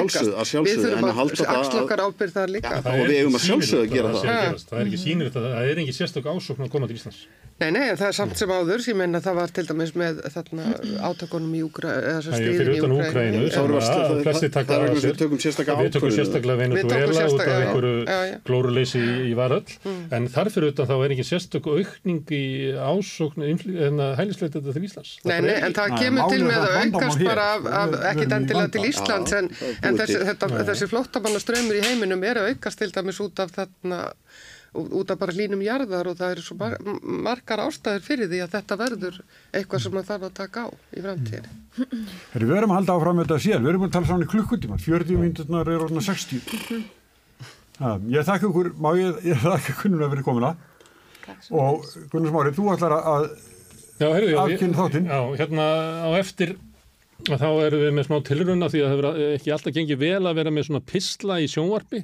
aukast. 0.00 0.26
Við 0.66 0.82
þurfum 0.82 1.06
að 1.06 1.22
axla 1.22 1.78
okkar 1.84 2.00
ábyrð 2.08 2.34
þar 2.40 2.50
líka. 2.56 2.74
Og 2.80 3.06
við 3.06 3.16
eigum 3.20 3.38
að 3.38 3.46
sjálfsögða 3.46 3.84
að 3.86 3.92
gera 3.94 4.08
það. 4.18 5.49
Það 5.50 5.70
er 5.70 5.70
ekki 5.70 5.70
það 5.70 5.76
er 5.76 5.84
ekki 5.84 5.96
sérstök 5.96 6.28
ásókn 6.30 6.66
að 6.66 6.72
koma 6.72 6.88
til 6.88 6.98
Íslands. 6.98 7.22
Nei, 7.60 7.68
nei, 7.74 7.90
það 7.92 8.06
er 8.06 8.14
samt 8.16 8.38
sem 8.40 8.48
áður, 8.48 8.80
ég 8.88 8.96
menna 8.96 9.20
það 9.20 9.34
var 9.36 9.50
til 9.52 9.62
dæmis 9.68 9.90
með 9.98 10.20
þarna 10.32 10.68
átökunum 11.10 11.56
í 11.58 11.60
Úgrænu, 11.66 11.96
eða 12.08 12.20
þess 12.22 12.30
að 12.30 12.38
stýðin 12.40 12.70
í 12.72 12.78
Úgrænu, 12.86 13.40
sem 13.52 13.74
að 13.76 14.20
flesti 14.24 14.48
taka 14.54 14.78
að 14.78 14.94
sér, 14.94 15.10
við 15.10 15.90
tökum 15.92 16.14
sérstaklega 16.14 16.56
Venezuela 16.56 17.26
út 17.26 17.42
af 17.44 17.50
einhverju 17.58 18.38
glóruleysi 18.48 19.02
í 19.28 19.34
varöll, 19.36 19.74
mm. 19.84 19.98
en 20.16 20.28
þarfir 20.32 20.70
utan 20.70 20.88
þá 20.88 20.94
er 20.96 21.14
ekki 21.18 21.26
sérstök 21.28 21.68
aukning 21.68 22.32
í 22.32 22.46
ásókn 22.80 23.44
en 23.44 24.00
að 24.06 24.14
hælisleita 24.22 24.56
þetta 24.56 24.76
til 24.78 24.84
Íslands. 24.88 25.12
Nei, 25.28 25.36
nei, 25.44 25.58
en 25.58 25.76
það 25.76 25.96
kemur 26.00 26.32
til 26.32 26.46
með 26.46 26.64
að 26.64 26.78
aukast 26.86 27.26
bara 27.26 27.50
af, 27.82 27.98
ekkit 28.14 28.36
endilega 28.38 28.72
til 28.78 28.86
Íslands, 28.88 29.36
en 29.36 30.00
þessi 30.00 30.88
flóttamannaströymur 30.94 31.76
í 31.76 31.84
heiminum 31.90 32.24
er 32.24 32.40
að 32.40 32.54
aukast 32.54 32.80
til 32.80 32.88
dæmis 32.96 33.20
út 33.20 33.44
af 33.44 33.52
þarna 33.58 34.00
út 34.74 35.10
af 35.10 35.18
bara 35.18 35.34
línum 35.34 35.62
jarðar 35.64 36.12
og 36.12 36.18
það 36.18 36.34
eru 36.36 36.44
svo 36.46 36.56
mar 36.60 36.76
margar 37.26 37.62
ástæðir 37.64 38.04
fyrir 38.06 38.30
því 38.30 38.42
að 38.44 38.54
þetta 38.54 38.78
verður 38.78 39.20
eitthvað 39.50 39.84
sem 39.84 39.94
maður 39.96 40.08
þarf 40.12 40.26
að 40.28 40.34
taka 40.38 40.64
á 40.64 40.68
í 40.70 41.04
framtíðinni. 41.04 41.52
Við 42.36 42.48
verum 42.52 42.74
að 42.74 42.78
halda 42.78 42.96
áfram 42.96 43.18
með 43.18 43.28
þetta 43.28 43.44
síðan, 43.46 43.64
við 43.66 43.72
erum 43.74 43.86
að 43.86 43.94
tala 43.96 44.10
saman 44.10 44.26
í 44.26 44.30
klukkutíma, 44.30 44.80
40 44.86 45.22
mínuturnar 45.24 45.70
er 45.74 45.84
orðina 45.86 46.04
60. 46.06 46.82
Ha, 47.80 47.94
ég 48.14 48.28
þakka 48.30 48.50
ykkur, 48.50 48.72
má 48.78 48.90
ég, 48.98 49.22
ég 49.26 49.46
þakka 49.46 49.90
núna 49.90 50.06
að 50.06 50.16
vera 50.16 50.26
komin 50.30 50.50
að 50.52 50.66
og 51.54 51.84
Gunnar 52.10 52.32
Smári, 52.32 52.52
þú 52.56 52.72
ætlar 52.72 52.96
að 52.98 53.28
Afkynna 54.00 54.78
þáttinn. 54.78 55.08
Já, 55.10 55.20
hérna 55.36 55.64
á 56.08 56.10
eftir 56.16 56.54
að 56.56 56.69
þá 57.28 57.48
erum 57.66 57.82
við 57.82 57.92
með 57.96 58.06
smá 58.06 58.16
tilruna 58.24 58.68
því 58.70 58.80
að 58.80 58.90
það 58.90 58.94
hefur 58.94 59.34
ekki 59.34 59.52
alltaf 59.54 59.74
gengið 59.76 60.00
vel 60.00 60.28
að 60.30 60.38
vera 60.38 60.52
með 60.54 60.66
svona 60.68 60.82
pistla 60.86 61.36
í 61.42 61.48
sjónvarpi 61.50 62.00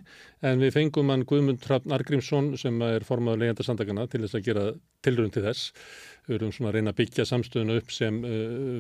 en 0.47 0.61
við 0.61 0.75
fengum 0.75 1.13
hann 1.13 1.25
Guðmund 1.29 1.65
Hrafn 1.65 1.95
Argrímsson 1.97 2.53
sem 2.61 2.83
er 2.85 3.07
formaður 3.07 3.45
leyendarsandakana 3.45 4.07
til 4.13 4.23
þess 4.25 4.39
að 4.39 4.47
gera 4.51 4.67
tilrun 5.07 5.33
til 5.33 5.45
þess. 5.47 5.71
Við 6.27 6.37
erum 6.41 6.53
svona 6.55 6.73
að 6.73 6.77
reyna 6.77 6.91
að 6.91 6.99
byggja 6.99 7.25
samstöðuna 7.29 7.75
upp 7.79 7.93
sem 7.95 8.17
uh, 8.27 8.33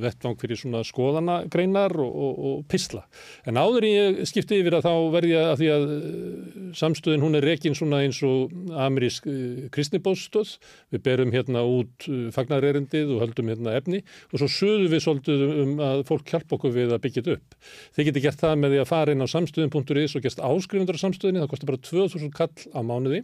vettvang 0.02 0.38
fyrir 0.40 0.58
svona 0.58 0.80
skoðanagreinar 0.86 1.94
og, 2.02 2.16
og, 2.26 2.40
og 2.50 2.64
pistla. 2.70 3.04
En 3.46 3.60
áður 3.60 3.86
ég 3.86 4.18
skipti 4.26 4.58
yfir 4.58 4.78
að 4.78 4.88
þá 4.88 4.94
verði 5.14 5.36
að 5.38 5.54
því 5.60 5.68
að 5.74 5.84
uh, 5.86 6.64
samstöðun 6.80 7.26
hún 7.26 7.38
er 7.38 7.46
rekin 7.46 7.78
svona 7.78 8.02
eins 8.02 8.18
og 8.26 8.50
amerísk 8.86 9.28
uh, 9.30 9.68
kristnibóðstöð. 9.76 10.56
Við 10.94 11.04
berum 11.06 11.34
hérna 11.34 11.62
út 11.70 12.08
uh, 12.10 12.26
fagnarerindið 12.34 13.14
og 13.14 13.22
höldum 13.22 13.54
hérna 13.54 13.76
efni 13.78 14.02
og 14.32 14.42
svo 14.42 14.50
sögum 14.50 14.90
við 14.90 15.04
svolítið 15.06 15.46
um 15.62 15.78
að 15.86 16.04
fólk 16.10 16.34
hjálpa 16.34 16.58
okkur 16.58 16.74
við 16.74 16.96
að 16.96 17.02
byggja 17.06 17.22
þetta 17.22 17.38
upp. 17.38 17.56
Þið 17.94 18.10
getur 18.10 18.26
gert 18.26 18.42
það 18.42 18.58
með 18.64 18.74
því 18.74 18.82
að 18.82 18.90
fara 18.90 19.14
inn 19.14 19.22
á 19.22 19.34
samstöðun.is 19.36 20.18
og 20.18 20.26
gerst 20.26 20.42
áskrifundur 20.42 20.98
á 20.98 21.04
samstöðinni. 21.06 21.44
Það 21.44 21.52
kostar 21.54 21.70
bara 21.70 21.84
2000 21.94 22.34
kall 22.34 22.74
á 22.74 22.80
mánuði 22.82 23.22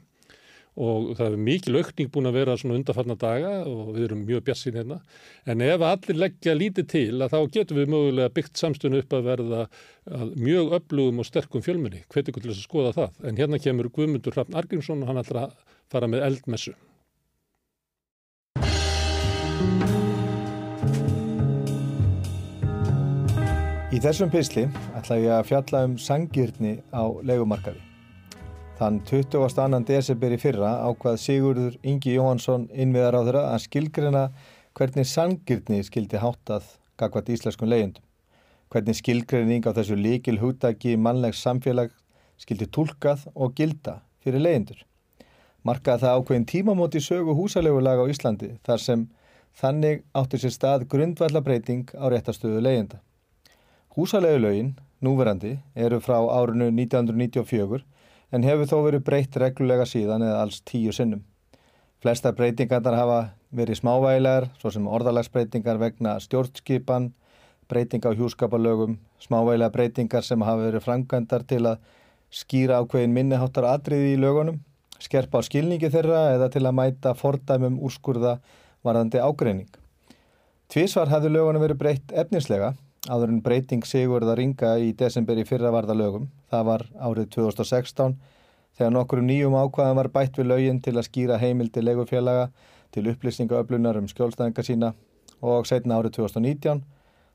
og 0.73 1.11
það 1.19 1.27
er 1.27 1.43
mikil 1.47 1.77
aukning 1.77 2.09
búin 2.13 2.29
að 2.31 2.37
vera 2.39 2.55
svona 2.57 2.79
undarfarna 2.79 3.17
daga 3.21 3.51
og 3.69 3.91
við 3.93 4.07
erum 4.07 4.23
mjög 4.25 4.45
bjassinn 4.47 4.79
hérna. 4.79 5.01
En 5.45 5.61
ef 5.65 5.85
allir 5.85 6.21
leggja 6.23 6.55
lítið 6.57 6.87
til 6.89 7.19
að 7.19 7.35
þá 7.35 7.53
getum 7.59 7.81
við 7.81 7.93
mögulega 7.93 8.33
byggt 8.33 8.63
samstöðun 8.63 9.03
upp 9.03 9.13
að 9.19 9.29
verða 9.29 9.67
að 10.09 10.33
mjög 10.41 10.73
öflugum 10.79 11.21
og 11.21 11.29
sterkum 11.29 11.65
fjölmunni, 11.65 12.07
hvet 12.09 12.33
ykkur 12.33 12.47
til 12.47 12.55
þess 12.55 12.65
að 12.65 12.71
skoða 12.71 12.95
það. 12.97 13.21
En 13.29 13.43
hérna 13.43 13.61
kemur 13.61 13.93
Guðmundur 13.93 14.33
Hrafn 14.33 14.57
Argrímsson 14.57 15.05
og 15.05 15.13
hann 15.13 15.21
ætlar 15.21 15.51
að 15.51 15.61
fara 15.93 16.09
með 16.09 16.27
eldmessu. 16.31 16.75
Í 23.93 23.99
þessum 24.01 24.31
pisli 24.33 24.71
ætla 24.97 25.21
ég 25.21 25.33
að 25.37 25.49
fjalla 25.53 25.85
um 25.85 25.99
sangirni 26.01 26.79
á 26.97 27.05
legumarkaði. 27.29 27.92
Þann 28.83 28.97
22. 29.07 29.79
desember 29.87 30.33
í 30.35 30.37
fyrra 30.43 30.73
ákvað 30.89 31.21
Sigurður 31.23 31.75
Ingi 31.87 32.17
Jóhansson 32.17 32.65
innviðar 32.75 33.15
á 33.15 33.21
þeirra 33.29 33.43
að 33.53 33.61
skilgrina 33.63 34.23
hvernig 34.75 35.07
sangirni 35.07 35.79
skildi 35.87 36.19
háttað 36.19 36.67
gagvat 36.99 37.31
íslenskum 37.31 37.71
leyendum. 37.71 38.03
Hvernig 38.75 38.99
skilgrining 38.99 39.63
á 39.63 39.77
þessu 39.77 39.95
líkil 39.95 40.41
húttaki 40.43 40.97
mannlegs 40.99 41.45
samfélag 41.47 41.95
skildi 42.43 42.67
tólkað 42.75 43.29
og 43.37 43.55
gilda 43.55 44.01
fyrir 44.27 44.43
leyendur. 44.49 44.83
Markaði 45.63 46.03
það 46.03 46.19
ákveðin 46.19 46.51
tímamóti 46.51 47.05
sögu 47.07 47.39
húsalegulaga 47.39 48.03
á 48.03 48.11
Íslandi 48.11 48.51
þar 48.67 48.83
sem 48.83 49.07
þannig 49.63 50.03
átti 50.11 50.43
sér 50.43 50.57
stað 50.59 50.89
grundvallabreiting 50.91 51.95
á 51.95 52.11
réttastöðu 52.11 52.67
leyenda. 52.67 52.99
Húsalegulögin, 53.95 54.75
núverandi, 54.99 55.61
eru 55.79 56.03
frá 56.03 56.19
árinu 56.19 56.73
1994 56.75 57.92
en 58.33 58.47
hefur 58.47 58.69
þó 58.69 58.79
verið 58.87 59.05
breytt 59.07 59.37
reglulega 59.41 59.87
síðan 59.89 60.25
eða 60.25 60.41
alls 60.43 60.63
tíu 60.69 60.93
sinnum. 60.97 61.23
Flesta 62.03 62.33
breytingarnar 62.35 62.97
hafa 62.99 63.19
verið 63.55 63.83
smávægilegar, 63.83 64.49
svo 64.59 64.73
sem 64.75 64.89
orðalagsbreytingar 64.89 65.79
vegna 65.79 66.17
stjórnskipan, 66.25 67.13
breyting 67.71 68.03
á 68.09 68.11
hjúskaparlögum, 68.17 68.97
smávægilega 69.23 69.71
breytingar 69.77 70.27
sem 70.27 70.43
hafa 70.43 70.67
verið 70.67 70.87
framkvæmdar 70.87 71.47
til 71.47 71.63
að 71.71 71.85
skýra 72.33 72.81
ákveðin 72.81 73.15
minniháttar 73.15 73.69
atriði 73.69 74.17
í 74.17 74.21
lögunum, 74.21 74.59
skerpa 74.99 75.45
á 75.45 75.47
skilningi 75.47 75.93
þeirra 75.93 76.25
eða 76.35 76.49
til 76.51 76.65
að 76.65 76.77
mæta 76.81 77.15
fordæmum 77.15 77.79
úrskurða 77.85 78.39
varðandi 78.83 79.21
ágreining. 79.23 79.71
Tvísvar 80.73 81.13
hafði 81.13 81.35
lögunum 81.37 81.63
verið 81.63 81.83
breytt 81.85 82.15
efnislega 82.17 82.73
áður 83.11 83.35
en 83.35 83.43
breyting 83.45 83.85
Sigurða 83.87 84.37
Ringa 84.39 84.77
í 84.81 84.93
desember 84.97 85.39
í 85.39 85.45
fyrra 85.47 85.73
varða 85.75 85.97
lögum. 85.99 86.31
Það 86.53 86.69
var 86.69 86.83
árið 87.01 87.29
2016 87.33 88.17
þegar 88.77 88.93
nokkur 88.93 89.23
nýjum 89.25 89.57
ákvæðan 89.57 89.99
var 90.01 90.09
bætt 90.13 90.37
við 90.37 90.51
lögin 90.51 90.81
til 90.85 90.99
að 90.99 91.07
skýra 91.09 91.39
heimildi 91.41 91.85
legufélaga 91.85 92.51
til 92.93 93.07
upplýsningaöflunar 93.09 93.97
um 94.01 94.09
skjólstæðinga 94.11 94.65
sína 94.67 94.93
og 95.41 95.67
setna 95.69 95.97
árið 96.01 96.19
2019 96.19 96.83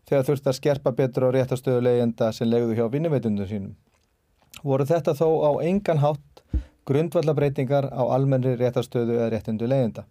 þegar 0.07 0.27
þurfti 0.29 0.51
að 0.51 0.57
skerpa 0.59 0.93
betur 0.99 1.27
á 1.27 1.29
réttastöðu 1.35 1.83
leyenda 1.83 2.29
sem 2.31 2.49
legðu 2.49 2.77
hjá 2.77 2.85
vinnuveitundum 2.93 3.49
sínum. 3.49 3.73
Voru 4.63 4.85
þetta 4.85 5.17
þó 5.17 5.27
á 5.49 5.51
engan 5.65 6.01
hátt 6.01 6.43
grundvallabreitingar 6.87 7.89
á 7.91 8.03
almennri 8.15 8.55
réttastöðu 8.55 9.17
eða 9.17 9.31
réttindu 9.33 9.67
leyenda. 9.67 10.05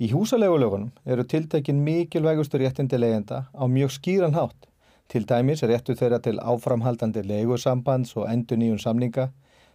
Í 0.00 0.08
húsalegulögunum 0.14 0.92
eru 1.04 1.24
tiltekin 1.28 1.82
mikilvægustu 1.84 2.58
réttindi 2.62 2.98
leyenda 2.98 3.44
á 3.52 3.64
mjög 3.68 3.92
skýran 3.98 4.38
hátt. 4.38 4.70
Til 5.12 5.26
dæmis 5.28 5.60
réttu 5.68 5.92
þeirra 5.92 6.22
til 6.24 6.38
áframhaldandi 6.40 7.20
leigusambands 7.28 8.14
og 8.16 8.30
endur 8.32 8.56
nýjum 8.56 8.78
samninga, 8.80 9.26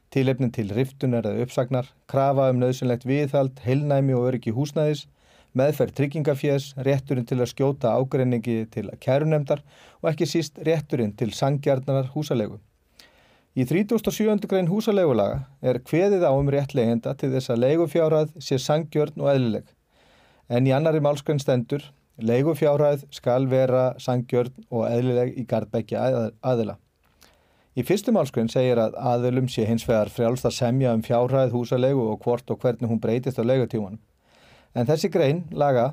tilefnin 0.10 0.50
til 0.56 0.72
riftunar 0.74 1.28
eða 1.30 1.46
uppsagnar, 1.46 1.92
krafa 2.10 2.48
um 2.50 2.58
nöðsynlegt 2.64 3.06
viðhald, 3.06 3.60
heilnæmi 3.62 4.16
og 4.18 4.32
öryggi 4.32 4.56
húsnæðis, 4.56 5.06
meðferð 5.54 5.94
tryggingafjés, 6.00 6.72
rétturinn 6.88 7.30
til 7.30 7.38
að 7.38 7.52
skjóta 7.54 7.94
ágreiningi 7.94 8.58
til 8.74 8.90
kærunemdar 9.04 9.62
og 10.02 10.10
ekki 10.12 10.26
síst 10.26 10.58
rétturinn 10.66 11.14
til 11.18 11.36
sangjarnar 11.38 12.10
húsalegu. 12.16 12.58
Í 13.58 13.66
37. 13.66 14.42
grein 14.50 14.74
húsalegulaga 14.74 15.46
er 15.62 15.84
hveðið 15.86 16.26
á 16.26 16.34
um 16.34 16.50
rétt 16.50 16.74
leyenda 16.78 17.14
til 17.14 17.32
þess 17.36 17.54
að 17.54 17.64
leigufjárað 17.64 18.34
sé 18.42 18.58
sangjörn 18.62 19.22
og 19.22 19.34
eðlileg 19.34 19.74
en 20.48 20.68
í 20.68 20.74
annari 20.76 21.02
málskrenn 21.04 21.42
stendur 21.44 21.84
leigufjárhæð 22.18 23.06
skal 23.14 23.48
vera 23.52 23.92
sangjörn 24.02 24.54
og 24.72 24.88
eðlileg 24.90 25.36
í 25.38 25.46
gardbækja 25.50 26.04
aðila. 26.42 26.78
Í 27.78 27.84
fyrstu 27.86 28.10
málskrenn 28.10 28.50
segir 28.50 28.80
að 28.82 28.96
aðilum 28.98 29.48
sé 29.54 29.68
hins 29.70 29.86
vegar 29.86 30.10
frjálst 30.10 30.48
að 30.50 30.56
semja 30.58 30.96
um 30.98 31.04
fjárhæð 31.06 31.54
húsalegu 31.54 32.08
og 32.10 32.24
hvort 32.26 32.50
og 32.50 32.64
hvernig 32.64 32.90
hún 32.90 33.02
breytist 33.02 33.38
á 33.38 33.46
leigutímanum. 33.46 34.00
En 34.74 34.90
þessi 34.90 35.12
grein, 35.14 35.44
laga, 35.54 35.92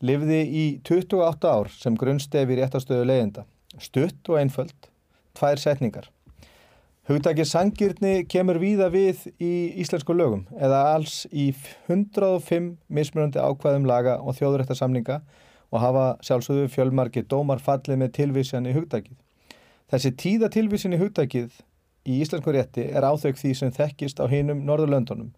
lifði 0.00 0.40
í 0.48 0.66
28 0.88 1.50
ár 1.52 1.68
sem 1.72 1.96
grunnstefi 2.00 2.56
réttastöðu 2.56 3.04
leiðenda. 3.10 3.44
Stutt 3.76 4.30
og 4.32 4.40
einföld, 4.40 4.88
tvær 5.36 5.60
setningar. 5.60 6.08
Hugtakið 7.08 7.46
sangirni 7.48 8.14
kemur 8.28 8.58
víða 8.60 8.90
við 8.92 9.22
í 9.40 9.52
íslensku 9.80 10.12
lögum 10.16 10.42
eða 10.56 10.80
alls 10.94 11.22
í 11.32 11.50
105 11.88 12.74
mismunandi 12.92 13.40
ákvæðum 13.40 13.86
laga 13.88 14.18
og 14.20 14.36
þjóðrættarsamninga 14.36 15.22
og 15.72 15.82
hafa 15.82 16.04
sjálfsögðu 16.24 16.68
fjölmarki 16.72 17.24
dómar 17.28 17.60
fallið 17.62 18.00
með 18.02 18.14
tilvísjan 18.18 18.68
í 18.68 18.74
hugtakið. 18.76 19.16
Þessi 19.88 20.12
tíða 20.20 20.48
tilvísjan 20.52 20.96
í 20.96 21.00
hugtakið 21.00 21.58
í 22.08 22.20
íslensku 22.22 22.52
rétti 22.54 22.86
er 22.88 23.04
áþauk 23.04 23.40
því 23.40 23.52
sem 23.56 23.74
þekkist 23.74 24.20
á 24.20 24.24
hinum 24.30 24.64
Norðurlöndunum 24.68 25.32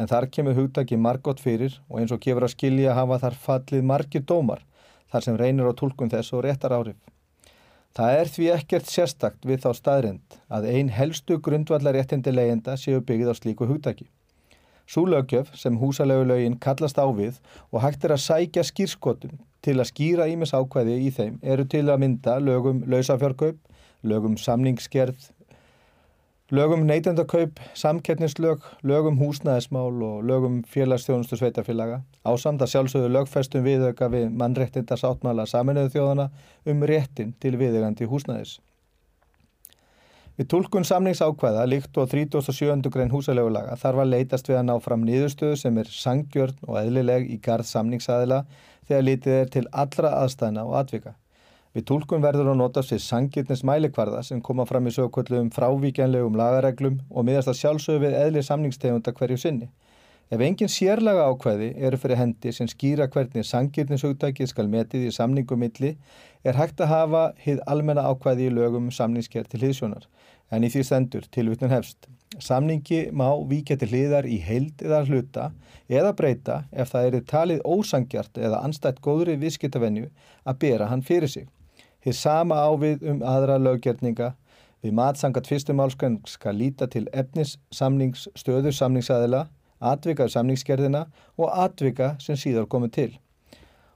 en 0.00 0.08
þar 0.08 0.28
kemur 0.32 0.56
hugtakið 0.56 1.00
margótt 1.04 1.40
fyrir 1.44 1.76
og 1.88 2.00
eins 2.00 2.12
og 2.14 2.20
gefur 2.24 2.46
að 2.46 2.54
skilja 2.54 2.96
hafa 2.96 3.20
þar 3.24 3.38
fallið 3.46 3.88
margir 3.92 4.24
dómar 4.24 4.62
þar 5.12 5.26
sem 5.26 5.40
reynir 5.40 5.68
á 5.68 5.72
tólkun 5.76 6.12
þess 6.12 6.32
og 6.36 6.44
réttar 6.46 6.76
árif. 6.76 6.96
Það 7.96 8.16
er 8.20 8.30
því 8.30 8.48
ekkert 8.54 8.86
sérstakt 8.88 9.46
við 9.48 9.64
þá 9.64 9.70
staðrind 9.74 10.38
að 10.48 10.68
ein 10.70 10.92
helstu 10.94 11.40
grundvallaréttindi 11.42 12.32
leyenda 12.32 12.76
séu 12.78 13.00
byggð 13.02 13.32
á 13.32 13.34
slíku 13.34 13.66
hugdaki. 13.66 14.06
Sú 14.86 15.06
lögjöf 15.06 15.50
sem 15.58 15.76
húsalögulögin 15.78 16.58
kallast 16.58 16.98
á 16.98 17.06
við 17.10 17.42
og 17.70 17.82
hægt 17.82 18.06
er 18.06 18.14
að 18.14 18.24
sækja 18.24 18.64
skýrskotum 18.66 19.38
til 19.64 19.76
að 19.78 19.90
skýra 19.90 20.28
ímis 20.30 20.54
ákvæði 20.56 20.96
í 21.06 21.10
þeim 21.16 21.36
eru 21.42 21.66
til 21.68 21.86
að 21.88 22.00
mynda 22.04 22.38
lögum 22.40 22.80
lausafjörgaupp, 22.90 23.58
lögum 24.02 24.38
samningsgerð, 24.40 25.28
lögum 26.50 26.86
neytendakaupp, 26.88 27.60
samkettnislög, 27.78 28.64
lögum 28.82 29.20
húsnæðismál 29.20 30.00
og 30.06 30.24
lögum 30.26 30.62
félagsþjónustu 30.66 31.38
sveitafélaga 31.38 32.00
á 32.26 32.30
samt 32.40 32.64
að 32.64 32.72
sjálfsögðu 32.72 33.12
lögfestum 33.14 33.66
viðauka 33.66 34.08
við 34.10 34.32
mannréttinda 34.34 34.98
sáttmála 34.98 35.46
saminuðu 35.46 35.94
þjóðana 35.94 36.30
um 36.66 36.82
réttin 36.90 37.36
til 37.38 37.54
viðegandi 37.60 38.08
húsnæðis. 38.10 38.58
Við 40.40 40.48
tólkun 40.48 40.86
samningsákvæða 40.88 41.66
líkt 41.68 41.98
og 42.00 42.08
37. 42.08 42.88
grein 42.88 43.10
húsalegulaga 43.12 43.74
þarf 43.76 44.00
að 44.00 44.12
leitast 44.14 44.46
við 44.48 44.56
að 44.56 44.68
ná 44.70 44.76
fram 44.80 45.02
nýðustöðu 45.04 45.58
sem 45.60 45.78
er 45.82 45.90
sangjörn 45.92 46.62
og 46.64 46.78
eðlileg 46.80 47.26
í 47.28 47.36
garð 47.44 47.68
samningsaðila 47.68 48.38
þegar 48.90 49.06
lítið 49.06 49.36
er 49.38 49.50
til 49.54 49.66
allra 49.70 50.14
aðstæðna 50.20 50.66
og 50.66 50.78
atvika. 50.82 51.14
Við 51.70 51.84
tólkun 51.86 52.24
verður 52.24 52.48
að 52.50 52.58
nota 52.58 52.82
sér 52.82 52.98
sangjörnins 53.04 53.62
mælikvarða 53.62 54.24
sem 54.26 54.40
koma 54.42 54.64
fram 54.66 54.88
í 54.90 54.94
sögkvöldum 54.96 55.52
frávíkjanlegum 55.54 56.38
lagareglum 56.38 56.96
og 57.10 57.26
miðast 57.28 57.52
að 57.52 57.60
sjálfsögðu 57.60 58.02
við 58.08 58.16
eðli 58.24 58.42
samningstegunda 58.42 59.14
hverju 59.14 59.38
sinni. 59.38 59.68
Ef 60.30 60.42
engin 60.46 60.70
sérlaga 60.70 61.28
ákvæði 61.30 61.68
eru 61.86 61.98
fyrir 61.98 62.18
hendi 62.18 62.52
sem 62.54 62.66
skýra 62.70 63.06
hvernig 63.10 63.46
sangirnishugtækið 63.46 64.50
skal 64.50 64.66
metið 64.70 65.08
í 65.08 65.14
samningumilli 65.14 65.92
er 66.46 66.58
hægt 66.58 66.82
að 66.82 66.92
hafa 66.92 67.22
hið 67.44 67.62
almenna 67.70 68.06
ákvæði 68.10 68.46
í 68.46 68.54
lögum 68.54 68.90
um 68.90 68.94
samningskerð 68.94 69.50
til 69.50 69.62
hliðsjónar 69.62 70.06
en 70.50 70.66
í 70.66 70.70
því 70.70 70.84
stendur 70.86 71.26
tilvitnun 71.34 71.74
hefst. 71.74 72.06
Samningi 72.40 73.10
má 73.12 73.28
víkja 73.48 73.76
til 73.76 73.90
hliðar 73.92 74.26
í 74.26 74.38
heild 74.40 74.82
eða 74.82 75.04
hluta 75.06 75.46
eða 75.88 76.12
breyta 76.16 76.56
ef 76.72 76.92
það 76.94 77.08
eru 77.08 77.20
talið 77.32 77.64
ósangjart 77.68 78.40
eða 78.40 78.62
anstætt 78.64 79.00
góðri 79.04 79.36
viðskiptavenju 79.40 80.08
að 80.48 80.60
bera 80.64 80.88
hann 80.90 81.04
fyrir 81.04 81.28
sig. 81.28 81.48
Þið 82.00 82.16
sama 82.16 82.60
ávið 82.64 83.04
um 83.12 83.24
aðra 83.26 83.58
löggerninga 83.60 84.32
við 84.80 84.96
matsangat 84.96 85.48
fyrstum 85.50 85.82
álskræn 85.84 86.20
skal 86.26 86.56
líta 86.56 86.88
til 86.88 87.06
efnis 87.12 87.58
samnings, 87.70 88.28
stöður 88.34 88.72
samningsaðila, 88.72 89.46
atvika 89.80 90.24
af 90.24 90.32
samningskerðina 90.32 91.06
og 91.36 91.50
atvika 91.52 92.14
sem 92.20 92.38
síðar 92.40 92.68
komið 92.72 92.94
til. 92.96 93.10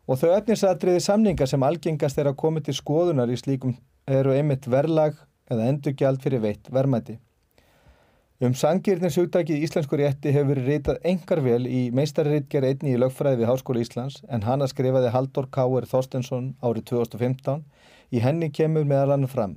Og 0.05 0.21
þau 0.21 0.35
efnisatriði 0.37 1.01
samninga 1.01 1.49
sem 1.49 1.63
algengast 1.65 2.19
er 2.21 2.29
að 2.29 2.41
komið 2.43 2.69
til 2.69 2.77
skoðunar 2.77 3.33
í 3.33 3.41
slíkum 3.41 3.79
eru 4.05 4.35
einmitt 4.37 4.69
verlag 4.69 5.17
eða 5.49 5.71
endurgjald 5.71 6.21
fyrir 6.21 6.45
veitt 6.45 6.69
verðmæti. 6.73 7.17
Um 8.43 8.51
sangirnins 8.59 9.15
hugdæki 9.15 9.55
í 9.55 9.63
íslensku 9.63 9.95
rétti 9.95 10.33
hefur 10.35 10.57
verið 10.57 10.65
reytað 10.67 11.05
engar 11.07 11.41
vel 11.45 11.69
í 11.71 11.83
meistarriðger 11.95 12.65
einni 12.67 12.97
í 12.97 12.99
lögfræði 12.99 13.39
við 13.45 13.47
Háskóla 13.47 13.85
Íslands 13.85 14.17
en 14.27 14.43
hana 14.43 14.67
skrifaði 14.67 15.13
Haldur 15.15 15.47
Káur 15.55 15.87
Þorstensson 15.87 16.49
árið 16.59 16.89
2015. 16.91 17.63
Í 18.11 18.25
henni 18.27 18.51
kemur 18.51 18.91
meðal 18.91 19.15
hann 19.15 19.31
fram. 19.31 19.55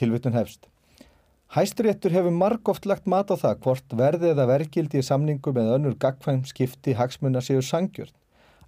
Tilvittun 0.00 0.32
hefst. 0.32 0.64
Hæsturéttur 1.52 2.16
hefur 2.16 2.32
margóft 2.32 2.88
lagt 2.88 3.04
mat 3.04 3.28
á 3.28 3.36
það 3.36 3.62
hvort 3.66 3.96
verði 4.00 4.32
eða 4.32 4.48
verkildi 4.48 5.04
í 5.04 5.04
samningu 5.04 5.52
með 5.52 5.72
önnur 5.76 6.00
gagfæm 6.00 6.46
skipti 6.48 6.96
hagsmunna 6.96 7.44
séu 7.44 7.60
sangjörn. 7.60 8.16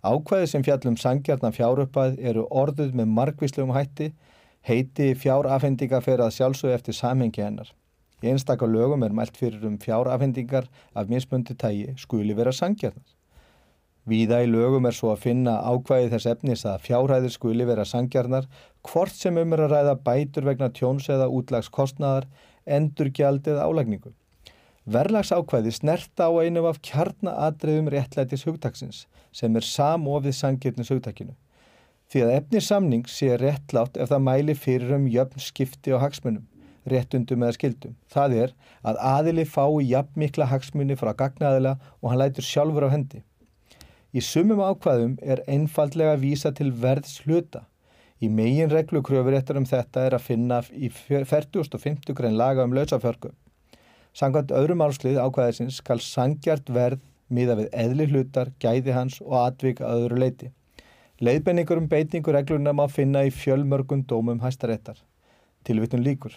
Ákvæði 0.05 0.49
sem 0.53 0.66
fjallum 0.66 1.01
sangjarnar 1.01 1.57
fjárupað 1.57 2.20
eru 2.20 2.45
orðuð 2.51 2.93
með 3.01 3.14
margvíslegum 3.16 3.72
hætti, 3.72 4.12
heiti 4.61 5.14
fjárafhendinga 5.16 6.05
fer 6.05 6.20
að 6.20 6.37
sjálfsög 6.37 6.76
eftir 6.76 7.01
samhengi 7.01 7.49
hennar. 7.49 7.72
Í 8.23 8.31
einstakar 8.31 8.70
lögum 8.70 9.03
er 9.03 9.14
mælt 9.18 9.35
fyrir 9.35 9.64
um 9.66 9.81
fjárafhendingar 9.83 10.68
af 10.95 11.09
mismundi 11.11 11.57
tægi 11.59 11.97
skuli 11.99 12.37
vera 12.39 12.53
sangjarnar. 12.55 13.09
Víða 14.07 14.41
í 14.45 14.49
lögum 14.51 14.87
er 14.87 14.95
svo 14.95 15.11
að 15.12 15.25
finna 15.25 15.57
ákvæði 15.62 16.11
þess 16.12 16.29
efnis 16.31 16.62
að 16.66 16.85
fjárhæðir 16.87 17.35
skuli 17.35 17.66
vera 17.66 17.85
sangjarnar 17.87 18.47
hvort 18.87 19.14
sem 19.14 19.39
um 19.43 19.55
er 19.55 19.64
að 19.66 19.75
ræða 19.75 19.95
bætur 20.07 20.47
vegna 20.47 20.70
tjóns 20.70 21.09
eða 21.11 21.29
útlagskostnaðar, 21.35 22.29
endurgjald 22.66 23.47
eða 23.47 23.66
álægningu. 23.66 24.14
Verlags 24.87 25.35
ákvæði 25.35 25.75
snerta 25.75 26.31
á 26.31 26.33
einu 26.43 26.66
af 26.70 26.79
kjarnaadriðum 26.83 27.91
réttlætis 27.95 28.47
hugtaksins 28.47 29.07
sem 29.35 29.55
er 29.59 29.66
samofið 29.66 30.39
sangjarnis 30.39 30.95
hugtakinu. 30.95 31.35
Því 32.11 32.23
að 32.27 32.35
efni 32.39 32.62
samning 32.62 33.07
sé 33.11 33.35
réttlátt 33.39 33.99
ef 33.99 34.11
það 34.14 34.27
mæli 34.31 34.59
fyrir 34.59 34.99
um 34.99 35.11
jöfn 35.11 35.43
skipti 35.43 35.95
á 35.95 36.03
hagsmunum 36.03 36.47
réttundum 36.89 37.43
eða 37.45 37.57
skildum. 37.57 37.97
Það 38.11 38.37
er 38.45 38.55
að 38.83 39.03
aðili 39.12 39.45
fái 39.49 39.83
jafn 39.89 40.22
mikla 40.22 40.49
hagsmunni 40.51 40.97
frá 40.99 41.12
gagnaðila 41.18 41.76
og 42.01 42.11
hann 42.11 42.22
lætur 42.22 42.47
sjálfur 42.47 42.89
á 42.89 42.95
hendi. 42.95 43.22
Í 44.12 44.20
sumum 44.20 44.61
ákvæðum 44.61 45.14
er 45.22 45.45
einfallega 45.49 46.16
að 46.16 46.24
vísa 46.26 46.53
til 46.53 46.72
verðs 46.83 47.22
hluta. 47.24 47.64
Í 48.22 48.28
megin 48.28 48.70
reglu 48.70 49.01
kröfuréttar 49.03 49.57
um 49.59 49.66
þetta 49.66 50.05
er 50.07 50.16
að 50.18 50.26
finna 50.26 50.61
í 50.72 50.91
40.50 50.93 52.12
grein 52.18 52.37
laga 52.39 52.66
um 52.66 52.74
lausafjörgu. 52.76 53.33
Sangvært 54.12 54.53
öðrum 54.53 54.85
álslið 54.85 55.16
ákvæðisins 55.22 55.80
skal 55.80 55.99
sangjart 56.05 56.68
verð 56.68 57.01
miða 57.33 57.57
við 57.62 57.70
eðli 57.72 58.11
hlutar, 58.11 58.53
gæði 58.61 58.93
hans 58.93 59.18
og 59.24 59.39
atvika 59.41 59.89
öðru 59.89 60.20
leiti. 60.20 60.53
Leiðbenningur 61.22 61.80
um 61.80 61.89
beitningu 61.89 62.35
regluna 62.35 62.74
má 62.76 62.85
finna 62.91 63.24
í 63.24 63.33
fjölmörgum 63.33 64.05
dómum 64.11 64.43
hæstaréttar. 64.43 64.99
Tilvittun 65.64 66.05
líkur. 66.05 66.37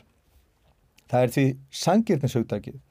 Það 1.11 1.25
er 1.25 1.33
því 1.35 1.45
sangirnishugtakið 1.83 2.81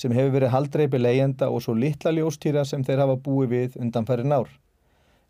sem 0.00 0.14
hefur 0.16 0.34
verið 0.34 0.52
haldreipi 0.54 0.98
leyenda 1.00 1.50
og 1.52 1.62
svo 1.64 1.74
litla 1.76 2.12
ljóstýra 2.14 2.64
sem 2.66 2.82
þeir 2.86 3.04
hafa 3.04 3.16
búið 3.20 3.50
við 3.54 3.78
undanfæri 3.84 4.26
nár. 4.26 4.48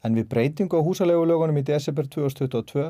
En 0.04 0.16
við 0.16 0.28
breytingu 0.30 0.80
á 0.80 0.86
húsalegulögunum 0.86 1.58
í 1.60 1.64
desember 1.66 2.06
2022 2.08 2.86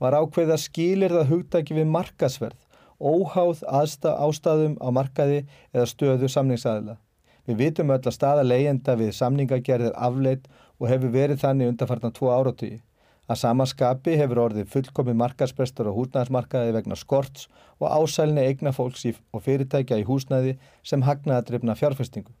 var 0.00 0.16
ákveð 0.16 0.54
að 0.54 0.62
skilir 0.62 1.12
það 1.12 1.32
hugtaki 1.32 1.76
við 1.76 1.90
markasverð, 1.92 2.60
óháð 3.00 3.64
aðsta 3.68 4.14
ástæðum 4.24 4.78
á 4.80 4.88
markaði 4.94 5.42
eða 5.74 5.90
stöðu 5.90 6.30
samningsaðila. 6.30 6.96
Við 7.44 7.60
vitum 7.60 7.92
öll 7.92 8.00
að 8.00 8.16
staða 8.16 8.46
leyenda 8.46 8.94
við 8.96 9.12
samningagerðir 9.18 9.92
afleitt 10.00 10.48
og 10.80 10.88
hefur 10.88 11.12
verið 11.12 11.42
þannig 11.44 11.74
undanfartan 11.74 12.14
tvo 12.16 12.32
áratíi. 12.32 12.80
Að 13.24 13.40
samaskapi 13.40 14.18
hefur 14.20 14.42
orðið 14.42 14.70
fullkomi 14.72 15.14
markasprestur 15.16 15.88
á 15.88 15.96
húsnæðismarkaði 15.96 16.74
vegna 16.76 16.96
skorts 17.00 17.46
og 17.80 17.88
ásælni 17.88 18.42
eigna 18.44 18.72
fólks 18.76 19.06
og 19.32 19.44
fyrirtækja 19.46 20.02
í 20.02 20.04
húsnæði 20.04 20.58
sem 20.84 21.04
hagnaða 21.06 21.46
drifna 21.48 21.76
fjárfestingu. 21.78 22.34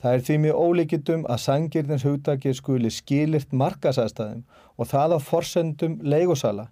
Það 0.00 0.14
er 0.14 0.24
því 0.24 0.36
mjög 0.44 0.62
ólíkitum 0.62 1.26
að 1.28 1.42
sangirnins 1.42 2.04
hugdagi 2.04 2.54
skuli 2.56 2.92
skilirt 2.92 3.52
markasæðstæðum 3.52 4.42
og 4.76 4.88
það 4.88 5.16
á 5.16 5.18
forsendum 5.20 5.98
leigosala 6.00 6.70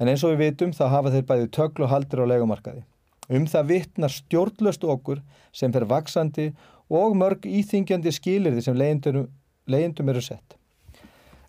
en 0.00 0.12
eins 0.12 0.24
og 0.24 0.34
við 0.34 0.42
vitum 0.44 0.76
þá 0.76 0.84
hafa 0.92 1.12
þeir 1.14 1.26
bæði 1.30 1.50
töklu 1.56 1.88
haldir 1.88 2.24
á 2.24 2.30
leigumarkaði. 2.32 2.84
Um 3.32 3.48
það 3.48 3.70
vittnar 3.72 4.12
stjórnlöst 4.12 4.84
okkur 4.84 5.22
sem 5.52 5.72
fer 5.72 5.88
vaksandi 5.88 6.50
og 6.92 7.16
mörg 7.16 7.48
íþingjandi 7.48 8.12
skilirði 8.12 8.62
sem 8.68 8.76
leyendum 8.76 10.12
eru 10.12 10.22
sett. 10.22 10.56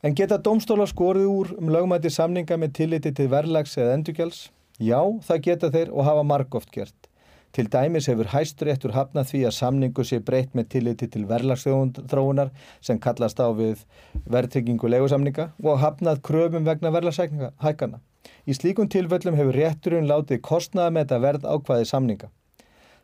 En 0.08 0.14
geta 0.16 0.38
domstóla 0.40 0.86
skorið 0.88 1.26
úr 1.28 1.50
um 1.58 1.68
lögmæti 1.74 2.08
samninga 2.14 2.56
með 2.56 2.70
tilliti 2.78 3.10
til 3.12 3.26
verðlags 3.28 3.74
eða 3.76 3.98
endurgjáls? 3.98 4.38
Já, 4.80 5.02
það 5.28 5.42
geta 5.44 5.70
þeir 5.74 5.92
og 5.92 6.08
hafa 6.08 6.24
margóft 6.24 6.72
gert. 6.72 7.10
Til 7.52 7.66
dæmis 7.74 8.08
hefur 8.08 8.30
hæsturéttur 8.32 8.94
hafnað 8.96 9.28
því 9.34 9.42
að 9.50 9.56
samningu 9.58 10.06
sé 10.08 10.22
breytt 10.24 10.56
með 10.56 10.70
tilliti 10.78 11.10
til 11.12 11.26
verðlagsþróunar 11.28 12.54
sem 12.80 13.04
kallast 13.04 13.44
á 13.44 13.52
við 13.52 13.84
verðtryggingu 14.32 14.94
legusamninga 14.96 15.50
og 15.66 15.84
hafnað 15.84 16.24
kröfum 16.30 16.64
vegna 16.72 16.96
verðlagshækana. 16.96 18.00
Í 18.48 18.56
slíkum 18.56 18.88
tilfellum 18.88 19.36
hefur 19.36 19.60
rétturinn 19.60 20.08
látið 20.08 20.44
kostnaða 20.48 20.96
með 20.96 21.08
þetta 21.10 21.24
verð 21.28 21.52
ákvaði 21.52 21.92
samninga. 21.92 22.32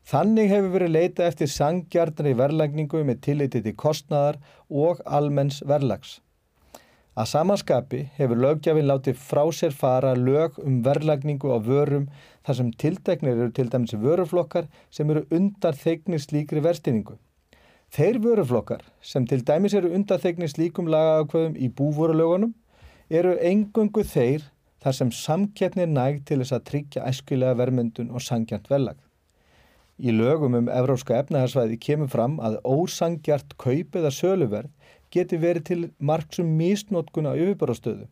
Þannig 0.07 0.55
hefur 0.55 0.77
verið 0.79 0.95
leita 1.01 1.27
eftir 1.27 1.51
sangjarnari 1.51 2.37
verðlagningu 2.39 3.03
með 3.03 3.25
tilliti 3.27 3.59
til 3.65 3.75
kostnaðar 3.75 4.39
og 4.71 5.03
almenns 5.03 5.65
verðlags. 5.67 6.21
Að 7.13 7.27
samanskapi 7.29 7.99
hefur 8.17 8.39
lögjafinn 8.41 8.87
látið 8.89 9.19
frá 9.21 9.43
sér 9.53 9.75
fara 9.77 10.15
lög 10.17 10.55
um 10.63 10.79
verðlagningu 10.85 11.51
á 11.53 11.61
vörum 11.61 12.07
þar 12.41 12.57
sem 12.57 12.71
tildeknir 12.81 13.35
eru 13.35 13.51
til 13.53 13.67
dæmis 13.69 13.93
vöruflokkar 14.05 14.65
sem 14.89 15.11
eru 15.13 15.21
undar 15.29 15.77
þegnir 15.77 16.23
slíkri 16.23 16.63
verðstinningu. 16.65 17.19
Þeir 17.93 18.17
vöruflokkar 18.23 18.81
sem 19.05 19.27
til 19.29 19.43
dæmis 19.45 19.77
eru 19.77 19.93
undar 19.93 20.23
þegnir 20.25 20.49
slíkum 20.49 20.89
lagaákvöðum 20.89 21.53
í 21.53 21.69
búvorulögunum 21.69 22.55
eru 23.13 23.37
engungu 23.45 24.01
þeir 24.01 24.49
þar 24.81 24.97
sem 24.97 25.13
samkettnir 25.13 25.93
næg 25.93 26.23
til 26.25 26.41
þess 26.41 26.57
að 26.57 26.65
tryggja 26.71 27.05
æskilega 27.05 27.59
vermyndun 27.61 28.09
og 28.09 28.25
sangjant 28.25 28.65
verðlag. 28.73 28.97
Í 30.01 30.09
lögum 30.09 30.57
um 30.57 30.71
Evróska 30.73 31.19
efnaharsvæði 31.21 31.77
kemur 31.77 32.09
fram 32.09 32.39
að 32.41 32.57
ósangjart 32.65 33.53
kaup 33.61 34.01
eða 34.01 34.09
söluverð 34.09 34.73
geti 35.13 35.37
verið 35.39 35.65
til 35.69 35.79
margsum 35.99 36.49
mísnótkun 36.57 37.29
á 37.29 37.33
yfirbárastöðu. 37.37 38.07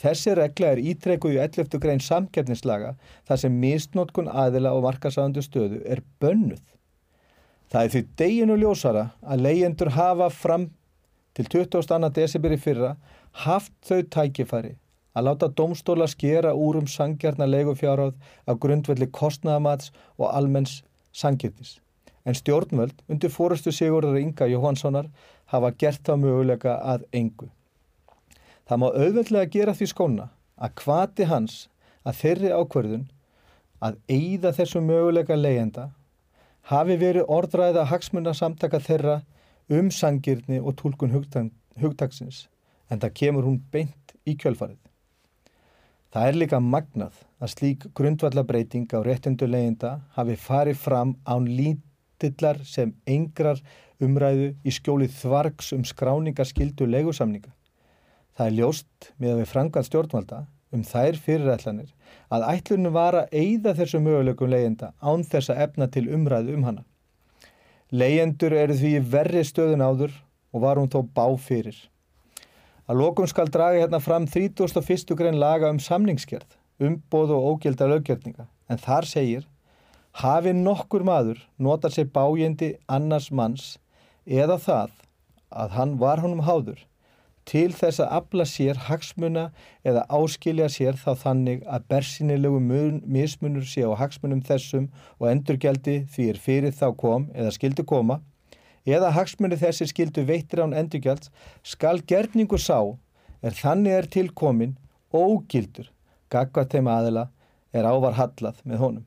Þessi 0.00 0.34
regla 0.34 0.72
er 0.74 0.82
ítrekkuð 0.82 1.36
í 1.36 1.40
11. 1.44 1.78
grein 1.80 2.02
samkeppnislaga 2.02 2.94
þar 3.28 3.40
sem 3.40 3.58
mísnótkun 3.62 4.28
aðila 4.28 4.74
og 4.74 4.84
markasáðandu 4.88 5.44
stöðu 5.44 5.82
er 5.86 6.02
bönnuð. 6.20 6.62
Það 7.70 7.84
er 7.84 7.92
því 7.92 8.02
deginu 8.20 8.56
ljósara 8.58 9.04
að 9.22 9.44
leyendur 9.46 9.92
hafa 9.94 10.30
fram 10.34 10.68
til 11.34 11.46
22. 11.50 12.10
desibir 12.14 12.54
í 12.54 12.58
fyrra 12.60 12.94
haft 13.44 13.72
þau 13.86 14.02
tækifæri 14.16 14.74
að 15.14 15.28
láta 15.28 15.48
domstóla 15.48 16.08
skera 16.10 16.52
úr 16.54 16.80
um 16.80 16.90
sangjarnar 16.90 17.50
leigufjáráð 17.50 18.14
af 18.50 18.60
grundvelli 18.62 19.08
kostnaðamats 19.14 19.92
og 20.18 20.28
almenns 20.30 20.82
sangirtis. 21.14 21.78
En 22.26 22.34
stjórnvöld 22.34 23.02
undir 23.08 23.30
fórustu 23.30 23.70
Sigurður 23.72 24.18
Inga 24.18 24.48
Jóhanssonar 24.50 25.10
hafa 25.54 25.72
gert 25.78 26.02
það 26.06 26.22
möguleika 26.24 26.78
að 26.82 27.06
engu. 27.14 27.48
Það 28.64 28.80
má 28.80 28.86
auðveldlega 28.90 29.52
gera 29.54 29.74
því 29.76 29.90
skóna 29.90 30.30
að 30.56 30.76
kvati 30.80 31.28
hans 31.30 31.58
að 32.04 32.20
þeirri 32.22 32.54
ákverðun 32.54 33.04
að 33.84 33.98
eigða 34.08 34.54
þessu 34.56 34.80
möguleika 34.84 35.36
leyenda 35.36 35.90
hafi 36.70 36.96
verið 37.00 37.28
orðræða 37.28 37.84
hagsmunna 37.90 38.32
samtaka 38.36 38.80
þeirra 38.80 39.20
um 39.72 39.90
sangirni 39.92 40.60
og 40.60 40.76
tólkun 40.80 41.12
hugtagsins 41.80 42.46
en 42.88 43.00
það 43.00 43.16
kemur 43.20 43.48
hún 43.48 43.60
beint 43.72 44.16
í 44.24 44.36
kjölfarið. 44.40 44.80
Það 46.14 46.28
er 46.28 46.38
líka 46.38 46.60
magnað 46.62 47.16
að 47.42 47.52
slík 47.52 47.86
grundvallabreiting 47.98 48.86
á 48.94 49.02
réttundu 49.04 49.48
leyenda 49.50 49.98
hafi 50.16 50.36
farið 50.40 50.78
fram 50.78 51.16
án 51.26 51.48
stillar 52.14 52.60
sem 52.68 52.94
engrar 53.06 53.60
umræðu 54.02 54.54
í 54.64 54.72
skjóli 54.74 55.08
þvargs 55.10 55.72
um 55.76 55.84
skráningaskildu 55.86 56.86
leigusamninga. 56.90 57.52
Það 58.34 58.46
er 58.46 58.56
ljóst 58.58 59.12
með 59.18 59.32
að 59.34 59.40
við 59.40 59.50
frangað 59.52 59.88
stjórnvalda 59.88 60.40
um 60.74 60.82
þær 60.82 61.20
fyrirætlanir 61.22 61.92
að 62.34 62.46
ætlunum 62.50 62.94
var 62.96 63.18
að 63.20 63.36
eigða 63.38 63.74
þessu 63.78 64.00
möguleikum 64.02 64.50
leyenda 64.50 64.90
án 64.98 65.22
þess 65.22 65.52
að 65.52 65.62
efna 65.68 65.88
til 65.94 66.08
umræðu 66.10 66.56
um 66.58 66.66
hana. 66.66 66.84
Leyendur 67.94 68.54
eru 68.58 68.74
því 68.74 68.96
verri 69.12 69.44
stöðun 69.46 69.84
áður 69.84 70.14
og 70.54 70.64
var 70.64 70.80
hún 70.80 70.90
þó 70.90 71.04
bá 71.14 71.26
fyrir. 71.38 71.76
Að 72.90 73.00
lokum 73.00 73.28
skal 73.30 73.48
draga 73.48 73.80
hérna 73.80 74.00
fram 74.02 74.26
31. 74.28 75.14
grein 75.16 75.38
laga 75.40 75.70
um 75.72 75.78
samningskerð, 75.80 76.48
umbóð 76.82 77.36
og 77.36 77.46
ógilda 77.52 77.86
löggjörninga, 77.88 78.48
en 78.68 78.82
þar 78.82 79.08
segir 79.08 79.46
hafi 80.22 80.52
nokkur 80.54 81.04
maður 81.06 81.40
nota 81.58 81.90
sér 81.90 82.10
bájendi 82.14 82.74
annars 82.86 83.30
manns 83.30 83.76
eða 84.24 84.58
það 84.62 84.98
að 85.64 85.78
hann 85.78 85.94
var 86.02 86.22
honum 86.22 86.44
háður 86.46 86.82
til 87.48 87.70
þess 87.76 88.00
að 88.00 88.12
afla 88.18 88.44
sér 88.48 88.78
hagsmuna 88.86 89.48
eða 89.84 90.04
áskilja 90.16 90.68
sér 90.72 90.96
þá 90.96 91.10
þannig 91.24 91.64
að 91.68 91.88
bersinilegu 91.92 92.60
mismunur 92.60 93.66
sé 93.68 93.84
á 93.84 93.92
hagsmunum 94.00 94.40
þessum 94.46 94.86
og 95.18 95.28
endurgjaldi 95.32 95.96
því 96.14 96.28
er 96.32 96.40
fyrir 96.46 96.76
þá 96.76 96.86
kom 97.00 97.28
eða 97.34 97.52
skildu 97.56 97.84
koma 97.84 98.20
eða 98.84 99.12
hagsmunni 99.16 99.58
þessi 99.60 99.88
skildu 99.90 100.24
veittir 100.28 100.64
án 100.64 100.76
endurgjalds 100.76 101.30
skal 101.62 102.00
gerningu 102.00 102.60
sá 102.60 102.78
er 103.44 103.56
þannig 103.56 103.98
er 103.98 104.08
tilkomin 104.16 104.76
ógildur 105.12 105.90
gagvað 106.32 106.70
þeim 106.72 106.88
aðila 106.90 107.28
er 107.74 107.86
ávar 107.88 108.16
hallað 108.18 108.62
með 108.64 108.80
honum. 108.80 109.04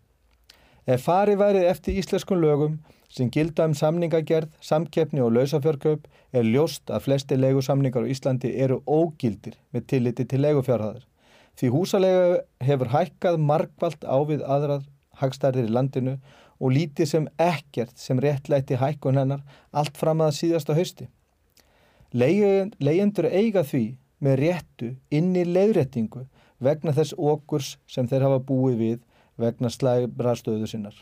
Ef 0.88 1.04
farið 1.04 1.42
værið 1.42 1.66
eftir 1.68 1.98
íslenskum 2.00 2.40
lögum 2.40 2.78
sem 3.12 3.28
gilda 3.32 3.66
um 3.68 3.74
samningagerð, 3.76 4.54
samkeppni 4.64 5.20
og 5.20 5.34
lausafjörgaup 5.36 6.06
er 6.32 6.48
ljóst 6.48 6.88
að 6.88 7.04
flesti 7.10 7.36
leigusamningar 7.36 8.08
á 8.08 8.12
Íslandi 8.14 8.54
eru 8.56 8.78
ógildir 8.88 9.58
með 9.76 9.88
tilliti 9.92 10.24
til 10.24 10.40
leigufjárhæðar. 10.46 11.04
Því 11.60 11.72
húsalega 11.74 12.40
hefur 12.64 12.92
hækkað 12.94 13.40
markvalt 13.50 14.08
á 14.08 14.18
við 14.30 14.46
aðrað 14.48 14.86
hagstærðir 15.20 15.68
í 15.68 15.74
landinu 15.76 16.16
og 16.58 16.74
lítið 16.78 17.12
sem 17.12 17.28
ekkert 17.36 18.00
sem 18.00 18.22
réttlæti 18.24 18.80
hækkun 18.80 19.20
hennar 19.20 19.44
allt 19.72 19.98
fram 20.00 20.24
að 20.24 20.38
síðasta 20.40 20.78
hausti. 20.78 21.10
Leyendur 22.16 23.28
eiga 23.28 23.66
því 23.68 23.98
með 24.24 24.40
réttu 24.40 24.94
inn 25.12 25.36
í 25.36 25.44
leiðréttingu 25.44 26.24
vegna 26.64 26.96
þess 26.96 27.18
okurs 27.18 27.76
sem 27.92 28.08
þeir 28.08 28.30
hafa 28.30 28.40
búið 28.48 28.80
við 28.86 28.98
vegna 29.38 29.70
slæbra 29.70 30.36
stöðu 30.38 30.68
sinnar. 30.70 30.96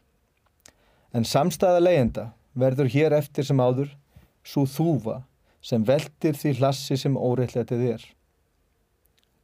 En 1.15 1.23
samstæða 1.23 1.83
leyenda 1.83 2.25
verður 2.55 2.91
hér 2.91 3.15
eftir 3.15 3.47
sem 3.47 3.59
áður 3.59 3.93
svo 4.45 4.65
þúfa 4.69 5.21
sem 5.65 5.85
veldir 5.85 6.37
því 6.37 6.57
hlassi 6.59 6.97
sem 6.99 7.15
óreitletið 7.17 7.87
er. 7.95 8.03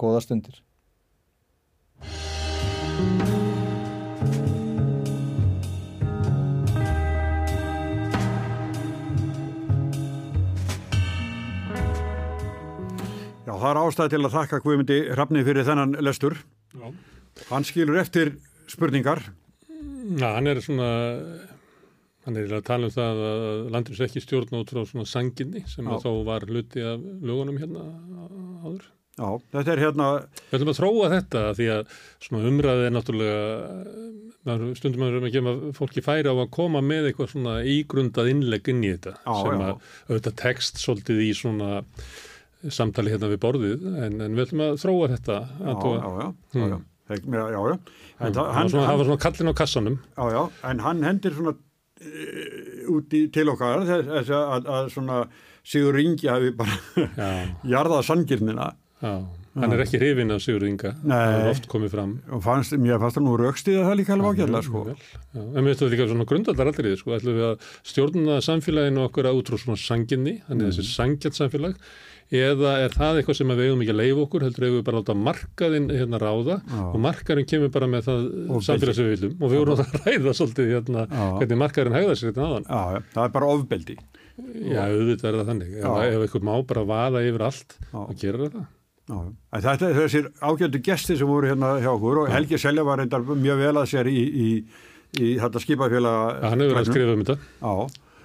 Góða 0.01 0.21
stundir. 0.25 0.59
Já, 13.41 13.53
það 13.57 13.69
er 13.71 13.79
ástæði 13.81 14.13
til 14.13 14.21
að 14.21 14.35
þakka 14.35 14.61
Guðmundi 14.63 14.99
Hrafni 15.11 15.41
fyrir 15.47 15.65
þennan 15.67 15.97
lestur. 16.05 16.37
Já. 16.71 16.91
Hann 17.49 17.65
skilur 17.65 17.97
eftir 17.99 18.35
spurningar. 18.71 19.21
Já, 20.21 20.27
hann 20.35 20.47
er 20.51 20.59
svona, 20.63 20.87
hann 22.25 22.37
er 22.37 22.51
að 22.59 22.65
tala 22.67 22.89
um 22.89 22.93
það 22.95 23.21
að 23.27 23.51
landins 23.73 24.01
ekki 24.05 24.21
stjórn 24.23 24.57
út 24.61 24.71
frá 24.73 24.81
svona 24.89 25.07
sanginni 25.09 25.63
sem 25.69 25.87
að 25.89 26.03
þó 26.05 26.11
var 26.27 26.45
hluti 26.49 26.83
af 26.85 26.99
lögunum 27.21 27.57
hérna 27.61 27.85
áður. 28.65 28.89
Já, 29.21 29.27
þetta 29.53 29.73
er 29.75 29.81
hérna, 29.83 30.05
Við 30.49 30.55
ætlum 30.57 30.69
að 30.71 30.77
þróa 30.79 31.07
þetta 31.11 31.41
því 31.57 31.65
að 31.73 31.95
svona 32.23 32.47
umræði 32.49 32.85
er 32.87 32.93
náttúrulega, 32.95 34.75
stundum 34.79 35.03
maður 35.03 35.25
að 35.27 35.33
gefa 35.35 35.53
fólki 35.77 36.01
færi 36.05 36.31
á 36.31 36.33
að 36.33 36.47
koma 36.55 36.81
með 36.81 37.09
eitthvað 37.11 37.33
svona 37.35 37.55
ígrundað 37.67 38.29
innlegg 38.31 38.69
inn 38.71 38.79
í 38.87 38.93
þetta 38.95 39.13
Já, 39.19 39.33
sem 39.43 39.65
að 39.67 39.73
auðvitað 40.07 40.37
text 40.41 40.81
svolítið 40.81 41.19
í 41.27 41.29
svona 41.37 41.83
samtali 42.71 43.11
hérna 43.13 43.29
við 43.33 43.41
borðið 43.43 43.85
en, 44.07 44.17
en 44.25 44.37
við 44.39 44.45
ætlum 44.47 44.63
að 44.69 44.79
þróa 44.85 45.11
þetta 45.15 45.37
já, 45.43 45.69
já, 45.69 45.91
já, 45.91 46.09
já, 46.23 46.31
Hmm. 46.55 46.71
já, 46.71 46.79
já, 47.17 47.43
já, 47.51 47.59
já. 47.71 47.77
En 48.21 48.31
Það 48.31 48.33
það, 48.35 48.45
var 48.45 48.53
hann, 48.59 48.69
svona, 48.69 48.87
það 48.91 49.05
svona 49.09 49.21
kallin 49.25 49.51
á 49.51 49.53
kassanum. 49.61 49.99
já, 50.17 50.25
já, 50.35 50.41
en 50.71 50.79
hann 50.85 51.03
hendir 51.09 51.33
svona 51.37 51.53
uh, 51.55 52.95
út 52.95 53.13
í 53.17 53.21
til 53.33 53.47
okkar 53.53 53.85
þess 53.89 54.33
að, 54.37 54.71
að, 54.77 54.89
svona 54.95 55.21
Sigur 55.61 55.99
Ingi 56.01 56.25
hafi 56.29 56.49
bara 56.57 56.73
jarðað 57.73 58.07
sangirnina 58.07 58.71
já. 59.01 59.13
Hann 59.51 59.73
er 59.75 59.81
ekki 59.83 59.99
hrifin 59.99 60.29
af 60.31 60.39
Sigurð 60.39 60.63
Inga. 60.69 60.93
Nei. 61.03 61.17
Það 61.19 61.41
er 61.41 61.49
oft 61.51 61.65
komið 61.67 61.89
fram. 61.91 62.11
og 62.31 62.39
fannst, 62.45 62.71
mér 62.79 63.01
fannst 63.01 63.17
það 63.17 63.25
nú 63.25 63.33
raukstiða 63.41 63.81
það 63.89 63.97
líka 63.99 64.13
alveg 64.15 64.37
ágæðlega 64.39 64.61
sko. 64.63 64.83
Vel, 64.87 64.93
já. 65.35 65.41
En 65.43 65.65
við 65.67 65.73
ætlum 65.75 65.91
líka 65.91 66.05
svona 66.07 66.27
grundaldar 66.29 66.69
aldrei, 66.71 66.93
sko. 66.95 67.11
ætlum 67.17 67.35
við 67.35 67.47
að 67.49 67.65
stjórna 67.91 68.37
samfélaginu 68.45 69.03
okkur 69.09 69.27
að 69.27 69.41
útrú 69.41 69.59
svona 69.59 69.75
sanginni, 69.81 70.37
þannig 70.47 70.69
Mm. 70.69 70.71
þessi 70.71 70.87
sangjart 70.95 71.35
samfélag, 71.41 71.75
eða 72.31 72.73
er 72.85 72.93
það 72.95 73.17
eitthvað 73.19 73.37
sem 73.41 73.49
við 73.51 73.65
eigum 73.65 73.81
ekki 73.83 73.91
að 73.93 73.99
leifa 74.01 74.21
okkur, 74.25 74.45
heldur 74.47 74.65
eigum 74.67 74.77
við 74.77 74.85
bara 74.87 74.99
að 74.99 75.03
láta 75.03 75.15
markaðinn 75.27 75.87
hérna 75.91 76.19
ráða 76.21 76.55
Já. 76.63 76.81
og 76.87 76.99
markaðinn 77.03 77.49
kemur 77.51 77.71
bara 77.75 77.89
með 77.91 78.05
það 78.07 78.21
Og 78.55 78.63
samfélag 78.67 78.95
sem 78.97 79.09
við 79.09 79.15
viljum 79.17 79.33
og 79.43 79.51
við 79.51 79.61
vorum 79.61 79.81
að 79.83 79.97
ræða 80.05 80.33
svolítið 80.39 80.71
hérna 80.75 81.03
Já. 81.11 81.23
hvernig 81.41 81.59
markaðinn 81.63 81.97
hægða 81.97 82.15
sér 82.21 82.29
hérna 82.31 82.47
aðan. 82.47 82.67
Já, 82.71 83.03
það 83.15 83.23
er 83.27 83.33
bara 83.35 83.49
ofbeldi 83.55 83.97
Já, 84.71 84.79
auðvitað 84.87 85.27
er 85.29 85.35
það 85.41 85.49
þannig. 85.51 85.73
Ef, 85.81 86.21
eitthvað 86.25 86.45
má 86.47 86.53
bara 86.71 86.83
vaða 86.89 87.19
yfir 87.27 87.43
allt, 87.45 87.75
þá 87.91 87.99
gerir 88.21 88.45
það. 88.55 88.69
Þetta 89.11 89.89
er 89.89 89.97
þessir 89.99 90.29
ágættu 90.39 90.79
gesti 90.87 91.17
sem 91.19 91.27
voru 91.29 91.49
hérna 91.51 91.73
hjá 91.83 91.89
okkur 91.91 92.21
og 92.23 92.31
Helgi 92.31 92.57
Selja 92.61 92.85
var 92.87 93.01
reyndar 93.01 93.25
mjög 93.27 93.59
vel 93.59 93.73
að 93.81 93.89
sér 93.91 94.07
í, 94.07 94.21
í, 94.23 94.47
í 95.19 95.33
þetta 95.41 95.61
skipafélag 95.65 96.39
hann 96.47 96.63
hefur 96.63 96.77
verið 96.77 96.81
að 96.85 96.89
skrifa 96.93 97.17
um 97.17 97.25
þetta. 97.27 97.37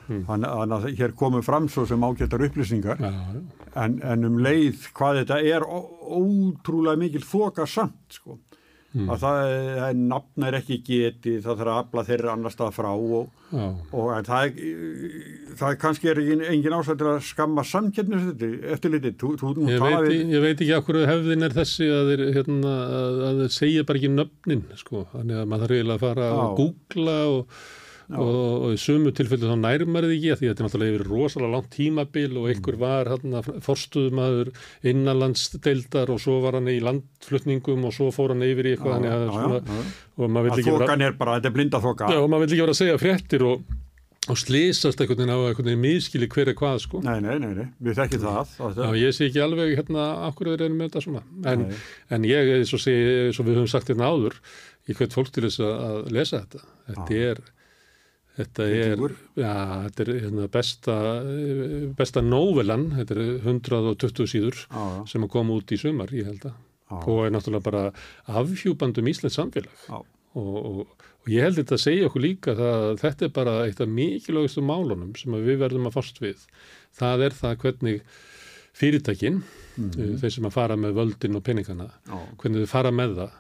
Þannig 0.07 0.73
að 0.79 0.89
hér 1.01 1.15
komum 1.19 1.43
fram 1.43 1.69
svo 1.73 1.87
sem 1.89 2.05
ágættar 2.07 2.45
upplýsingar 2.47 3.01
Já, 3.03 3.11
já. 3.11 3.41
en, 3.85 4.01
en 4.07 4.25
um 4.31 4.39
leið 4.43 4.89
hvað 4.97 5.23
þetta 5.25 5.41
er 5.43 5.67
ó, 5.67 5.79
ótrúlega 6.21 7.01
mikil 7.01 7.25
þoka 7.27 7.67
samt 7.67 8.19
sko. 8.21 8.39
að 8.97 9.19
það 9.21 9.39
er 9.91 9.97
nafn 9.99 10.45
er 10.49 10.55
ekki 10.57 10.77
geti, 10.87 11.35
það 11.45 11.59
þarf 11.59 11.73
að 11.73 11.81
afla 11.83 12.05
þeirra 12.07 12.31
annar 12.33 12.53
stað 12.55 12.71
frá 12.79 12.89
og, 12.95 13.27
já. 13.51 13.67
og 13.93 14.07
en 14.15 14.25
það 14.25 14.47
er, 14.47 14.55
það 15.59 15.73
er 15.75 15.79
kannski 15.83 16.09
er 16.09 16.21
engin, 16.23 16.45
engin 16.55 16.77
ástæð 16.79 17.03
til 17.03 17.11
að 17.11 17.19
skamma 17.29 17.65
samkeppnis 17.69 18.31
eftir 18.73 18.95
litið, 18.95 19.27
Ég 19.69 19.85
ég 20.33 20.45
veit 20.47 20.63
ekki 20.65 20.77
okkur 20.79 21.01
hefðin 21.11 21.45
er 21.45 21.57
þessi 21.59 21.91
að 21.93 22.13
þeir, 22.13 22.23
hérna, 22.39 22.73
að, 23.03 23.43
þeir 23.43 23.53
segja 23.59 23.85
bara 23.91 24.01
ekki 24.01 24.13
nöfnin 24.15 24.65
sko. 24.81 25.05
þannig 25.13 25.43
að 25.43 25.51
maður 25.53 25.67
þarf 25.67 25.77
eiginlega 25.77 25.99
að 25.99 26.07
fara 26.07 26.31
Já. 26.31 26.39
að 26.47 26.57
googla 26.63 27.19
og, 27.35 27.61
og, 28.15 28.67
og 28.67 28.75
í 28.75 28.81
sumu 28.81 29.11
tilfellu 29.17 29.51
þá 29.51 29.57
nærmar 29.59 30.07
þið 30.07 30.17
ekki 30.17 30.33
af 30.33 30.41
því 30.41 30.49
að 30.49 30.53
þetta 30.53 30.63
er 30.63 30.69
náttúrulega 30.69 30.97
yfir 30.97 31.09
rosalega 31.11 31.53
langt 31.57 31.71
tímabil 31.75 32.37
og 32.39 32.51
einhver 32.53 32.79
var 32.81 33.11
hérna, 33.11 33.43
forstuðmaður 33.67 34.53
innanlandsdeildar 34.93 36.13
og 36.15 36.21
svo 36.23 36.37
var 36.45 36.61
hann 36.61 36.71
í 36.71 36.77
landflutningum 36.85 37.89
og 37.89 37.97
svo 37.97 38.13
fór 38.15 38.35
hann 38.35 38.47
yfir 38.47 38.71
í 38.71 38.77
eitthvað 38.77 38.99
þannig 38.99 39.17
að 39.17 39.27
svona, 39.33 39.81
og 40.17 40.31
maður 40.31 40.47
vill 40.47 40.55
að 40.55 40.63
ekki 40.63 40.77
vera 40.77 41.01
er 41.09 41.19
bara, 41.19 41.41
þetta 41.41 41.55
Já, 42.15 42.21
og 42.21 42.31
maður 42.31 42.47
vill 42.47 42.55
ekki 42.55 42.63
vera 42.63 42.77
að 42.77 42.81
segja 42.81 43.01
fréttir 43.03 43.45
og, 43.47 43.67
og 44.27 44.41
slýsast 44.41 45.03
einhvern 45.03 45.23
veginn 45.25 45.35
á 45.35 45.39
einhvern 45.51 45.71
veginn 45.71 45.83
miskili 45.83 46.31
hver 46.31 46.53
er 46.53 46.59
hvað 46.59 46.79
sko. 46.87 47.03
Nei, 47.03 47.19
nei, 47.25 47.37
nei, 47.43 47.51
nei, 47.59 47.67
við 47.83 47.99
þekkjum 48.01 48.25
það. 48.25 48.55
Já, 48.79 48.87
ég 49.03 49.19
sé 49.19 49.29
ekki 49.29 49.43
alveg 49.43 49.75
hérna 49.81 50.07
okkur 50.31 50.53
þeir 50.53 50.65
eru 50.69 50.79
með 50.79 50.89
þetta 50.91 51.05
svona. 51.05 51.27
En, 51.53 51.67
en 52.15 52.31
ég, 52.31 52.55
eins 52.61 52.75
og, 52.75 52.83
segi, 52.83 53.13
eins 53.27 53.43
og 53.43 53.51
við 53.51 53.61
höfum 53.61 53.71
sagt 53.75 53.93
hérna 53.93 54.11
áður, 54.11 54.39
ég 54.91 54.99
hvet 54.99 55.15
fólk 55.15 55.31
til 55.35 55.47
þess 55.47 55.63
að, 55.67 56.01
lesa 56.15 56.43
þetta. 56.43 56.65
Þetta 56.91 57.23
er, 57.31 57.45
þetta 58.37 58.67
er, 58.69 59.03
já, 59.41 59.53
þetta 59.87 60.05
er 60.05 60.11
hérna, 60.21 60.47
besta, 60.53 60.97
besta 61.99 62.23
nóvelan, 62.25 62.91
þetta 62.99 63.17
er 63.17 63.23
120 63.47 64.29
síður 64.33 64.59
Já, 64.67 64.77
já. 64.77 65.03
sem 65.13 65.25
að 65.27 65.33
koma 65.33 65.57
út 65.57 65.73
í 65.73 65.79
sumar, 65.81 66.13
ég 66.13 66.29
held 66.29 66.45
að. 66.51 66.55
Já. 66.87 66.99
Og 67.11 67.25
er 67.27 67.33
náttúrulega 67.35 67.65
bara 67.67 67.85
afhjúbandum 68.43 69.09
Íslands 69.11 69.35
samfélag. 69.41 69.73
Og, 69.91 70.05
og, 70.37 70.81
og 71.25 71.31
ég 71.33 71.43
held 71.43 71.57
þetta 71.59 71.75
að 71.79 71.83
segja 71.83 72.07
okkur 72.11 72.23
líka 72.23 72.53
að 72.55 73.01
þetta 73.03 73.27
er 73.27 73.33
bara 73.35 73.55
eitt 73.67 73.81
af 73.83 73.89
mikilvægastu 73.91 74.63
málunum 74.63 75.15
sem 75.19 75.33
við 75.41 75.59
verðum 75.65 75.89
að 75.89 75.97
fást 75.97 76.21
við. 76.23 76.45
Það 77.01 77.25
er 77.27 77.37
það 77.41 77.57
hvernig 77.65 78.03
fyrirtækin, 78.77 79.43
Mhm. 79.77 80.15
þeir 80.23 80.31
sem 80.33 80.45
að 80.49 80.53
fara 80.55 80.77
með 80.81 80.95
völdin 80.97 81.37
og 81.37 81.43
peningana, 81.45 81.91
hvernig 82.41 82.63
þau 82.65 82.69
fara 82.71 82.91
með 82.97 83.11
það 83.19 83.33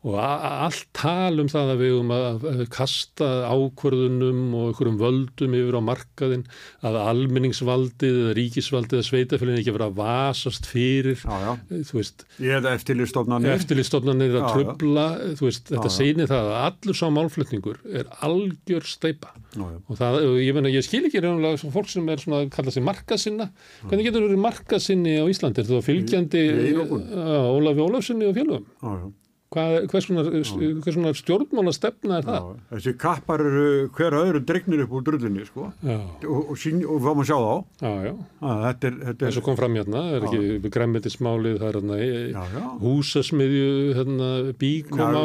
og 0.00 0.14
allt 0.16 0.86
tal 0.96 1.42
um 1.42 1.48
það 1.52 1.70
að 1.74 1.80
við 1.82 1.94
um 1.98 2.12
að 2.14 2.44
að 2.48 2.60
kasta 2.72 3.26
ákvörðunum 3.52 4.38
og 4.56 4.70
einhverjum 4.70 4.96
völdum 5.02 5.56
yfir 5.58 5.76
á 5.76 5.82
markaðin 5.84 6.44
að 6.88 6.96
almenningsvaldið 7.02 8.16
eða 8.22 8.30
ríkisvaldið 8.38 8.96
eða 8.96 9.08
sveitafélagin 9.10 9.60
ekki 9.60 9.74
vera 9.76 9.88
að 9.90 9.98
vasast 10.00 10.68
fyrir 10.70 11.20
Já, 11.20 11.36
já. 11.44 11.52
þú 11.90 11.98
veist, 11.98 12.24
Eða 12.40 12.72
eftirlistofnanir. 12.78 13.52
eftirlistofnanir 13.58 14.32
að 14.32 14.40
Já, 14.40 14.46
já. 14.46 14.54
trubla 14.56 15.06
þú 15.36 15.48
veist, 15.50 15.68
þetta 15.74 15.92
seinir 15.98 16.32
það 16.32 16.48
að 16.48 16.58
allur 16.70 17.00
sá 17.02 17.06
málflutningur 17.20 17.80
er 18.00 18.10
algjör 18.24 18.88
steipa 18.88 19.34
og 19.60 19.94
það, 20.00 20.20
ég, 20.40 20.56
meina, 20.56 20.72
ég 20.72 20.86
skil 20.86 21.04
ekki 21.10 21.20
reynulega 21.26 21.70
fólk 21.76 21.92
sem 21.92 22.08
er 22.08 22.24
svona 22.24 22.44
að 22.46 22.52
kalla 22.56 22.72
sig 22.72 22.84
markasinna 22.88 23.50
hvernig 23.84 24.08
getur 24.08 24.24
verið 24.30 24.44
markasinni 24.48 25.18
á 25.20 25.28
Íslandi 25.28 25.60
er 25.60 25.68
það 25.74 25.86
fylgjandi 25.90 26.44
uh, 26.72 27.50
Ólafi 27.52 27.84
Ólafssoni 27.84 28.30
og. 28.30 28.38
Hvað, 28.80 29.10
hvers 29.50 30.06
konar 30.06 31.16
stjórnmála 31.18 31.72
stefna 31.74 32.20
er 32.20 32.26
það? 32.28 32.36
Já, 32.38 32.66
þessi 32.70 32.92
kappar 33.02 33.42
eru 33.42 33.64
hver 33.96 34.14
öðru 34.20 34.42
dregnir 34.46 34.84
upp 34.84 34.92
úr 34.94 35.06
drullinni 35.08 35.46
sko. 35.48 35.72
Já, 35.82 35.96
og, 36.28 36.52
og, 36.52 36.52
sín, 36.60 36.84
og 36.86 37.00
fáum 37.02 37.22
að 37.24 37.30
sjá 37.32 37.38
þá. 37.40 37.80
Já, 38.06 38.12
að 38.46 38.62
þetta 38.66 38.90
er, 38.90 38.98
þetta 39.08 39.26
eins 39.26 39.38
er 39.38 39.42
og 39.42 39.48
kom 39.48 39.58
fram 39.58 39.78
hérna, 39.80 40.04
það 40.06 40.18
er 40.20 40.28
ekki 40.28 40.70
græmmetismálið, 40.76 41.58
það 41.58 41.70
er 41.72 41.80
hérna 41.80 41.98
Já, 42.00 42.44
já. 42.54 42.62
húsasmiðju, 42.84 43.72
hérna, 43.98 44.30
bíkomál. 44.60 45.18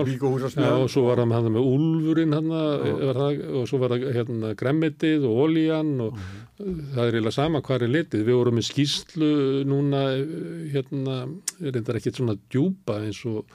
Og 0.72 0.89
svo 0.95 1.06
var 1.11 1.22
hann 1.22 1.35
hann 1.35 1.52
með 1.53 1.69
úlfurinn 1.76 2.35
hérna, 2.39 2.65
það, 3.06 3.45
og 3.61 3.69
svo 3.69 3.81
var 3.84 3.93
það 3.93 4.10
hérna 4.18 4.53
græmmetið 4.57 5.30
og 5.30 5.45
olían 5.45 5.93
og 6.07 6.18
það 6.57 7.02
er 7.06 7.14
eiginlega 7.19 7.38
sama 7.38 7.61
hvað 7.61 7.85
er 7.85 7.95
litið. 7.99 8.26
Við 8.26 8.41
vorum 8.41 8.57
með 8.57 8.69
skýslu 8.72 9.31
núna, 9.69 10.03
hérna, 10.73 11.22
reyndar 11.61 12.02
ekkit 12.02 12.22
svona 12.23 12.39
djúpa 12.49 13.03
eins 13.06 13.22
og, 13.30 13.45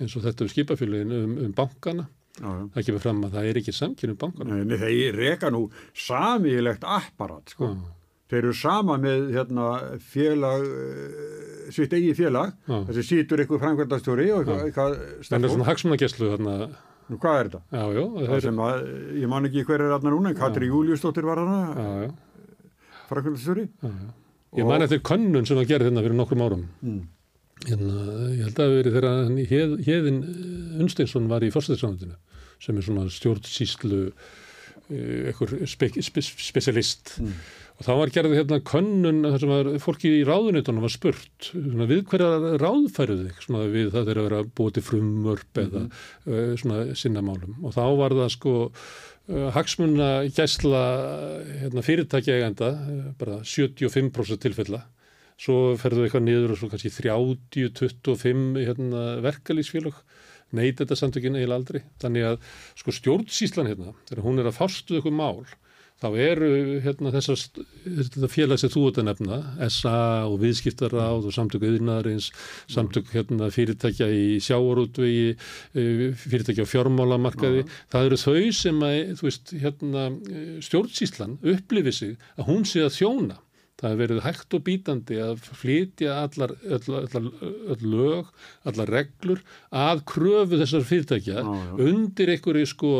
eins 0.00 0.16
og 0.18 0.24
þetta 0.24 0.44
um 0.46 0.50
skipafélagin 0.52 1.12
um, 1.18 1.36
um 1.46 1.52
bankana. 1.58 2.08
já, 2.38 2.46
já. 2.48 2.64
Það 2.74 2.86
kemur 2.88 3.02
fram 3.04 3.22
að 3.26 3.32
það 3.36 3.46
er 3.50 3.60
ekki 3.62 3.72
samkynum 3.74 4.18
bankana. 4.20 4.58
Nei, 4.64 4.76
þeir 4.78 5.16
reka 5.18 5.50
nú 5.50 5.62
samílegt 5.94 6.84
apparat 6.86 7.54
sko. 7.54 7.72
Já. 7.74 7.94
þeir 8.28 8.42
eru 8.44 8.52
sama 8.52 8.98
með 9.00 9.30
hérna, 9.32 9.66
félag 10.04 10.64
uh, 10.68 11.70
sitt 11.72 11.92
eigi 11.96 12.10
félag 12.18 12.50
Já. 12.68 12.76
þessi 12.90 13.04
sítur 13.08 13.40
eitthvað 13.40 13.62
framkvæmdastjóri 13.62 14.26
og 14.36 14.50
eitthvað, 14.52 14.98
Það 15.24 15.44
er 15.48 15.52
svona 15.54 15.68
hagsmunageslu 15.70 16.28
þarna, 16.34 16.54
Nú, 17.08 17.16
hvað 17.16 17.38
er 17.40 17.48
þetta? 17.48 17.60
já, 17.72 17.84
já, 17.96 18.02
Það 18.18 18.28
það 18.34 18.42
sem 18.44 18.58
að, 18.66 18.80
ég 19.22 19.30
man 19.32 19.48
ekki 19.48 19.64
hver 19.64 19.80
er 19.86 19.92
þarna 19.94 20.12
núna, 20.12 20.32
en 20.34 20.36
Katri 20.42 20.68
Júliusdóttir 20.68 21.24
var 21.24 21.40
já, 21.40 21.46
þarna, 21.48 21.94
já. 22.04 22.10
framkvæmdastjóri. 23.08 23.64
Já, 23.80 23.88
já. 23.88 24.10
Ég 24.58 24.64
man 24.68 24.84
eftir 24.84 25.00
könnun 25.04 25.44
sem 25.48 25.56
var 25.56 25.66
gerð 25.68 25.88
hérna 25.88 26.04
fyrir 26.04 26.16
nokkrum 26.20 26.44
árum. 26.44 26.66
Mm. 26.84 27.00
Hérna, 27.66 28.02
ég 28.36 28.44
held 28.46 28.52
að 28.52 28.58
það 28.58 28.66
hafi 28.68 28.80
verið 28.80 28.96
þegar 28.96 29.08
hann 29.10 29.38
Héð, 29.50 29.76
Héðin 29.88 30.18
Unsteinsson 30.78 31.30
var 31.30 31.46
í 31.46 31.52
fórstæðisramöndinu 31.54 32.18
sem 32.62 32.78
er 32.78 32.86
svona 32.86 33.06
stjórnsýslu 33.12 34.02
einhver 34.88 35.54
spe, 35.68 35.90
spe, 36.00 36.22
specialist 36.24 37.18
og 37.78 37.84
þá 37.86 37.90
var 38.00 38.12
gerð 38.14 38.34
hérna 38.34 38.58
könnun 38.66 39.20
þar 39.26 39.42
sem 39.42 39.52
var 39.52 39.68
fólki 39.82 40.12
í 40.16 40.24
ráðunitunum 40.26 40.86
var 40.86 40.92
spurt 40.92 41.50
svona, 41.50 41.86
við 41.90 42.00
hverja 42.10 42.56
ráðfæruð 42.62 43.20
þig? 43.26 43.42
Svona, 43.44 43.66
við 43.70 43.92
það 43.94 44.08
þeirra 44.08 44.24
að 44.24 44.28
vera 44.30 44.40
búið 44.58 44.78
til 44.78 44.84
frumvörp 44.88 45.60
eða 45.62 45.84
uh, 45.84 46.56
svona 46.58 46.96
sinnamálum 46.98 47.60
og 47.62 47.76
þá 47.76 47.84
var 48.00 48.16
það 48.22 48.32
sko 48.34 48.54
hagsmunna 49.52 50.10
gæsla 50.32 50.82
hérna, 51.60 51.84
fyrirtækja 51.84 52.38
eigenda 52.38 52.72
uh, 52.74 53.10
bara 53.20 53.42
75% 53.44 54.42
tilfella 54.46 54.86
svo 55.38 55.76
ferðu 55.78 56.06
eitthvað 56.06 56.26
niður 56.26 56.54
og 56.54 56.60
svo 56.60 56.70
kannski 56.72 56.92
30-25 56.94 58.66
hérna, 58.66 59.04
verkalýsfélög 59.24 60.02
neyt 60.56 60.80
þetta 60.80 60.96
samtökin 60.96 61.36
eiginlega 61.38 61.60
aldrei. 61.60 61.80
Þannig 62.02 62.28
að 62.32 62.52
sko 62.80 62.94
stjórnsýslan 62.96 63.70
hérna 63.70 63.94
þegar 64.08 64.24
hún 64.24 64.42
er 64.42 64.50
að 64.50 64.58
fástu 64.58 64.98
eitthvað 64.98 65.18
mál 65.18 65.42
þá 65.98 66.08
eru 66.22 66.48
hérna 66.84 67.10
þessar 67.10 67.40
þetta 67.82 68.28
félag 68.30 68.60
sem 68.62 68.70
þú 68.70 68.82
ert 68.88 69.00
að 69.02 69.08
nefna 69.08 69.38
SA 69.74 69.94
og 70.28 70.36
viðskiptaráð 70.44 71.26
og 71.26 71.34
samtök 71.34 71.66
auðnaðarins, 71.66 72.28
samtök 72.70 73.10
hérna 73.16 73.48
fyrirtækja 73.54 74.06
í 74.14 74.38
sjáarútvegi 74.44 75.34
fyrirtækja 75.74 76.66
á 76.66 76.70
fjármálamarkaði. 76.70 77.66
Það 77.90 78.10
eru 78.10 78.20
þau 78.22 78.38
sem 78.60 78.86
að 78.86 79.24
veist 79.26 79.52
hérna 79.58 80.06
stjórnsýslan 80.68 81.38
upplifi 81.42 81.96
sig 81.98 82.16
að 82.38 82.50
hún 82.52 82.66
sé 82.68 82.86
að 82.86 82.94
þjóna 83.00 83.42
Það 83.78 83.92
hefur 83.92 84.00
verið 84.02 84.24
hægt 84.24 84.54
og 84.56 84.62
bítandi 84.66 85.18
að 85.22 85.42
flytja 85.54 86.14
allar, 86.24 86.54
allar, 86.66 87.04
allar, 87.06 87.26
allar 87.70 87.84
lög, 87.92 88.32
allar 88.66 88.90
reglur 88.90 89.42
að 89.70 90.00
kröfu 90.10 90.58
þessar 90.58 90.86
fyrirtækja 90.88 91.44
já. 91.44 91.52
undir 91.86 92.32
einhverju 92.34 92.66
sko 92.72 92.90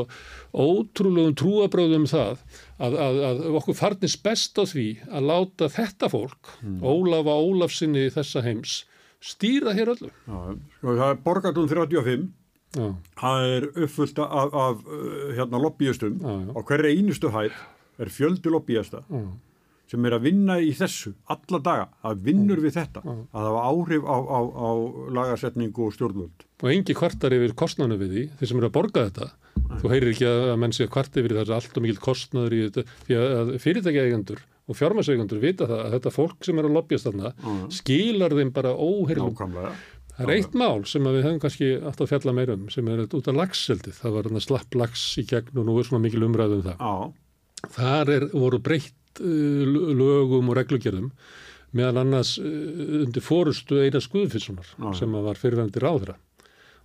ótrúlegum 0.55 1.34
trúabröðum 1.40 2.06
það 2.06 2.44
að, 2.78 2.94
að, 2.94 3.18
að 3.30 3.42
okkur 3.59 3.78
farnist 3.80 4.22
best 4.22 4.55
á 4.55 4.64
því 4.70 4.86
að 5.10 5.28
láta 5.32 5.70
þetta 5.74 6.10
fólk, 6.14 6.55
Hmm. 6.59 6.78
Ólafa 6.82 7.34
Ólafsinni 7.38 8.09
þessa 8.10 8.42
heims, 8.42 8.84
stýra 9.22 9.74
hér 9.76 9.92
öllu. 9.94 10.10
Já, 10.26 10.38
það 10.82 11.05
er 11.09 11.20
borgatún 11.26 11.68
35, 11.70 12.28
Já, 12.76 12.86
það 13.20 13.50
er 13.56 13.66
uppfullt 13.84 14.18
af, 14.22 14.55
af 14.62 14.80
uh, 14.86 15.34
hérna 15.38 15.60
lobbyistum. 15.62 16.18
Og 16.55 16.64
hverja 16.68 16.90
einustu 16.94 17.30
hæð 17.32 17.55
er 17.98 18.10
fjöldi 18.12 18.52
lobbyista. 18.52 19.02
Já, 19.09 19.22
sem 19.89 20.05
er 20.09 20.16
að 20.19 20.27
vinna 20.28 20.59
í 20.60 20.70
þessu 20.77 21.15
alla 21.32 21.60
daga, 21.65 21.89
að 22.05 22.23
vinnur 22.28 22.60
við 22.60 22.77
þetta, 22.77 23.02
Já. 23.05 23.15
að 23.32 23.48
hafa 23.48 23.65
áhrif 23.73 24.05
á, 24.05 24.16
á, 24.20 24.40
á 24.52 24.70
lagarsetningu 25.19 25.86
og 25.86 25.94
stjórnvöld. 25.97 26.47
og 26.62 26.70
engi 26.73 26.97
kvartar 26.98 27.36
yfir 27.36 27.55
kostnanu 27.56 27.97
við 28.01 28.15
því, 28.15 28.24
þeir 28.39 28.51
sem 28.52 28.60
eru 28.60 28.69
að 28.69 28.77
borga 28.77 29.06
þetta. 29.09 29.31
Þú 29.78 29.90
heyrir 29.93 30.12
ekki 30.12 30.27
að 30.28 30.55
menn 30.62 30.73
sé 30.73 30.86
að 30.86 30.94
kvarta 30.94 31.20
yfir 31.20 31.35
það 31.36 31.48
er 31.48 31.56
allt 31.59 31.77
og 31.77 31.85
mikill 31.85 32.01
kostnaður 32.05 32.56
í 32.56 32.62
þetta, 32.69 32.85
því 33.06 33.19
að 33.19 33.52
fyrirtækja 33.65 34.05
eigendur 34.06 34.43
og 34.69 34.77
fjármæseigendur 34.77 35.40
vita 35.43 35.69
það 35.69 35.85
að 35.85 35.94
þetta 35.97 36.12
fólk 36.12 36.44
sem 36.44 36.59
er 36.60 36.69
að 36.69 36.74
lobbyast 36.77 37.09
þarna 37.09 37.32
skilar 37.73 38.35
þeim 38.36 38.51
bara 38.52 38.74
óheyrlum 38.77 39.32
Nákvæmlega. 39.32 39.73
Það 40.19 40.27
er 40.27 40.35
eitt 40.35 40.56
mál 40.59 40.82
sem 40.90 41.05
við 41.06 41.23
hefum 41.23 41.40
kannski 41.44 41.69
alltaf 41.78 42.10
fjalla 42.10 42.35
meira 42.35 42.56
um 42.59 42.66
sem 42.74 42.89
er 42.90 43.05
út 43.06 43.28
af 43.31 43.36
lagseldið. 43.39 43.94
Það 44.02 44.16
var 44.16 44.28
slapp 44.43 44.78
lags 44.81 45.05
í 45.20 45.24
gegn 45.31 45.60
og 45.62 45.69
nú 45.69 45.77
er 45.78 45.86
svona 45.86 46.02
mikil 46.02 46.24
umræðu 46.27 46.59
um 46.59 46.65
það. 46.66 46.82
Já, 46.82 47.12
Þar 47.74 48.10
er, 48.15 48.24
voru 48.35 48.59
breytt 48.62 48.94
uh, 49.20 49.92
lögum 49.98 50.50
og 50.50 50.58
reglugjörðum 50.58 51.10
meðal 51.76 52.02
annars 52.04 52.36
uh, 52.40 53.02
undir 53.02 53.24
fórustu 53.24 53.82
Einar 53.82 54.04
Skuðfissonar 54.04 54.70
Já. 54.72 54.88
sem 55.02 55.18
var 55.28 55.40
fyrirvændi 55.40 55.82
ráðra. 55.84 56.16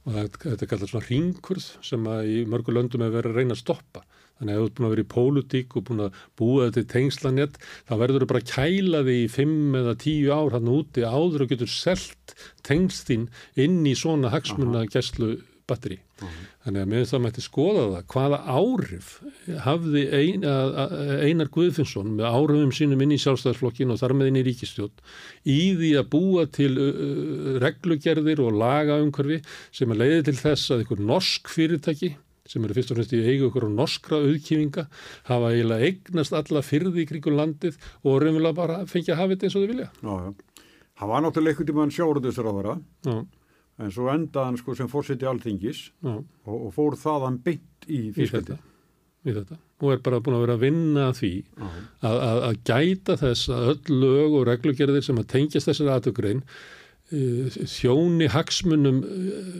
Og 0.03 0.17
þetta 0.17 0.65
er 0.65 0.69
kallað 0.73 0.89
svona 0.91 1.07
ringkurð 1.07 1.69
sem 1.85 2.09
að 2.11 2.27
í 2.27 2.41
mörgu 2.51 2.75
löndum 2.75 3.05
hefur 3.05 3.21
verið 3.21 3.31
að 3.31 3.39
reyna 3.39 3.55
að 3.55 3.61
stoppa. 3.61 4.03
Þannig 4.33 4.57
að 4.57 4.65
ert 4.65 4.75
búin 4.75 4.87
að 4.87 4.93
vera 4.93 5.03
í 5.03 5.11
pólutík 5.13 5.75
og 5.77 5.85
búin 5.87 6.03
að 6.03 6.17
búa 6.39 6.65
þetta 6.65 6.81
í 6.81 6.89
tengslanett, 6.91 7.57
þá 7.87 7.93
verður 8.01 8.25
þú 8.25 8.27
bara 8.31 8.41
að 8.41 8.49
kæla 8.51 9.01
þig 9.07 9.21
í 9.21 9.29
fimm 9.31 9.77
eða 9.79 9.93
tíu 10.03 10.33
ár 10.33 10.57
hann 10.57 10.71
úti 10.73 11.05
áður 11.05 11.45
og 11.45 11.53
getur 11.53 11.71
selt 11.71 12.33
tengstin 12.67 13.29
inn 13.55 13.79
í 13.87 13.93
svona 13.95 14.33
hagsmuna 14.33 14.83
gæslu 14.91 15.37
batteri. 15.69 15.97
Þannig 16.63 16.81
að 16.83 16.89
með 16.93 17.05
það 17.09 17.21
mætti 17.23 17.43
skoða 17.43 17.83
það 17.93 18.07
hvaða 18.13 18.39
áhrif 18.57 19.11
hafði 19.65 20.03
ein, 20.19 20.45
að, 20.47 20.73
að, 20.83 20.95
Einar 21.27 21.51
Guðfinnsson 21.53 22.11
með 22.17 22.27
áhrifum 22.29 22.73
sínum 22.75 23.03
inn 23.05 23.15
í 23.15 23.21
sjálfstæðarflokkin 23.23 23.93
og 23.93 24.01
þar 24.01 24.15
með 24.19 24.31
inn 24.31 24.41
í 24.41 24.45
ríkistjórn 24.49 25.05
í 25.49 25.59
því 25.79 25.93
að 26.01 26.11
búa 26.15 26.45
til 26.59 26.71
uh, 26.75 27.57
reglugerðir 27.63 28.43
og 28.43 28.59
laga 28.59 28.99
umhverfi 29.03 29.41
sem 29.71 29.91
að 29.93 30.03
leiði 30.03 30.21
til 30.29 30.37
þess 30.43 30.73
að 30.73 30.83
einhver 30.85 31.03
norsk 31.13 31.51
fyrirtæki 31.51 32.13
sem 32.49 32.63
eru 32.65 32.75
fyrst 32.75 32.91
og 32.91 32.97
fremst 32.99 33.13
í 33.15 33.21
eigu 33.23 33.47
ykkur 33.47 33.69
á 33.71 33.71
norskra 33.71 34.19
auðkýfinga 34.19 34.87
hafa 35.29 35.51
eiginlega 35.53 35.87
eignast 35.87 36.35
alla 36.35 36.63
fyrði 36.65 37.05
í 37.05 37.07
kringum 37.07 37.37
landið 37.39 37.77
og 38.03 38.17
raunverulega 38.19 38.57
bara 38.57 38.81
fengið 38.89 39.13
að 39.15 39.21
hafa 39.21 39.35
þetta 39.35 39.47
eins 39.47 39.55
og 39.55 39.63
þau 39.63 39.71
vilja. 39.71 39.87
já, 40.03 40.13
já. 40.27 40.33
Það 40.93 41.09
var 41.09 41.23
náttúrulega 41.23 41.53
einhvern 41.53 41.69
tímann 41.69 41.93
sjáurðusráðara, 41.93 42.73
Já, 43.07 43.15
en 43.81 43.93
svo 43.93 44.09
endaði 44.13 44.51
hann 44.51 44.59
sko 44.59 44.75
sem 44.77 44.89
fórseti 44.91 45.27
alþingis 45.29 45.87
og, 46.05 46.21
og 46.45 46.69
fór 46.75 46.97
þaðan 46.99 47.39
beint 47.45 47.87
í 47.89 48.03
þetta, 48.15 48.59
í 49.25 49.35
þetta. 49.35 49.57
Og 49.83 49.95
er 49.95 50.03
bara 50.05 50.21
búin 50.23 50.37
að 50.37 50.45
vera 50.45 50.57
að 50.57 50.63
vinna 50.63 51.09
því 51.17 51.33
að, 51.59 52.13
að, 52.13 52.43
að 52.49 52.59
gæta 52.69 53.17
þess 53.19 53.51
að 53.51 53.67
öll 53.73 53.99
lög 54.03 54.37
og 54.39 54.47
reglugerðir 54.51 55.05
sem 55.05 55.19
að 55.19 55.29
tengjast 55.33 55.71
þessari 55.71 55.93
aðtökgrein 55.95 56.43
þjóni 57.13 58.25
hagsmunum 58.31 59.01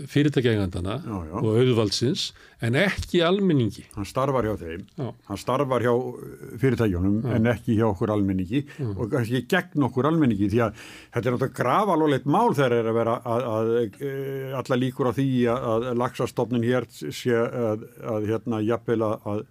fyrirtækjaegandana 0.10 0.96
Já, 1.04 1.16
já. 1.28 1.34
og 1.38 1.50
auðvaldsins 1.60 2.24
en 2.64 2.78
ekki 2.80 3.20
almenningi. 3.26 3.84
Hann 3.94 4.08
starfar 4.08 4.48
hjá 4.48 4.56
þeim, 4.62 4.86
Já. 4.98 5.10
hann 5.28 5.38
starfar 5.42 5.84
hjá 5.86 5.92
uh, 5.94 6.22
fyrirtækjunum 6.62 7.18
en 7.36 7.50
ekki 7.52 7.76
hjá 7.78 7.86
okkur 7.92 8.14
almenningi 8.16 8.64
og 8.96 9.04
kannski 9.12 9.44
gegn 9.52 9.86
okkur 9.90 10.08
almenningi 10.10 10.48
því 10.54 10.62
að 10.66 10.80
þetta 11.14 11.22
er 11.30 11.36
náttúrulega 11.36 11.58
grafalólegt 11.60 12.30
mál 12.38 12.56
þegar 12.58 12.78
er 12.80 12.90
að 12.94 12.98
vera 13.02 13.18
að, 13.22 13.50
að, 13.52 13.74
að 13.84 14.56
alla 14.62 14.80
líkur 14.86 15.12
á 15.12 15.14
því 15.20 15.28
að, 15.54 15.68
að 15.92 16.00
laxastofnin 16.06 16.66
hér 16.66 16.88
sé 16.96 17.36
að, 17.38 17.86
að 18.16 18.32
hérna 18.32 18.64
jafnvel 18.66 19.04
að, 19.12 19.44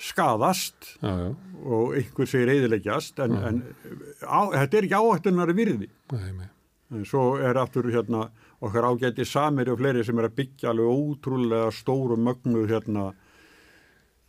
skadast 0.00 0.94
Já, 1.02 1.10
já, 1.12 1.28
og 1.60 1.90
einhver 1.98 2.28
segir 2.30 2.48
eðileggjast 2.54 3.18
en, 3.20 3.34
en 3.50 3.58
á, 4.24 4.40
þetta 4.54 4.78
er 4.80 4.86
ekki 4.88 4.96
áhættunar 4.96 5.52
virði. 5.58 5.90
nei, 6.14 6.30
nei. 6.38 6.48
En 6.90 7.04
svo 7.06 7.36
er 7.38 7.54
aftur 7.60 7.86
hérna 7.94 8.24
okkar 8.60 8.82
ágæti 8.90 9.24
samir 9.24 9.68
og 9.70 9.78
fleiri 9.78 10.02
sem 10.04 10.18
er 10.18 10.26
að 10.28 10.34
byggja 10.40 10.70
alveg 10.72 10.88
ótrúlega 10.90 11.68
stóru 11.72 12.16
mögnu 12.18 12.64
hérna 12.68 13.12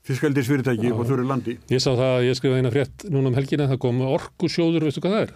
fiskaldisfyrirtæki 0.08 0.90
á 0.94 0.98
þurri 1.06 1.26
landi. 1.30 1.56
Ég 1.70 1.82
sá 1.82 1.92
það 1.94 2.12
að 2.18 2.26
ég 2.28 2.38
skrifa 2.40 2.60
eina 2.62 2.72
frétt 2.74 3.06
núna 3.14 3.30
um 3.32 3.38
helgina, 3.38 3.68
það 3.70 3.80
kom 3.84 4.00
orkusjóður, 4.08 4.86
veistu 4.88 5.04
hvað 5.04 5.16
það 5.18 5.26
er? 5.28 5.34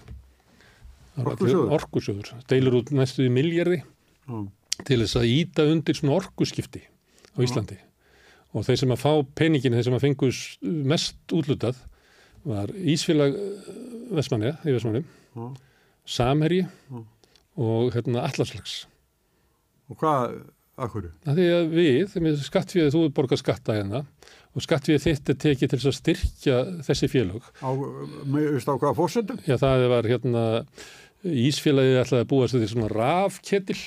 Orkusjóður? 1.26 1.73
Orkusjóður, 1.77 2.31
deilur 2.49 2.77
út 2.81 2.89
næstu 2.97 3.26
í 3.27 3.31
miljardi 3.31 3.81
Já. 3.81 4.39
til 4.88 4.99
þess 5.03 5.19
að 5.22 5.30
íta 5.31 5.68
undir 5.72 5.95
svona 5.97 6.18
orkuskipti 6.18 6.81
á 6.85 7.38
Íslandi. 7.45 7.77
Og 8.56 8.65
þeir 8.68 8.80
sem 8.81 8.93
að 8.95 9.02
fá 9.03 9.11
peningin, 9.38 9.76
þeir 9.76 9.88
sem 9.89 9.95
að 9.97 10.03
fengu 10.07 10.30
s- 10.31 10.57
mest 10.64 11.18
útlutað 11.35 11.77
var 12.45 12.68
Ísfélag 12.73 13.38
Vestmanniða, 14.15 14.57
í 14.65 14.76
Vestmannum, 14.76 15.06
Já. 15.35 15.45
Samherji 16.06 16.65
og 16.93 17.06
hérna 17.95 18.26
Allarslags. 18.27 18.84
Og 19.91 19.99
hvað, 20.02 20.40
akkur? 20.82 21.07
Það 21.26 21.40
því 21.40 21.48
að 21.56 21.76
við, 21.76 22.18
skattfíðið, 22.48 22.91
þú 22.95 23.03
borgar 23.15 23.41
skatta 23.41 23.77
hérna 23.77 24.03
og 24.56 24.64
skattfíðið 24.64 25.06
þitt 25.06 25.32
er 25.32 25.40
tekið 25.44 25.73
til 25.73 25.80
að 25.82 25.98
styrkja 25.99 26.60
þessi 26.88 27.10
félög. 27.11 27.49
Á, 27.60 27.69
með, 28.23 28.60
hvaða 28.64 28.94
fórsendum? 28.98 29.41
Já, 29.48 29.57
það 29.61 29.88
var 29.91 30.10
hérna 30.10 30.45
Ísfélagið 31.26 31.99
ætlaði 32.03 32.23
að 32.23 32.32
búa 32.32 32.48
sér 32.49 32.61
því 32.61 32.68
svona 32.72 32.90
rafketil 32.91 33.80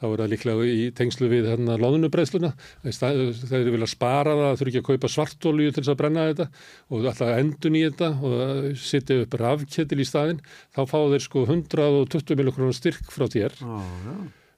þá 0.00 0.06
er 0.08 0.20
það 0.22 0.30
líklega 0.32 0.68
í 0.68 0.84
tengslu 0.98 1.30
við 1.30 1.48
hérna 1.52 1.76
loðnubreðsluna 1.80 2.52
þeir 2.84 3.58
eru 3.60 3.74
vilja 3.76 3.90
spara 3.90 4.36
það, 4.40 4.56
þurfi 4.60 4.72
ekki 4.72 4.82
að 4.82 4.88
kaupa 4.90 5.10
svartólju 5.14 5.72
til 5.72 5.82
þess 5.82 5.92
að 5.94 5.98
brenna 6.02 6.28
þetta 6.30 6.48
og 6.90 7.10
að 7.12 7.34
endun 7.38 7.78
í 7.78 7.84
þetta 7.86 8.10
og 8.30 8.80
setja 8.80 9.20
upp 9.24 9.36
rafketil 9.40 10.00
í 10.02 10.08
staðin 10.08 10.40
þá 10.74 10.80
fá 10.90 10.98
þeir 11.14 11.26
sko 11.26 11.44
120 11.46 12.40
miljókronar 12.40 12.76
styrk 12.76 13.12
frá 13.14 13.28
þér. 13.30 13.60
Já. 13.60 13.84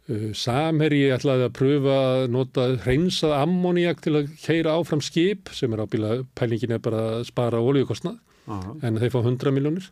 Uh, 0.07 0.31
Samherji 0.39 1.09
ætlaði 1.11 1.49
að 1.49 1.55
pröfa 1.59 1.95
að 1.99 2.25
nota 2.31 2.67
hreinsað 2.85 3.33
ammoniak 3.41 3.99
til 4.05 4.13
að 4.21 4.29
keira 4.39 4.77
áfram 4.79 5.01
skip 5.03 5.51
sem 5.51 5.73
er 5.75 5.83
ábíla 5.83 6.21
pælingin 6.39 6.77
er 6.77 6.83
bara 6.85 7.01
að 7.17 7.25
spara 7.33 7.59
ólíukostnað 7.59 8.21
Já, 8.47 8.55
já. 8.55 8.69
en 8.87 9.01
þeir 9.03 9.11
fá 9.11 9.19
100 9.25 9.55
miljónir 9.57 9.89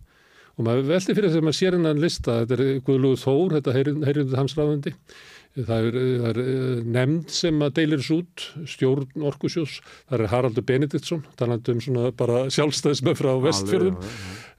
og 0.54 0.68
maður 0.68 0.86
veldi 0.92 1.16
fyrir 1.16 1.32
þess 1.32 1.40
að 1.40 1.46
maður 1.48 1.58
sér 1.58 1.76
hennan 1.78 2.02
lista 2.04 2.36
þetta 2.44 2.54
er 2.60 2.78
Guðlúð 2.86 3.16
Þór, 3.24 3.56
þetta 3.56 3.74
heyrjum 3.74 4.36
hans 4.38 4.54
ráðandi 4.54 4.94
það 5.54 5.88
er, 5.88 5.96
það 5.96 6.28
er 6.30 6.40
eh, 6.42 6.78
nefnd 6.96 7.34
sem 7.34 7.60
að 7.62 7.74
deilir 7.78 8.00
þessu 8.02 8.16
út 8.22 8.44
stjórn 8.72 9.26
Orkusjós, 9.30 9.76
það 10.10 10.24
er 10.24 10.32
Haraldur 10.32 10.66
Benediktsson 10.66 11.22
talandi 11.38 11.74
um 11.74 11.82
svona 11.84 12.10
bara 12.16 12.40
sjálfstæðismöð 12.54 13.20
frá 13.20 13.30
vestfjörðum 13.44 14.00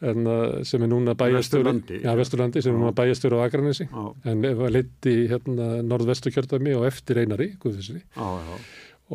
en 0.06 0.30
uh, 0.30 0.62
sem 0.68 0.84
er 0.86 0.92
núna 0.92 1.16
bæjastjóri 1.20 2.00
já, 2.04 2.12
vesturlandi, 2.20 2.64
sem 2.64 2.76
er 2.76 2.80
núna 2.80 2.96
bæjastjóri 2.96 3.40
á 3.40 3.46
Akranesi 3.46 3.88
en 3.90 4.48
var 4.62 4.74
leiti 4.76 5.16
hérna 5.32 5.82
norðvestu 5.84 6.32
kjördæmi 6.36 6.76
og 6.80 6.88
eftir 6.88 7.20
einari 7.24 7.52
Guðfisri 7.60 8.00
já, 8.00 8.28
já. 8.48 8.56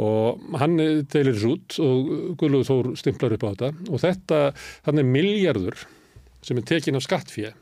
og 0.04 0.44
hann 0.60 0.76
deilir 0.80 1.32
þessu 1.32 1.54
út 1.56 1.80
og 1.84 2.12
Guðlúð 2.40 2.68
Þór 2.68 2.92
stimplar 3.00 3.36
upp 3.36 3.48
á 3.48 3.50
þetta. 3.50 3.72
Og 3.88 4.04
þetta, 4.04 4.44
þannig 4.88 5.10
miljardur 5.16 5.82
sem 6.44 6.60
er 6.60 6.68
tekin 6.68 7.00
af 7.00 7.04
skattfíð 7.08 7.50
Já, 7.50 7.56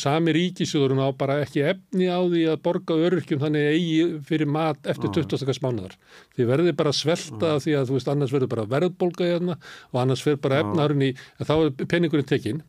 sami 0.00 0.32
ríkisjóðurinn 0.32 1.02
á 1.04 1.12
bara 1.12 1.40
ekki 1.44 1.60
efni 1.68 2.08
á 2.08 2.20
því 2.24 2.44
að 2.54 2.62
borga 2.64 2.96
öryrkjum 2.96 3.42
þannig 3.42 3.66
eigi 3.74 3.98
fyrir 4.24 4.48
mat 4.48 4.88
eftir 4.88 5.12
20. 5.12 5.60
mánuðar. 5.60 5.96
Þið 6.36 6.48
verði 6.48 6.74
bara 6.78 6.94
svelta 6.96 7.58
því 7.60 7.76
að 7.76 7.90
þú 7.90 7.98
veist 7.98 8.10
annars 8.12 8.32
verður 8.32 8.52
bara 8.54 8.68
verðbólga 8.70 9.28
hérna 9.28 9.58
og 9.92 10.00
annars 10.00 10.24
verður 10.24 10.42
bara 10.46 10.62
efnarinn 10.64 11.06
í, 11.10 11.12
þá 11.44 11.54
er 11.58 11.72
peningurinn 11.84 12.30
tekinn 12.30 12.64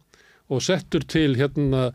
og 0.51 0.63
settur 0.65 1.07
til 1.07 1.37
hérna 1.39 1.91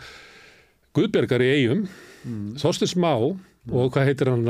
Guðbergar 0.97 1.45
í 1.45 1.53
eigum, 1.59 1.85
mm. 2.25 2.55
Þorstins 2.63 2.97
Má 2.97 3.13
og 3.13 3.91
hvað 3.93 4.09
heitir 4.09 4.33
hann 4.33 4.47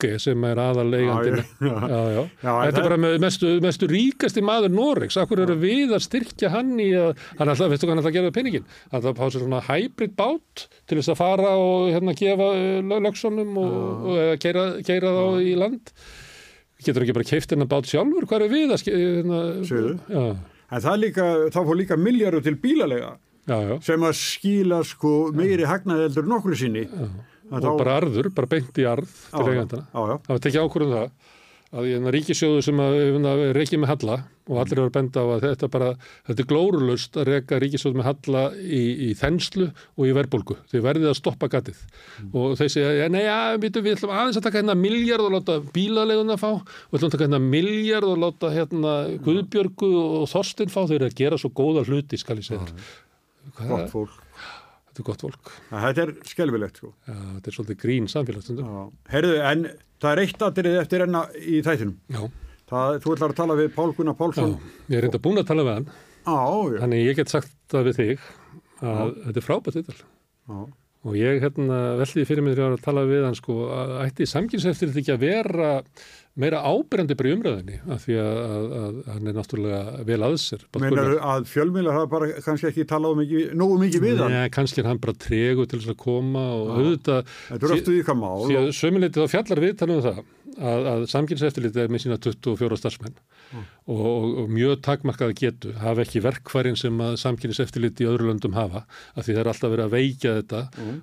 Rökke 0.00 0.18
sem 0.20 0.44
er. 0.44 0.56
Já, 0.56 1.16
já. 1.24 1.44
Já, 1.60 2.00
já. 2.14 2.24
Já, 2.42 2.52
Þetta 2.64 2.80
er 2.80 2.86
bara 2.86 2.98
með 3.00 3.16
mestu, 3.20 3.50
mestu 3.64 3.88
ríkasti 3.90 4.42
maður 4.44 4.72
Noregs. 4.74 5.18
Akkur 5.20 5.42
eru 5.44 5.56
við 5.60 5.94
að 5.96 6.04
styrkja 6.06 6.50
hann 6.54 6.72
í 6.80 6.90
að, 6.96 7.20
hann 7.38 7.52
alltaf, 7.52 7.70
veistu 7.72 7.86
hvað 7.86 7.94
hann 7.94 8.02
alltaf 8.02 8.16
gera 8.16 8.34
peningin? 8.34 8.66
Hann 8.90 9.00
alltaf 9.00 9.12
að 9.12 9.20
pá 9.20 9.34
sér 9.34 9.44
svona 9.44 9.62
hybrid 9.68 10.16
bát 10.18 10.66
til 10.88 11.00
þess 11.00 11.12
að 11.14 11.20
fara 11.20 11.54
og 11.60 11.90
hérna 11.94 12.16
gefa 12.18 12.50
lögsonum 13.06 13.56
og, 13.60 13.78
og 14.10 14.20
eða 14.24 14.36
keira, 14.42 14.66
þá 15.16 15.24
í 15.44 15.56
land. 15.60 15.92
Getur 16.80 17.04
ekki 17.04 17.16
bara 17.18 17.28
keift 17.28 17.52
hennar 17.52 17.68
bát 17.70 17.88
sjálfur? 17.90 18.28
Hvað 18.28 18.46
eru 18.46 18.54
við 18.54 18.76
að 18.76 18.84
hérna. 18.96 19.42
Já, 20.08 20.24
En 20.70 20.78
það 20.84 21.00
líka, 21.02 21.24
þá 21.50 21.60
fór 21.66 21.76
líka 21.80 21.96
miljardur 21.98 22.44
til 22.46 22.54
bílalega 22.62 23.16
já, 23.50 23.56
já. 23.58 23.72
sem 23.82 24.04
að 24.06 24.12
skíla 24.20 24.76
sko 24.86 25.10
meiri 25.34 25.66
en 25.66 26.28
nokkru 26.30 26.54
sinni. 26.54 26.84
Að 26.86 27.08
Og 27.50 27.78
bara 27.82 27.96
arður, 28.00 28.30
bara 28.34 28.46
beint 28.46 28.78
í 28.78 28.86
arð 28.86 29.10
til 29.30 29.44
eigandana. 29.50 29.86
Það 30.26 30.34
var 30.36 30.44
tekið 30.46 30.64
ákvörðum 30.66 30.96
það 30.96 31.10
að 31.70 31.84
í 31.86 31.90
þennan 31.94 32.10
ríkisjóðu 32.16 32.62
sem 32.66 32.80
að 32.82 32.92
hérna, 32.98 33.32
reykja 33.54 33.78
með 33.78 33.90
halla 33.92 34.14
og 34.50 34.56
allir 34.58 34.78
eru 34.80 34.88
að 34.88 34.94
benda 34.96 35.22
á 35.22 35.26
að 35.30 35.44
þetta 35.44 35.68
bara, 35.70 35.90
þetta 36.26 36.42
er 36.42 36.48
glórulust 36.50 37.18
að 37.20 37.28
reyka 37.30 37.60
ríkisjóðu 37.62 38.00
með 38.00 38.06
halla 38.08 38.40
í, 38.58 38.80
í 39.06 39.10
þenslu 39.14 39.68
og 39.70 40.08
í 40.08 40.14
verðbólgu. 40.16 40.56
Þau 40.72 40.80
verðið 40.82 41.10
að 41.12 41.14
stoppa 41.20 41.46
gatið 41.52 41.78
og 42.34 42.56
þeir 42.58 42.72
segja, 42.74 42.90
ja, 42.98 43.06
nei, 43.14 43.22
ja, 43.22 43.36
við, 43.62 43.78
ætlum 43.94 44.10
aðeins 44.10 44.40
að 44.40 44.46
taka 44.48 44.58
hérna 44.64 44.74
miljard 44.82 45.22
og 45.28 45.36
láta 45.36 45.60
bílaleguna 45.74 46.38
fá 46.42 46.48
og 46.58 46.64
við 46.90 46.98
ætlum 46.98 47.12
að 47.12 47.14
taka 47.14 47.28
hérna 47.28 47.42
miljard 47.46 48.08
og 48.10 48.18
láta 48.26 48.50
hérna 48.56 48.96
Guðbjörgu 49.28 49.92
og 50.00 50.26
Þorstin 50.34 50.74
fá, 50.74 50.82
þeir 50.90 50.98
eru 51.04 51.10
að 51.12 51.18
gera 51.22 51.38
svo 51.38 51.52
góða 51.54 51.86
hluti, 51.86 52.18
skal 52.18 52.40
ég 52.42 52.50
segja 52.50 52.66
þér. 52.66 52.90
Hvað- 53.54 53.70
Gott 53.76 53.94
fólk. 53.94 54.18
Þetta 55.00 55.04
er 55.04 55.08
gott 55.08 55.24
fólk. 55.24 55.50
Þetta 55.72 56.04
er 56.04 56.12
skelvilegt 56.28 56.80
sko. 56.82 56.92
Já, 57.08 57.16
þetta 57.36 57.50
er 57.50 57.56
svolítið 57.56 57.80
grín 57.84 58.08
samfélagsstundum. 58.12 58.68
Já. 58.70 58.84
Herðu, 59.14 59.34
en 59.50 59.66
það 60.00 60.12
er 60.12 60.22
eitt 60.26 60.46
aðrið 60.46 60.78
eftir 60.84 61.04
enna 61.06 61.24
í 61.40 61.60
þættinum. 61.66 61.96
Já, 62.12 62.22
Það, 62.70 63.00
þú 63.02 63.14
ætlar 63.16 63.32
að 63.32 63.38
tala 63.40 63.54
við 63.58 63.72
Pál 63.74 63.88
Gunnar 63.98 64.14
já, 64.14 64.18
Pálsson. 64.20 64.52
ég 64.86 65.00
er 65.00 65.02
reynda 65.02 65.18
búin 65.18 65.40
að 65.40 65.48
tala 65.48 65.64
við 65.66 65.72
hann 65.74 65.88
Já, 65.90 66.36
já. 66.70 66.76
Þannig 66.84 67.00
ég 67.02 67.16
get 67.18 67.32
sagt 67.32 67.56
það 67.72 67.88
við 67.88 67.96
þig 67.98 68.28
að 68.86 69.10
þetta 69.24 69.40
er 69.40 69.46
frábært 69.46 69.78
viðtal 69.80 69.96
já. 69.98 70.60
og 71.10 71.16
ég 71.18 71.40
hérna 71.42 71.78
veldi 71.98 72.24
fyrir 72.28 72.46
mig 72.46 72.60
að 72.62 72.76
tala 72.84 73.02
við 73.08 73.26
hann 73.26 73.38
sko 73.38 73.56
að 73.74 73.94
ætti 74.04 74.28
samkynnseftir 74.30 74.94
ekki 75.02 75.14
að 75.16 75.24
vera 75.24 75.72
meira 76.38 76.60
ábyrjandi 76.62 77.16
bara 77.18 77.30
í 77.30 77.34
umræðinni 77.34 77.78
af 77.90 78.04
því 78.06 78.16
að, 78.22 78.36
að, 78.40 78.66
að 78.80 78.98
hann 79.10 79.30
er 79.30 79.36
náttúrulega 79.36 80.04
vel 80.06 80.18
að 80.28 80.36
sér. 80.40 80.62
Meinar 80.80 81.14
að 81.32 81.48
fjölmiðla 81.50 81.94
hafa 81.96 82.10
bara 82.12 82.28
kannski 82.44 82.68
ekki 82.70 82.86
talað 82.90 83.16
um 83.16 83.22
ekki, 83.24 83.42
nógu 83.58 83.78
mikið 83.82 84.04
við 84.06 84.22
hann? 84.22 84.36
Nei, 84.36 84.52
kannski 84.54 84.84
er 84.84 84.90
hann 84.92 85.02
bara 85.02 85.16
tregu 85.26 85.66
til 85.66 85.80
þess 85.80 85.94
að 85.94 85.98
koma 86.04 86.44
og 86.54 86.70
auðvitað 86.76 87.32
Þetta 87.50 87.70
er 87.70 87.74
aftur 87.76 87.98
ykkar 87.98 88.20
mál. 88.20 88.44
því 88.46 88.60
að 88.60 88.70
sömuleiti 88.78 89.24
þá 89.24 89.34
fjallar 89.34 89.64
viðtalum 89.66 89.98
um 89.98 90.06
það 90.06 90.22
að, 90.60 90.88
að 90.92 91.04
samkynnseftirliti 91.14 91.82
er 91.82 91.92
með 91.92 92.04
sína 92.06 92.20
24 92.22 92.80
starfsmenn 92.80 93.18
og, 93.52 94.00
og, 94.00 94.26
og 94.42 94.50
mjög 94.52 94.80
takmarkaða 94.86 95.34
getu 95.38 95.72
hafa 95.80 96.04
ekki 96.04 96.22
verkfærin 96.24 96.78
sem 96.78 97.00
að 97.02 97.16
samkynnseftirliti 97.22 98.06
í 98.06 98.10
öðru 98.10 98.28
löndum 98.30 98.54
hafa 98.54 98.84
af 99.14 99.24
því 99.24 99.34
það 99.34 99.40
er 99.42 99.50
alltaf 99.52 99.72
verið 99.74 99.86
að 99.86 99.94
veikja 99.96 100.34
þetta. 100.38 100.60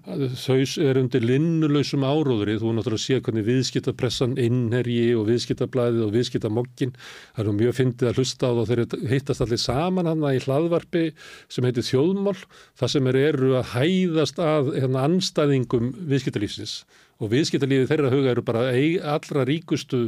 Að 0.07 0.23
þau 0.39 0.85
er 0.87 1.01
undir 1.01 1.27
linnulausum 1.27 2.05
áróðri 2.07 2.57
þú 2.61 2.73
náttúrulega 2.77 3.01
að 3.01 3.05
sé 3.05 3.19
hvernig 3.25 3.47
viðskiptapressan 3.47 4.37
innherji 4.41 5.09
og 5.17 5.27
viðskiptablaðið 5.31 6.05
og 6.07 6.13
viðskiptamokkin 6.15 6.95
það 7.01 7.43
er 7.43 7.49
nú 7.49 7.55
mjög 7.61 7.77
fyndið 7.81 8.11
að 8.11 8.21
hlusta 8.21 8.51
á 8.51 8.57
það 8.57 8.71
þeir 8.71 9.11
hittast 9.11 9.45
allir 9.45 9.63
saman 9.63 10.11
hann 10.11 10.27
í 10.31 10.43
hlaðvarpi 10.45 11.03
sem 11.51 11.67
heitir 11.67 11.87
þjóðmál 11.87 12.37
það 12.79 12.93
sem 12.95 13.11
er 13.11 13.19
eru 13.27 13.51
að 13.59 13.73
hæðast 13.75 14.39
að 14.43 14.71
hérna, 14.77 15.03
anstæðingum 15.07 15.91
viðskiptalífsins 16.07 16.79
og 17.17 17.31
viðskiptalífið 17.31 17.89
þeirra 17.91 18.11
huga 18.13 18.33
eru 18.33 18.43
bara 18.45 18.67
eig, 18.73 18.99
allra 19.01 19.45
ríkustu 19.47 20.07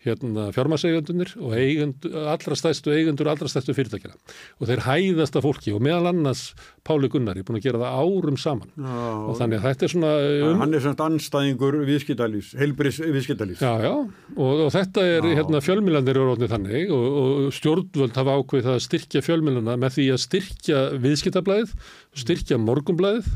hérna, 0.00 0.46
fjármaseigundunir 0.54 1.34
og 1.40 1.52
eigundur, 1.56 2.14
allra 2.32 2.56
stæstu 2.56 2.92
eigundur 2.94 3.28
allra 3.28 3.48
stæstu 3.52 3.74
fyrirtækjana 3.76 4.16
og 4.56 4.70
þeir 4.70 4.82
hæðast 4.86 5.36
af 5.36 5.44
fólki 5.44 5.74
og 5.76 5.82
meðal 5.84 6.08
annars 6.14 6.46
Páli 6.88 7.10
Gunnar 7.12 7.36
er 7.36 7.44
búin 7.44 7.58
að 7.58 7.66
gera 7.66 7.82
það 7.82 7.98
árum 8.00 8.38
saman. 8.40 8.70
Já, 8.80 8.94
og 9.28 9.36
þannig 9.36 9.58
að 9.58 9.66
þetta 9.66 9.84
er 9.84 9.92
svona 9.92 10.12
um, 10.46 10.62
Hann 10.62 10.76
er 10.78 10.84
svona 10.86 11.08
anstæðingur 11.10 11.76
viðskiptalís, 11.90 12.54
heilbris 12.56 13.02
viðskiptalís. 13.04 13.60
Já, 13.60 13.84
já, 13.84 13.92
og, 13.92 14.64
og 14.64 14.72
þetta 14.72 15.04
er, 15.04 15.30
hérna, 15.36 15.60
fjölmjölandir 15.64 16.16
eru 16.16 16.32
orðnið 16.32 16.54
þannig 16.56 16.96
og, 16.96 17.06
og 17.20 17.54
stjórnvöld 17.58 18.16
hafa 18.16 18.40
ákveð 18.40 18.68
það 18.70 18.78
að 18.78 18.84
styrkja 18.88 19.24
fjölmjölana 19.28 19.76
með 19.84 19.96
því 19.98 20.10
að 20.16 20.24
styrkja 20.24 20.82
viðskiptablaðið, 21.04 21.76
styrkja 22.24 22.60
morgumblaðið 22.64 23.32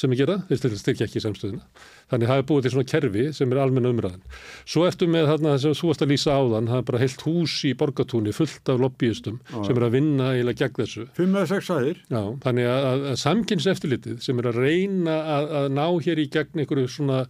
sem 0.00 0.12
ég 0.14 0.20
gera, 0.22 0.36
þeir 0.48 0.76
styrkja, 0.80 1.08
ekki 1.08 1.22
samstöðina. 1.24 1.64
Þannig 2.12 2.30
það 2.30 2.40
er 2.40 2.46
búið 2.50 2.66
til 2.66 2.72
svona 2.74 2.90
kerfi 2.92 3.26
sem 3.36 3.52
er 3.52 3.60
almenna 3.62 3.92
umræðan. 3.94 4.24
Svo 4.68 4.86
ertu 4.86 5.08
með 5.10 5.30
þarna 5.32 5.54
þess 5.56 5.70
að 5.70 5.76
þú 5.80 5.90
varst 5.90 6.06
að 6.06 6.12
lýsa 6.14 6.38
áðan, 6.38 6.70
það 6.72 6.82
er 6.82 6.88
bara 6.90 7.02
heilt 7.02 7.26
hús 7.26 7.58
í 7.66 7.74
borgatúni 7.80 8.34
fullt 8.36 8.72
af 8.72 8.82
lobbyistum 8.84 9.38
sem 9.56 9.74
er 9.74 9.86
að 9.88 9.96
vinna 9.98 10.32
eiginlega 10.34 10.62
gegn 10.64 10.82
þessu. 10.82 11.06
Fimm 11.18 11.36
eða 11.36 11.52
sex 11.54 11.70
aðir. 11.74 12.02
Já, 12.12 12.22
þannig 12.44 12.72
að, 12.72 12.88
að, 12.90 13.06
að 13.12 13.22
samkynnseftirlitið 13.24 14.18
sem 14.26 14.42
er 14.42 14.50
að 14.52 14.60
reyna 14.66 15.20
að, 15.36 15.54
að 15.62 15.70
ná 15.76 15.86
hér 16.08 16.22
í 16.22 16.28
gegn 16.36 16.64
einhverju 16.64 16.92
svona 16.96 17.24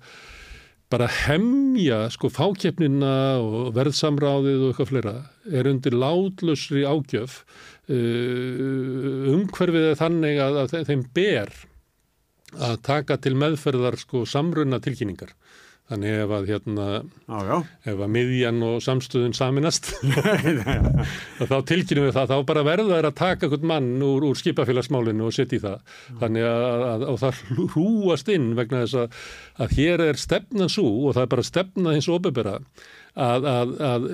bara 0.92 1.08
hemja 1.10 2.04
sko 2.14 2.30
fákeppnina 2.30 3.14
og 3.42 3.72
verðsamráðið 3.74 4.60
og 4.60 4.68
eitthvað 4.70 4.90
fleira 4.92 5.14
er 5.50 5.68
undir 5.70 5.96
látlausri 5.98 6.84
ágjöf 6.86 7.40
uh, 7.90 9.32
umhverfið 9.34 9.88
er 9.90 9.98
þannig 9.98 10.42
að, 10.42 10.60
að 10.62 10.76
þeim 10.90 11.02
ber 11.16 11.50
að 12.58 12.80
taka 12.86 13.18
til 13.22 13.36
meðferðar 13.38 13.98
sko 14.00 14.24
samrunna 14.28 14.80
tilkynningar. 14.84 15.34
Þannig 15.86 16.16
ef 16.24 16.32
að 16.34 16.48
hérna, 16.50 16.84
Já, 17.30 17.36
já. 17.46 17.56
ef 17.92 18.00
að 18.02 18.08
miðjan 18.10 18.56
og 18.66 18.80
samstöðun 18.82 19.36
saminast, 19.38 19.92
þá 21.50 21.54
tilkynum 21.68 22.08
við 22.08 22.16
það, 22.16 22.32
þá 22.32 22.48
bara 22.48 22.64
verða 22.66 22.96
þær 22.96 23.08
að 23.12 23.14
taka 23.20 23.46
einhvern 23.46 23.68
mann 23.70 23.92
úr, 24.02 24.26
úr 24.26 24.40
skipafélagsmálinu 24.40 25.28
og 25.28 25.36
setja 25.36 25.60
í 25.60 25.62
það. 25.62 25.94
Þannig 26.24 26.48
að, 26.48 26.66
að, 26.88 27.06
að 27.12 27.20
það 27.22 27.40
hrúast 27.76 28.32
inn 28.34 28.48
vegna 28.58 28.82
þess 28.82 28.98
að, 29.04 29.22
að 29.62 29.76
hér 29.78 30.04
er 30.08 30.18
stefnan 30.24 30.74
svo 30.74 30.88
og 31.06 31.14
það 31.14 31.22
er 31.22 31.32
bara 31.36 31.46
stefna 31.52 31.94
hins 31.94 32.10
óbebera 32.10 32.56
að, 33.16 33.46
að, 33.48 33.72
að 33.86 34.06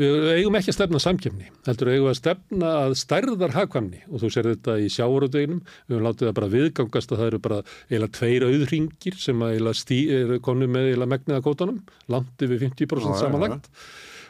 við 0.00 0.26
eigum 0.34 0.58
ekki 0.58 0.72
að 0.72 0.76
stefna 0.76 1.00
samkjöfni, 1.02 1.48
heldur 1.68 1.90
eigum 1.92 2.10
að 2.10 2.18
stefna 2.18 2.72
að 2.82 2.96
stærðar 2.98 3.54
hagkvæmni. 3.54 4.02
Og 4.10 4.22
þú 4.22 4.32
sér 4.34 4.50
þetta 4.52 4.76
í 4.82 4.90
sjáuröðveginum, 4.94 5.62
við 5.86 5.96
höfum 5.96 6.08
látið 6.08 6.28
það 6.28 6.36
bara 6.40 6.50
viðgangast 6.56 7.14
að 7.14 7.22
það 7.22 7.30
eru 7.30 7.40
bara 7.46 7.60
eiginlega 7.86 8.16
tveir 8.18 8.46
auðringir 8.48 9.18
sem 9.22 9.46
að 9.46 9.54
eiginlega 9.54 9.82
stí, 9.82 10.00
eru 10.18 10.40
konu 10.44 10.70
með 10.70 10.90
eiginlega 10.90 11.14
megniða 11.14 11.44
kótanum, 11.46 11.80
langt 12.10 12.46
yfir 12.46 12.62
50% 12.66 13.08
Já, 13.08 13.14
já, 13.14 13.20
samanlagt. 13.22 13.70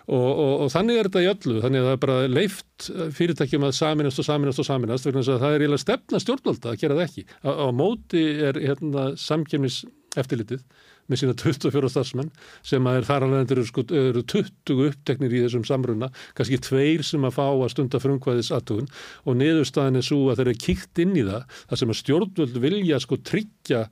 Og, 0.08 0.24
og, 0.24 0.52
og 0.64 0.70
þannig 0.72 0.98
er 0.98 1.08
þetta 1.10 1.20
í 1.20 1.26
öllu, 1.28 1.56
þannig 1.60 1.82
að 1.82 1.86
það 1.86 1.94
er 1.94 2.02
bara 2.04 2.28
leift 2.32 2.86
fyrirtækjum 3.16 3.66
að 3.68 3.74
saminast 3.76 4.22
og 4.22 4.24
saminast 4.24 4.62
og 4.62 4.68
saminast 4.68 5.08
þess 5.08 5.32
að 5.34 5.42
það 5.42 5.56
er 5.56 5.64
eiginlega 5.64 5.84
stefna 5.84 6.20
stjórnvalda 6.24 6.70
að 6.72 6.78
gera 6.80 6.96
það 6.96 7.04
ekki. 7.04 7.24
Á, 7.44 7.50
á 7.52 7.68
móti 7.76 8.22
er 8.48 8.60
hérna, 8.62 9.04
samkjöfnis 9.20 9.82
eftirlitið 10.16 10.64
með 11.08 11.22
sína 11.22 11.34
24 11.40 11.90
starfsmenn 11.92 12.30
sem 12.66 12.90
er 12.90 13.06
þar 13.08 13.26
alveg 13.26 13.54
eru, 13.56 13.64
sko, 13.68 13.84
eru 13.96 14.22
20 14.28 14.84
uppteknir 14.88 15.34
í 15.34 15.42
þessum 15.46 15.64
samruna, 15.68 16.10
kannski 16.38 16.60
tveir 16.64 17.04
sem 17.06 17.24
að 17.24 17.38
fá 17.38 17.46
að 17.48 17.72
stunda 17.74 18.00
frumkvæðis 18.02 18.52
aðtugun 18.54 18.90
og 19.24 19.38
niðurstaðin 19.40 20.00
er 20.00 20.06
svo 20.06 20.20
að 20.28 20.42
þeir 20.42 20.52
eru 20.52 20.62
kíkt 20.66 21.02
inn 21.04 21.16
í 21.16 21.26
það, 21.26 21.60
það 21.70 21.82
sem 21.82 21.94
að 21.94 22.00
stjórnvöld 22.02 22.58
vilja 22.64 23.02
sko 23.04 23.20
tryggja 23.30 23.84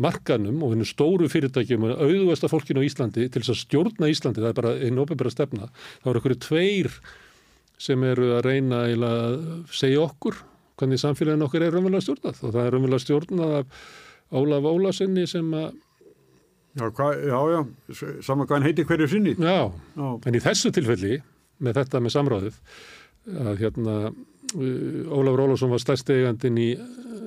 markanum 0.00 0.62
og 0.64 0.72
hennu 0.72 0.86
stóru 0.88 1.28
fyrirtækjum 1.28 1.84
og 1.84 1.98
auðvasta 2.00 2.48
fólkinu 2.48 2.80
á 2.80 2.88
Íslandi 2.88 3.26
til 3.28 3.42
þess 3.42 3.52
að 3.52 3.60
stjórna 3.66 4.08
Íslandi, 4.08 4.40
það 4.40 4.54
er 4.54 4.56
bara 4.56 4.72
einn 4.80 5.02
ofinbæra 5.02 5.32
stefna, 5.34 5.68
þá 6.00 6.08
eru 6.08 6.22
okkur 6.22 6.38
tveir 6.46 6.96
sem 7.82 8.08
eru 8.08 8.30
að 8.38 8.46
reyna 8.46 8.86
að 8.88 9.36
segja 9.74 10.00
okkur 10.06 10.38
hvernig 10.80 11.00
samfélagin 11.02 11.44
okkur 11.46 11.66
er 11.66 11.74
raunverulega 11.74 12.06
stjórnað 12.06 12.40
og 12.40 12.54
það 12.54 12.64
er 12.64 12.74
raunverulega 12.74 13.04
stjórnað 13.04 13.56
af 13.60 13.82
Ólaf 14.32 14.68
Ólasinni 14.70 15.26
sem 15.28 15.50
að 15.52 15.74
Já, 16.72 16.86
hva, 16.88 17.08
já, 17.12 17.38
já, 17.52 17.58
saman 18.24 18.46
hvað 18.48 18.56
hann 18.56 18.66
heiti 18.70 18.84
hverju 18.88 19.08
sinni. 19.12 19.34
Já, 19.36 19.68
Já, 19.68 20.06
en 20.28 20.38
í 20.38 20.40
þessu 20.40 20.72
tilfelli 20.72 21.18
með 21.62 21.82
þetta 21.82 22.00
með 22.00 22.14
samráðið 22.14 22.56
að 23.42 23.60
hérna 23.60 23.96
uh, 24.08 25.12
Ólafur 25.12 25.44
Ólafsson 25.44 25.72
var 25.74 25.82
stærsti 25.82 26.16
eigandinn 26.16 26.56
í, 26.58 26.70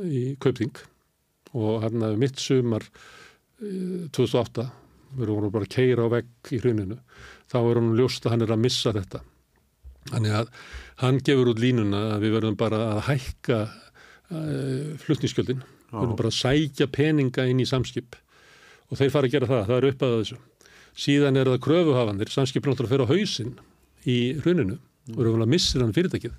í 0.09 0.23
Kaupþing 0.41 0.81
og 1.55 1.85
hérna 1.85 2.09
mitt 2.19 2.41
sumar 2.41 2.88
uh, 2.89 4.09
2008 4.17 4.65
við 5.15 5.31
vorum 5.31 5.53
bara 5.53 5.69
að 5.69 5.76
keira 5.77 6.09
á 6.09 6.13
vegg 6.17 6.51
í 6.51 6.59
hruninu. 6.59 6.97
Þá 7.47 7.57
er 7.61 7.80
hann 7.80 7.93
ljóst 7.95 8.26
að 8.26 8.34
hann 8.34 8.43
er 8.43 8.51
að 8.51 8.63
missa 8.65 8.91
þetta. 8.97 9.22
Þannig 10.09 10.35
að 10.41 10.49
hann 11.05 11.22
gefur 11.26 11.53
út 11.53 11.61
línuna 11.61 12.01
að 12.15 12.26
við 12.26 12.35
verðum 12.39 12.57
bara 12.59 12.81
að 12.95 13.05
hækka 13.11 13.61
uh, 13.69 14.91
flutningskjöldin 15.05 15.61
við 15.61 16.01
verðum 16.01 16.19
bara 16.19 16.34
að 16.34 16.39
sækja 16.41 16.89
peninga 16.91 17.45
inn 17.47 17.61
í 17.63 17.69
samskip 17.69 18.17
og 18.89 18.99
þeir 18.99 19.13
fara 19.13 19.29
að 19.29 19.35
gera 19.35 19.51
það, 19.51 19.63
það 19.69 19.77
er 19.77 19.87
upp 19.91 20.05
að 20.05 20.17
þessu. 20.19 20.39
Síðan 21.05 21.39
er 21.39 21.51
það 21.51 21.63
kröfuhafanir 21.65 22.31
samskip 22.31 22.67
náttúrulega 22.67 22.93
fyrir 22.93 23.07
á 23.07 23.11
hausinn 23.11 23.55
í 24.07 24.17
hruninu 24.39 24.79
og 25.13 25.21
eru 25.21 25.35
vel 25.35 25.45
að 25.45 25.53
missir 25.53 25.83
hann 25.83 25.95
fyrirtækið. 25.95 26.35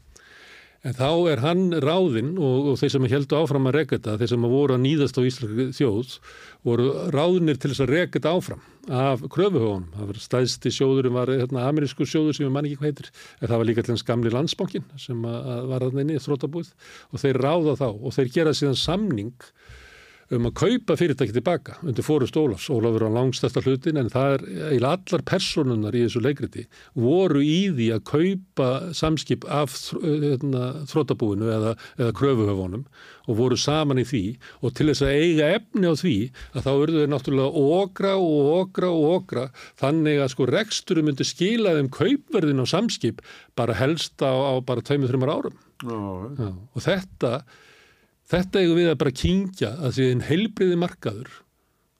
En 0.87 0.95
þá 0.95 1.09
er 1.33 1.41
hann 1.43 1.65
ráðinn 1.83 2.37
og, 2.39 2.71
og 2.71 2.77
þeir 2.79 2.93
sem 2.95 3.07
heldur 3.11 3.43
áfram 3.43 3.67
að 3.67 3.79
reka 3.81 3.97
þetta 3.97 4.19
þeir 4.21 4.31
sem 4.31 4.45
voru 4.47 4.77
að 4.77 4.83
nýðast 4.85 5.19
á 5.19 5.23
Íslandi 5.27 5.67
þjóð 5.75 6.13
voru 6.69 6.89
ráðnir 7.15 7.59
til 7.59 7.73
þess 7.73 7.83
að 7.83 7.93
reka 7.95 8.19
þetta 8.19 8.35
áfram 8.37 8.63
af 8.87 9.25
kröfuhóðunum 9.35 9.97
það 9.97 10.11
var 10.13 10.21
stæðsti 10.23 10.73
sjóðurum 10.77 11.17
var 11.19 11.33
hérna, 11.33 11.65
amerísku 11.67 12.07
sjóður 12.07 12.37
sem 12.37 12.47
ég 12.47 12.53
man 12.55 12.69
ekki 12.69 12.79
hvað 12.79 12.93
heitir 12.93 13.11
en 13.41 13.49
það 13.49 13.57
var 13.57 13.69
líka 13.71 13.83
til 13.87 13.95
hans 13.97 14.07
gamli 14.07 14.31
landsbankin 14.31 14.87
sem 15.03 15.27
að, 15.27 15.51
að 15.57 15.67
var 15.73 15.87
inni 15.89 16.19
í 16.19 16.23
þrótabúið 16.23 16.71
og 17.11 17.25
þeir 17.25 17.41
ráða 17.43 17.75
þá 17.83 17.89
og 17.91 18.15
þeir 18.15 18.33
gera 18.37 18.55
síðan 18.55 18.79
samning 18.79 19.51
um 20.35 20.49
að 20.49 20.55
kaupa 20.59 20.97
fyrirtæki 20.99 21.35
tilbaka 21.37 21.77
undir 21.87 22.03
fórust 22.07 22.37
Ólafs. 22.39 22.67
Ólafur 22.73 23.07
á 23.07 23.11
langstæsta 23.15 23.63
hlutin 23.63 24.01
en 24.01 24.11
það 24.11 24.33
er 24.37 24.45
eiginlega 24.73 24.95
allar 24.97 25.23
personunar 25.31 25.95
í 25.95 26.03
þessu 26.07 26.23
leikriti 26.25 26.65
voru 26.99 27.43
í 27.47 27.59
því 27.77 27.91
að 27.95 28.07
kaupa 28.11 28.71
samskip 28.97 29.47
af 29.47 29.77
hérna, 30.03 30.65
þrótabúinu 30.91 31.51
eða, 31.55 31.75
eða 32.01 32.17
kröfuhöfunum 32.19 32.87
og 33.27 33.39
voru 33.39 33.59
saman 33.59 34.01
í 34.03 34.07
því 34.07 34.23
og 34.63 34.75
til 34.79 34.89
þess 34.91 35.05
að 35.07 35.21
eiga 35.21 35.51
efni 35.61 35.91
á 35.91 35.95
því 35.99 36.17
að 36.55 36.67
þá 36.67 36.73
verður 36.73 37.05
þau 37.05 37.13
náttúrulega 37.15 37.63
okra 37.83 38.15
og 38.23 38.51
okra 38.61 38.91
og 38.95 39.07
okra 39.21 39.47
þannig 39.83 40.23
að 40.23 40.33
sko 40.35 40.49
reksturum 40.51 41.09
myndi 41.11 41.27
skila 41.27 41.77
þeim 41.79 41.93
kaupverðin 41.95 42.63
á 42.63 42.67
samskip 42.71 43.23
bara 43.59 43.79
helst 43.79 44.19
á, 44.23 44.31
á 44.31 44.55
bara 44.67 44.83
2-3 44.83 45.23
árum. 45.31 45.57
já, 45.83 45.99
Já, 46.39 46.51
og 46.51 46.83
þetta 46.83 47.33
þetta 48.31 48.63
eigum 48.63 48.81
við 48.81 48.93
að 48.93 49.01
bara 49.03 49.19
kingja 49.23 49.73
að 49.79 49.99
því 49.99 50.07
einn 50.11 50.25
heilbriði 50.27 50.79
markaður 50.83 51.35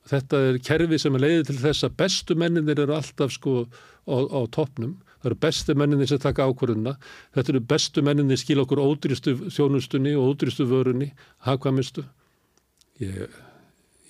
þetta 0.07 0.43
er 0.49 0.59
kerfi 0.63 0.99
sem 1.01 1.17
er 1.17 1.23
leiðið 1.23 1.49
til 1.49 1.57
þess 1.63 1.87
að 1.87 1.97
bestu 2.01 2.37
menninir 2.39 2.83
eru 2.83 2.95
alltaf 2.97 3.33
sko 3.35 3.57
á, 4.07 4.17
á 4.23 4.41
toppnum, 4.53 4.95
það 5.19 5.31
eru 5.31 5.39
bestu 5.47 5.75
menninir 5.77 6.11
sem 6.11 6.21
taka 6.23 6.47
ákvörðuna, 6.47 6.95
þetta 7.35 7.53
eru 7.53 7.63
bestu 7.73 8.03
menninir 8.05 8.39
skil 8.39 8.61
okkur 8.63 8.83
ódrýstu 8.83 9.35
þjónustunni 9.51 10.15
og 10.17 10.31
ódrýstu 10.31 10.67
vörunni, 10.69 11.11
hagkvæmistu 11.47 12.05
ég, 13.03 13.37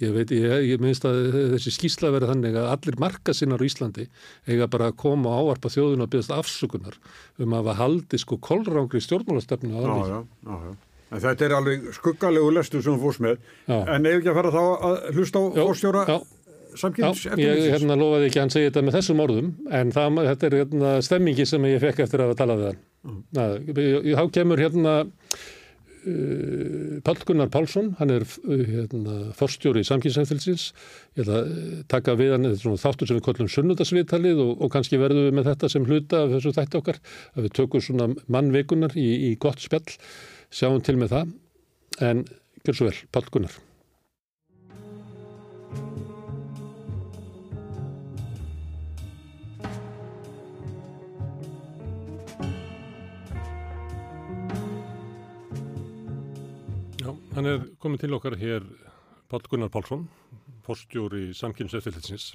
ég 0.04 0.14
veit 0.14 0.34
ég, 0.36 0.58
ég 0.70 0.84
minnst 0.84 1.06
að 1.10 1.32
þessi 1.56 1.74
skýsla 1.76 2.14
verið 2.14 2.34
þannig 2.34 2.60
að 2.62 2.72
allir 2.76 3.00
markasinnar 3.02 3.64
á 3.64 3.68
Íslandi 3.68 4.10
eiga 4.48 4.70
bara 4.72 4.92
að 4.92 5.00
koma 5.02 5.34
og 5.34 5.54
áarpa 5.56 5.74
þjóðun 5.74 6.06
og 6.06 6.12
byggast 6.14 6.36
afsökunar 6.36 7.00
um 7.42 7.54
að 7.54 7.64
hafa 7.64 7.80
haldið 7.82 8.24
sko 8.24 8.38
kolrángri 8.38 9.02
stjórnmálastefnu 9.04 9.74
á 9.74 9.82
já, 9.82 10.20
En 11.18 11.24
þetta 11.26 11.48
er 11.48 11.56
alveg 11.58 11.92
skuggalegu 11.98 12.54
lestur 12.54 12.84
sem 12.86 12.96
þú 12.96 13.08
fórst 13.08 13.24
með. 13.26 13.40
Já. 13.66 13.78
En 13.96 14.06
ef 14.06 14.20
ekki 14.20 14.32
að 14.32 14.40
fara 14.42 14.56
þá 14.56 14.64
að 14.64 14.98
hlusta 15.18 15.42
á 15.42 15.46
fórstjóra 15.58 16.08
samkynns 16.78 17.26
Já, 17.26 17.36
ég 17.42 17.68
hérna 17.74 17.98
lofaði 17.98 18.30
ekki 18.30 18.40
að 18.40 18.46
hann 18.46 18.54
segja 18.54 18.72
þetta 18.72 18.86
með 18.86 18.98
þessum 19.00 19.22
orðum 19.24 19.52
en 19.80 19.94
það, 19.96 20.18
þetta 20.30 20.48
er 20.48 20.56
hérna 20.62 20.96
stemmingi 21.06 21.46
sem 21.50 21.70
ég 21.70 21.84
fekk 21.84 22.02
eftir 22.06 22.24
að 22.24 22.34
talað 22.40 22.64
við 22.64 22.68
hann. 22.72 22.82
Mm. 23.08 24.18
Þá 24.18 24.24
kemur 24.38 24.62
hérna 24.62 24.94
uh, 26.08 27.02
Pall 27.08 27.20
Gunnar 27.28 27.52
Pálsson, 27.54 27.92
hann 28.00 28.14
er 28.14 28.26
uh, 28.26 28.64
hérna, 28.68 29.18
forstjóri 29.38 29.84
í 29.84 29.88
samkynnseftilsins. 29.88 30.70
Ég 31.18 31.26
ætla 31.26 31.42
að 31.42 31.52
uh, 31.52 31.84
taka 31.94 32.18
við 32.20 32.34
hann 32.36 32.50
þáttur 32.54 33.10
sem 33.10 33.20
við 33.20 33.26
kollum 33.30 33.52
sunnudagsviðtalið 33.54 34.42
og, 34.46 34.56
og 34.62 34.74
kannski 34.74 35.02
verðum 35.02 35.30
við 35.30 35.38
með 35.40 35.52
þetta 35.54 35.72
sem 35.74 35.88
hluta 35.88 36.24
af 36.24 36.34
þessu 36.36 36.56
þætti 36.58 36.82
okkar 36.82 37.02
að 37.34 37.48
við 37.48 37.56
tökum 37.62 37.86
svona 37.86 38.12
mannveikunar 38.26 38.98
í, 39.00 39.10
í 39.32 39.36
gott 39.42 39.64
spjall, 39.64 39.88
sjáum 40.54 40.82
til 40.84 40.98
með 41.00 41.14
það 41.14 41.34
en 42.08 42.26
gjör 42.64 42.78
svo 42.78 42.88
vel, 42.88 43.00
Pall 43.12 43.28
Gunnar. 43.32 43.56
Já, 57.02 57.14
hann 57.36 57.48
er 57.48 57.68
komin 57.80 58.00
til 58.02 58.16
okkar 58.18 58.38
hér 58.40 58.66
Pál 59.28 59.44
Gunnar 59.52 59.72
Pálsson, 59.72 60.08
forstjóri 60.64 61.34
samkynnseftilitsins. 61.36 62.34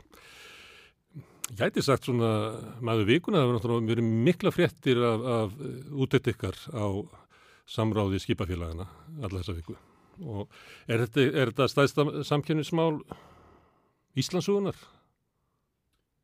Gæti 1.56 1.82
sagt 1.84 2.06
svona 2.06 2.30
maður 2.84 3.09
vikuna, 3.09 3.40
það 3.40 3.48
var 3.48 3.56
náttúrulega 3.59 3.93
verið 3.93 4.12
mikla 4.28 4.52
fréttir 4.52 5.01
af, 5.05 5.24
af 5.36 5.56
útett 5.93 6.30
ykkar 6.32 6.56
á 6.72 6.86
samráði 7.68 8.20
skipafélagana 8.22 8.86
alla 9.22 9.40
þessa 9.40 9.56
viku. 9.56 9.76
Og 10.22 10.48
er 10.90 11.05
þetta, 11.05 11.24
er 11.28 11.52
þetta 11.52 11.68
stæðsta 11.70 12.24
samkynnismál 12.28 13.01
Íslandsugunar? 14.18 14.76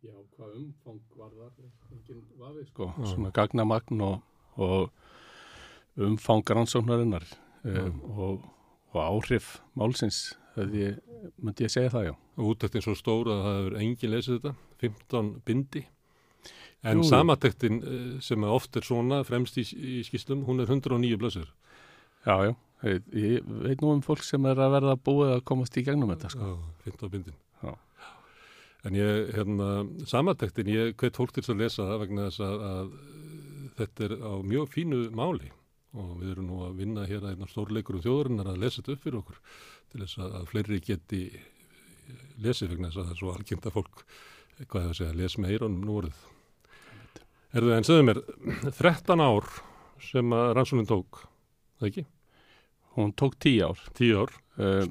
Já, 0.04 0.14
hvað 0.36 0.58
umfang 0.60 1.00
var 1.18 1.32
það? 1.34 1.62
Engin 1.90 2.22
vafi, 2.38 2.66
sko. 2.68 2.90
Svona 3.02 3.32
gagnamagn 3.34 4.02
og, 4.04 4.20
og 4.60 5.98
umfang 5.98 6.44
rannsóknarinnar 6.54 7.26
um, 7.64 8.02
og, 8.14 8.44
og 8.92 9.00
áhrif 9.02 9.56
málsins, 9.78 10.36
það 10.54 10.76
ég, 10.78 11.00
myndi 11.42 11.66
ég 11.66 11.74
segja 11.74 11.94
það, 11.96 12.10
já. 12.10 12.14
Og 12.38 12.52
úttektin 12.52 12.84
svo 12.84 12.94
stór 12.98 13.32
að 13.32 13.44
það 13.46 13.58
hefur 13.58 13.78
engin 13.82 14.14
lesið 14.14 14.38
þetta, 14.38 14.54
15 14.84 15.32
bindi. 15.48 15.84
En 16.86 17.02
samatektin 17.06 17.80
eh, 17.82 18.06
sem 18.22 18.44
er 18.44 18.54
oft 18.54 18.76
er 18.78 18.86
svona 18.86 19.24
fremst 19.26 19.58
í, 19.58 19.64
í 19.66 19.98
skýslum, 20.06 20.44
hún 20.46 20.62
er 20.62 20.70
109 20.70 21.18
blössur. 21.18 21.50
Já, 22.26 22.36
já. 22.46 22.54
Ég, 22.86 23.02
ég 23.18 23.46
veit 23.64 23.80
nú 23.82 23.90
um 23.96 24.02
fólk 24.06 24.22
sem 24.22 24.44
er 24.46 24.60
að 24.62 24.76
verða 24.76 24.94
búið 25.02 25.32
að 25.34 25.44
komast 25.50 25.74
í 25.80 25.82
gegnum 25.86 26.12
þetta, 26.14 26.30
sko. 26.30 26.52
Já, 26.52 26.90
15 26.92 27.12
bindin. 27.14 27.38
Já. 27.64 27.72
En 28.86 28.94
ég, 28.94 29.32
hérna, 29.34 29.70
samatektin, 30.06 30.70
ég 30.70 30.94
hvet 31.00 31.18
fólk 31.18 31.34
til 31.34 31.42
að 31.48 31.64
lesa 31.64 31.88
það 31.88 32.04
vegna 32.04 32.28
þess 32.28 32.44
að, 32.46 32.66
að 32.68 32.92
þetta 33.80 34.06
er 34.06 34.14
á 34.22 34.32
mjög 34.46 34.70
fínu 34.74 35.02
máli 35.18 35.50
og 35.98 36.14
við 36.20 36.32
erum 36.34 36.50
nú 36.50 36.62
að 36.66 36.78
vinna 36.82 37.06
hér 37.08 37.24
að 37.24 37.34
einna 37.34 37.48
stórleikur 37.50 37.98
um 37.98 38.04
þjóðurinnar 38.04 38.50
að 38.52 38.62
lesa 38.62 38.80
þetta 38.80 38.94
upp 38.94 39.04
fyrir 39.06 39.20
okkur 39.22 39.38
til 39.90 40.02
þess 40.02 40.20
að, 40.20 40.34
að 40.38 40.48
fleiri 40.52 40.80
geti 40.84 41.22
lesið 42.44 42.74
vegna 42.74 42.90
þess 42.90 43.00
að 43.00 43.06
það 43.06 43.14
er 43.14 43.20
svo 43.22 43.34
algjönda 43.34 43.74
fólk 43.74 44.02
hvað 44.58 44.84
hefur 44.84 44.92
að 44.92 44.98
segja, 45.00 45.16
les 45.18 45.38
með 45.38 45.54
eironum 45.54 45.86
nú 47.54 47.58
orðið. 47.58 47.58
Erðu 47.58 47.74
en 47.76 47.86
segðu 47.86 48.06
mér, 48.08 48.20
13 48.76 49.24
ár 49.24 49.48
sem 50.02 50.32
að 50.36 50.52
rannsónin 50.56 50.88
tók, 50.88 51.22
það 51.78 51.88
ekki? 51.88 52.04
Hún 52.98 53.14
tók 53.14 53.38
10 53.38 53.62
ár. 53.64 53.82
10 53.94 54.20
ár. 54.22 54.36
Uh, 54.58 54.84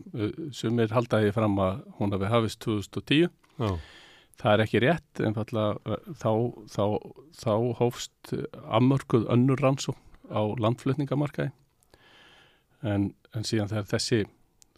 sem 0.56 0.80
er 0.80 0.94
haldaði 0.96 1.34
fram 1.36 1.58
að 1.60 1.82
hún 1.98 2.14
hafi 2.16 2.30
hafist 2.32 2.62
2010. 2.64 3.30
Já. 3.58 3.78
Það 4.38 4.54
er 4.54 4.64
ekki 4.64 4.80
rétt, 4.84 5.20
en 5.26 5.34
þá, 5.34 5.44
þá, 6.22 6.84
þá 7.34 7.54
hófst 7.80 8.34
ammörkuð 8.70 9.26
önnur 9.34 9.58
rannsókn 9.58 9.98
á 10.30 10.42
landflutningamarkaði. 10.62 11.50
En, 12.86 13.16
en 13.34 13.48
síðan 13.48 13.72
þegar 13.72 13.90
þessi 13.90 14.20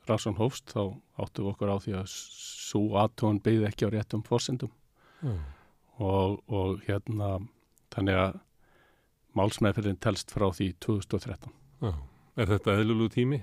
rannsókn 0.08 0.40
hófst, 0.40 0.72
þá 0.72 0.96
áttum 1.20 1.46
við 1.46 1.52
okkur 1.52 1.74
á 1.76 1.78
því 1.84 1.96
að 2.00 2.08
svo 2.14 2.84
aðtón 3.02 3.42
byggði 3.44 3.68
ekki 3.68 3.90
á 3.92 3.94
réttum 3.94 4.24
fórsendum. 4.24 4.72
Og, 6.00 6.40
og 6.48 6.80
hérna, 6.88 7.42
þannig 7.96 8.20
að 8.24 8.38
málsmeðferðin 9.38 10.02
telst 10.04 10.34
frá 10.34 10.50
því 10.56 10.74
2013. 10.86 11.56
Já. 11.86 11.94
Er 12.40 12.52
þetta 12.54 12.76
eðlulegu 12.80 13.14
tími? 13.14 13.42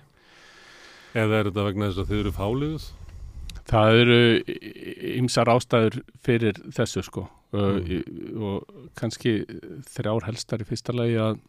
Eða 1.17 1.41
er 1.41 1.51
þetta 1.51 1.67
vegna 1.67 1.91
þess 1.91 2.03
að 2.03 2.11
þið 2.11 2.23
eru 2.23 2.33
fáliðuð? 2.37 2.87
Það 3.67 4.01
eru 4.01 4.21
ymsar 5.17 5.51
ástæður 5.51 6.01
fyrir 6.23 6.59
þessu 6.77 7.03
sko 7.03 7.25
mm. 7.57 8.41
og 8.47 8.91
kannski 8.99 9.41
þrjár 9.91 10.27
helstar 10.29 10.63
í 10.63 10.67
fyrsta 10.69 10.95
lagi 10.95 11.17
að 11.19 11.41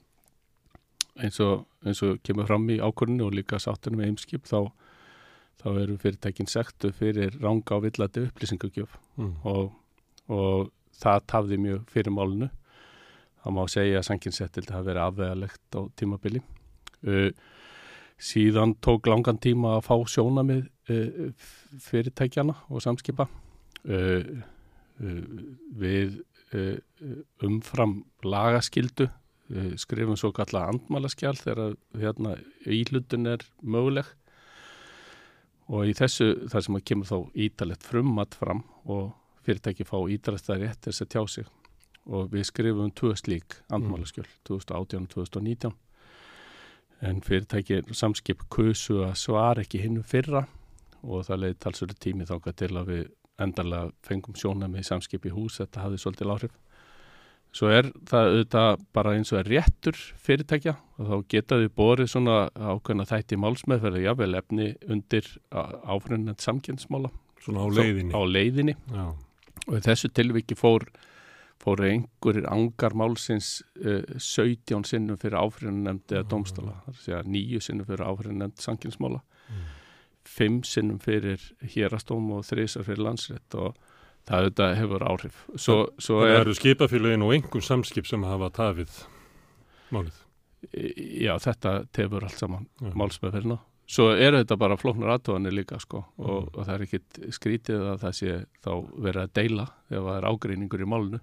eins 1.21 1.39
og, 1.43 1.65
eins 1.85 2.01
og 2.05 2.19
kemur 2.25 2.47
fram 2.49 2.67
í 2.73 2.79
ákvörðinu 2.81 3.27
og 3.27 3.35
líka 3.37 3.59
sáttunum 3.61 4.01
með 4.01 4.13
ymskip 4.13 4.47
þá, 4.49 4.69
þá 5.61 5.67
eru 5.83 5.97
fyrirtækin 6.01 6.49
sektu 6.49 6.91
fyrir 6.95 7.37
ranga 7.41 7.77
á 7.77 7.83
villati 7.85 8.27
upplýsingagjöf 8.27 8.97
mm. 9.17 9.33
og, 9.49 9.71
og 10.29 10.71
það 10.97 11.27
tafði 11.33 11.61
mjög 11.61 11.85
fyrir 11.93 12.13
málunu. 12.13 12.49
Það 13.47 13.55
má 13.55 13.61
segja 13.71 13.99
að 14.01 14.07
sanginsettildi 14.09 14.73
hafi 14.75 14.87
verið 14.89 15.05
afvegalegt 15.05 15.75
á 15.79 15.81
tímabili. 15.95 16.39
Uh, 17.07 17.29
síðan 18.19 18.73
tók 18.83 19.07
langan 19.07 19.37
tíma 19.39 19.77
að 19.77 19.85
fá 19.85 19.93
sjónamið 20.11 20.65
uh, 20.91 21.45
fyrirtækjana 21.85 22.57
og 22.67 22.83
samskipa. 22.83 23.29
Uh, 23.87 24.43
við 25.79 26.17
umfram 27.45 27.99
lagaskildu 28.25 29.05
skrifum 29.79 30.17
svo 30.17 30.31
kalla 30.35 30.63
andmálaskjál 30.71 31.35
þegar 31.37 31.75
hérna, 32.01 32.33
ílutun 32.65 33.29
er 33.29 33.45
möguleg. 33.61 34.09
Og 35.69 35.91
í 35.91 35.93
þessu 35.95 36.49
þar 36.49 36.65
sem 36.65 36.79
að 36.79 36.87
kemur 36.89 37.11
þá 37.11 37.17
ítalett 37.45 37.85
frumat 37.85 38.35
fram 38.39 38.65
og 38.89 39.13
fyrirtæki 39.45 39.87
fá 39.87 39.99
ítalett 40.11 40.49
það 40.49 40.65
rétt 40.65 40.89
þess 40.89 41.05
að 41.05 41.13
tjá 41.13 41.23
sig 41.35 41.53
og 42.07 42.31
við 42.31 42.47
skrifum 42.47 42.93
tvö 42.95 43.13
slík 43.19 43.59
andmálaskjöl 43.73 44.27
2018 44.47 45.03
og 45.03 45.09
2019 45.15 45.75
en 47.07 47.21
fyrirtæki 47.21 47.83
samskip 47.93 48.47
kusu 48.49 49.03
að 49.05 49.17
svara 49.21 49.63
ekki 49.65 49.83
hinnu 49.83 50.03
fyrra 50.07 50.47
og 51.03 51.27
það 51.27 51.43
leiði 51.43 51.57
talsverðu 51.63 51.97
tími 52.01 52.27
þáka 52.27 52.53
til 52.57 52.71
að 52.73 52.93
við 52.93 53.03
endarlega 53.41 53.91
fengum 54.05 54.37
sjóna 54.37 54.69
með 54.71 54.87
samskip 54.87 55.27
í 55.29 55.33
hús, 55.33 55.59
þetta 55.61 55.83
hafði 55.83 56.01
svolítið 56.01 56.29
láhrif. 56.31 56.55
Svo 57.55 57.69
er 57.71 57.87
það 58.09 58.31
auðvitað 58.31 58.81
bara 58.93 59.13
eins 59.17 59.31
og 59.31 59.39
er 59.39 59.49
réttur 59.53 59.99
fyrirtækja 60.25 60.73
og 60.97 61.09
þá 61.09 61.15
getaði 61.33 61.69
borið 61.77 62.11
svona 62.11 62.39
ákveðna 62.53 63.05
þætti 63.07 63.39
málsmeðferði, 63.41 64.03
jável 64.03 64.33
efni 64.37 64.67
undir 64.89 65.29
áfrunnet 65.53 66.43
samkynnsmála. 66.43 67.13
Svona 67.45 67.63
á 67.63 67.67
leiðinni. 67.77 68.13
Á 68.13 68.21
leiðinni 68.25 68.75
Já. 68.75 69.05
og 69.69 69.79
þessu 69.85 70.11
tilviki 70.17 70.57
fór 70.59 70.89
fóru 71.63 71.87
einhverjir 71.87 72.47
angar 72.51 72.95
málsins 72.97 73.61
uh, 73.81 74.03
17 74.17 74.85
sinnum 74.87 75.19
fyrir 75.21 75.39
áfriðunemnd 75.41 76.13
eða 76.13 76.27
domstála, 76.31 76.77
það 76.87 77.13
er 77.13 77.19
að 77.21 77.33
nýju 77.35 77.63
sinnum 77.65 77.89
fyrir 77.89 78.05
áfriðunemnd 78.07 78.63
sankinsmála 78.63 79.21
mm. 79.23 79.67
fimm 80.37 80.61
sinnum 80.67 80.99
fyrir 81.03 81.43
hérastóm 81.75 82.31
og 82.37 82.45
þreysar 82.47 82.87
fyrir 82.87 83.05
landsrétt 83.07 83.57
og 83.57 83.77
það 84.27 84.43
auðvitað 84.43 84.77
hefur 84.81 85.07
áhrif 85.07 85.41
svo, 85.55 85.77
svo 85.97 86.21
Það 86.23 86.33
er, 86.33 86.41
eru 86.41 86.55
skipafélagin 86.57 87.25
og 87.25 87.33
einhver 87.37 87.65
samskip 87.65 88.09
sem 88.09 88.25
hafa 88.27 88.51
tafið 88.55 89.01
málið 89.95 90.23
Já, 90.73 91.35
þetta 91.39 91.79
tefur 91.93 92.25
allt 92.25 92.39
saman 92.39 92.65
ja. 92.81 92.91
Svo 93.87 94.09
eru 94.11 94.41
þetta 94.41 94.57
bara 94.59 94.75
flóknar 94.79 95.13
aðtóðanir 95.15 95.55
líka 95.55 95.79
sko 95.79 96.01
og, 96.03 96.27
mm. 96.27 96.47
og 96.53 96.57
það 96.59 96.73
er 96.73 96.85
ekkit 96.87 97.19
skrítið 97.37 97.85
að 97.93 98.01
það 98.01 98.15
sé 98.17 98.39
þá 98.65 98.71
verið 99.05 99.21
að 99.21 99.35
deila 99.39 99.67
ef 99.87 100.01
það 100.01 100.15
er 100.17 100.27
ágreiningur 100.27 100.83
í 100.83 100.89
málnu 100.91 101.21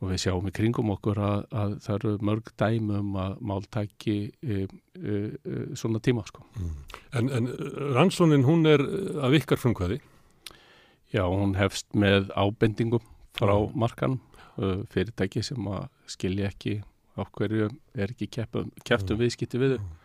og 0.00 0.08
við 0.08 0.22
sjáum 0.22 0.48
í 0.48 0.52
kringum 0.56 0.90
okkur 0.94 1.20
að, 1.20 1.42
að 1.52 1.74
það 1.84 1.96
eru 1.98 2.12
mörg 2.24 2.50
dæmum 2.58 3.16
að 3.20 3.34
máltæki 3.50 4.16
e, 4.40 4.62
e, 4.96 5.18
e, 5.44 5.58
svona 5.76 6.00
tíma 6.02 6.24
sko. 6.26 6.46
Mm. 6.56 6.78
En, 7.20 7.30
en 7.36 7.50
rannsónin 7.98 8.46
hún 8.48 8.64
er 8.70 8.82
af 9.20 9.36
ykkar 9.36 9.60
frumkvæði? 9.60 10.00
Já, 11.12 11.26
hún 11.28 11.52
hefst 11.58 11.90
með 11.92 12.30
ábendingum 12.32 13.04
frá 13.36 13.52
mm. 13.52 13.76
markan 13.78 14.18
fyrirtæki 14.90 15.44
sem 15.46 15.68
að 15.70 15.86
skilja 16.10 16.50
ekki 16.50 16.80
á 17.20 17.22
hverju 17.36 17.70
er 17.94 18.12
ekki 18.12 18.30
keftum 18.32 18.72
mm. 18.72 19.20
viðskipti 19.20 19.60
við 19.60 19.76
þau 19.76 19.82
mm. 19.84 19.99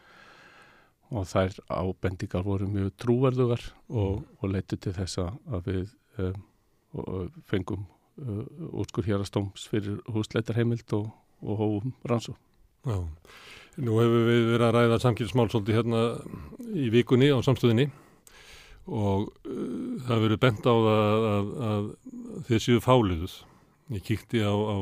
Og 1.13 1.27
þær 1.29 1.59
ábendingar 1.69 2.45
voru 2.45 2.69
mjög 2.69 2.95
trúverðugar 3.01 3.61
og, 3.89 4.21
mm. 4.21 4.39
og 4.41 4.53
leittu 4.53 4.79
til 4.81 4.95
þessa 4.95 5.29
að 5.53 5.69
við 5.69 5.91
um, 6.23 6.47
fengum 7.49 7.85
Uh, 8.15 8.45
úrskur 8.71 9.03
hérastóms 9.03 9.65
fyrir 9.67 9.97
húsleitarheimild 10.07 10.87
og, 10.95 11.09
og 11.43 11.57
hóum 11.59 11.89
rannsó. 12.07 12.31
Já, 12.87 13.01
nú 13.83 13.97
hefur 13.99 14.21
við 14.29 14.45
verið 14.53 14.63
að 14.69 14.75
ræða 14.77 14.99
samkynnsmál 15.03 15.49
svolítið 15.51 15.75
hérna 15.81 16.03
í 16.79 16.85
vikunni 16.93 17.27
á 17.35 17.43
samstöðinni 17.43 17.89
og 18.87 19.25
uh, 19.27 19.99
það 20.07 20.23
verið 20.23 20.41
bent 20.45 20.63
á 20.63 20.75
það 20.85 21.27
að, 21.33 21.51
að 21.71 21.91
þið 22.47 22.63
séu 22.69 22.85
fáliðuð. 22.87 23.35
Ég 23.97 24.07
kíkti 24.07 24.45
á, 24.47 24.55
á 24.55 24.77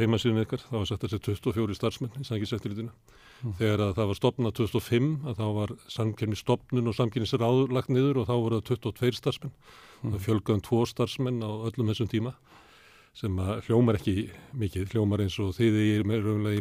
heimasíðun 0.00 0.46
ykkar, 0.46 0.64
það 0.64 0.78
var 0.78 0.88
sett 0.94 1.04
að 1.04 1.12
setja 1.18 1.36
24 1.44 1.76
starfsmenn 1.76 2.24
í 2.24 2.30
sanginseftilitinu. 2.30 2.96
Mm. 3.42 3.54
Þegar 3.58 3.80
að 3.82 3.92
það 3.98 4.08
var 4.10 4.18
stopnað 4.18 4.56
2005 4.60 5.08
að 5.26 5.38
þá 5.40 5.46
var 5.56 5.74
samkynnsstopnun 5.90 6.90
og 6.90 6.94
samkynnsráður 6.98 7.72
lagt 7.74 7.90
niður 7.90 8.22
og 8.22 8.28
þá 8.28 8.34
voru 8.36 8.60
það 8.60 8.68
22 8.70 9.18
starfsmenn. 9.18 9.54
Mm. 10.02 10.12
Það 10.12 10.24
fjölgaðum 10.28 10.64
tvo 10.68 10.82
starfsmenn 10.86 11.42
á 11.42 11.50
öllum 11.50 11.90
þessum 11.90 12.10
tíma 12.12 12.36
sem 13.12 13.40
hljómar 13.66 13.98
ekki 13.98 14.30
mikið, 14.56 14.94
hljómar 14.94 15.20
eins 15.20 15.34
og 15.42 15.52
þið 15.58 15.74
er 15.82 16.06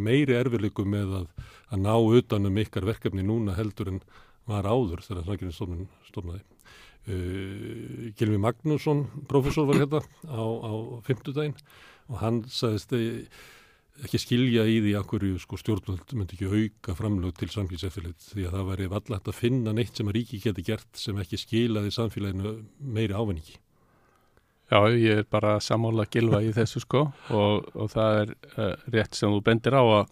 meiri 0.03 0.35
erfileikum 0.35 0.89
með 0.91 1.13
að, 1.21 1.29
að 1.71 1.83
ná 1.85 1.93
utanum 1.95 2.59
ykkar 2.59 2.87
verkefni 2.89 3.23
núna 3.23 3.55
heldur 3.55 3.93
en 3.93 4.01
var 4.49 4.67
áður 4.67 5.03
þegar 5.05 5.29
Sannkjörnstofnun 5.29 5.87
stofnaði. 6.09 6.43
Uh, 7.01 8.11
Gilvi 8.19 8.37
Magnússon, 8.37 9.05
professor 9.31 9.65
var 9.69 9.79
hérna 9.79 10.03
á, 10.27 10.43
á 10.43 10.73
fymtudaginn 11.07 11.55
og 12.11 12.19
hann 12.21 12.43
sagðist 12.51 12.93
ekki 14.01 14.19
skilja 14.21 14.63
í 14.65 14.79
því 14.81 14.93
að 14.97 15.07
hverju 15.11 15.39
sko, 15.43 15.57
stjórnvöld 15.61 16.13
myndi 16.17 16.37
ekki 16.37 16.49
auka 16.49 16.95
framlög 16.97 17.35
til 17.37 17.49
samkynnseftillit 17.53 18.29
því 18.31 18.47
að 18.47 18.55
það 18.55 18.69
væri 18.71 18.87
vallægt 18.95 19.29
að 19.29 19.37
finna 19.37 19.73
neitt 19.77 19.97
sem 19.97 20.09
að 20.09 20.17
ríki 20.17 20.39
geti 20.41 20.65
gert 20.65 20.89
sem 20.97 21.19
ekki 21.21 21.39
skilaði 21.41 21.93
samfélaginu 21.93 22.55
meiri 22.81 23.13
ávinningi. 23.17 23.59
Já, 24.71 24.79
ég 24.95 25.21
er 25.21 25.25
bara 25.27 25.57
sammála 25.59 26.07
gilva 26.09 26.39
í 26.41 26.53
þessu 26.55 26.81
sko 26.81 27.03
og, 27.35 27.71
og 27.75 27.89
það 27.91 28.19
er 28.21 28.29
uh, 28.55 28.75
rétt 28.95 29.17
sem 29.19 29.33
þú 29.33 29.41
bendir 29.45 29.75
á 29.75 29.83
að 29.83 30.05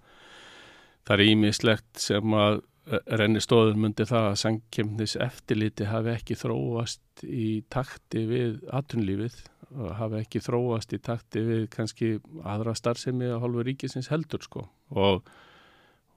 það 1.08 1.14
er 1.16 1.24
ímislegt 1.26 2.02
sem 2.04 2.36
að 2.36 2.60
uh, 2.60 3.00
renni 3.22 3.42
stóður 3.42 3.80
myndi 3.80 4.06
það 4.10 4.28
að 4.34 4.42
sangkemnis 4.44 5.16
eftirliti 5.24 5.88
hafi 5.88 6.12
ekki 6.18 6.38
þróast 6.38 7.24
í 7.24 7.64
takti 7.72 8.26
við 8.28 8.60
atunlífið 8.76 9.40
og 9.78 9.96
hafi 10.00 10.20
ekki 10.24 10.42
þróast 10.44 10.94
í 10.96 11.02
takti 11.04 11.44
við 11.46 11.66
kannski 11.74 12.12
aðra 12.48 12.76
starfsemi 12.78 13.30
að 13.30 13.42
hálfa 13.44 13.66
ríkisins 13.68 14.10
heldur 14.10 14.44
sko 14.46 14.66
og, 14.90 15.28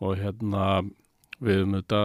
og 0.00 0.14
hérna 0.20 0.82
við 1.42 1.62
höfum 1.62 1.76
þetta 1.80 2.02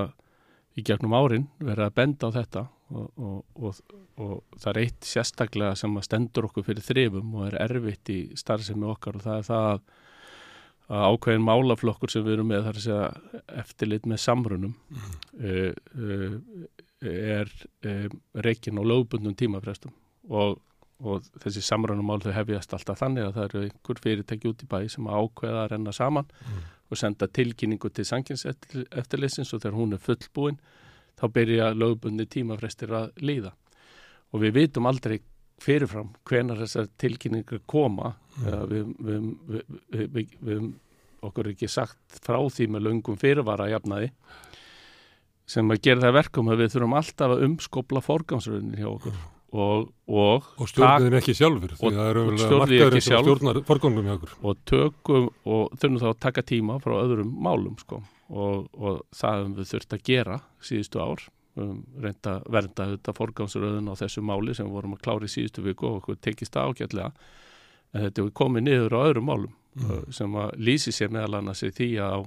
í 0.78 0.84
gegnum 0.86 1.16
árin 1.18 1.48
verið 1.60 1.86
að 1.88 1.96
benda 1.98 2.30
á 2.30 2.36
þetta 2.36 2.64
og, 2.94 3.08
og, 3.18 3.38
og, 3.60 3.80
og 4.22 4.60
það 4.60 4.70
er 4.72 4.82
eitt 4.84 5.08
sérstaklega 5.08 5.78
sem 5.80 5.96
að 5.98 6.08
stendur 6.08 6.50
okkur 6.50 6.68
fyrir 6.68 6.86
þrifum 6.86 7.34
og 7.40 7.48
er 7.50 7.58
erfitt 7.66 8.12
í 8.14 8.20
starfsemi 8.40 8.88
okkar 8.94 9.20
og 9.20 9.26
það 9.26 9.40
er 9.40 9.48
það 9.48 9.70
að, 9.72 9.82
að 10.88 11.08
ákveðin 11.12 11.48
málaflokkur 11.48 12.14
sem 12.14 12.26
við 12.28 12.38
erum 12.38 12.52
með 12.52 12.68
þar 12.68 12.82
að 12.82 12.86
segja 12.86 13.42
eftirlit 13.64 14.08
með 14.08 14.24
samrunum 14.24 14.76
mm. 14.76 15.18
uh, 15.42 15.72
uh, 15.98 16.38
er 17.08 17.52
uh, 17.88 18.08
reikin 18.46 18.80
og 18.82 18.90
lögbundum 18.92 19.36
tímafrestum 19.38 19.96
og 20.28 20.60
þessi 20.98 21.62
samrunumál 21.62 22.20
þau 22.24 22.34
hefjast 22.34 22.74
alltaf 22.74 23.00
þannig 23.04 23.28
að 23.28 23.36
það 23.36 23.48
eru 23.48 23.62
einhver 23.68 24.02
fyrirtæki 24.02 24.50
út 24.50 24.64
í 24.66 24.70
bæ 24.72 24.80
sem 24.90 25.08
ákveða 25.08 25.64
að 25.64 25.72
renna 25.76 25.94
saman 25.94 26.26
mm. 26.26 26.64
og 26.90 26.98
senda 26.98 27.28
tilkynningu 27.30 27.92
til 27.94 28.06
sanginseftirleysins 28.10 29.54
og 29.54 29.62
þegar 29.62 29.78
hún 29.78 29.94
er 29.94 30.02
fullbúin 30.02 30.58
þá 31.18 31.26
byrja 31.36 31.70
lögbunni 31.78 32.26
tímafrestir 32.26 32.94
að 32.98 33.12
líða 33.22 33.54
og 34.34 34.42
við 34.42 34.58
vitum 34.58 34.90
aldrei 34.90 35.20
fyrirfram 35.62 36.12
hvenar 36.28 36.64
þessar 36.64 36.90
tilkynningar 37.02 37.62
koma 37.70 38.16
mm. 38.42 38.60
við, 38.74 38.92
við, 39.06 39.32
við, 39.94 40.36
við 40.42 40.68
okkur 41.28 41.54
ekki 41.54 41.70
sagt 41.70 42.20
frá 42.26 42.42
því 42.42 42.72
með 42.74 42.90
löngum 42.90 43.18
fyrirvara 43.22 43.70
jafnaði 43.70 44.12
sem 45.48 45.70
að 45.72 45.84
gera 45.86 46.08
það 46.08 46.20
verkum 46.24 46.52
að 46.52 46.62
við 46.64 46.74
þurfum 46.74 47.00
alltaf 47.00 47.34
að 47.34 47.44
umskopla 47.48 48.04
forgámsröðinni 48.04 48.82
hjá 48.82 48.90
okkur 48.92 49.26
og, 49.56 49.88
og, 50.12 50.48
og 50.60 50.70
stjórnir 50.70 51.18
ekki 51.22 51.36
sjálfur 51.38 51.74
því 51.78 51.92
það 51.96 52.10
eru 52.12 52.26
markaður 52.34 52.98
eins 52.98 53.08
og 53.08 53.24
stjórnar 53.24 53.60
forgámsröðinni 53.68 54.12
hjá 54.12 54.18
okkur. 54.18 54.36
Og 54.44 54.62
tökum 54.68 55.30
og 55.48 55.74
þurfum 55.80 56.00
þá 56.04 56.08
að 56.12 56.22
taka 56.28 56.44
tíma 56.52 56.78
frá 56.84 56.96
öðrum 57.00 57.34
málum 57.48 57.78
sko. 57.80 58.02
Og, 58.28 58.68
og 58.76 59.02
það 59.16 59.38
hefum 59.40 59.58
við 59.58 59.70
þurft 59.72 59.96
að 59.96 60.06
gera 60.12 60.40
síðustu 60.70 61.04
ár. 61.04 61.28
Um, 61.58 61.78
reynda 61.98 62.36
vernda 62.54 62.90
þetta 62.92 63.14
forgámsröðin 63.18 63.88
á 63.90 63.94
þessu 63.98 64.22
máli 64.22 64.54
sem 64.54 64.68
við 64.68 64.76
vorum 64.78 64.98
að 64.98 65.06
klára 65.08 65.26
í 65.26 65.32
síðustu 65.32 65.64
viku 65.66 65.88
og 65.90 66.02
okkur 66.02 66.20
tekist 66.22 66.54
það 66.54 66.74
ágætlega. 66.74 67.30
En 67.96 68.04
þetta 68.04 68.26
er 68.26 68.34
komið 68.38 68.68
niður 68.68 68.98
á 69.00 69.00
öðrum 69.08 69.32
málum 69.32 69.54
mm. 69.54 69.88
Uh, 69.88 70.04
sem 70.14 70.36
að 70.38 70.58
lýsi 70.60 70.92
sér 70.94 71.14
meðal 71.14 71.40
annars 71.40 71.64
í 71.66 71.72
því 71.72 71.90
að 72.04 72.14
á 72.14 72.20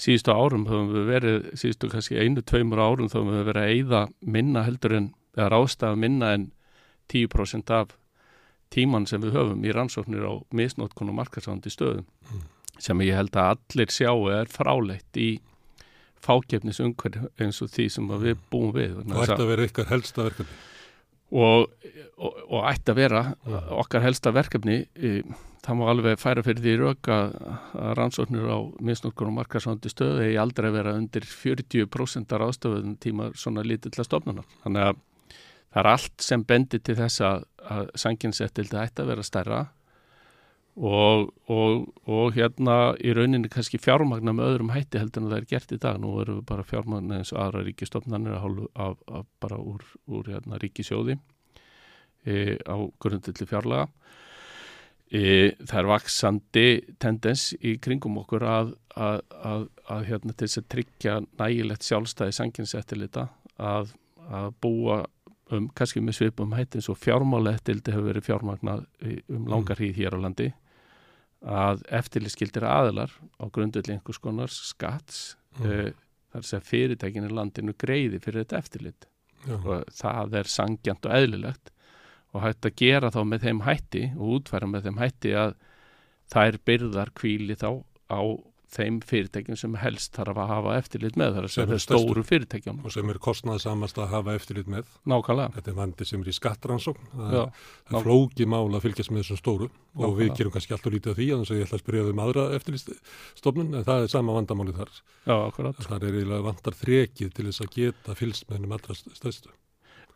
síðustu 0.00 0.32
árum 0.34 0.66
höfum 0.68 0.92
við 0.94 1.08
verið, 1.10 1.48
síðustu 1.60 1.90
kannski 1.92 2.20
einu, 2.20 2.42
tveimur 2.46 2.80
árum 2.80 3.10
þá 3.10 3.18
höfum 3.18 3.34
við 3.34 3.48
verið 3.50 3.62
að 3.62 3.74
eyða 3.74 4.02
minna 4.36 4.64
heldur 4.66 4.96
en, 4.96 5.08
eða 5.36 5.50
rástafa 5.54 5.98
minna 5.98 6.34
en 6.36 6.50
10% 7.12 7.74
af 7.74 7.96
tíman 8.70 9.06
sem 9.10 9.22
við 9.22 9.36
höfum 9.38 9.66
í 9.66 9.74
rannsóknir 9.74 10.26
á 10.26 10.34
misnótkun 10.54 11.10
og 11.10 11.18
markasándi 11.18 11.72
stöðum 11.72 12.06
mm. 12.06 12.42
sem 12.78 13.02
ég 13.06 13.18
held 13.18 13.34
að 13.34 13.56
allir 13.56 13.94
sjáu 13.94 14.30
er 14.30 14.50
fráleitt 14.50 15.18
í 15.18 15.30
fákjefnisungverð 16.20 17.30
eins 17.40 17.60
og 17.64 17.70
því 17.72 17.86
sem 17.90 18.10
við 18.20 18.42
búum 18.52 18.74
við. 18.76 18.98
Og 19.02 19.22
ætti 19.24 19.38
að 19.40 19.52
vera 19.54 19.68
ykkar 19.68 19.88
helsta 19.90 20.26
verkefni? 20.26 20.58
Og, 21.30 21.70
og, 22.18 22.40
og 22.50 22.66
ætti 22.68 22.92
að 22.92 22.98
vera 22.98 23.22
ja. 23.30 23.60
okkar 23.80 24.04
helsta 24.04 24.32
verkefni 24.34 24.82
í 24.98 25.20
það 25.60 25.76
má 25.76 25.84
alveg 25.92 26.20
færa 26.20 26.42
fyrir 26.44 26.64
því 26.64 26.74
rauk 26.80 27.10
að 27.12 27.34
rannsóknir 27.98 28.48
á 28.48 28.58
misnokkur 28.80 29.28
og 29.28 29.36
markarsvöndi 29.36 29.92
stöðu 29.92 30.24
eigi 30.24 30.38
aldrei 30.40 30.70
vera 30.72 30.94
undir 30.96 31.26
40% 31.28 32.32
af 32.36 32.44
ástöfuðum 32.48 32.96
tíma 33.02 33.30
svona 33.36 33.64
lítið 33.66 33.94
til 33.94 34.02
að 34.02 34.08
stofna 34.08 34.44
þannig 34.64 34.86
að 34.88 35.02
það 35.70 35.82
er 35.82 35.90
allt 35.94 36.24
sem 36.24 36.44
bendir 36.46 36.82
til 36.84 36.96
þess 36.98 37.22
að, 37.26 37.44
að 37.70 37.92
sanginsettildi 38.02 38.80
ætti 38.80 39.04
að 39.04 39.12
vera 39.12 39.26
stærra 39.26 39.60
og, 40.76 41.30
og, 41.50 41.88
og 42.08 42.34
hérna 42.36 42.76
í 43.02 43.12
rauninni 43.16 43.50
kannski 43.52 43.80
fjármagna 43.82 44.32
með 44.36 44.52
öðrum 44.54 44.72
hætti 44.74 45.00
heldur 45.00 45.24
en 45.24 45.32
það 45.32 45.40
er 45.40 45.48
gert 45.50 45.74
í 45.74 45.80
dag. 45.82 45.98
Nú 46.00 46.14
erum 46.22 46.40
við 46.40 46.46
bara 46.48 46.66
fjármagna 46.66 47.20
eins 47.20 47.32
og 47.34 47.42
aðra 47.44 47.64
ríkistofnarnir 47.66 48.38
að, 48.38 48.96
að 49.10 49.26
bara 49.42 49.60
úr, 49.60 49.84
úr 50.08 50.30
hérna, 50.32 50.60
ríkisjóði 50.62 51.18
e, 52.24 52.56
á 52.64 52.76
grundilli 53.02 53.48
fjárlaga. 53.50 53.90
E, 55.10 55.52
það 55.66 55.78
er 55.82 55.90
vaksandi 55.90 56.66
tendens 57.02 57.50
í 57.58 57.76
kringum 57.82 58.20
okkur 58.22 58.46
að, 58.46 58.74
að, 58.94 59.24
að, 59.42 59.64
að 59.90 60.04
hérna, 60.12 60.36
til 60.36 60.46
þess 60.46 60.62
að 60.62 60.68
tryggja 60.76 61.16
nægilegt 61.26 61.88
sjálfstæði 61.88 62.36
sanginsettilita 62.38 63.26
að 63.60 63.96
búa 64.62 65.02
um, 65.50 65.68
kannski 65.76 66.02
með 66.04 66.18
svipum 66.18 66.54
hættins 66.56 66.88
og 66.92 66.98
fjármáleettildi 67.00 67.94
hefur 67.94 68.10
verið 68.10 68.26
fjármagnað 68.28 68.84
um 69.30 69.48
langar 69.50 69.80
hríð 69.80 70.02
hér 70.02 70.16
á 70.16 70.24
landi 70.24 70.50
að 71.40 71.82
eftirlitskildir 71.96 72.66
aðilar 72.68 73.12
á 73.40 73.44
grunduðli 73.48 73.96
einhvers 73.96 74.20
konar 74.20 74.52
skatts 74.52 75.36
mm. 75.58 75.64
e, 75.64 75.92
þar 76.34 76.46
sem 76.46 76.64
fyrirtækin 76.64 77.28
í 77.30 77.32
landinu 77.32 77.74
greiði 77.80 78.20
fyrir 78.20 78.44
þetta 78.44 78.60
eftirlit 78.60 79.06
Já. 79.46 79.56
og 79.56 79.86
það 79.96 80.36
er 80.42 80.50
sangjant 80.52 81.08
og 81.08 81.16
eðlilegt 81.16 81.72
og 82.30 82.44
hægt 82.44 82.68
að 82.68 82.76
gera 82.82 83.10
þá 83.10 83.20
með 83.26 83.46
þeim 83.46 83.62
hætti 83.66 84.04
og 84.16 84.34
útfæra 84.36 84.68
með 84.70 84.86
þeim 84.86 85.00
hætti 85.00 85.32
að 85.40 85.54
þær 86.30 86.58
byrðar 86.68 87.12
kvíli 87.16 87.56
þá 87.58 87.70
á 88.12 88.20
þeim 88.70 89.00
fyrirtækjum 89.02 89.58
sem 89.58 89.74
helst 89.82 90.14
þarf 90.14 90.38
að 90.38 90.50
hafa 90.52 90.74
eftirlit 90.78 91.16
með 91.18 91.36
þar 91.36 91.48
sem 91.54 91.72
er 91.74 91.82
stóru 91.82 92.24
fyrirtækjum 92.26 92.80
og 92.86 92.94
sem 92.94 93.12
er 93.12 93.20
kostnaðsamast 93.22 93.98
að 93.98 94.12
hafa 94.14 94.34
eftirlit 94.38 94.70
með. 94.70 94.90
Nákvæmlega. 95.10 95.54
Þetta 95.56 95.72
er 95.72 95.78
vandi 95.80 96.08
sem 96.08 96.24
er 96.24 96.30
í 96.30 96.34
skattransókn 96.36 97.08
það 97.14 97.36
Já, 97.36 97.42
er 97.90 98.04
flóki 98.06 98.48
mála 98.50 98.78
að 98.78 98.86
fylgjast 98.86 99.14
með 99.14 99.24
þessum 99.24 99.40
stóru. 99.40 99.70
Nákvæmlega. 99.70 100.10
og 100.10 100.18
við 100.20 100.34
gerum 100.38 100.54
kannski 100.54 100.76
alltaf 100.76 100.94
lítið 100.94 101.12
af 101.12 101.18
því 101.18 101.30
þannig 101.30 101.50
að 101.50 101.60
ég 101.60 101.66
ætla 101.66 101.78
að 101.80 101.84
spyrja 101.84 102.04
um 102.10 102.22
aðra 102.26 102.44
eftirlitstofnun 102.58 103.74
en 103.80 103.88
það 103.88 104.04
er 104.04 104.12
sama 104.14 104.36
vandamáli 104.38 104.76
þar. 104.76 104.92
Já, 105.26 105.36
Það 105.80 106.04
er 106.06 106.14
eiginlega 106.14 106.46
vandar 106.46 106.76
þrekið 106.78 107.32
til 107.34 107.48
þess 107.48 107.64
að 107.64 107.74
geta 107.74 108.14
fylgst 108.14 108.46
með 108.48 108.60
hennum 108.60 108.76
allra 108.76 108.94
stæðstu 108.94 109.50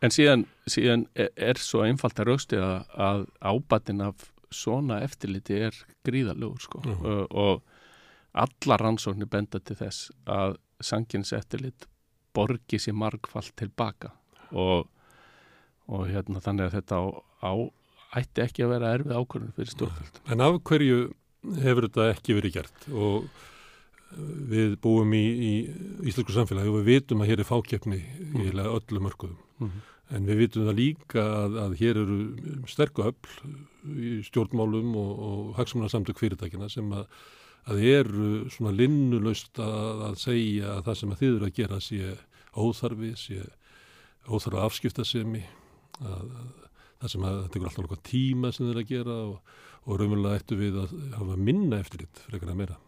En 0.03 0.11
síðan, 0.13 0.45
síðan 0.69 1.05
er, 1.15 1.31
er 1.35 1.59
svo 1.61 1.83
einfalt 1.85 2.19
að 2.19 2.29
raustið 2.31 2.63
að, 2.65 3.27
ábatin 3.39 4.03
af 4.05 4.27
svona 4.53 5.01
eftirliti 5.05 5.57
er 5.67 5.77
gríðalugur 6.07 6.61
sko. 6.63 6.81
Uh 6.85 7.23
og 7.31 7.63
alla 8.35 8.77
rannsóknir 8.81 9.29
benda 9.31 9.59
til 9.59 9.77
þess 9.79 10.11
að 10.27 10.57
sangins 10.83 11.31
eftirlit 11.35 11.87
borgi 12.35 12.79
sér 12.81 12.97
margfald 12.99 13.53
tilbaka 13.55 14.11
og, 14.51 14.89
og 15.87 16.07
hérna 16.11 16.43
þannig 16.43 16.67
að 16.67 16.77
þetta 16.79 16.99
á, 16.99 17.05
á 17.47 17.53
ætti 18.19 18.43
ekki 18.43 18.65
að 18.65 18.73
vera 18.75 18.93
erfið 18.95 19.17
ákvörðun 19.19 19.55
fyrir 19.55 19.73
stjórnvöld. 19.73 20.21
En 20.31 20.43
af 20.43 20.61
hverju 20.67 20.99
hefur 21.61 21.87
þetta 21.87 22.07
ekki 22.13 22.37
verið 22.37 22.57
gert 22.59 22.87
og 22.91 23.27
við 24.51 24.77
búum 24.83 25.11
í, 25.17 25.23
í 25.23 25.51
íslensku 26.07 26.35
samfélagi 26.35 26.71
og 26.71 26.79
við 26.79 26.91
vitum 26.91 27.23
að 27.23 27.31
hér 27.31 27.41
er 27.41 27.49
fákjöfni 27.49 27.99
mm. 27.99 28.43
í 28.43 28.51
öllu 28.63 29.01
mörguðum 29.03 29.39
mm 29.59 29.67
-hmm. 29.69 29.87
en 30.15 30.27
við 30.29 30.41
vitum 30.43 30.67
það 30.67 30.79
líka 30.79 31.23
að, 31.23 31.57
að 31.63 31.75
hér 31.81 32.01
eru 32.03 32.19
sterku 32.71 33.07
öll 33.09 33.15
í 33.95 34.11
stjórnmálum 34.29 34.95
og, 34.95 35.11
og 35.29 35.55
hagsmunarsamtök 35.59 36.21
fyrirtækina 36.21 36.69
sem 36.69 36.91
að, 36.93 37.07
að 37.65 37.83
eru 37.89 38.29
svona 38.53 38.73
linnulöst 38.75 39.59
að, 39.61 40.03
að 40.09 40.17
segja 40.21 40.75
að 40.75 40.83
það 40.87 40.99
sem 40.99 41.13
að 41.13 41.21
þið 41.21 41.35
eru 41.35 41.49
að 41.49 41.59
gera 41.59 41.79
sé 41.81 42.15
óþarfi, 42.55 43.11
sé 43.19 43.41
óþarfi 44.29 44.63
afskiptasemi 44.65 45.43
að 46.05 46.31
það 47.01 47.11
sem 47.11 47.27
að 47.27 47.37
þetta 47.41 47.59
er 47.59 47.67
alltaf 47.67 47.83
nokkað 47.85 48.03
tíma 48.09 48.51
sem 48.53 48.65
þið 48.65 48.73
eru 48.73 48.83
að 48.83 48.91
gera 48.93 49.19
og, 49.25 49.53
og 49.85 49.99
raunverulega 49.99 50.41
ættu 50.41 50.59
við 50.59 50.79
að 50.83 50.95
hafa 51.17 51.37
minna 51.49 51.81
eftirlit 51.83 52.25
frekar 52.29 52.53
að 52.53 52.59
meira 52.63 52.81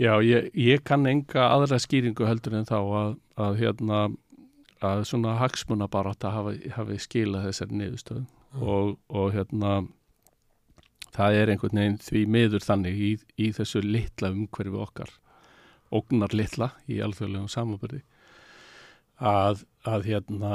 Já, 0.00 0.14
ég, 0.24 0.46
ég 0.56 0.80
kann 0.86 1.04
enga 1.04 1.50
aðra 1.50 1.76
skýringu 1.82 2.24
heldur 2.24 2.54
en 2.56 2.68
þá 2.68 2.78
að, 2.80 3.16
að 3.36 3.58
hérna 3.60 3.98
að 4.80 5.02
svona 5.10 5.34
hagsmuna 5.36 5.90
bara 5.92 6.14
að 6.14 6.30
hafa, 6.32 6.54
hafi 6.78 6.96
skilað 7.02 7.50
þessari 7.50 7.80
niðurstöðum 7.80 8.24
mm. 8.24 8.62
og, 8.64 8.94
og 9.12 9.34
hérna 9.34 9.74
það 11.14 11.40
er 11.40 11.52
einhvern 11.52 11.82
veginn 11.82 11.98
því 12.04 12.22
miður 12.36 12.66
þannig 12.66 13.00
í, 13.00 13.10
í 13.40 13.50
þessu 13.56 13.82
litla 13.84 14.32
umhverfi 14.34 14.80
okkar 14.84 15.12
ógnar 15.90 16.34
litla 16.36 16.70
í 16.86 17.00
alþjóðlegum 17.02 17.50
samanbyrði 17.50 18.04
að, 19.20 19.64
að 19.84 20.06
hérna 20.06 20.54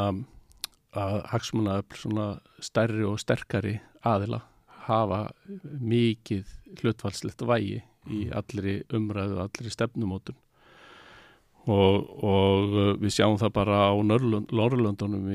að 0.95 1.17
hagsmuna 1.31 1.81
svona 1.95 2.27
stærri 2.63 3.03
og 3.07 3.19
sterkari 3.19 3.77
aðila 4.05 4.41
hafa 4.85 5.27
mikið 5.81 6.49
hlutvalslegt 6.79 7.43
vægi 7.45 7.81
í 8.11 8.25
allri 8.35 8.79
umræðu, 8.93 9.39
allri 9.41 9.71
stefnumótun. 9.73 10.37
Og, 11.65 11.95
og 12.21 12.75
uh, 12.77 12.91
við 13.01 13.15
sjáum 13.15 13.39
það 13.41 13.55
bara 13.55 13.77
á 13.89 13.93
Norrlöndunum 14.05 15.31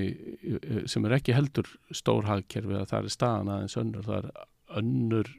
sem 0.86 1.06
er 1.08 1.16
ekki 1.16 1.34
heldur 1.34 1.66
stór 1.90 2.28
hagkerfi 2.28 2.76
að 2.78 2.86
það 2.92 3.08
er 3.08 3.14
staðan 3.16 3.50
aðeins 3.56 3.78
önnur, 3.80 4.06
það 4.06 4.20
er 4.20 4.44
önnur 4.78 5.30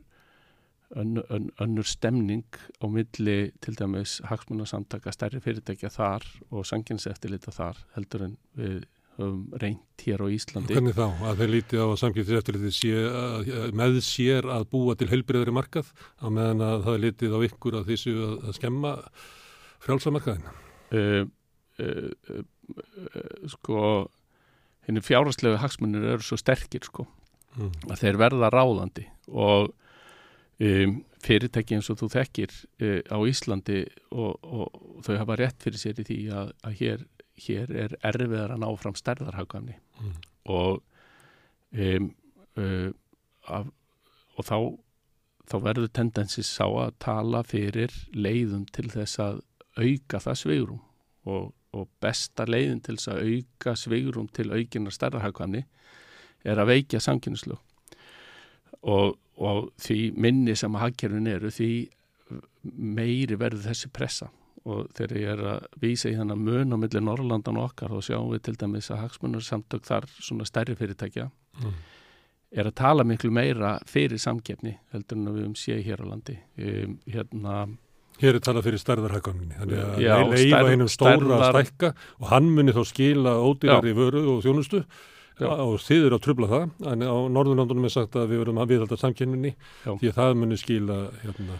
önnur, 0.96 1.24
önnur 1.60 1.88
stemning 1.88 2.48
á 2.84 2.86
milli 2.92 3.52
til 3.64 3.78
dæmis 3.80 4.20
hagsmunarsamtaka 4.28 5.14
stærri 5.16 5.40
fyrirtækja 5.44 5.92
þar 5.94 6.26
og 6.52 6.66
sanginseftilita 6.68 7.54
þar 7.56 7.80
heldur 7.96 8.26
en 8.28 8.36
við 8.60 8.82
höfum 9.20 9.44
reynt 9.62 10.06
hér 10.06 10.24
á 10.24 10.28
Íslandi. 10.32 10.76
Hvernig 10.76 10.96
þá? 10.98 11.08
Að 11.30 11.42
þeir 11.42 11.54
lítið 11.56 11.84
á 11.84 11.88
að 11.88 12.00
samkiptis 12.02 12.40
eftirlitið 12.40 12.76
sé, 12.78 12.94
með 13.78 14.00
sér 14.06 14.48
að 14.52 14.68
búa 14.72 14.96
til 15.00 15.10
heilbriðari 15.12 15.56
markað 15.56 15.92
á 16.20 16.28
meðan 16.28 16.66
að 16.66 16.88
það 16.88 16.98
er 16.98 17.04
lítið 17.06 17.36
á 17.36 17.40
ykkur 17.48 17.80
að 17.80 17.92
þessu 17.92 18.16
að, 18.16 18.36
að 18.48 18.58
skemma 18.60 18.96
frjálsamarkaðina? 19.86 20.56
Uh, 20.92 21.24
uh, 21.80 22.10
uh, 22.32 23.48
sko, 23.52 23.84
henni 24.88 25.04
fjárhastlegu 25.06 25.60
hagsmunir 25.62 26.08
eru 26.16 26.26
svo 26.26 26.40
sterkir 26.40 26.88
sko, 26.88 27.08
mm. 27.58 27.72
að 27.90 28.04
þeir 28.04 28.20
verða 28.22 28.52
ráðandi 28.54 29.08
og 29.32 29.72
um, 30.62 31.00
fyrirtæki 31.22 31.78
eins 31.78 31.90
og 31.94 32.00
þú 32.02 32.12
þekkir 32.16 32.54
á 33.14 33.18
Íslandi 33.30 33.84
og, 34.10 34.40
og 34.42 35.04
þau 35.06 35.16
hafa 35.20 35.38
rétt 35.38 35.62
fyrir 35.62 35.82
sér 35.82 36.02
í 36.02 36.08
því 36.08 36.22
að, 36.34 36.54
að 36.66 36.80
hér 36.82 37.04
hér 37.42 37.74
er 37.86 37.98
erfiðar 38.06 38.56
að 38.56 38.64
ná 38.64 38.70
fram 38.80 38.98
stærðarhagkvæmni 38.98 39.78
mm. 39.78 40.16
og 40.54 40.82
um, 41.72 42.10
uh, 42.58 42.90
af, 43.48 43.70
og 44.38 44.48
þá 44.48 44.58
þá 45.52 45.58
verður 45.66 45.92
tendensi 45.92 46.44
sá 46.48 46.66
að 46.66 46.94
tala 47.04 47.42
fyrir 47.48 47.94
leiðum 48.16 48.64
til 48.72 48.88
þess 48.92 49.20
að 49.20 49.42
auka 49.80 50.22
það 50.24 50.40
sveigrum 50.42 50.82
og, 51.28 51.52
og 51.76 51.90
besta 52.04 52.46
leiðin 52.48 52.82
til 52.84 52.96
þess 52.98 53.12
að 53.12 53.24
auka 53.28 53.76
sveigrum 53.80 54.30
til 54.32 54.48
aukinar 54.52 54.96
stærrahagkvæmni 54.96 55.66
er 56.44 56.58
að 56.62 56.72
veikja 56.74 57.00
samkynnslu 57.04 57.58
og, 58.82 59.18
og 59.38 59.72
því 59.82 59.98
minni 60.18 60.56
sem 60.58 60.74
að 60.78 60.86
hagkerfin 60.88 61.28
eru 61.32 61.52
því 61.54 61.70
meiri 62.98 63.38
verður 63.40 63.66
þessi 63.72 63.90
pressa 63.94 64.30
og 64.70 64.92
þegar 64.94 65.18
ég 65.18 65.30
er 65.34 65.40
að 65.56 65.64
vísa 65.82 66.10
í 66.12 66.16
þannig 66.18 66.36
að 66.38 66.44
mun 66.46 66.76
á 66.76 66.78
milli 66.78 67.02
Norrlandan 67.02 67.58
okkar 67.64 67.90
þá 67.96 68.04
sjáum 68.12 68.28
við 68.36 68.44
til 68.46 68.54
dæmis 68.62 68.92
að 68.94 69.00
hagsmunar 69.08 69.42
samtök 69.46 69.88
þar 69.88 70.06
svona 70.22 70.46
stærri 70.50 70.78
fyrirtækja 70.80 71.30
Mm. 71.52 71.74
er 72.56 72.68
að 72.70 72.76
tala 72.80 73.04
miklu 73.04 73.28
meira 73.36 73.74
fyrir 73.86 74.16
samkeppni 74.24 74.72
heldur 74.94 75.18
en 75.20 75.26
við 75.36 75.48
um 75.50 75.56
séð 75.60 75.82
hér 75.84 76.00
á 76.00 76.06
landi 76.08 76.38
um, 76.64 76.94
hérna 77.12 77.56
Hér 78.22 78.38
er 78.38 78.44
talað 78.46 78.64
fyrir 78.70 78.80
stærðarhækkaninni, 78.80 79.58
þannig 79.60 79.82
að 79.82 80.38
stærð- 80.46 80.70
einum 80.72 80.88
stóra 80.94 81.18
að 81.18 81.26
stærðar- 81.28 81.58
stækka 81.68 81.90
og 82.22 82.30
hann 82.32 82.48
muni 82.56 82.72
þá 82.72 82.80
skila 82.88 83.34
ódýrari 83.44 83.92
vöru 84.00 84.22
og 84.38 84.40
þjónustu. 84.46 84.80
Og 85.50 85.76
þið 85.82 86.08
eru 86.08 86.18
að 86.18 86.24
trubla 86.26 86.50
það, 86.52 86.66
en 86.92 87.06
á 87.08 87.18
Norðurlandunum 87.38 87.88
er 87.88 87.94
sagt 87.94 88.18
að 88.20 88.32
við 88.34 88.44
verum 88.44 88.62
að 88.62 88.74
viðhalda 88.74 89.00
samkenninni 89.02 89.54
Já. 89.56 89.92
því 89.92 90.12
að 90.12 90.18
það 90.20 90.38
muni 90.42 90.60
skila 90.60 91.00
hérna, 91.24 91.60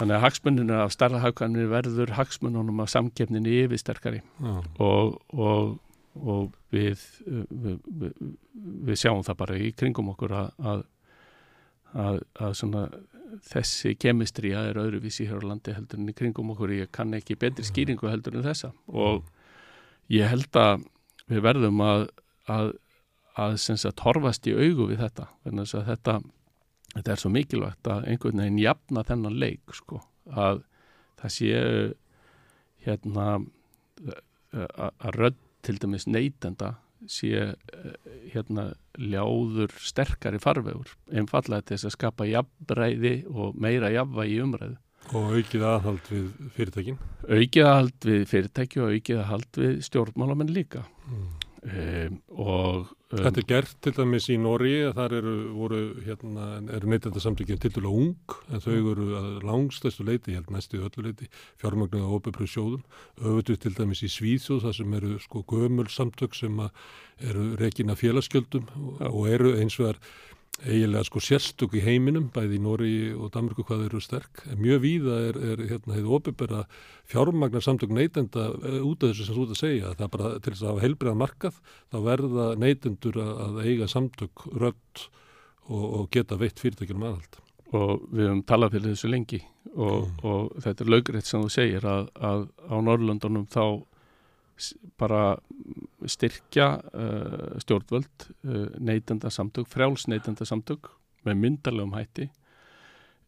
þannig 0.00 0.16
að 0.16 0.24
hagsmuninu 0.26 0.78
af 0.80 0.94
stærra 0.94 1.22
hagkvæmni 1.22 1.68
verður 1.70 2.14
hagsmununum 2.18 2.82
af 2.84 2.92
samkeppninni 2.92 3.56
yfir 3.62 3.82
sterkari 3.82 4.22
já, 4.22 4.54
og, 4.82 5.18
og, 5.36 5.76
og 6.18 6.50
við, 6.74 7.02
við, 7.26 7.78
við, 7.86 8.12
við 8.88 9.00
sjáum 9.04 9.24
það 9.26 9.40
bara 9.44 9.60
í 9.60 9.72
kringum 9.76 10.12
okkur 10.14 10.36
að, 10.40 10.52
að, 10.72 10.84
að, 11.92 12.22
að 12.40 12.56
svona, 12.58 12.86
þessi 13.48 13.94
kemistrija 14.00 14.66
er 14.70 14.80
öðruvísi 14.80 15.26
hér 15.28 15.44
á 15.44 15.50
landi 15.52 15.74
heldur 15.76 16.00
en 16.00 16.10
í 16.10 16.16
kringum 16.16 16.52
okkur. 16.54 16.74
Ég 16.76 16.90
kann 16.94 17.14
ekki 17.16 17.38
betri 17.40 17.64
skýringu 17.66 18.10
heldur 18.10 18.36
en 18.38 18.46
þessa. 18.46 18.72
Og 18.88 19.24
ég 20.12 20.28
held 20.28 20.58
að 20.58 20.84
við 21.30 21.44
verðum 21.46 21.80
að, 21.84 22.06
að, 22.50 22.72
að 23.38 23.56
sagt, 23.60 24.04
horfast 24.04 24.46
í 24.46 24.54
augu 24.56 24.90
við 24.90 25.02
þetta 25.06 25.28
þess 25.44 25.76
að 25.78 25.88
þetta, 25.92 26.16
þetta 26.94 27.12
er 27.14 27.22
svo 27.22 27.32
mikilvægt 27.32 27.88
að 27.88 28.06
einhvern 28.12 28.44
veginn 28.44 28.60
jafna 28.60 29.04
þennan 29.08 29.38
leik 29.40 29.76
sko, 29.76 30.02
að 30.28 30.62
það 31.22 31.34
sé 31.38 31.50
hérna 32.84 33.26
að 34.52 35.16
rödd 35.16 35.38
til 35.62 35.78
dæmis 35.80 36.08
neytenda 36.10 36.74
sé 37.10 37.54
hérna 38.30 38.72
ljáður 38.98 39.72
sterkari 39.82 40.38
farvegur 40.42 40.92
einfallega 41.10 41.66
til 41.66 41.76
þess 41.76 41.88
að 41.88 41.96
skapa 41.96 42.28
jafnræði 42.30 43.14
og 43.30 43.56
meira 43.58 43.90
jafnvægi 43.94 44.36
í 44.36 44.42
umræðu 44.44 44.78
og 45.12 45.32
aukið 45.34 45.64
aðhald 45.66 46.10
við 46.12 46.26
fyrirtækin. 46.54 46.98
aukið 47.26 47.66
aðhald 47.66 48.06
við 48.06 48.22
fyrirtæki 48.30 48.82
og 48.82 48.92
aukið 48.94 49.22
aðhald 49.24 49.58
við 49.64 49.80
stjórnmálamenn 49.88 50.54
líka 50.54 50.84
Mm. 51.02 51.41
Um, 51.62 52.18
og 52.34 52.90
um, 53.12 53.18
Þetta 53.18 53.42
er 53.42 53.46
gert 53.48 53.72
til 53.84 53.92
dæmis 53.96 54.26
í 54.32 54.38
Nóri, 54.40 54.72
þar 54.96 55.14
eru, 55.18 55.34
voru, 55.52 55.80
hérna, 56.06 56.46
eru 56.78 56.88
neytenda 56.88 57.20
samtökjum 57.20 57.60
til 57.60 57.72
dæla 57.74 57.92
ung, 57.92 58.36
en 58.48 58.64
þau 58.64 58.72
eru 58.94 59.08
að 59.18 59.28
langstæstu 59.46 60.06
leiti, 60.08 60.32
held 60.36 60.48
næstu 60.54 60.80
öllu 60.80 61.06
leiti, 61.06 61.28
fjármögnuð 61.60 62.08
á 62.08 62.14
ópepröð 62.16 62.50
sjóðum, 62.54 62.82
öfutu 63.20 63.58
til 63.60 63.76
dæmis 63.76 64.02
í 64.06 64.10
Svíþjóð, 64.12 64.64
þar 64.64 64.78
sem 64.80 64.98
eru 64.98 65.14
sko 65.22 65.44
gömul 65.52 65.88
samtök 65.92 66.38
sem 66.38 66.64
eru 67.22 67.52
rekin 67.60 67.92
af 67.92 68.00
félagsgjöldum 68.00 68.68
og, 68.72 69.02
og 69.12 69.28
eru 69.30 69.54
eins 69.60 69.76
og 69.80 69.92
er 69.92 70.00
eiginlega 70.62 71.06
sko 71.08 71.20
sérstök 71.22 71.74
í 71.78 71.82
heiminum, 71.84 72.28
bæði 72.32 72.58
í 72.58 72.62
Nóri 72.62 72.94
og 73.16 73.32
Danmarku 73.34 73.64
hvað 73.66 73.86
eru 73.88 74.00
sterk, 74.02 74.44
en 74.50 74.60
mjög 74.62 74.82
víða 74.84 75.18
er, 75.28 75.38
er 75.52 75.62
hérna 75.70 75.96
hefur 75.96 76.18
ópepera 76.20 76.64
fjármagnar 77.10 77.64
samtök 77.64 77.94
neytenda 77.94 78.48
eh, 78.62 78.78
út 78.84 79.02
af 79.02 79.12
þessu 79.12 79.26
sem 79.28 79.38
þú 79.38 79.46
ert 79.46 79.54
að 79.56 79.62
segja, 79.62 79.94
það 79.98 80.06
er 80.06 80.12
bara 80.16 80.32
til 80.38 80.52
þess 80.52 80.64
að 80.64 80.70
hafa 80.72 80.84
heilbriða 80.86 81.20
markað, 81.22 81.62
þá 81.92 81.98
verða 82.06 82.48
neytendur 82.62 83.22
að, 83.24 83.62
eiga 83.66 83.88
samtök 83.90 84.46
rödd 84.52 85.06
og, 85.68 85.86
og 85.86 86.10
geta 86.14 86.38
veitt 86.40 86.62
fyrirtækjum 86.62 87.08
aðhald. 87.08 87.40
og 87.72 88.02
við 88.12 88.26
höfum 88.28 88.44
talað 88.44 88.74
fyrir 88.76 88.92
þessu 88.92 89.08
lengi 89.08 89.42
og, 89.72 90.02
Mm. 90.02 90.16
og 90.28 90.56
þetta 90.60 90.84
er 90.84 90.90
laugrætt 90.92 91.26
sem 91.26 91.40
þú 91.40 91.50
segir 91.50 91.84
að, 91.88 92.08
að 92.20 92.42
á 92.68 92.76
Norrlöndunum 92.76 93.46
þá 93.48 93.84
bara 95.00 95.36
styrkja 96.08 96.68
uh, 96.92 97.58
stjórnvöld 97.62 98.28
uh, 98.46 98.68
neytenda 98.78 99.30
samtök, 99.30 99.68
frjáls 99.70 100.08
neytenda 100.10 100.46
samtök 100.48 100.92
með 101.26 101.38
myndarlegum 101.44 101.94
hætti 101.96 102.28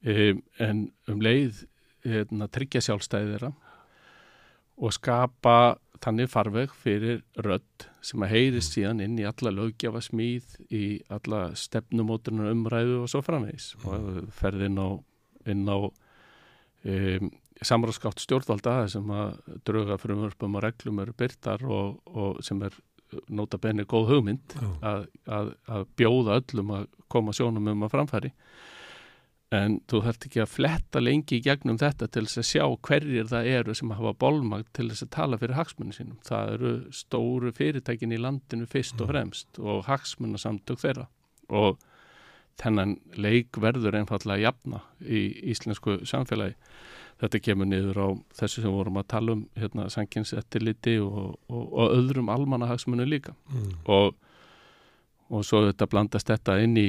um, 0.05 0.43
en 0.59 0.89
um 1.11 1.23
leið 1.23 1.65
hérna, 2.05 2.51
tryggja 2.53 2.83
sjálfstæði 2.85 3.35
þeirra 3.35 3.53
og 4.75 4.95
skapa 4.95 5.57
þannig 6.05 6.31
farveg 6.31 6.73
fyrir 6.83 7.23
rödd 7.41 7.87
sem 8.05 8.23
að 8.25 8.35
heyrist 8.35 8.75
síðan 8.77 9.03
inn 9.05 9.17
í 9.21 9.27
alla 9.29 9.53
lögjafa 9.55 10.03
smíð, 10.05 10.59
í 10.69 11.01
alla 11.13 11.47
stefnumótunar 11.57 12.53
umræðu 12.53 13.01
og 13.05 13.11
svo 13.13 13.23
framvegis. 13.25 13.73
Og 13.89 14.27
ferð 14.37 14.67
inn 14.69 14.81
á, 14.81 14.89
inn 15.49 15.65
á 15.65 15.79
um, 15.79 17.31
samráðskátt 17.63 18.23
stjórnvalda 18.23 18.89
sem 18.91 19.11
að 19.15 19.39
drauga 19.67 19.99
frumvörpum 20.03 20.59
og 20.59 20.65
reglum 20.65 21.01
eru 21.05 21.15
byrtar 21.17 21.63
og, 21.65 22.01
og 22.11 22.43
sem 22.45 22.63
er 22.67 22.77
nota 23.31 23.61
benni 23.63 23.85
góð 23.87 24.11
hugmynd 24.11 24.57
að, 24.83 25.05
að, 25.31 25.53
að 25.71 25.85
bjóða 25.99 26.41
öllum 26.41 26.73
að 26.81 26.89
koma 27.13 27.35
sjónum 27.37 27.69
um 27.71 27.87
að 27.87 27.93
framfæri 27.95 28.33
en 29.55 29.79
þú 29.91 30.01
þarft 30.07 30.27
ekki 30.29 30.43
að 30.43 30.53
fletta 30.53 31.03
lengi 31.03 31.39
í 31.39 31.45
gegnum 31.45 31.79
þetta 31.81 32.09
til 32.13 32.25
þess 32.27 32.41
að 32.41 32.49
sjá 32.49 32.65
hverjir 32.89 33.29
það 33.31 33.51
eru 33.59 33.75
sem 33.77 33.93
hafa 33.95 34.15
bólmagt 34.25 34.71
til 34.77 34.89
þess 34.91 35.07
að 35.07 35.13
tala 35.17 35.39
fyrir 35.41 35.59
hagsmunni 35.59 35.97
sínum. 35.97 36.21
Það 36.27 36.53
eru 36.57 36.73
stóru 36.95 37.53
fyrirtækin 37.55 38.15
í 38.15 38.21
landinu 38.21 38.69
fyrst 38.71 39.01
og 39.05 39.13
fremst 39.13 39.61
og 39.61 39.85
hagsmunnasamtök 39.89 40.83
þeirra 40.83 41.07
og 41.55 41.79
þennan 42.61 42.97
leik 43.19 43.59
verður 43.61 43.99
einfallega 44.01 44.49
jafna 44.49 44.83
í 45.03 45.27
íslensku 45.53 46.01
samfélagi. 46.09 46.57
Þetta 47.21 47.39
kemur 47.47 47.67
niður 47.71 47.99
á 48.03 48.09
þessu 48.41 48.63
sem 48.65 48.73
vorum 48.75 48.97
að 49.01 49.07
tala 49.15 49.33
um 49.37 49.43
hérna, 49.57 49.87
sanginsettiliti 49.93 50.97
og, 51.01 51.37
og, 51.49 51.63
og 51.73 51.93
öðrum 51.99 52.29
almannahagsmunni 52.35 53.07
líka 53.07 53.35
Mm. 53.53 53.73
og, 53.87 54.15
og 55.31 55.45
svo 55.47 55.63
þetta 55.69 55.87
blandast 55.91 56.29
þetta 56.33 56.57
inn 56.65 56.77
í 56.77 56.89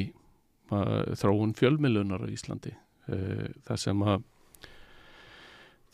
uh, 0.74 1.14
þróun 1.16 1.54
fjölmilunar 1.56 2.26
á 2.26 2.28
Íslandi 2.34 2.74
uh, 2.74 3.52
það 3.68 3.78
sem 3.86 4.02
að 4.04 4.24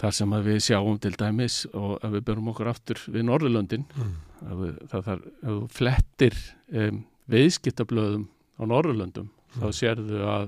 það 0.01 0.15
sem 0.17 0.31
að 0.33 0.47
við 0.49 0.59
sjáum 0.65 0.97
til 1.03 1.11
dæmis 1.19 1.59
og 1.77 1.99
ef 2.01 2.13
við 2.15 2.23
börum 2.31 2.47
okkur 2.53 2.71
aftur 2.71 3.01
við 3.13 3.27
Norðurlöndin 3.27 3.83
Mm. 3.93 4.15
við, 4.63 4.77
það 4.89 5.03
þarf, 5.05 5.25
ef 5.43 5.51
þú 5.51 5.67
flettir 5.77 6.37
um, 6.73 7.03
viðskiptablöðum 7.29 8.23
á 8.57 8.63
Norðurlöndum 8.71 9.27
þá 9.59 9.67
sérðu 9.75 10.23
að 10.25 10.47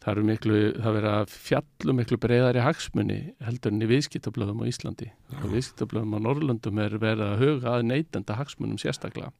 það 0.00 0.12
eru 0.14 0.24
miklu, 0.24 0.58
það 0.80 0.96
verið 0.96 1.14
að 1.14 1.32
fjallu 1.34 1.94
miklu 1.98 2.18
breyðari 2.20 2.64
hagsmunni 2.64 3.18
heldur 3.44 3.74
en 3.74 3.84
í 3.84 3.88
viðskiptablöðum 3.90 4.62
á 4.64 4.70
Íslandi. 4.70 5.08
Og 5.42 5.48
viðskiptablöðum 5.52 6.16
á 6.16 6.24
Norðurlöndum 6.24 6.80
er 6.80 6.96
verið 7.02 7.24
að 7.26 7.42
huga 7.44 7.74
að 7.74 7.88
neytenda 7.90 8.38
hagsmunum 8.38 8.80
sérstaklega. 8.80 9.32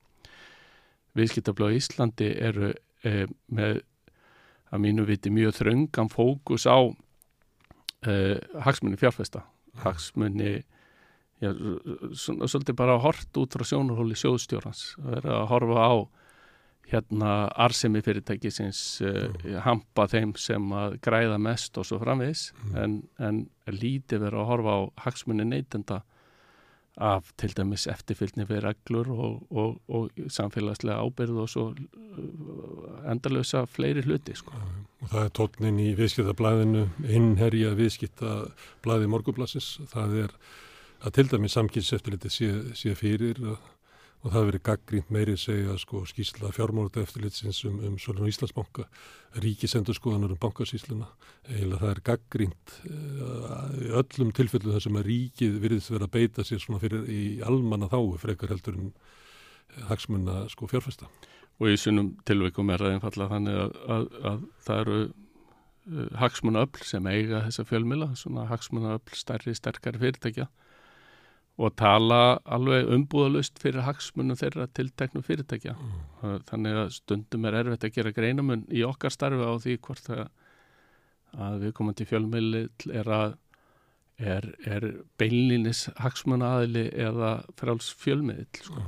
Viðskiptablöð 1.16 1.72
á 1.72 1.78
Íslandi 1.78 2.28
eru 2.36 2.74
e, 3.08 3.14
með 3.48 3.80
að 4.70 4.84
mínu 4.84 5.06
viti 5.08 5.32
mjög 5.32 5.56
þröngan 5.62 6.12
fókus 6.12 6.68
á 6.68 6.78
e, 8.04 8.14
hagsmunni 8.60 9.00
fjárfesta. 9.00 9.46
Hagsmunni 9.80 10.58
já, 11.40 11.50
svolítið 12.12 12.76
bara 12.76 13.00
hort 13.00 13.40
út 13.40 13.56
frá 13.56 13.64
sjónarhóli 13.64 14.18
sjóðstjórans. 14.18 14.90
Að 15.00 15.14
vera 15.16 15.38
að 15.40 15.50
horfa 15.54 15.88
á 15.88 15.94
hérna 16.90 17.32
arsemi 17.66 18.02
fyrirtækisins 18.04 18.82
uh, 19.06 19.56
hampa 19.64 20.06
þeim 20.10 20.34
sem 20.40 20.72
að 20.76 20.98
græða 21.04 21.38
mest 21.42 21.78
og 21.80 21.88
svo 21.88 22.00
framvegis 22.02 22.50
en, 22.78 23.02
en 23.18 23.44
lítið 23.70 24.26
vera 24.26 24.42
að 24.42 24.50
horfa 24.50 24.76
á 24.76 24.80
hagsmunni 25.06 25.46
neytenda 25.48 26.02
af 27.00 27.30
til 27.40 27.52
dæmis 27.56 27.86
eftirfylgni 27.88 28.44
við 28.48 28.64
reglur 28.64 29.08
og, 29.14 29.36
og, 29.50 29.76
og 29.88 30.24
samfélagslega 30.28 31.00
ábyrð 31.00 31.38
og 31.44 31.48
svo 31.48 31.66
uh, 31.72 33.10
endalösa 33.10 33.64
fleiri 33.70 34.04
hluti 34.04 34.34
sko. 34.36 34.56
Og 35.00 35.12
það 35.12 35.24
er 35.24 35.32
tónnin 35.38 35.80
í 35.80 35.88
viðskiptablaðinu, 35.98 36.84
innherja 37.08 37.72
viðskiptablaði 37.78 39.08
morgublasins. 39.10 39.78
Það 39.92 40.16
er 40.26 40.34
að 41.00 41.16
til 41.16 41.28
dæmis 41.32 41.56
samkynnseftirliti 41.56 42.32
sé, 42.32 42.50
sé 42.76 42.94
fyrir 42.98 43.40
og, 43.54 43.70
og 44.20 44.28
það 44.28 44.36
hefur 44.36 44.48
verið 44.50 44.64
gaggrínt 44.68 45.12
meiri 45.14 45.34
segja 45.40 45.74
sko 45.80 46.02
skýrsla 46.08 46.50
fjármórta 46.52 47.00
eftirlitsins 47.00 47.62
um, 47.68 47.78
um 47.88 47.96
Sólun 48.00 48.26
og 48.26 48.32
Íslandsbanka, 48.32 48.84
ríkisendurskoðanar 49.40 50.34
um 50.34 50.40
bankasýsluna. 50.42 51.08
Eða 51.48 51.78
það 51.80 51.92
er 51.94 52.02
gaggrínt 52.10 52.74
uh, 52.90 53.70
í 53.80 53.88
öllum 54.02 54.34
tilfellum 54.36 54.76
þar 54.76 54.84
sem 54.84 55.00
að 55.00 55.08
ríkið 55.08 55.56
virðist 55.64 55.94
vera 55.94 56.08
að 56.10 56.14
beita 56.18 56.44
sér 56.44 56.60
svona 56.60 56.82
fyrir 56.82 57.08
í 57.08 57.22
almanna 57.46 57.88
þáu 57.88 58.12
frekar 58.20 58.52
heldur 58.52 58.76
en 58.76 58.92
hagsmunna 59.88 60.44
sko 60.52 60.68
fjárfesta. 60.68 61.08
og 61.60 61.68
í 61.68 61.76
sunnum 61.76 62.14
tilveikum 62.24 62.70
er 62.72 62.80
það 62.80 62.94
einfallega 62.96 63.34
þannig 63.34 63.58
að, 63.60 63.74
að, 63.94 64.06
að 64.30 64.44
það 64.66 64.78
eru 64.84 65.00
uh, 65.00 66.06
hagsmuna 66.20 66.64
öll 66.66 66.86
sem 66.92 67.08
eiga 67.08 67.44
þessa 67.48 67.66
fjölmila, 67.68 68.12
svona 68.16 68.48
hagsmuna 68.52 68.98
öll 68.98 69.16
stærri, 69.16 69.56
sterkari 69.56 70.00
fyrirtækja 70.00 70.48
og 71.60 71.74
tala 71.76 72.38
alveg 72.48 72.88
umbúðalust 72.94 73.60
fyrir 73.60 73.84
hagsmunum 73.84 74.38
þeirra 74.40 74.66
tilteknum 74.76 75.24
fyrirtækja. 75.26 75.74
Mm. 75.76 76.38
Þannig 76.48 76.78
að 76.80 76.94
stundum 76.96 77.44
er 77.48 77.58
erfitt 77.60 77.84
að 77.84 77.96
gera 77.98 78.14
greinamun 78.16 78.64
í 78.72 78.84
okkar 78.86 79.12
starfi 79.12 79.44
á 79.44 79.54
því 79.60 79.76
hvort 79.84 80.06
það 80.08 80.24
að 81.36 81.60
við 81.66 81.74
komum 81.76 81.94
til 81.94 82.08
fjölmili 82.10 82.64
er 82.90 83.12
að 83.14 83.36
er, 84.20 84.48
er 84.68 84.86
beinlínis 85.20 85.86
hagsmuna 86.00 86.56
aðili 86.56 86.86
eða 86.92 87.36
fráls 87.60 87.90
fjölmiðil. 88.00 88.48
Sko. 88.60 88.86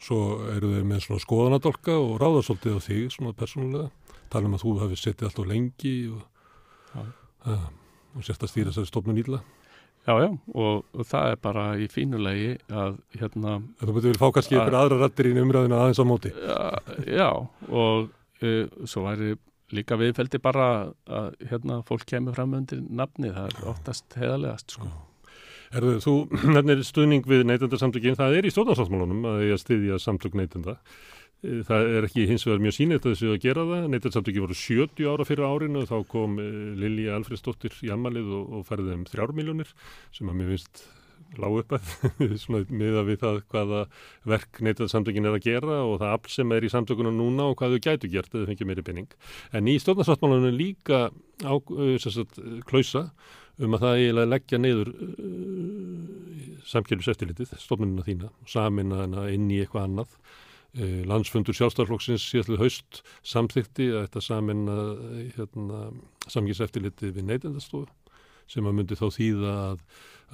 Svo 0.00 0.20
eru 0.54 0.72
þeir 0.74 0.86
með 0.88 1.04
svona 1.04 1.24
skoðanadolka 1.24 1.96
og 2.00 2.18
ráða 2.22 2.44
svolítið 2.46 2.78
á 2.78 2.80
því 2.86 3.00
svona 3.14 3.36
persónulega. 3.36 4.16
Tala 4.30 4.48
um 4.48 4.56
að 4.56 4.64
þú 4.64 4.74
hefði 4.84 5.00
settið 5.00 5.28
alltaf 5.28 5.48
lengi 5.50 5.94
og, 6.14 7.00
uh, 7.00 7.66
og 8.14 8.26
sérst 8.26 8.46
að 8.46 8.52
stýra 8.52 8.70
þessari 8.70 8.90
stofnun 8.92 9.20
íla. 9.20 9.42
Já, 10.08 10.14
já, 10.16 10.30
og, 10.56 10.86
og 10.96 11.06
það 11.06 11.34
er 11.34 11.42
bara 11.44 11.64
í 11.76 11.86
fínulegi 11.92 12.54
að 12.72 12.96
hérna... 13.20 13.58
Þú 13.82 13.94
betur 13.96 14.08
vel 14.14 14.20
fá 14.22 14.30
kannski 14.32 14.56
ykkur 14.56 14.76
aðra 14.78 14.98
rættir 15.02 15.28
í 15.28 15.34
umræðina 15.42 15.82
aðeins 15.84 16.00
á 16.00 16.06
móti. 16.08 16.32
Já, 17.04 17.28
og 17.68 18.08
uh, 18.08 18.88
svo 18.88 19.04
væri 19.04 19.34
líka 19.76 19.98
viðfeldi 20.00 20.40
bara 20.42 20.70
að 21.06 21.28
hérna 21.50 21.78
fólk 21.86 22.08
kemur 22.08 22.34
fram 22.34 22.56
undir 22.58 22.80
nafni, 22.88 23.30
það 23.34 23.52
er 23.52 23.70
oftast 23.70 24.18
heðalegast, 24.18 24.74
sko. 24.74 24.88
Erðu, 25.76 25.94
þú, 26.02 26.14
hérna 26.56 26.74
er 26.74 26.82
stuðning 26.86 27.28
við 27.30 27.44
neytendarsamtökinn, 27.52 28.18
það 28.18 28.40
er 28.40 28.48
í 28.48 28.54
stjórnarsáttmálunum 28.54 29.28
að 29.30 29.44
ég 29.46 29.56
að 29.58 29.64
styðja 29.66 30.00
samtök 30.02 30.40
neytenda. 30.40 30.78
Það 31.40 31.90
er 31.96 32.04
ekki 32.04 32.26
hins 32.28 32.42
vegar 32.44 32.60
mjög 32.60 32.74
sínleitt 32.76 33.06
að 33.06 33.14
þessu 33.14 33.28
að 33.32 33.42
gera 33.46 33.62
það. 33.64 33.84
Neytarsamtöki 33.94 34.42
voru 34.44 34.56
70 34.60 35.06
ára 35.08 35.24
fyrir 35.24 35.46
árinu 35.48 35.80
og 35.80 35.88
þá 35.88 35.98
kom 36.10 36.34
Lili 36.76 37.06
Alfredsdóttir 37.08 37.76
í 37.86 37.92
ammalið 37.94 38.32
og, 38.36 38.56
og 38.58 38.64
færði 38.68 38.92
þeim 38.92 39.06
þrjár 39.08 39.32
miljónir 39.38 39.70
sem 40.12 40.28
að 40.28 40.36
mér 40.36 40.50
finnst 40.52 40.82
lág 41.40 41.56
upp 41.62 41.72
að 41.78 42.66
miða 42.82 43.04
við 43.06 43.20
það 43.22 43.38
hvaða 43.54 43.80
verk 44.28 44.60
neytarsamtökin 44.66 45.30
er 45.30 45.38
að 45.38 45.46
gera 45.46 45.78
og 45.86 45.96
það 46.02 46.14
afl 46.18 46.34
sem 46.34 46.52
er 46.56 46.66
í 46.66 46.72
samtökunum 46.72 47.16
núna 47.16 47.48
og 47.48 47.56
hvað 47.60 47.76
þau 47.76 47.84
gætu 47.86 48.12
gert 48.12 48.34
þau 48.34 48.44
fengið 48.50 48.68
meiri 48.68 48.84
penning. 48.84 49.08
En 49.56 49.70
í 49.70 49.78
stjórnarsáttmálunum 49.80 50.58
líka 50.58 51.06
á, 51.40 51.54
sagt, 52.04 52.36
klausa 52.68 53.06
um 53.60 53.76
að 53.76 53.86
það 53.86 54.02
eiginlega 54.02 54.32
leggja 54.34 54.60
neyður 54.60 54.92
uh, 54.92 56.04
samkjörnuseftilitið, 56.68 57.56
stofnunina 57.60 58.04
þína, 58.04 58.30
samina 58.48 59.26
inn 59.32 59.48
í 59.52 59.60
eitthvað 59.62 59.88
annað 59.88 60.16
Eh, 60.18 60.49
landsfundur 61.10 61.56
sjálfstaflokksins 61.56 62.22
síðastlega 62.30 62.62
haust 62.62 63.00
samþykti 63.26 63.88
að 63.90 64.04
þetta 64.04 64.20
samin 64.22 64.60
hérna, 65.34 65.80
samgíseftiliti 66.30 67.10
við 67.16 67.26
neytendastofu 67.26 67.88
sem 68.50 68.66
að 68.66 68.76
myndi 68.78 68.98
þá 68.98 69.06
þýða 69.14 69.56
að, 69.64 69.82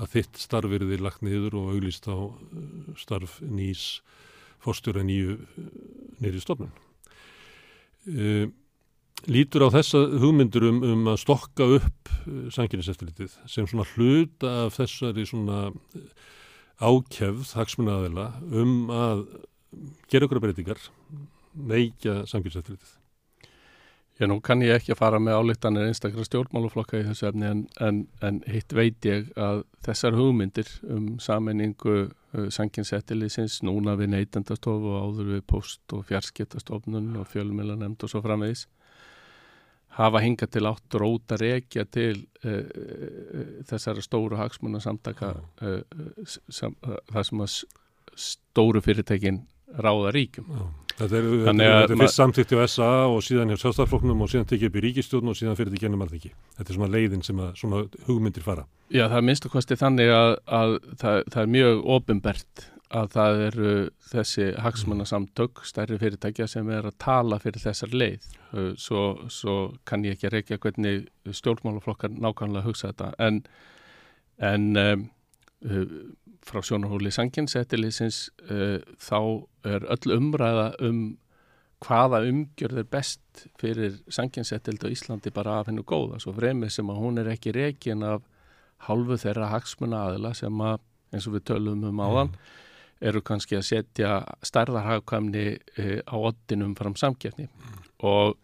að 0.01 0.13
þitt 0.15 0.41
starf 0.41 0.73
veriði 0.73 1.01
lagt 1.05 1.25
niður 1.25 1.59
og 1.61 1.73
auglist 1.75 2.09
á 2.09 2.17
eh, 2.17 2.93
starf 3.01 3.41
nýs 3.45 3.87
fórstjóra 4.65 5.05
nýju 5.07 5.37
eh, 5.37 5.67
nýri 6.25 6.41
stofnun. 6.41 6.73
E, 8.07 8.47
lítur 9.27 9.67
á 9.67 9.75
þessa 9.75 10.05
hugmyndur 10.23 10.69
um, 10.71 10.81
um 10.87 11.11
að 11.11 11.21
stokka 11.25 11.67
upp 11.81 12.13
samkynniseftilitið 12.55 13.35
sem 13.51 13.67
svona 13.67 13.87
hluta 13.97 14.53
af 14.67 14.79
þessari 14.79 15.27
svona 15.27 15.67
ákjefð 16.79 17.53
hagsmunnaðila 17.59 18.29
um 18.55 18.93
að 18.95 19.25
gera 20.11 20.29
ykkur 20.29 20.43
breytingar 20.43 20.81
veikja 21.57 22.23
samkynnseftilitið. 22.29 22.95
Já, 24.17 24.25
nú 24.31 24.39
kann 24.41 24.63
ég 24.65 24.73
ekki 24.73 24.95
að 24.95 25.01
fara 25.03 25.19
með 25.21 25.35
álíktanir 25.43 25.91
einstaklega 25.91 26.25
stjórnmáluflokka 26.25 27.03
í 27.03 27.05
þessu 27.05 27.27
efni 27.29 27.51
en, 27.51 27.59
en, 27.85 27.99
en 28.25 28.39
hitt 28.49 28.73
veit 28.73 29.05
ég 29.05 29.27
að 29.37 29.61
þessar 29.85 30.17
hugmyndir 30.17 30.71
um 30.89 31.19
sammenningu 31.21 31.97
uh, 32.07 32.47
sanginsettilisins 32.49 33.59
núna 33.69 33.93
við 34.01 34.15
neytendastofu 34.15 34.95
og 34.95 35.03
áður 35.05 35.35
við 35.35 35.43
post- 35.53 35.93
og 35.93 36.07
fjarskiptastofnun 36.09 37.11
og 37.21 37.29
fjölmjöla 37.29 37.77
nefnd 37.77 38.07
og 38.07 38.13
svo 38.15 38.23
framvegis 38.25 38.65
hafa 39.99 40.23
hingað 40.25 40.55
til 40.55 40.65
átt 40.71 40.97
róta 41.01 41.37
reykja 41.41 41.85
til 41.85 42.23
uh, 42.41 42.63
uh, 42.65 43.53
þessara 43.69 44.05
stóru 44.05 44.41
hagsmuna 44.41 44.81
samtaka 44.81 45.35
uh, 45.61 45.83
sam, 46.49 46.73
þar 47.13 47.29
sem 47.29 47.45
að 47.45 47.61
stóru 48.17 48.81
fyrirtækin 48.81 49.45
ráða 49.75 50.13
ríkjum. 50.17 50.51
Já. 50.51 50.67
Þetta 50.97 51.19
er, 51.19 51.27
þetta 51.45 51.67
er 51.93 51.99
fyrst 52.01 52.17
samtíkti 52.17 52.57
á 52.57 52.65
SA 52.73 52.87
og 53.13 53.19
síðan 53.25 53.51
hjá 53.53 53.59
sjálfstafloknum 53.61 54.23
og 54.25 54.31
síðan 54.33 54.47
tekið 54.49 54.71
upp 54.71 54.79
í 54.79 54.83
ríkistjórn 54.87 55.29
og 55.29 55.37
síðan 55.37 55.59
fyrir 55.59 55.75
þetta 55.75 55.83
gennum 55.83 56.05
ekki. 56.07 56.31
Þetta 56.57 56.73
er 56.73 56.79
svona 56.79 56.89
leiðin 56.95 57.25
sem 57.27 57.43
að 57.45 57.51
svona 57.61 57.83
hugmyndir 58.07 58.47
fara. 58.47 58.65
Já, 58.89 59.03
það 59.05 59.19
er 59.19 59.27
minnstu 59.29 59.51
kosti 59.53 59.77
þannig 59.77 60.13
að, 60.15 60.33
að 60.47 60.73
það, 61.03 61.19
það 61.35 61.43
er 61.43 61.53
mjög 61.53 61.85
ofinbert 61.99 62.65
að 62.97 63.13
það 63.13 63.43
eru 63.49 63.75
þessi 64.09 64.49
hagsmannasamtök, 64.63 65.63
stærri 65.69 65.99
fyrirtækja 66.01 66.47
sem 66.49 66.69
er 66.73 66.89
að 66.89 66.97
tala 67.03 67.41
fyrir 67.43 67.61
þessar 67.61 67.93
leið. 67.93 68.29
Svo, 68.81 69.03
svo 69.33 69.57
kann 69.85 70.07
ég 70.07 70.17
ekki 70.17 70.31
að 70.31 70.37
reykja 70.39 70.61
hvernig 70.63 71.09
stjórnmálaflokkar 71.29 72.15
nákvæmlega 72.15 72.65
hugsa 72.65 72.95
þetta. 72.95 73.11
En, 73.27 73.43
en 74.41 74.71
um, 74.81 75.09
frá 76.47 76.63
sjónarhóli 76.65 77.11
sanginsettilisins 77.15 78.27
uh, 78.51 78.79
þá 79.03 79.21
er 79.67 79.87
öll 79.97 80.19
umræða 80.19 80.73
um 80.87 81.17
hvaða 81.85 82.23
umgjörð 82.25 82.81
er 82.81 82.89
best 82.89 83.47
fyrir 83.61 83.99
sanginsettild 84.09 84.87
á 84.87 84.89
Íslandi 84.89 85.33
bara 85.35 85.59
af 85.61 85.69
hennu 85.69 85.85
góða, 85.85 86.21
svo 86.23 86.33
fremið 86.37 86.73
sem 86.73 86.89
að 86.89 87.03
hún 87.03 87.21
er 87.21 87.29
ekki 87.35 87.53
reygin 87.53 88.05
af 88.07 88.25
hálfu 88.87 89.19
þeirra 89.21 89.51
hagsmuna 89.53 90.07
aðila 90.07 90.33
sem 90.37 90.63
að 90.65 90.81
eins 91.13 91.27
og 91.29 91.37
við 91.37 91.47
tölum 91.51 91.85
um 91.87 92.01
áðan 92.01 92.33
mm. 92.33 92.49
eru 93.11 93.23
kannski 93.25 93.59
að 93.59 93.69
setja 93.69 94.15
stærðarhagkvæmni 94.47 95.47
uh, 95.57 96.01
á 96.09 96.17
oddinum 96.17 96.75
fram 96.79 96.97
samkjafni 96.99 97.49
mm. 97.49 97.87
og, 98.09 98.37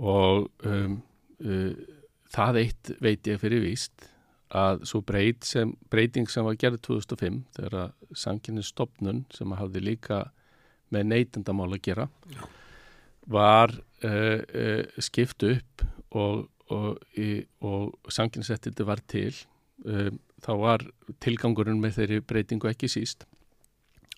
og 0.00 0.48
um, 0.64 1.00
uh, 1.44 1.72
það 2.32 2.62
eitt 2.64 2.94
veit 3.04 3.28
ég 3.28 3.40
fyrir 3.42 3.64
víst 3.64 4.08
að 4.54 4.84
svo 4.88 5.00
breyt 5.04 5.44
sem, 5.44 5.74
breyting 5.92 6.28
sem 6.30 6.46
var 6.46 6.56
gerð 6.60 6.80
2005 6.86 7.40
þegar 7.56 7.92
sanginni 8.16 8.64
stopnun 8.64 9.24
sem 9.34 9.52
hafði 9.52 9.82
líka 9.84 10.20
með 10.94 11.10
neytendamál 11.12 11.68
að 11.74 11.82
gera 11.84 12.06
Já. 12.32 12.44
var 13.28 13.74
uh, 13.76 14.40
uh, 14.40 15.00
skipt 15.04 15.44
upp 15.44 15.84
og, 16.16 16.46
og, 16.72 17.02
og 17.60 18.12
sanginsettiti 18.12 18.86
var 18.88 19.02
til 19.06 19.34
uh, 19.84 20.08
þá 20.40 20.52
var 20.62 20.86
tilgangurinn 21.20 21.82
með 21.82 22.00
þeirri 22.00 22.22
breytingu 22.24 22.70
ekki 22.70 22.88
síst 22.88 23.26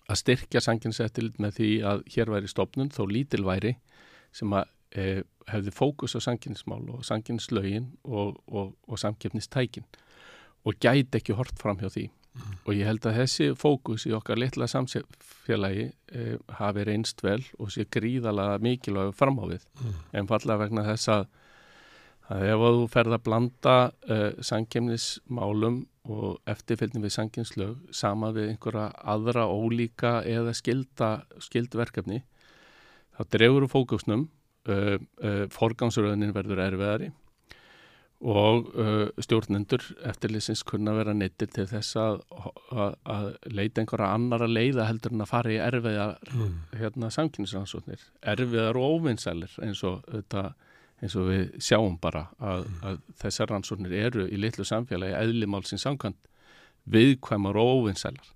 að 0.07 0.21
styrkja 0.21 0.61
sanginsettilit 0.63 1.39
með 1.43 1.59
því 1.59 1.71
að 1.87 2.05
hér 2.15 2.31
væri 2.31 2.51
stopnun 2.51 2.91
þó 2.91 3.03
lítilværi 3.09 3.75
sem 4.35 4.51
að 4.55 4.69
hefði 5.47 5.71
fókus 5.71 6.17
á 6.19 6.19
sanginnismál 6.19 6.81
og 6.91 7.05
sanginnislaugin 7.07 7.85
og, 8.03 8.41
og 8.51 8.99
samkeppnistækin 8.99 9.85
og 10.67 10.79
gæti 10.81 11.19
ekki 11.19 11.37
hort 11.37 11.57
fram 11.61 11.79
hjá 11.81 11.89
því 11.89 12.07
mm. 12.07 12.55
og 12.65 12.73
ég 12.75 12.89
held 12.89 13.05
að 13.09 13.19
þessi 13.21 13.51
fókus 13.59 14.07
í 14.09 14.13
okkar 14.17 14.39
litla 14.41 14.67
samfélagi 14.71 15.87
eh, 16.13 16.35
hafi 16.59 16.87
reynst 16.87 17.23
vel 17.25 17.41
og 17.59 17.71
sé 17.73 17.87
gríðalega 17.89 18.61
mikilvæg 18.63 19.13
framhávið 19.17 19.67
mm. 19.79 20.01
en 20.19 20.31
falla 20.31 20.59
vegna 20.61 20.85
þess 20.89 21.13
að, 21.15 21.23
að 22.33 22.49
ef 22.53 22.65
þú 22.65 22.89
ferð 22.95 23.17
að 23.17 23.23
blanda 23.29 23.77
eh, 24.07 24.27
sankemnismálum 24.51 25.85
og 26.11 26.37
eftirfylgni 26.49 27.03
við 27.03 27.13
sankinslög 27.13 27.93
sama 27.93 28.31
við 28.33 28.53
einhverja 28.55 28.89
aðra 29.13 29.45
ólíka 29.45 30.19
eða 30.25 30.55
skilda, 30.57 31.11
skildverkefni 31.41 32.23
þá 33.17 33.25
drefur 33.29 33.67
þú 33.67 33.73
fókusnum 33.75 34.29
Uh, 34.69 34.99
uh, 35.25 35.47
forgangsröðunin 35.49 36.35
verður 36.35 36.59
erfiðari 36.61 37.07
og 38.21 38.67
uh, 38.77 39.07
stjórnendur 39.17 39.81
eftirlýsins 40.05 40.61
kunna 40.67 40.93
vera 40.93 41.13
neittir 41.17 41.49
til 41.49 41.65
þess 41.69 41.95
að, 41.97 42.19
að, 42.69 42.97
að 43.09 43.29
leita 43.49 43.81
einhverja 43.81 44.09
annara 44.13 44.49
leiða 44.49 44.85
heldur 44.85 45.15
en 45.15 45.25
að 45.25 45.31
fara 45.31 45.53
í 45.53 45.57
erfiðar 45.57 46.19
mm. 46.29 46.51
hérna, 46.77 47.09
samkynnsrannsóknir, 47.15 48.03
erfiðar 48.33 48.77
og 48.77 48.97
óvinnsælir 48.99 49.55
eins 49.65 49.81
og, 49.89 50.05
eins 51.01 51.15
og 51.17 51.31
við 51.31 51.55
sjáum 51.65 51.97
bara 52.01 52.27
að, 52.37 52.67
mm. 52.67 52.81
að 52.85 52.99
þessar 53.23 53.53
rannsóknir 53.55 53.95
eru 54.03 54.27
í 54.29 54.37
litlu 54.37 54.67
samfélagi 54.69 55.17
eðlimálsins 55.17 55.87
samkvæmt 55.87 56.29
viðkvæmar 56.93 57.57
og 57.57 57.79
óvinnsælar 57.79 58.29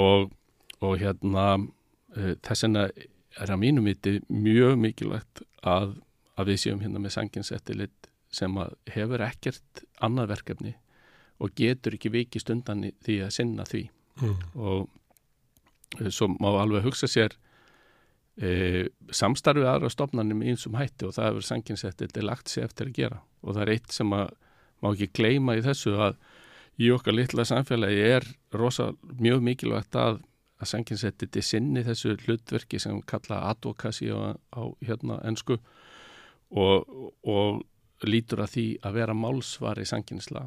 og, 0.00 0.32
og 0.80 0.96
hérna 1.02 1.50
uh, 1.60 2.32
þess 2.40 2.64
vegna 2.64 2.86
er 2.88 3.52
að 3.52 3.60
mínum 3.60 3.84
viti 3.88 4.16
mjög 4.32 4.80
mikilvægt 4.80 5.44
að 5.60 5.98
við 6.42 6.58
séum 6.64 6.80
hérna 6.80 7.00
með 7.00 7.18
samkynnsettilit 7.18 8.08
sem 8.32 8.56
hefur 8.92 9.24
ekkert 9.26 9.84
annað 10.02 10.32
verkefni 10.36 10.74
og 11.42 11.54
getur 11.58 11.96
ekki 11.96 12.12
vikist 12.12 12.50
undan 12.52 12.84
því 13.04 13.18
að 13.26 13.34
sinna 13.36 13.66
því. 13.68 13.86
Mm. 14.20 14.40
og 14.60 16.02
eh, 16.02 16.10
svo 16.12 16.28
má 16.34 16.50
alveg 16.60 16.84
hugsa 16.84 17.08
sér 17.08 17.32
e, 18.36 18.90
samstarfið 19.08 19.70
aðra 19.70 19.88
stofnanum 19.88 20.42
í 20.44 20.50
einsum 20.52 20.76
hætti 20.76 21.06
og 21.08 21.14
það 21.16 21.30
hefur 21.30 21.46
sanginsettið 21.48 22.20
lagt 22.26 22.52
sér 22.52 22.68
eftir 22.68 22.90
að 22.90 22.98
gera. 22.98 23.22
Og 23.40 23.56
það 23.56 23.62
er 23.64 23.72
eitt 23.72 23.96
sem 23.96 24.12
að 24.12 24.34
má 24.84 24.90
ekki 24.92 25.08
gleyma 25.16 25.56
í 25.56 25.64
þessu 25.64 25.96
að 25.96 26.20
í 26.82 26.90
okkar 26.92 27.16
litla 27.16 27.46
samfélagi 27.48 28.04
er 28.18 28.28
rosa 28.52 28.90
mjög 29.16 29.42
mikilvægt 29.48 29.96
að 29.96 30.20
að 30.62 30.70
sanginsettið 30.70 31.32
til 31.34 31.44
sinni 31.46 31.82
þessu 31.86 32.16
hlutverki 32.22 32.80
sem 32.82 33.00
kalla 33.08 33.42
advokasi 33.50 34.10
á, 34.14 34.38
á 34.54 34.62
hérna 34.84 35.18
ennsku 35.26 35.58
og, 36.50 36.86
og 37.26 37.62
lítur 38.10 38.42
að 38.44 38.54
því 38.56 38.66
að 38.82 38.98
vera 38.98 39.14
málsvari 39.14 39.86
sanginsla 39.88 40.46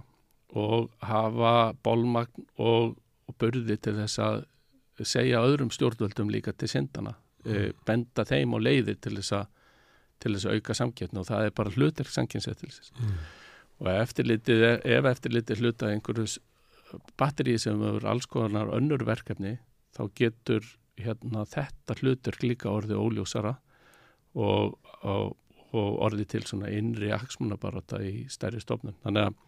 og 0.56 0.92
hafa 1.04 1.74
bólmagn 1.84 2.48
og, 2.62 2.96
og 3.28 3.38
börði 3.42 3.78
til 3.82 3.96
þess 4.00 4.22
að 4.24 4.44
segja 5.04 5.44
öðrum 5.44 5.72
stjórnvöldum 5.76 6.32
líka 6.32 6.54
til 6.56 6.70
syndana, 6.72 7.16
e, 7.44 7.72
benda 7.88 8.24
þeim 8.28 8.56
og 8.56 8.64
leiðir 8.64 9.00
til 9.04 9.18
þess 9.18 9.36
að 9.42 9.52
til 10.24 10.32
þess 10.36 10.48
að 10.48 10.60
auka 10.60 10.76
samkjöfni 10.80 11.20
og 11.20 11.28
það 11.28 11.46
er 11.46 11.56
bara 11.58 11.74
hlutir 11.76 12.08
sanginsettilsis 12.08 12.92
mm. 12.96 13.16
og 13.84 13.90
eftirlitið, 13.92 14.66
ef 14.80 15.10
eftirlitið 15.12 15.64
hluta 15.64 15.92
einhverjus 15.92 16.38
batterið 17.20 17.60
sem 17.66 17.82
eru 17.84 18.08
alls 18.08 18.28
konar 18.32 18.72
önnur 18.78 19.04
verkefni 19.08 19.58
þá 19.96 20.04
getur 20.16 20.68
hérna, 21.02 21.44
þetta 21.50 21.98
hlutur 22.00 22.38
líka 22.44 22.72
orðið 22.72 23.02
óljósara 23.02 23.56
og, 24.36 24.78
og, 25.04 25.36
og 25.76 26.00
orðið 26.08 26.30
til 26.32 26.46
svona 26.48 26.72
innri 26.72 27.12
aksmunabarata 27.16 28.00
í 28.04 28.26
stærri 28.32 28.62
stofnum. 28.64 28.96
Þannig 29.04 29.30
að 29.30 29.42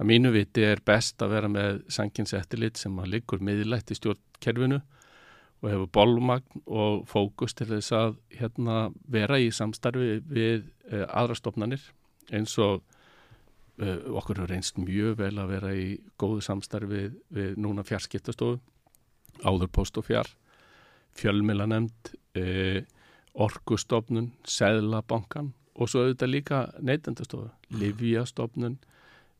að 0.00 0.08
mínu 0.08 0.32
viti 0.32 0.64
er 0.64 0.80
best 0.84 1.20
að 1.20 1.34
vera 1.34 1.48
með 1.52 1.82
sanginsettilit 1.92 2.80
sem 2.80 2.94
að 3.02 3.12
liggur 3.14 3.42
miðlætt 3.44 3.92
í 3.92 3.98
stjórnkerfinu 3.98 4.78
og 5.60 5.66
hefur 5.68 5.90
bólmagn 5.92 6.62
og 6.64 7.02
fókus 7.08 7.52
til 7.56 7.68
þess 7.68 7.92
að 7.92 8.14
hérna, 8.32 8.88
vera 9.04 9.36
í 9.36 9.50
samstarfi 9.52 10.22
við 10.24 10.70
eh, 10.88 11.04
aðra 11.04 11.36
stofnanir 11.36 11.84
eins 12.32 12.56
og 12.64 12.80
eh, 13.82 14.00
okkur 14.08 14.40
hefur 14.40 14.54
reynst 14.54 14.80
mjög 14.80 15.18
vel 15.20 15.34
að 15.36 15.52
vera 15.52 15.74
í 15.76 15.90
góðu 16.16 16.46
samstarfi 16.48 16.88
við, 16.94 17.18
við 17.28 17.60
núna 17.60 17.84
fjarskiptastofu 17.84 18.56
áður 19.44 19.72
post 19.74 20.00
og 20.00 20.08
fjar 20.08 20.32
fjölmilanemnd 21.20 22.14
eh, 22.40 22.88
orkustofnun, 23.34 24.30
seðlabankan 24.48 25.52
og 25.80 25.88
svo 25.88 26.04
auðvitað 26.04 26.32
líka 26.32 26.60
neytendastofu, 26.84 27.48
livjastofnun 27.72 28.78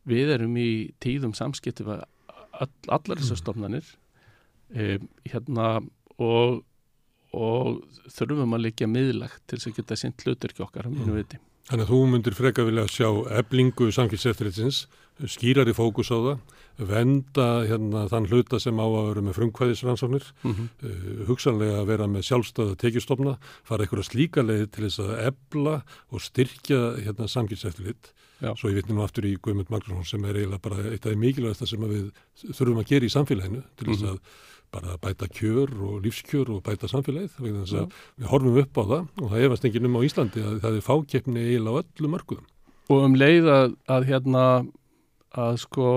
við 0.09 0.35
erum 0.37 0.57
í 0.57 0.71
tíðum 1.03 1.35
samskipti 1.37 1.85
við 1.87 2.01
all, 2.01 2.71
allar 2.89 3.21
þessar 3.21 3.41
stofnanir. 3.43 3.87
Um, 4.71 5.09
hérna 5.27 5.69
og, 6.23 6.61
og 7.35 7.81
þurfum 8.15 8.55
að 8.57 8.67
leggja 8.69 8.89
miðlagt 8.91 9.43
til 9.51 9.59
þess 9.59 9.73
að 9.73 9.81
geta 9.81 9.99
sint 9.99 10.27
hlutur 10.27 10.55
ekki 10.55 10.67
okkar 10.67 10.91
mm. 10.91 11.50
Þannig 11.71 11.87
að 11.87 11.91
þú 11.93 11.99
myndir 12.11 12.35
freka 12.35 12.65
vilja 12.67 12.85
sjá 12.91 13.09
eblingu 13.39 13.93
samkynnseftiritsins, 13.95 14.89
skýrari 15.31 15.75
fókus 15.77 16.09
á 16.11 16.19
það, 16.19 16.41
venda 16.91 17.47
hérna, 17.69 18.07
þann 18.11 18.27
hluta 18.27 18.59
sem 18.59 18.81
á 18.81 18.87
að 18.89 19.11
vera 19.11 19.23
með 19.27 19.37
frumkvæðisrannsóknir, 19.39 20.27
mm 20.43 20.55
-hmm. 20.57 20.69
uh, 20.83 21.21
hugsanlega 21.29 21.79
að 21.79 21.91
vera 21.93 22.09
með 22.11 22.27
sjálfstöða 22.27 22.79
tekjustofna, 22.81 23.37
fara 23.63 23.87
einhverja 23.87 24.09
slíka 24.09 24.43
leið 24.43 24.67
til 24.71 24.85
þess 24.89 25.05
að 25.05 25.15
ebla 25.31 25.77
og 26.11 26.25
styrkja 26.27 26.81
hérna, 27.05 27.29
samkynnseftirlit. 27.29 28.13
Svo 28.41 28.71
ég 28.71 28.81
vitni 28.81 28.97
nú 28.97 29.05
aftur 29.05 29.27
í 29.29 29.37
Guðmund 29.37 29.69
Magnússon 29.69 30.05
sem 30.05 30.25
er 30.25 30.35
eiginlega 30.41 30.65
bara 30.65 30.83
eitt 30.91 31.05
af 31.05 31.13
því 31.13 31.19
mikilvægast 31.21 31.69
sem 31.69 31.83
við 31.85 32.07
þurfum 32.57 32.81
að 32.81 32.89
gera 32.89 33.05
í 33.05 33.13
samfélaginu 33.13 33.63
til 33.77 33.87
þess 33.87 34.03
að 34.03 34.17
mm 34.17 34.17
-hmm. 34.17 34.49
Bara 34.75 34.97
bæta 35.03 35.29
kjör 35.29 35.73
og 35.87 36.01
lífskjör 36.05 36.51
og 36.55 36.63
bæta 36.67 36.91
samfélagið. 36.91 37.37
Þannig 37.37 37.75
að 37.75 37.95
við 38.17 38.31
horfum 38.31 38.59
upp 38.63 38.81
á 38.81 38.83
það 38.83 39.05
og 39.23 39.31
það 39.33 39.47
efast 39.47 39.69
enginn 39.69 39.89
um 39.91 39.99
á 39.99 40.07
Íslandi 40.07 40.45
að 40.47 40.59
það 40.65 40.77
er 40.79 40.87
fákeppni 40.87 41.47
eiginlega 41.47 41.77
á 41.77 41.81
öllu 41.83 42.13
mörgum. 42.15 42.45
Og 42.91 43.07
um 43.07 43.17
leið 43.19 43.51
að, 43.55 43.77
að 43.91 44.11
hérna 44.11 44.45
að 45.41 45.61
sko 45.63 45.89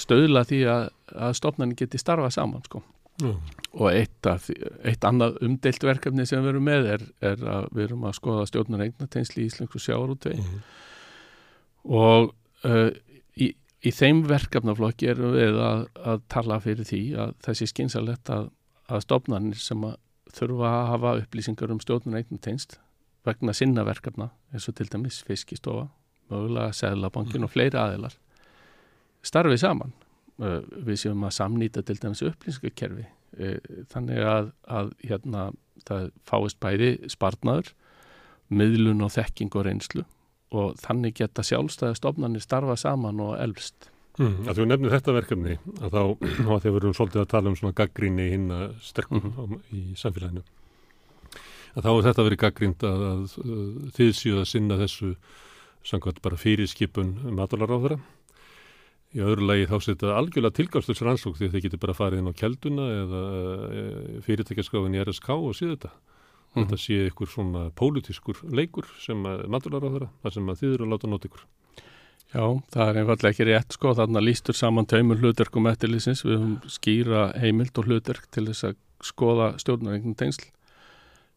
stöðla 0.00 0.44
því 0.48 0.60
að, 0.72 0.88
að 1.12 1.38
stofnarnir 1.40 1.80
geti 1.82 2.00
starfa 2.00 2.30
saman 2.32 2.64
sko. 2.64 2.80
Mm. 3.22 3.36
Og 3.78 3.90
eitt, 3.92 4.26
af, 4.26 4.48
eitt 4.82 5.04
annað 5.06 5.36
umdelt 5.44 5.84
verkefni 5.86 6.24
sem 6.26 6.40
við 6.42 6.54
erum 6.54 6.64
með 6.66 6.88
er, 6.96 7.04
er 7.22 7.44
að 7.46 7.68
við 7.74 7.84
erum 7.88 8.08
að 8.08 8.16
skoða 8.18 8.48
stjórnar 8.50 8.88
eignateinsli 8.88 9.44
í 9.44 9.50
Íslensk 9.50 9.76
og 9.76 9.84
sjáarútvegi. 9.84 10.42
Mm 10.42 10.64
og 11.84 12.34
uh, 12.64 12.90
í, 13.84 13.92
þeim 13.92 14.24
verkefnaflokki 14.28 15.10
erum 15.12 15.34
við 15.36 15.58
að, 15.62 15.84
að 16.04 16.24
tala 16.32 16.60
fyrir 16.64 16.88
því 16.88 17.02
að 17.24 17.34
þessi 17.46 17.68
skynsalett 17.70 18.32
að, 18.32 18.48
að 18.88 19.04
stofnarnir 19.06 19.60
sem 19.60 19.84
að 19.86 19.98
þurfa 20.34 20.70
að 20.70 20.88
hafa 20.92 21.14
upplýsingar 21.22 21.74
um 21.74 21.82
stjórnum 21.82 22.16
eignum 22.18 22.40
teinst 22.42 22.78
vegna 23.24 23.54
sinna 23.56 23.84
verkefna 23.86 24.30
eins 24.52 24.68
og 24.68 24.76
til 24.78 24.88
dæmis 24.90 25.22
fiskistofa, 25.24 25.88
mögulega 26.32 26.74
seglabankin 26.76 27.40
mm. 27.42 27.46
og 27.46 27.52
fleiri 27.52 27.80
aðilar 27.80 28.16
starfið 29.24 29.62
saman 29.62 29.94
uh, 30.42 30.60
við 30.84 31.04
séum 31.04 31.24
að 31.26 31.36
samnýta 31.38 31.84
til 31.86 31.98
dæmis 32.00 32.24
upplýsingarkerfi 32.26 33.06
uh, 33.06 33.56
þannig 33.92 34.26
að, 34.28 34.50
að 34.66 34.92
hérna, 35.04 35.46
það 35.88 36.10
fáist 36.28 36.60
bæði 36.62 36.90
spartnaður 37.12 37.72
miðlun 38.52 39.04
og 39.06 39.14
þekking 39.14 39.54
og 39.56 39.66
reynslu 39.68 40.04
og 40.52 40.76
þannig 40.82 41.16
geta 41.20 41.44
sjálfstæði 41.46 41.98
stofnarnir 41.98 42.44
starfa 42.44 42.76
saman 42.76 43.22
og 43.24 43.36
elvst. 43.40 43.88
Mm, 44.18 44.44
að 44.46 44.60
þú 44.60 44.66
nefnir 44.70 44.92
þetta 44.94 45.14
verkefni 45.16 45.56
að 45.80 45.94
þá, 45.96 46.02
þá 46.46 46.52
þegar 46.52 46.74
við 46.74 46.76
erum 46.82 46.98
svolítið 46.98 47.22
að 47.24 47.32
tala 47.32 47.50
um 47.50 47.56
svona 47.58 47.78
gaggríni 47.80 48.28
hinn 48.30 48.50
að 48.54 48.76
sterkum 48.86 49.24
mm 49.24 49.32
-hmm. 49.38 49.64
í 49.74 49.82
samfélaginu 49.98 50.44
að 51.74 51.82
þá 51.82 51.90
er 51.90 52.04
þetta 52.06 52.26
verið 52.28 52.42
gaggrínd 52.44 52.84
að, 52.86 53.02
að, 53.08 53.24
að 53.42 53.88
þið 53.96 54.12
séu 54.14 54.36
að 54.38 54.50
sinna 54.52 54.78
þessu 54.78 55.14
samkvæmt 55.84 56.22
bara 56.22 56.38
fyrirskipun 56.38 57.10
matalaráðara 57.34 57.98
í 59.14 59.22
öðru 59.22 59.48
lagi 59.48 59.68
þá 59.70 59.76
setja 59.82 60.14
algjörlega 60.14 60.58
tilgáðstöks 60.58 61.02
rannsók 61.06 61.36
því 61.38 61.50
þið 61.52 61.66
getur 61.66 61.82
bara 61.82 61.96
farið 61.98 62.22
inn 62.22 62.30
á 62.30 62.38
kelduna 62.38 62.86
eða 63.02 63.22
e, 63.34 63.84
fyrirtækjaskráðin 64.26 64.96
í 64.96 65.02
RSK 65.04 65.30
og 65.34 65.54
síðu 65.58 65.76
þetta 65.76 65.92
Mm. 66.54 66.64
Þetta 66.64 66.78
sé 66.78 67.00
ykkur 67.08 67.30
svona 67.30 67.66
pólitískur 67.74 68.40
leikur 68.54 68.86
sem 69.02 69.20
maturar 69.50 69.82
á 69.82 69.90
þeirra, 69.90 70.10
þar 70.22 70.34
sem 70.36 70.50
þið 70.54 70.74
eru 70.76 70.86
að 70.86 70.92
láta 70.94 71.10
nót 71.10 71.28
ykkur. 71.28 71.46
Já, 72.34 72.44
það 72.74 72.88
er 72.88 72.98
einfallega 73.00 73.30
ekki 73.30 73.46
rétt 73.46 73.74
sko, 73.76 73.94
þarna 73.94 74.22
lístur 74.22 74.56
saman 74.58 74.88
taumur 74.90 75.20
hlutverkum 75.22 75.68
eftirlýsins, 75.70 76.24
við 76.26 76.38
höfum 76.38 76.54
skýra 76.70 77.24
heimild 77.38 77.78
og 77.78 77.90
hlutverk 77.90 78.26
til 78.34 78.46
þess 78.48 78.70
að 78.70 78.78
skoða 79.04 79.50
stjórnarregnum 79.62 80.16
tengsl, 80.18 80.48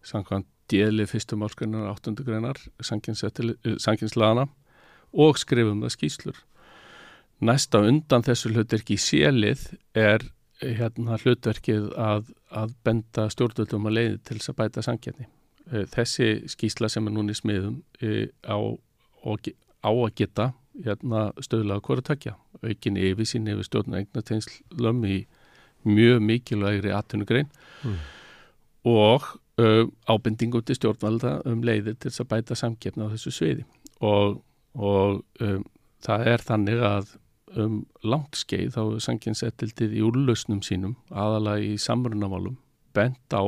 samkvæmt 0.05 0.49
djeli 0.71 1.05
fyrstum 1.07 1.45
álskunar 1.45 1.91
áttundu 1.91 2.25
greinar, 2.27 2.59
sanginslaðana 2.81 4.47
og 5.13 5.37
skrifum 5.39 5.83
það 5.85 5.93
skýslur. 5.95 6.41
Næsta 7.45 7.83
undan 7.85 8.25
þessu 8.25 8.51
hlutverki 8.51 8.97
í 8.97 9.01
sélið 9.01 9.67
er 9.93 10.25
hérna 10.61 11.17
hlutverkið 11.21 11.89
að, 12.01 12.31
að 12.49 12.75
benda 12.85 13.27
stjórnvöldum 13.33 13.89
að 13.89 13.97
leiði 13.97 14.19
til 14.25 14.37
þess 14.39 14.53
að 14.53 14.59
bæta 14.61 14.83
sangjarni. 14.85 15.27
Eh, 15.71 15.85
þessi 15.93 16.29
skísla 16.49 16.89
sem 16.89 17.07
er 17.07 17.15
núni 17.15 17.35
í 17.35 17.39
smiðum 17.39 17.81
eh, 18.01 18.29
á, 18.47 18.57
á 18.57 19.89
að 19.91 20.13
geta 20.17 20.51
hérna, 20.85 21.31
stöðlaða 21.41 21.85
hvora 21.87 22.05
takja. 22.11 22.37
Aukin 22.63 22.97
yfir 22.97 23.29
sín 23.29 23.49
yfir 23.51 23.67
stjórnum 23.67 23.99
eignateinslum 23.99 25.03
í 25.05 25.17
mjög 25.87 26.21
mikilvægri 26.25 26.91
atvinnugrein 26.91 27.49
mm. 27.85 27.97
og 28.89 29.27
uh, 29.61 29.85
ábendingu 30.09 30.61
til 30.65 30.77
stjórnvalda 30.77 31.37
um 31.47 31.63
leiði 31.65 31.93
til 31.95 32.11
þess 32.11 32.23
að 32.23 32.31
bæta 32.33 32.57
samkjefna 32.57 33.07
á 33.07 33.13
þessu 33.13 33.33
sviði 33.35 33.65
og, 34.03 34.41
og 34.73 35.21
um, 35.43 35.63
það 36.03 36.27
er 36.33 36.45
þannig 36.49 36.83
að 36.83 37.13
um 37.55 37.79
langt 38.03 38.35
skeið 38.35 38.73
þá 38.75 38.81
er 38.83 39.03
sanginsettildið 39.05 39.95
í 39.97 40.03
úrlausnum 40.07 40.59
sínum 40.65 40.97
aðalega 41.11 41.63
í 41.63 41.77
samrunamálum 41.81 42.57
bent 42.97 43.33
á 43.33 43.43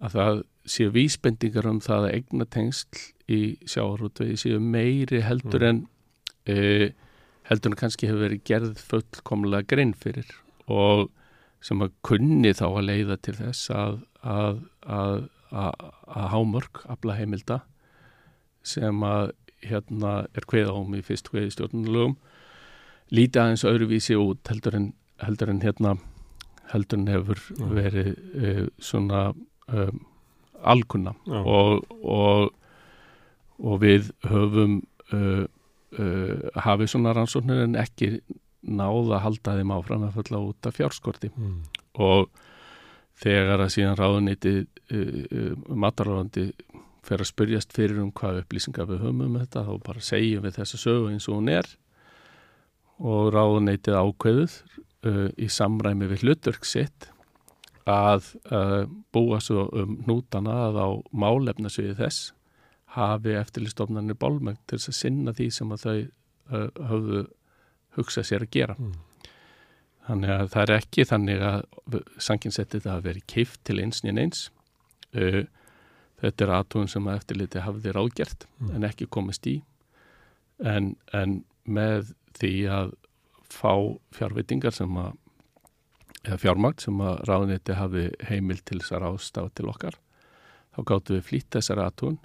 að 0.00 0.16
það 0.16 0.42
séu 0.70 0.90
vísbendingar 0.94 1.68
um 1.70 1.80
það 1.84 2.08
að 2.08 2.16
eigna 2.18 2.46
tengsl 2.50 3.04
í 3.30 3.40
sjáarútvegi 3.68 4.38
séu 4.40 4.60
meiri 4.60 5.22
heldur 5.24 5.64
en 5.68 5.82
mm. 5.84 6.52
e, 6.52 6.92
heldur 7.50 7.72
en 7.72 7.80
kannski 7.80 8.10
hefur 8.10 8.26
verið 8.26 8.44
gerð 8.48 8.84
fullkomlega 8.90 9.68
grein 9.70 9.94
fyrir 9.94 10.30
og 10.70 11.08
sem 11.64 11.82
að 11.84 11.94
kunni 12.06 12.52
þá 12.56 12.66
að 12.70 12.86
leiða 12.88 13.18
til 13.22 13.36
þess 13.38 13.72
að 13.74 14.00
að, 14.20 14.62
að, 14.84 15.28
að, 15.50 15.84
að 16.12 16.26
hámörk 16.34 16.82
afla 16.92 17.16
heimilda 17.16 17.60
sem 18.66 19.04
að 19.06 19.32
hérna 19.64 20.24
er 20.36 20.46
hveða 20.48 20.74
ám 20.76 20.96
í 20.96 21.02
fyrst 21.04 21.30
hveði 21.32 21.54
stjórnulögum 21.54 22.16
líti 23.14 23.40
aðeins 23.40 23.66
öðruvísi 23.66 24.16
út 24.18 24.50
heldur 24.50 24.76
en, 24.78 24.92
heldur 25.24 25.52
en 25.52 25.62
hérna 25.64 25.96
heldur 26.70 27.00
en 27.00 27.08
hefur 27.10 27.40
verið 27.74 28.10
uh, 28.14 28.66
svona 28.82 29.30
um, 29.70 30.02
alkunna. 30.60 31.14
Og, 31.26 31.80
og, 32.04 32.50
og 33.58 33.80
við 33.82 34.12
höfum 34.28 34.80
uh, 35.14 35.46
uh, 35.98 36.36
hafið 36.66 36.92
svona 36.94 37.14
rannsóknir 37.16 37.64
en 37.64 37.78
ekki 37.80 38.18
náða 38.60 39.16
að 39.16 39.24
halda 39.24 39.56
þeim 39.58 39.74
áfram 39.74 40.06
að 40.06 40.16
falla 40.20 40.44
út 40.50 40.68
af 40.68 40.76
fjárskorti. 40.76 41.32
Mm. 41.34 41.60
og 42.00 42.28
þegar 43.20 43.60
að 43.60 43.72
síðan 43.74 43.96
ráðuniti 43.98 44.52
matarálandi 45.68 46.46
fer 47.04 47.20
að 47.20 47.28
spyrjast 47.28 47.74
fyrir 47.76 47.98
um 48.00 48.12
hvað 48.16 48.42
upplýsingar 48.44 48.88
við 48.88 49.02
höfum 49.02 49.24
um 49.26 49.38
þetta 49.40 49.64
þá 49.66 49.72
bara 49.84 50.04
segjum 50.04 50.44
við 50.46 50.56
þessa 50.56 50.80
sögu 50.80 51.10
eins 51.10 51.28
og 51.28 51.40
hún 51.40 51.50
er 51.52 51.68
og 53.00 53.30
ráðunitið 53.34 53.96
ákveðuð 53.96 54.56
uh, 55.08 55.28
í 55.40 55.48
samræmi 55.48 56.08
við 56.10 56.26
hlutverk 56.26 56.68
sitt 56.68 57.08
að 57.88 58.34
uh, 58.52 58.84
búa 59.12 59.40
svo 59.42 59.66
um 59.76 59.96
nútana 60.06 60.56
að 60.68 60.80
á 60.84 60.88
málefnasviði 61.10 61.96
þess 61.98 62.32
hafi 62.96 63.36
eftirlistofnarnir 63.38 64.18
bólmögn 64.18 64.58
til 64.66 64.78
þess 64.78 64.92
að 64.92 64.98
sinna 64.98 65.34
því 65.36 65.48
sem 65.54 65.72
að 65.74 65.84
þau 65.84 65.98
uh, 66.00 66.66
höfðu 66.90 67.22
hugsað 67.96 68.28
sér 68.28 68.46
að 68.46 68.52
gera. 68.54 68.76
Mm. 68.78 68.92
Þannig 70.10 70.34
að 70.34 70.52
það 70.52 70.62
er 70.62 70.74
ekki 70.76 71.06
þannig 71.06 71.42
að 71.46 71.98
sanginsettið 72.18 72.84
það 72.86 72.96
að 72.96 73.08
veri 73.08 73.24
kift 73.30 73.60
til 73.66 73.78
eins 73.82 74.02
nýjan 74.04 74.22
eins. 74.24 74.44
Uh, 75.14 75.44
þetta 76.20 76.46
er 76.46 76.54
aðtúin 76.58 76.90
sem 76.90 77.06
að 77.08 77.20
eftirliti 77.22 77.64
hafði 77.64 77.94
ráðgjert 77.96 78.46
Mm. 78.60 78.74
en 78.76 78.84
ekki 78.90 79.06
komist 79.08 79.46
í. 79.48 79.62
En, 80.60 80.96
en 81.16 81.44
með 81.64 82.12
því 82.40 82.54
að 82.72 82.94
fá 83.50 83.72
fjárveitingar 84.16 84.74
sem 84.74 84.96
að 85.00 85.12
eða 86.26 86.40
fjármagn 86.40 86.80
sem 86.82 86.98
að 87.04 87.22
ráðniti 87.28 87.76
hafi 87.76 88.08
heimil 88.28 88.58
til 88.60 88.80
þess 88.80 88.96
að 88.96 89.04
ráðstafa 89.04 89.52
til 89.56 89.68
okkar 89.72 89.96
þá 90.74 90.80
gáttu 90.90 91.16
við 91.16 91.24
flýtt 91.28 91.56
þessar 91.56 91.80
aðtún 91.86 92.18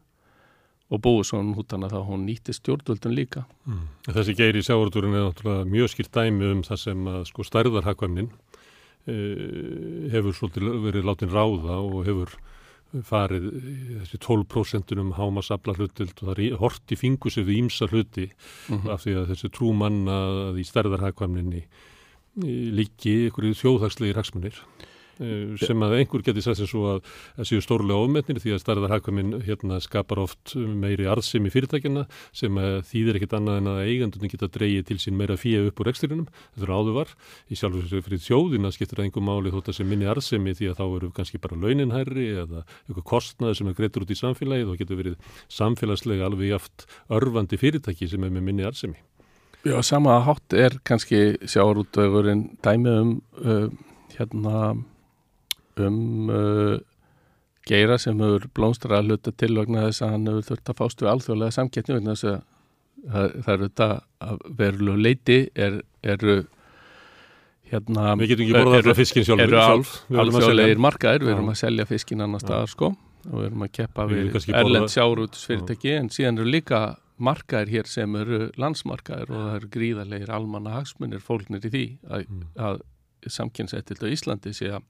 og 0.93 1.01
búið 1.01 1.29
svona 1.31 1.55
út 1.57 1.73
hana 1.73 1.89
þá 1.89 1.99
hún 2.05 2.25
nýtti 2.27 2.55
stjórnvöldun 2.55 3.15
líka 3.15 3.45
Mm. 3.65 3.87
Þessi 4.05 4.35
geiri 4.37 4.61
í 4.61 4.65
sjávarúturinn 4.65 5.15
er 5.17 5.23
náttúrulega 5.25 5.65
mjög 5.65 5.87
skýrt 5.89 6.11
dæmi 6.13 6.51
um 6.53 6.59
það 6.61 6.77
sem 6.77 7.07
að 7.09 7.23
sko 7.31 7.45
stærðarhagkvæmnin 7.47 8.27
uh, 8.29 10.11
hefur 10.13 10.35
svolítið 10.37 10.67
verið 10.83 11.07
látin 11.07 11.33
ráða 11.33 11.79
og 11.81 12.05
hefur 12.05 12.35
farið 13.03 13.49
þessi 14.01 14.17
12% 14.23 14.95
um 15.01 15.11
hámasabla 15.17 15.75
hlutild 15.75 16.13
og 16.21 16.29
það 16.31 16.39
er 16.45 16.57
hort 16.61 16.93
í 16.93 16.97
fingus 16.97 17.37
yfir 17.41 17.57
ímsa 17.59 17.87
hluti 17.91 18.29
Mhm. 18.69 18.89
af 18.89 19.03
því 19.05 19.15
að 19.19 19.27
þessi 19.33 19.49
trúmanna 19.51 20.17
að 20.51 20.59
í 20.61 20.65
stærðarhagkvæmninni 20.71 21.63
líki 22.75 23.29
ykkur 23.29 23.51
þjóðhagslegir 23.55 24.15
hagsmunir 24.19 24.57
eh, 24.59 24.94
sem 25.61 25.85
að 25.85 25.95
einhver 25.99 26.23
geti 26.25 26.43
sagt 26.43 26.59
sem 26.59 26.69
svo 26.69 26.85
að 26.95 27.11
það 27.37 27.49
séu 27.49 27.63
stórlega 27.63 28.05
ofmetnir 28.05 28.41
því 28.43 28.55
að 28.55 28.61
stærðarhagkvæmin 28.63 29.33
hérna 29.45 29.79
skapar 29.83 30.21
oft 30.23 30.55
meiri 30.55 31.07
arðsemi 31.09 31.51
fyrirtækina 31.53 32.05
sem 32.35 32.59
að 32.59 32.81
þýðir 32.89 33.19
ekkit 33.19 33.37
annað 33.39 33.61
en 33.61 33.71
að 33.71 33.81
eigandunni 33.85 34.31
geta 34.33 34.51
dreigið 34.51 34.87
til 34.89 34.99
sín 35.03 35.17
meira 35.19 35.37
fíu 35.39 35.65
upp 35.69 35.81
úr 35.81 35.91
ekstrinum, 35.93 36.27
þetta 36.55 36.67
er 36.67 36.75
áður 36.75 36.99
var 36.99 37.15
í 37.47 37.59
sjálfur 37.59 37.89
sér 37.89 38.05
fyrir 38.05 38.23
þjóðina 38.25 38.73
skiptir 38.75 38.99
það 38.99 39.09
einhver 39.09 39.27
máli 39.29 39.55
þótt 39.55 39.71
að 39.71 39.79
sem 39.79 39.91
minni 39.91 40.09
arðsemi 40.11 40.55
því 40.57 40.71
að 40.71 40.79
þá 40.81 40.85
eru 40.85 41.11
kannski 41.15 41.41
bara 41.43 41.59
launinhærri 41.63 42.29
eða 42.43 42.63
eitthvað 42.85 43.09
kostnaði 43.11 43.59
sem 43.59 43.71
er 43.71 43.79
greittur 43.79 44.05
út 44.05 44.13
í 44.13 44.19
samfélagið 44.19 44.71
og 44.71 44.79
getur 44.81 45.01
verið 45.01 45.35
samfélagslega 45.51 46.29
alveg 46.29 46.53
jaft 46.53 46.87
örfandi 47.13 47.59
fyrirtæki 47.61 48.09
sem 48.11 48.23
er 48.25 48.33
með 48.33 48.49
minni 48.49 48.67
arðsemi. 48.67 48.99
Já, 49.65 49.79
sama 49.81 50.19
hátt 50.21 50.53
er 50.53 50.75
kannski 50.85 51.39
sjáarútvegurinn 51.49 52.51
dæmi 52.61 52.91
um 53.01 53.13
uh, 53.41 53.69
hérna 54.13 54.75
um 55.83 56.29
uh, 56.29 56.75
geira 57.65 57.97
sem 58.01 58.19
hefur 58.21 58.47
blómstra 58.55 58.99
að 58.99 59.11
hluta 59.11 59.33
til 59.33 59.53
vegna 59.57 59.87
þess 59.87 60.03
að 60.05 60.11
hann 60.15 60.27
hefur 60.29 60.49
þurft 60.49 60.71
að 60.71 60.81
fást 60.81 61.01
við 61.01 61.11
alþjóðlega 61.13 61.55
samkettni 61.55 61.97
vegna 61.97 62.15
þess 62.15 62.27
að 62.31 62.43
það, 63.05 63.31
eru 63.53 63.69
þetta 63.69 63.87
að 64.25 64.43
verulegu 64.59 65.05
leiti 65.05 65.39
er, 65.55 65.79
eru 66.03 66.35
hérna 67.71 68.11
Við 68.19 68.33
getum 68.33 68.45
ekki 68.45 68.57
borðað 68.59 68.79
alltaf 68.81 68.99
fiskinn 69.01 69.25
sjálf, 69.27 69.95
eru 70.09 70.21
alþjóðlegir 70.23 70.83
markaðir, 70.85 71.25
við 71.25 71.35
erum 71.35 71.51
að 71.53 71.61
selja 71.63 71.87
fiskinn 71.89 72.25
annar 72.25 72.43
staðar 72.43 72.71
sko 72.71 72.91
og 73.25 73.39
við 73.39 73.47
erum 73.49 73.65
að 73.65 73.71
keppa 73.79 74.05
Við 74.11 74.27
við 74.35 74.51
erlend 74.61 74.93
sjáurútusfyrirtæki 74.93 75.95
en 75.97 76.11
síðan 76.13 76.41
eru 76.41 76.51
líka 76.53 76.81
markaðir 77.15 77.71
hér 77.71 77.89
sem 77.89 78.17
eru 78.19 78.49
landsmarkaðir 78.59 79.31
og 79.31 79.45
það 79.47 79.55
eru 79.59 79.69
gríðarlegir 79.73 80.33
almanna 80.35 80.75
hagsmunir 80.75 81.23
fólknir 81.23 81.63
í 81.65 81.71
því 81.71 81.85
að, 82.09 82.25
Mm. 82.29 82.43
að 82.59 82.81
samkynnsættild 83.25 84.03
á 84.05 84.07
Íslandi 84.13 84.53
sé 84.53 84.69
að 84.75 84.83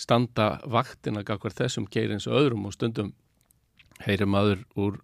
standa 0.00 0.54
vaktina 0.64 1.24
gagvar 1.26 1.54
þessum 1.56 1.88
geir 1.92 2.14
eins 2.14 2.28
og 2.30 2.38
öðrum 2.40 2.66
og 2.68 2.76
stundum 2.76 3.12
heyri 4.06 4.28
maður 4.28 4.62
úr, 4.80 5.00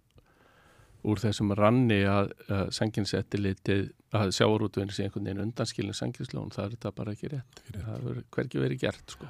úr 1.05 1.21
þessum 1.21 1.53
ranni 1.57 2.01
að, 2.09 2.33
að 2.49 2.71
samkynnsættilitið 2.79 3.91
að 4.17 4.31
sjáurútuvinni 4.37 4.95
sé 4.95 5.05
einhvern 5.05 5.27
veginn 5.27 5.43
undanskilin 5.43 5.97
samkynnslón, 5.97 6.53
það 6.55 6.65
er 6.65 6.73
þetta 6.75 6.93
bara 6.95 7.13
ekki 7.13 7.31
rétt. 7.33 7.61
Það 7.75 8.07
verður 8.07 8.25
hvergi 8.37 8.63
verið 8.63 8.83
gert 8.85 9.15
sko. 9.17 9.29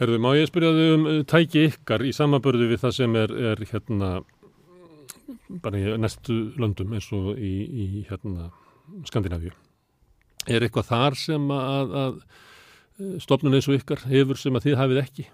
Herðu, 0.00 0.20
má 0.24 0.30
ég 0.32 0.48
spyrja 0.48 0.70
þau 0.72 0.92
um 0.94 1.08
uh, 1.10 1.16
tæki 1.28 1.66
ykkar 1.68 2.04
í 2.08 2.12
samabörðu 2.16 2.70
við 2.70 2.82
það 2.86 2.94
sem 2.96 3.16
er, 3.20 3.34
er 3.52 3.64
hérna 3.68 4.10
bara 5.60 5.80
í 5.80 5.96
næstu 6.00 6.38
löndum 6.60 6.94
eins 6.96 7.10
og 7.14 7.34
í, 7.36 7.54
í 7.68 8.04
hérna 8.08 8.48
Skandinavíu. 9.06 9.52
Er 10.48 10.64
eitthvað 10.64 10.88
þar 10.88 11.18
sem 11.20 11.50
að, 11.52 11.92
að 12.00 12.16
stofnun 13.22 13.56
eins 13.56 13.68
og 13.70 13.78
ykkar 13.80 14.04
hefur 14.10 14.40
sem 14.40 14.56
að 14.56 14.68
þið 14.68 14.80
hafið 14.80 15.02
ekki? 15.04 15.26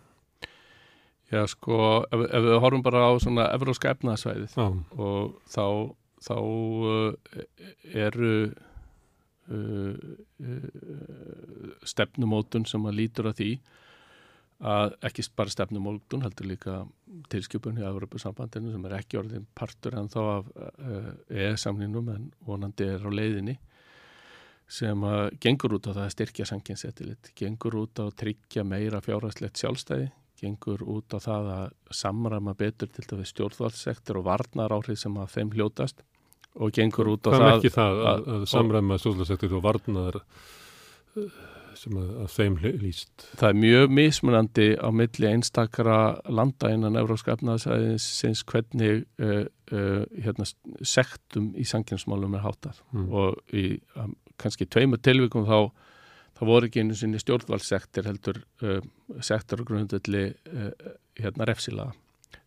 Já 1.32 1.42
sko, 1.50 1.78
ef, 2.06 2.20
ef 2.30 2.44
við 2.44 2.60
horfum 2.62 2.84
bara 2.86 3.08
á 3.10 3.12
svona 3.18 3.48
evróska 3.54 3.90
efnaðsvæðið 3.96 4.52
og 4.62 5.32
þá, 5.50 5.64
þá 6.22 6.36
uh, 6.38 7.40
eru 7.90 8.34
uh, 9.50 9.96
uh, 10.46 11.72
stefnumótun 11.82 12.68
sem 12.70 12.86
að 12.86 12.98
lítur 13.00 13.30
að 13.32 13.40
því 13.40 13.50
að 14.66 14.94
ekki 15.04 15.26
bara 15.36 15.52
stefnumótun 15.52 16.22
heldur 16.24 16.48
líka 16.48 16.76
tilskipun 17.32 17.76
hjá 17.76 17.90
Evropasambandinu 17.90 18.70
sem 18.72 18.86
er 18.88 18.94
ekki 19.00 19.18
orðin 19.20 19.44
partur 19.58 19.98
en 19.98 20.08
þá 20.12 20.20
af 20.22 20.52
uh, 20.54 21.10
EE-samninum 21.28 22.08
en 22.14 22.30
vonandi 22.46 22.86
er 22.94 23.02
á 23.02 23.10
leiðinni 23.10 23.58
sem 24.68 25.02
að 25.06 25.36
gengur 25.40 25.76
út 25.78 25.86
á 25.86 25.94
það 25.94 26.04
að 26.04 26.14
styrkja 26.16 26.46
sanginsettilit, 26.50 27.32
gengur 27.38 27.76
út 27.84 28.00
á 28.02 28.04
að 28.08 28.16
tryggja 28.22 28.64
meira 28.66 29.00
fjárhastlegt 29.04 29.60
sjálfstæði 29.62 30.08
gengur 30.40 30.82
út 30.84 31.14
á 31.16 31.18
það 31.22 31.46
að 31.54 31.68
samrama 31.96 32.52
betur 32.58 32.90
til 32.92 33.06
við 33.16 33.30
stjórnvaldssektor 33.30 34.18
og 34.20 34.26
varnar 34.26 34.74
áhrif 34.74 34.98
sem 35.00 35.14
að 35.16 35.30
þeim 35.36 35.52
hljótast 35.54 36.02
og 36.56 36.72
gengur 36.76 37.08
út 37.14 37.24
á 37.24 37.30
hvað 37.30 37.40
það 37.40 37.52
merkir 37.54 37.72
það 37.76 38.00
að, 38.00 38.06
að- 38.10 38.28
að 38.34 38.44
samræma 38.52 38.98
stjórnlagssektor 39.00 39.54
og 39.56 39.62
varnaðar 39.64 40.18
uh, 41.16 41.30
sem 41.76 41.96
að, 42.00 42.10
að 42.24 42.28
þeim 42.36 42.54
hl- 42.60 42.76
lýst? 42.82 43.26
það 43.40 43.48
er 43.52 43.58
mjög 43.62 43.90
mismunandi 44.00 44.68
á 44.80 44.88
milli 44.96 45.30
einstakara 45.30 45.96
landa 46.32 46.70
innan 46.74 46.96
Evrópska 47.00 47.34
efnaðsæðinsins 47.38 48.44
hvernig 48.48 49.02
uh, 49.20 49.42
uh, 49.72 50.04
hérna, 50.24 50.48
sektum 50.82 51.52
í 51.56 51.64
sanginsmálum 51.68 52.36
er 52.38 52.44
háttað 52.48 52.82
Mm. 52.92 53.08
og 53.12 53.40
í 53.56 53.66
um, 54.00 54.14
kannski 54.40 54.68
tveimur 54.68 55.02
tilvikum 55.02 55.46
þá 55.48 55.70
það 56.36 56.50
voru 56.50 56.68
ekki 56.68 56.82
einu 56.84 56.96
sinni 56.98 57.20
stjórnvaldssektir 57.22 58.08
heldur 58.08 58.42
uh, 58.62 58.80
sektor 59.24 59.62
og 59.62 59.70
grundvelli 59.70 60.26
uh, 60.32 60.70
hérna 61.16 61.48
refsilaga 61.48 61.94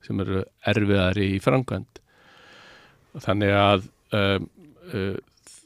sem 0.06 0.20
eru 0.22 0.44
erfiðari 0.70 1.32
í 1.36 1.40
framkvæmt 1.44 2.02
þannig 3.26 3.56
að 3.58 3.88
um, 4.16 4.50
uh, 4.94 5.16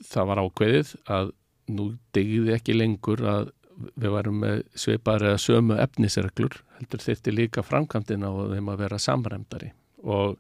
það 0.07 0.29
var 0.29 0.43
ákveðið 0.45 0.93
að 1.17 1.33
nú 1.73 1.91
degði 2.15 2.55
ekki 2.55 2.75
lengur 2.75 3.23
að 3.27 3.51
við 3.97 4.13
varum 4.13 4.39
með 4.43 4.63
svipar 4.77 5.23
eða 5.25 5.41
sömu 5.41 5.77
efnisreglur 5.81 6.59
heldur 6.77 7.03
þyrfti 7.03 7.33
líka 7.33 7.63
framkvæmdina 7.65 8.29
og 8.29 8.53
þeim 8.53 8.71
að 8.71 8.81
vera 8.83 8.99
samræmdari. 9.01 9.71
Og 10.03 10.35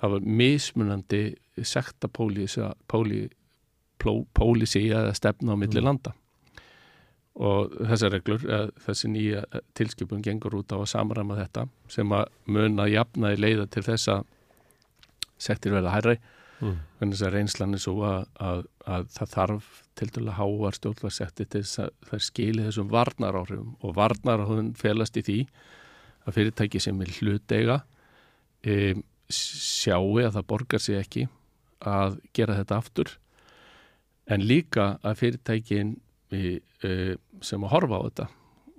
það 0.00 0.14
var 0.14 0.28
mismunandi 0.40 1.22
sekta 1.68 2.08
pólísi, 2.08 2.62
pólísi 4.02 4.84
eða 4.90 5.14
stefna 5.16 5.54
á 5.54 5.56
milli 5.56 5.80
Mm. 5.80 5.86
landa 5.88 6.12
og 7.32 7.72
þessar 7.88 8.12
reglur, 8.12 8.42
þessi 8.84 9.08
nýja 9.08 9.44
eh, 9.54 9.60
tilskipun 9.74 10.22
gengur 10.22 10.58
út 10.58 10.72
á 10.72 10.76
að 10.76 10.90
samræma 10.92 11.38
þetta 11.38 11.68
sem 11.88 12.08
að 12.12 12.26
mun 12.46 12.76
að 12.82 12.92
jafna 12.92 13.32
í 13.32 13.40
leiða 13.40 13.66
til 13.72 13.82
þess 13.86 14.08
að 14.08 14.24
sektir 15.38 15.72
verða 15.72 15.94
hærri 15.96 16.18
Mm. 16.62 16.76
hvernig 16.98 17.16
þess 17.16 17.26
að 17.26 17.32
reynslan 17.34 17.74
er 17.74 17.80
svo 17.82 17.94
að, 18.06 18.26
að, 18.38 18.60
að 18.86 19.06
það 19.10 19.30
þarf 19.32 19.70
til 19.98 20.06
dæla 20.14 20.34
háar 20.36 20.76
stjórnvarsetti 20.76 21.46
til 21.50 21.62
þess 21.64 21.80
að 21.82 21.88
það 22.06 22.20
skili 22.22 22.66
þessum 22.68 22.92
varnaráhrifum 22.92 23.72
og 23.82 23.94
varnaráhrifum 23.96 24.68
felast 24.78 25.18
í 25.18 25.24
því 25.26 25.38
að 26.22 26.36
fyrirtæki 26.36 26.78
sem 26.84 27.00
er 27.02 27.10
hluteiga 27.16 27.80
e, 28.62 28.94
sjáu 29.26 30.20
að 30.22 30.36
það 30.36 30.46
borgar 30.52 30.84
sig 30.84 31.00
ekki 31.00 31.24
að 31.82 32.20
gera 32.32 32.60
þetta 32.60 32.78
aftur 32.78 33.10
en 34.30 34.44
líka 34.46 34.96
að 35.02 35.18
fyrirtækin 35.22 35.94
e, 36.32 36.58
e, 36.84 36.92
sem 37.44 37.64
að 37.64 37.74
horfa 37.74 37.98
á 37.98 38.02
þetta 38.06 38.28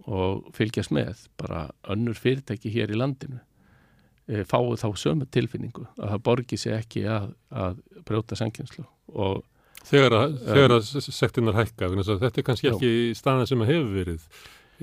og 0.04 0.52
fylgjast 0.56 0.94
með 0.96 1.26
bara 1.40 1.66
önnur 1.92 2.20
fyrirtæki 2.20 2.72
hér 2.74 2.92
í 2.92 3.00
landinu 3.00 3.40
e, 4.28 4.44
fái 4.48 4.76
þá 4.80 4.88
sömu 5.00 5.28
tilfinningu 5.32 5.86
að 5.98 6.16
það 6.16 6.24
borgi 6.28 6.60
sig 6.60 6.76
ekki 6.78 7.06
að, 7.08 7.32
að 7.52 7.82
brjóta 8.08 8.40
sanginslu 8.40 8.86
og 9.14 9.44
Þegar 9.84 10.14
að, 10.16 10.36
þegar 10.48 10.72
að 10.78 10.86
sektinnar 11.12 11.58
hækka, 11.58 11.88
þetta 12.08 12.40
er 12.40 12.46
kannski 12.48 12.70
Já. 12.70 12.72
ekki 12.72 12.92
staðan 13.20 13.50
sem 13.50 13.64
að 13.66 13.72
hefur 13.74 13.90
verið 13.98 14.28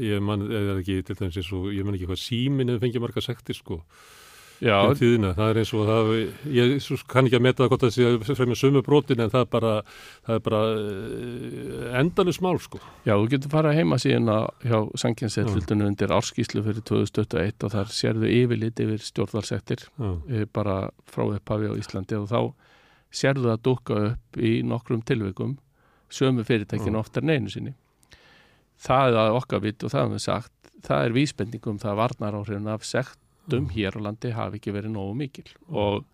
ég 0.04 0.20
man, 0.20 0.42
ekki 0.74 0.98
dæmis 1.08 1.38
og, 1.56 1.70
ég 1.72 1.86
man 1.86 1.96
ekki 1.96 2.08
hvað 2.10 2.20
símin 2.20 2.68
eða 2.68 2.82
fengið 2.82 3.04
marga 3.06 3.22
sektir 3.24 3.56
sko 3.56 3.78
Já, 3.80 4.19
um 4.60 4.96
tíðina, 4.96 5.30
það 5.36 5.50
er 5.50 5.58
eins 5.62 5.70
og 5.72 5.86
það 5.88 6.10
ég 6.52 6.88
kann 7.08 7.28
ekki 7.28 7.38
að 7.38 7.44
meta 7.46 7.62
það 7.62 7.70
hvort 7.72 7.84
það 7.86 7.94
sé 7.94 8.36
fremja 8.36 8.58
sömu 8.60 8.82
brotin 8.84 9.22
en 9.24 9.32
það 9.32 9.44
er 9.46 9.50
bara 9.54 9.72
það 10.26 10.34
er 10.34 10.42
bara 10.48 10.60
uh, 10.74 11.86
endalus 12.00 12.40
mál 12.44 12.60
sko. 12.60 12.80
Já, 13.06 13.14
þú 13.14 13.30
getur 13.32 13.54
fara 13.54 13.72
heima 13.76 13.96
síðan 14.02 14.28
hjá 14.60 14.76
sanginsettfjöldunum 15.00 15.92
undir 15.94 16.12
árskíslu 16.12 16.64
fyrir 16.66 16.84
2021 16.84 17.66
og 17.68 17.74
þar 17.76 17.94
sérðu 17.96 18.32
yfirlit 18.36 18.84
yfir 18.84 19.06
stjórnvalsektir 19.08 19.86
Já, 19.88 20.10
eh, 20.28 20.44
bara 20.52 20.78
frá 21.08 21.24
upphafi 21.24 21.72
á 21.72 21.74
Íslandi 21.80 22.20
og 22.20 22.28
þá 22.28 22.40
sérðu 23.10 23.48
það 23.48 23.64
dukka 23.70 24.00
upp 24.10 24.40
í 24.40 24.54
nokkrum 24.66 25.00
tilvikum 25.08 25.56
sömu 26.12 26.44
fyrirtækin 26.44 26.98
oftar 27.00 27.24
en 27.24 27.38
einu 27.38 27.50
sinni. 27.52 27.76
Það 28.80 29.08
er 29.08 29.20
að 29.24 29.36
okkar 29.40 29.64
vitt 29.64 29.84
og 29.86 29.92
það 29.92 30.16
er 30.16 30.24
sagt 30.24 30.52
það 30.84 31.06
er 31.06 31.16
vísbendingum 31.16 31.80
það 31.80 31.98
varnar 32.00 32.36
áhrifin 32.38 32.70
af 32.72 32.84
sektum 33.50 33.68
hér 33.74 33.98
á 33.98 34.00
landi 34.00 34.30
hafi 34.30 34.60
ekki 34.60 34.72
verið 34.74 34.94
nógu 34.94 35.14
mikil. 35.18 35.48
Og, 35.68 36.04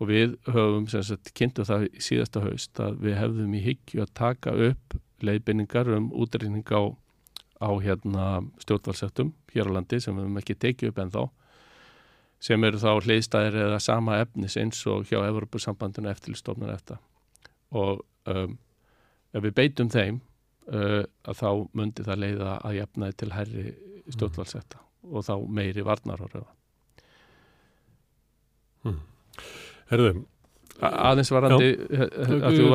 og 0.00 0.08
við 0.08 0.36
höfum 0.46 0.88
sagt 0.90 1.32
kynntum 1.34 1.64
það 1.68 1.88
síðasta 2.02 2.42
haust 2.42 2.80
að 2.80 2.98
við 3.04 3.16
hefðum 3.20 3.54
í 3.54 3.62
hyggju 3.62 4.02
að 4.02 4.14
taka 4.14 4.54
upp 4.70 4.98
leiðbynningar 5.24 5.88
um 5.94 6.10
útrýning 6.12 6.66
á, 6.74 6.82
á 7.62 7.70
hérna 7.80 8.42
stjórnvalsettum 8.58 9.32
hér 9.54 9.70
á 9.70 9.74
landi 9.78 10.00
sem 10.00 10.16
við 10.16 10.26
höfum 10.26 10.42
ekki 10.42 10.58
tekið 10.58 10.90
upp 10.90 11.00
ennþá 11.04 11.24
sem 12.44 12.64
eru 12.64 12.80
þá 12.82 12.90
hliðstæðir 13.06 13.60
eða 13.68 13.80
sama 13.80 14.18
efnis 14.20 14.58
eins 14.60 14.82
og 14.90 15.06
hjá 15.08 15.22
Evropasambandinu 15.22 16.10
eftirlistofnun 16.10 16.74
eftir 16.74 16.98
og 17.72 18.02
um, 18.28 18.58
ef 19.32 19.46
við 19.46 19.54
beitum 19.54 19.88
þeim 19.88 20.20
uh, 20.68 21.06
að 21.24 21.40
þá 21.40 21.48
myndi 21.72 22.04
það 22.04 22.20
leiða 22.26 22.58
að 22.60 22.76
jafnaði 22.82 23.16
til 23.22 23.30
herri 23.32 23.64
stjórnvalsetta 24.12 24.82
og 25.08 25.24
þá 25.24 25.34
meiri 25.48 25.84
varnar 25.86 26.20
ára 28.84 28.94
herðu, 29.90 30.24
aðeins 30.80 31.30
varandi 31.34 31.68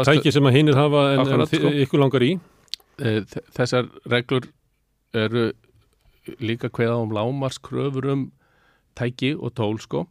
tæki 0.07 0.31
sem 0.33 0.45
að 0.49 0.55
hinir 0.57 0.77
hafa 0.79 1.01
en, 1.13 1.19
en 1.19 1.25
Akkurat, 1.25 1.49
þi- 1.51 1.59
sko. 1.61 1.71
ykkur 1.85 1.99
langar 2.03 2.25
í. 2.25 2.31
Eh, 2.99 3.21
þessar 3.55 3.89
reglur 4.11 4.47
eru 5.13 5.51
líka 6.39 6.69
kveða 6.69 6.99
um 7.03 7.11
lámarskröfur 7.15 8.09
um 8.13 8.31
tæki 8.99 9.33
og 9.37 9.53
tól 9.55 9.79
sko. 9.79 10.07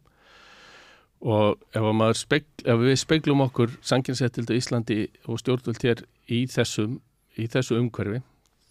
Og 1.21 1.59
ef, 1.75 1.83
spegl, 2.15 2.45
ef 2.65 2.79
við 2.79 2.95
speglum 3.01 3.41
okkur 3.43 3.73
sanginsettildu 3.83 4.55
Íslandi 4.55 5.07
og 5.27 5.39
stjórnvöld 5.41 5.81
hér 5.83 6.03
í 6.31 6.45
þessum 6.47 6.99
í 7.39 7.47
þessu 7.51 7.75
umhverfi 7.79 8.21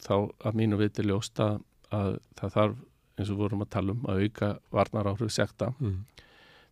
þá 0.05 0.15
að 0.47 0.55
mínu 0.57 0.79
viti 0.81 1.05
ljóst 1.05 1.39
að, 1.41 1.59
að 1.93 2.17
það 2.39 2.55
þarf 2.55 2.79
eins 3.19 3.31
og 3.35 3.41
vorum 3.41 3.65
að 3.65 3.71
tala 3.75 3.93
um 3.93 4.05
að 4.09 4.23
auka 4.25 4.49
varnar 4.73 5.09
áhrif 5.11 5.33
sekta. 5.35 5.73
Mm. 5.81 5.99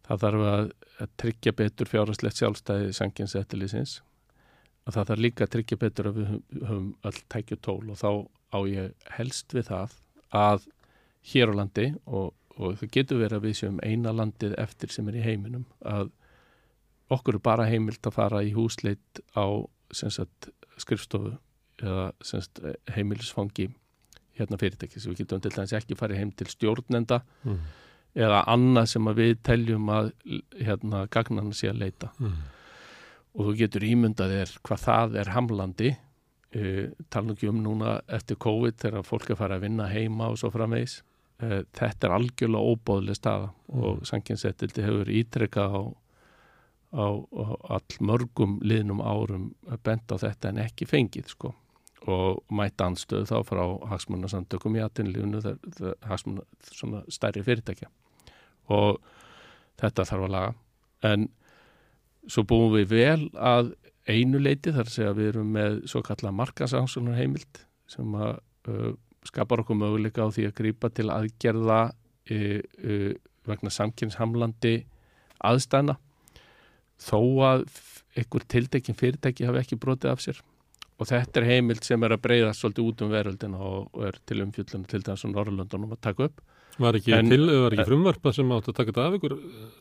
Það 0.09 0.23
þarf 0.25 0.45
að, 0.53 0.71
tryggja 1.21 1.53
betur 1.59 1.91
fjárhastlegt 1.91 2.41
sjálfstæði 2.41 2.93
sanginsettilisins 2.97 3.99
að 4.87 4.95
það 4.97 5.09
þarf 5.11 5.23
líka 5.25 5.45
að 5.47 5.53
tryggja 5.57 5.79
betur 5.83 6.09
að 6.11 6.19
við 6.21 6.29
höfum- 6.63 6.93
öll 7.11 7.21
tækju 7.35 7.57
tól. 7.61 7.83
Og 7.91 7.97
þá 7.99 8.11
á 8.55 8.59
ég 8.71 8.93
helst 9.19 9.55
við 9.57 9.67
það 9.71 9.97
að 10.37 10.67
hér 11.33 11.51
á 11.51 11.55
landi 11.59 11.87
og, 12.07 12.29
og 12.57 12.77
það 12.79 12.93
getur 12.95 13.19
verið 13.19 13.39
að 13.41 13.47
við 13.49 13.57
séum 13.61 13.81
eina 13.83 14.13
landið 14.15 14.55
eftir 14.63 14.95
sem 14.95 15.09
er 15.11 15.19
í 15.19 15.25
heiminum 15.27 15.67
að 15.83 16.13
okkur 17.11 17.39
er 17.39 17.43
bara 17.43 17.67
heimilt 17.71 18.07
að 18.07 18.15
fara 18.17 18.43
í 18.47 18.53
húsleit 18.55 19.21
á 19.35 19.47
sagt, 19.95 20.49
skrifstofu 20.79 21.35
eða 21.83 22.13
sagt, 22.25 22.61
heimilisfangi 22.95 23.69
hérna 24.39 24.59
fyrirtæki 24.61 25.01
sem 25.01 25.13
við 25.13 25.25
getum 25.25 25.43
til 25.45 25.53
dæmis 25.55 25.75
ekki 25.77 25.97
farið 25.99 26.23
heim 26.23 26.31
til 26.37 26.47
stjórnenda. 26.51 27.21
Mm. 27.45 27.61
Eða 28.17 28.43
annað 28.49 28.91
sem 28.95 29.09
að 29.11 29.21
við 29.21 29.33
teljum 29.45 29.91
að 29.93 30.11
hérna 30.57 31.05
gagnarna 31.13 31.57
sé 31.57 31.71
að 31.71 31.83
leita. 31.85 32.13
Mm. 32.21 32.37
og 33.37 33.51
þú 33.51 33.53
getur 33.59 33.85
ímyndað 33.85 34.31
þér 34.33 34.53
hvað 34.65 34.85
það 34.87 35.19
er 35.21 35.31
hamlandi. 35.35 35.91
Uh, 36.57 36.87
tala 37.13 37.35
ekki 37.35 37.51
um 37.51 37.59
núna 37.61 37.99
eftir 38.09 38.39
COVID 38.41 38.79
þegar 38.81 39.05
fólk 39.05 39.29
er 39.29 39.37
farið 39.37 39.59
að 39.59 39.67
vinna 39.67 39.89
heima 39.91 40.31
og 40.33 40.39
svo 40.41 40.49
framvegis. 40.55 41.03
Uh, 41.43 41.61
þetta 41.77 42.09
er 42.09 42.15
algjörlega 42.17 42.73
óbóðlega 42.73 43.19
staða 43.19 43.51
og 43.77 44.07
sanginsettildi 44.09 44.87
hefur 44.87 45.11
ítrekkað 45.13 45.77
á, 45.77 45.83
á, 46.97 47.07
á 47.13 47.45
all 47.77 48.01
mörgum 48.01 48.57
liðnum 48.65 49.05
árum 49.05 49.51
bent 49.85 50.09
á 50.09 50.17
þetta 50.17 50.55
en 50.55 50.63
ekki 50.65 50.89
fengið 50.89 51.29
sko. 51.35 51.53
Og 52.07 52.41
mætt 52.55 52.81
anstöðu 52.81 53.29
þá 53.29 53.37
frá 53.45 53.63
hagsmunarsamtökum 53.93 54.79
í 54.79 54.85
aðtunlífunu 54.87 55.43
hagsmunar 56.07 57.13
stærri 57.13 57.45
fyrirtækja 57.45 57.91
og 58.73 59.01
þetta 59.81 60.07
þarf 60.09 60.27
að 60.27 60.35
laga. 60.35 60.55
En 61.07 61.29
svo 62.31 62.45
búum 62.49 62.75
við 62.75 62.93
vel 62.93 63.29
að 63.35 63.75
einu 64.07 64.41
leiti 64.41 64.73
þar 64.75 64.87
að 64.87 64.95
segja 64.95 65.13
að 65.13 65.21
við 65.21 65.31
erum 65.33 65.53
með 65.57 65.79
svo 65.91 66.03
kallar 66.07 66.35
markasásunar 66.37 67.19
heimild 67.19 67.63
sem 67.91 68.17
að 68.19 68.39
uh, 68.71 68.93
skapar 69.27 69.63
okkur 69.63 69.79
möguleika 69.79 70.27
á 70.27 70.31
því 70.31 70.49
að 70.49 70.57
grípa 70.61 70.91
til 70.95 71.09
aðgerða 71.15 71.81
uh, 71.91 72.61
uh, 72.63 73.13
vegna 73.47 73.73
samkynnshamlandi 73.73 74.77
aðstæðna. 75.47 75.97
Þó 76.97 77.19
að 77.45 77.67
einhver 78.17 78.47
tiltekin 78.49 78.97
fyrirtæki 78.97 79.47
hafi 79.47 79.61
ekki 79.61 79.79
brotið 79.81 80.15
af 80.15 80.23
sér. 80.25 80.39
Og 80.97 81.11
þetta 81.11 81.43
er 81.43 81.51
heimild 81.51 81.85
sem 81.85 82.03
er 82.07 82.15
að 82.17 82.23
breyða 82.25 82.55
svolítið 82.57 82.87
út 82.89 83.03
um 83.05 83.11
veröldina 83.13 83.59
og, 83.61 83.91
og 83.93 84.07
er 84.09 84.19
til 84.25 84.41
umfjöldunum 84.47 84.87
til 84.89 85.03
þess 85.05 85.27
að 85.27 85.35
Norrlöndunum 85.35 85.93
að 85.93 86.05
taka 86.09 86.31
upp 86.31 86.41
Var 86.79 86.99
ekki, 86.99 87.13
En- 87.17 87.31
til, 87.33 87.47
var 87.49 87.73
ekki 87.73 87.87
frumvarpa 87.89 88.33
sem 88.37 88.51
átt 88.53 88.67
að 88.69 88.75
taka 88.77 88.93
þetta 88.93 89.05
af 89.09 89.15
ykkur 89.17 89.35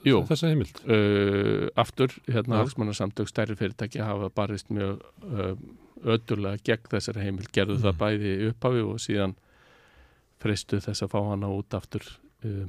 Jú. 0.08 0.22
þessa 0.30 0.52
heimild? 0.52 0.78
uh, 0.88 1.66
aftur, 1.76 2.14
hérna 2.32 2.62
hagsmannarsamtök 2.62 3.28
stærri 3.32 3.58
fyrirtæki 3.60 4.00
hafa 4.00 4.30
barist 4.32 4.72
mjög 4.72 5.02
uh, 5.28 5.58
ödurlega 6.06 6.62
gegn 6.64 6.90
þessari 6.94 7.26
heimil 7.26 7.50
gerðu 7.56 7.82
það 7.84 8.00
bæði 8.00 8.32
í 8.36 8.48
upphafi 8.52 8.86
og 8.86 9.02
síðan 9.04 9.36
freistu 10.44 10.80
þess 10.84 11.06
að 11.06 11.14
fá 11.16 11.20
hana 11.32 11.50
út 11.56 11.76
aftur 11.78 12.06
um, 12.46 12.50
eh, 12.50 12.66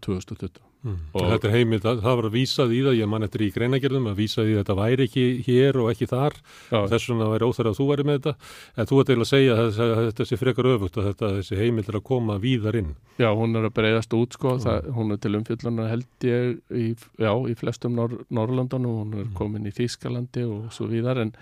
2020 0.00 0.62
Mm. 0.84 0.98
Og- 1.16 1.22
Og 1.22 1.30
þetta 1.32 1.48
er 1.48 1.52
heimild, 1.56 1.80
það, 1.80 2.00
það 2.04 2.16
var 2.18 2.26
að 2.28 2.34
vísað 2.34 2.72
í 2.76 2.80
það, 2.84 2.96
ég 3.00 3.08
man 3.08 3.22
eftir 3.24 3.40
í 3.40 3.46
greinagerðum 3.54 4.08
að 4.10 4.18
vísað 4.20 4.48
í 4.50 4.52
að 4.52 4.58
þetta 4.60 4.74
væri 4.76 5.04
ekki 5.08 5.22
hér 5.46 5.78
og 5.80 5.86
ekki 5.94 6.08
þar, 6.10 6.34
Já, 6.68 6.80
þess 6.92 7.06
vegna 7.08 7.28
væri 7.32 7.46
óþæra 7.48 7.70
að 7.72 7.78
þú 7.78 7.86
væri 7.88 8.04
með 8.04 8.18
þetta, 8.18 8.34
en 8.76 8.84
þú 8.90 8.98
ert 9.00 9.08
eiginlega 9.08 9.24
að 9.24 9.32
segja 9.32 9.54
að, 9.56 9.78
að 9.80 10.02
þetta 10.10 10.26
sé 10.28 10.36
frekar 10.42 10.68
öfugt 10.74 10.98
að 11.00 11.06
þetta, 11.08 11.30
þessi 11.40 11.56
heimild 11.62 11.88
er 11.88 11.96
að 11.96 12.04
koma 12.04 12.36
víðar 12.44 12.76
inn. 12.82 12.92
já, 13.16 13.28
hún 13.32 13.56
er 13.56 13.64
að 13.70 13.74
breyðast 13.80 14.12
út 14.20 14.36
sko, 14.36 14.52
það, 14.60 14.90
hún 14.92 15.12
er 15.12 15.16
til 15.24 15.34
umfjöllunar 15.40 15.88
held 15.88 16.06
ég 16.20 16.60
í, 16.68 16.86
já, 17.16 17.32
í 17.48 17.54
flestum 17.56 17.94
Nor 17.96 18.18
Norrlandunum, 18.28 18.98
hún 19.08 19.20
er 19.24 19.32
komin 19.40 19.64
í 19.64 19.72
Þýskalandi 19.72 20.44
og 20.44 20.68
svo 20.70 20.84
víðar 20.92 21.16
en 21.24 21.32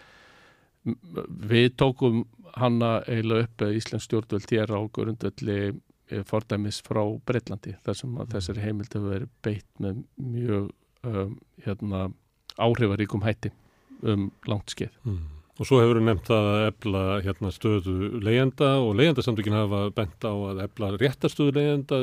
við 0.86 1.74
tókum 1.82 2.22
hana 2.58 3.00
eiginlega 3.08 3.46
upp 3.46 3.62
Íslands 3.74 4.06
stjórnvöld 4.06 4.46
hér 4.54 4.70
á 4.70 4.80
grundvelli 4.92 5.58
eh, 5.66 5.72
fordæmis 6.28 6.80
frá 6.84 7.02
Breitlandi 7.26 7.76
þar 7.84 7.96
sem 7.98 8.16
að 8.20 8.32
þessari 8.36 8.64
heimild 8.66 8.92
hefur 8.92 9.12
verið 9.14 9.28
beitt 9.42 9.68
með 9.80 10.02
mjög 10.18 10.70
um, 11.08 11.36
hérna, 11.64 12.06
áhrifaríkum 12.58 13.22
hætti 13.24 13.52
um 14.02 14.30
langt 14.50 14.74
skeið. 14.74 14.92
Mm. 15.06 15.22
Og 15.60 15.68
svo 15.68 15.78
hefur 15.82 15.98
við 16.00 16.06
nefnt 16.08 16.30
að 16.32 16.46
efla 16.70 17.00
hérna, 17.22 17.50
stöðu 17.52 18.20
leyenda 18.24 18.70
og 18.80 18.94
leyendasamtökin 18.98 19.54
hafa 19.54 19.82
bent 19.94 20.24
á 20.24 20.32
að 20.32 20.62
efla 20.64 20.88
réttastöðu 20.96 21.52
leyenda, 21.58 21.98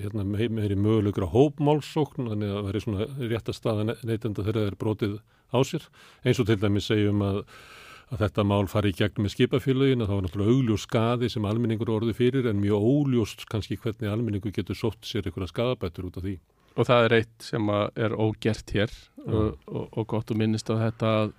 hérna, 0.00 0.24
me- 0.24 0.48
meiri 0.48 0.74
mögulegur 0.80 1.28
á 1.28 1.34
hópmálsókn, 1.34 2.30
þannig 2.32 2.48
að 2.50 2.56
það 2.56 2.68
veri 2.70 2.80
svona 2.82 3.08
réttastaða 3.34 3.86
neytenda 4.08 4.42
þegar 4.42 4.58
það 4.60 4.70
er 4.70 4.78
brotið 4.80 5.14
á 5.52 5.58
sér. 5.68 5.84
Eins 6.24 6.40
og 6.40 6.48
til 6.48 6.56
dæmis 6.64 6.88
segjum 6.90 7.22
að, 7.28 7.42
að 8.12 8.24
þetta 8.24 8.44
mál 8.46 8.66
fari 8.70 8.92
í 8.92 8.96
gegn 8.98 9.24
með 9.24 9.34
skipafélagin, 9.34 10.02
að 10.02 10.10
það 10.10 10.18
var 10.18 10.26
náttúrulega 10.26 10.56
augljós 10.56 10.84
skadi 10.86 11.30
sem 11.32 11.46
almenningur 11.48 11.92
orðið 11.94 12.18
fyrir, 12.18 12.48
en 12.50 12.60
mjög 12.60 12.88
óljóst 12.90 13.46
kannski 13.50 13.78
hvernig 13.80 14.10
almenningur 14.10 14.54
getur 14.54 14.78
sótt 14.78 15.08
sér 15.08 15.28
einhverja 15.28 15.52
skadabættur 15.52 16.10
út 16.10 16.18
af 16.20 16.26
því. 16.26 16.36
Og 16.74 16.88
það 16.88 17.06
er 17.06 17.16
eitt 17.20 17.46
sem 17.46 17.70
er 17.70 18.16
ógert 18.18 18.74
hér 18.74 18.92
og, 19.24 19.56
og, 19.70 19.88
og 19.94 20.06
gott 20.10 20.32
að 20.34 20.40
minnist 20.42 20.70
á 20.70 20.74
þetta 20.74 21.12
að, 21.22 21.34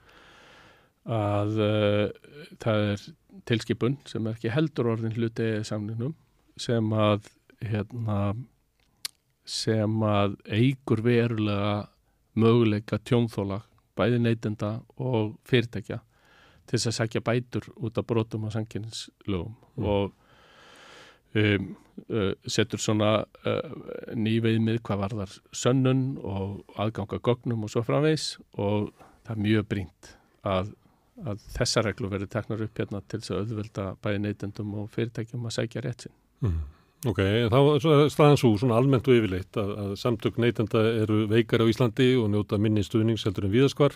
að 1.17 1.57
uh, 1.59 2.35
það 2.63 2.89
er 2.93 3.07
tilskipun 3.49 3.97
sem 4.07 4.25
er 4.25 4.37
ekki 4.37 4.53
heldur 4.55 4.93
orðin 4.93 5.15
hluti 5.17 5.49
samningnum 5.67 6.15
sem 6.57 6.87
að 6.95 7.27
hérna, 7.65 8.19
sem 9.43 10.01
að 10.07 10.37
eigur 10.47 11.03
verulega 11.03 11.75
möguleika 12.39 12.99
tjónþóla 13.03 13.61
bæði 13.95 14.21
neytenda 14.23 14.71
og 14.99 15.35
fyrirtækja 15.47 16.01
til 16.65 16.77
þess 16.79 16.91
að 16.91 16.97
sækja 16.99 17.23
bætur 17.25 17.67
út 17.77 17.97
af 17.97 18.07
brotum 18.07 18.47
á 18.47 18.49
sanginslögum 18.55 19.55
Mm. 19.75 19.85
og 19.85 20.13
um, 21.35 21.75
uh, 22.09 22.33
setur 22.47 22.79
svona 22.79 23.25
uh, 23.45 24.15
nýveimið 24.15 24.79
hvað 24.81 25.01
varðar 25.03 25.33
sönnun 25.51 26.17
og 26.23 26.63
aðganga 26.79 27.19
gögnum 27.19 27.63
og 27.67 27.69
svo 27.73 27.83
framvegs 27.83 28.37
og 28.53 28.93
það 29.25 29.35
er 29.35 29.43
mjög 29.43 29.67
brínt 29.67 30.15
að 30.43 30.73
að 31.23 31.43
þessa 31.55 31.81
reglu 31.85 32.09
verið 32.11 32.31
teknar 32.33 32.61
upp 32.65 32.79
hérna 32.79 32.99
til 33.07 33.21
þess 33.21 33.31
að 33.31 33.37
auðvelda 33.43 33.83
bæði 34.03 34.19
neytendum 34.19 34.73
og 34.81 34.89
fyrirtækjum 34.91 35.45
að 35.47 35.53
segja 35.55 35.83
rétt 35.85 36.05
sinn. 36.05 36.15
Mm. 36.43 36.57
Ok, 37.06 37.19
þá 37.53 37.57
er 37.60 38.07
staðan 38.10 38.40
svo 38.41 38.49
svona 38.57 38.80
almennt 38.80 39.06
og 39.06 39.14
yfirleitt 39.19 39.57
að, 39.61 39.72
að 39.84 39.91
samtök 40.02 40.40
neytenda 40.41 40.82
eru 41.03 41.19
veikari 41.30 41.68
á 41.68 41.69
Íslandi 41.69 42.07
og 42.18 42.32
njóta 42.34 42.57
minni 42.57 42.82
stuðnings 42.82 43.27
heldur 43.27 43.45
en 43.45 43.53
viðaskvar. 43.53 43.94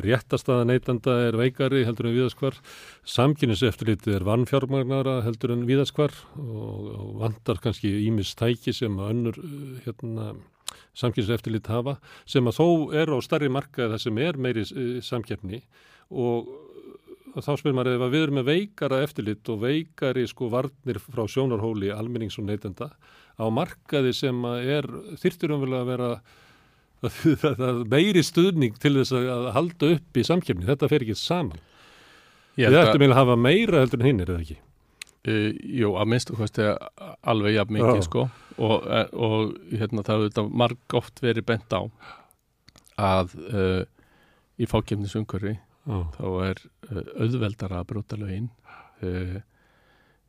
Réttastaða 0.00 0.64
neytenda 0.70 1.18
er 1.26 1.36
veikari 1.36 1.82
heldur 1.84 2.08
en 2.08 2.16
viðaskvar. 2.16 2.56
Samkynniseftirlitið 3.12 4.16
er 4.16 4.26
vannfjármagnara 4.30 5.18
heldur 5.26 5.52
en 5.52 5.66
viðaskvar 5.68 6.16
og, 6.40 6.88
og 6.96 7.10
vandar 7.26 7.60
kannski 7.60 7.92
ímistæki 8.06 8.72
sem 8.76 8.96
önnur 9.04 9.36
hérna, 9.84 10.32
samkynniseftirlit 10.96 11.68
hafa 11.68 11.98
sem 12.24 12.48
að 12.48 12.56
þó 12.62 12.68
er 13.02 13.12
á 13.12 13.20
starri 13.20 13.52
marka 13.52 13.90
það 13.92 14.00
sem 14.06 14.22
er 14.24 14.40
meiri 14.40 14.64
eh, 14.64 14.96
samkeppni 15.04 15.60
og 16.08 16.46
og 16.46 16.65
þá 17.44 17.52
spyrir 17.60 17.76
maður 17.76 17.96
ef 17.96 18.12
við 18.12 18.22
erum 18.24 18.38
með 18.40 18.48
veikara 18.50 19.02
eftirlit 19.04 19.52
og 19.52 19.60
veikari 19.64 20.24
sko 20.30 20.48
varnir 20.52 21.00
frá 21.02 21.24
sjónarhóli 21.28 21.92
almennings 21.92 22.38
og 22.40 22.48
neytenda 22.48 22.90
á 23.36 23.44
markaði 23.52 24.14
sem 24.16 24.44
er 24.62 24.88
þyrtur 25.20 25.56
umvel 25.56 25.76
að 25.76 25.90
vera 25.92 26.10
meiri 27.92 28.22
stuðning 28.24 28.78
til 28.80 28.94
þess 28.98 29.16
að 29.18 29.50
halda 29.56 29.90
upp 29.96 30.16
í 30.16 30.24
samkjöfni, 30.24 30.68
þetta 30.68 30.88
fer 30.90 31.04
ekki 31.04 31.18
saman. 31.20 31.60
Við 32.56 32.78
ættum 32.80 33.04
að 33.10 33.18
hafa 33.18 33.36
meira 33.36 33.82
heldur 33.82 34.00
en 34.00 34.08
hinn 34.08 34.22
er 34.24 34.32
það 34.32 34.44
ekki? 34.46 34.58
Uh, 35.26 35.50
jú, 35.80 35.90
að 35.98 36.08
minnstu 36.12 36.36
hvað 36.38 36.50
stegi 36.52 36.72
alveg 37.26 37.56
jafn 37.58 37.76
mikið 37.76 38.02
sko. 38.06 38.28
Og, 38.56 38.86
eh, 38.88 39.08
og 39.12 39.56
hérna 39.74 40.04
það 40.06 40.28
hefur 40.30 40.46
marg 40.62 40.96
oft 40.96 41.20
verið 41.20 41.44
bent 41.50 41.74
á 41.76 41.82
að 42.96 43.34
uh, 43.50 43.82
í 44.56 44.68
fákjefnisumkörfi 45.86 46.16
þá 46.16 46.26
er 46.46 46.62
uh, 46.90 47.04
auðveldara 47.22 47.82
að 47.82 47.88
brúta 47.90 48.18
lögin 48.18 48.48
uh, 49.02 49.36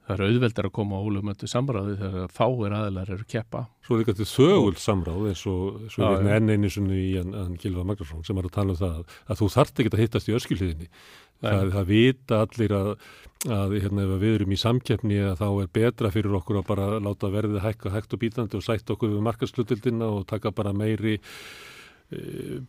það 0.08 0.14
er 0.16 0.24
auðveldara 0.28 0.72
að 0.72 0.76
koma 0.78 1.00
á 1.00 1.04
ólumöndu 1.04 1.50
samráði 1.52 1.98
þegar 2.00 2.34
fáir 2.34 2.76
aðlar 2.78 3.12
eru 3.12 3.28
keppa. 3.28 3.66
Svo 3.84 3.98
er 3.98 4.06
þetta 4.06 4.22
til 4.22 4.30
þögul 4.32 4.76
samráð 4.80 5.30
eins 5.34 5.46
og, 5.52 5.88
enn 6.00 6.52
einu 6.54 6.72
sunni 6.72 7.00
í 7.02 7.14
hann 7.20 7.58
Gilva 7.60 7.84
Magnarsson 7.88 8.24
sem 8.28 8.40
er 8.40 8.48
að 8.48 8.56
tala 8.56 8.76
um 8.76 8.80
það 8.80 9.00
að, 9.04 9.40
þú 9.42 9.50
þart 9.58 9.82
ekki 9.84 9.94
að 9.94 10.04
hittast 10.04 10.30
í 10.32 10.36
öskilhiðinni 10.38 10.92
það, 11.44 11.72
það 11.76 11.90
vita 11.92 12.42
allir 12.46 12.76
að, 12.78 12.92
að 13.60 13.78
hérna, 13.84 14.10
við 14.16 14.38
erum 14.40 14.56
í 14.56 14.62
samkeppni 14.64 15.22
að 15.28 15.40
þá 15.44 15.48
er 15.50 15.72
betra 15.80 16.14
fyrir 16.16 16.40
okkur 16.40 16.62
að 16.62 16.70
bara 16.72 16.92
láta 17.04 17.34
verðið 17.34 17.66
hækka 17.66 17.94
hægt 17.94 18.16
og 18.16 18.24
bítandi 18.24 18.60
og 18.60 18.66
sætt 18.66 18.96
okkur 18.96 19.12
við 19.12 19.26
markastlutildina 19.28 20.08
og 20.08 20.30
taka 20.30 20.56
bara 20.56 20.76
meiri 20.76 21.18
Eh, 21.18 21.76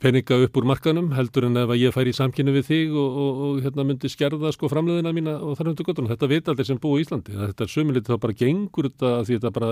peninga 0.03 0.41
upp 0.43 0.57
úr 0.59 0.67
markanum 0.67 1.13
heldur 1.15 1.47
en 1.47 1.61
ef 1.61 1.71
að 1.71 1.79
ég 1.79 1.95
fær 1.95 2.09
í 2.11 2.15
samkynni 2.17 2.55
við 2.57 2.65
þig 2.67 2.97
og, 2.99 3.19
og, 3.23 3.43
og 3.47 3.61
hérna 3.63 3.85
myndi 3.87 4.11
skerða 4.11 4.51
sko 4.55 4.71
framleiðina 4.73 5.13
mína 5.15 5.37
og 5.39 5.55
þar 5.59 5.71
hundur 5.71 5.87
gottunum. 5.87 6.11
Þetta 6.11 6.31
veit 6.33 6.51
allir 6.51 6.67
sem 6.67 6.81
búi 6.83 6.99
í 6.99 7.07
Íslandi. 7.07 7.37
Þetta 7.39 7.65
er 7.65 7.73
sömulítið 7.77 8.15
þá 8.17 8.25
bara 8.25 8.39
gengur 8.43 8.91
þetta 8.91 9.13
því 9.29 9.39
þetta 9.39 9.55
bara, 9.61 9.71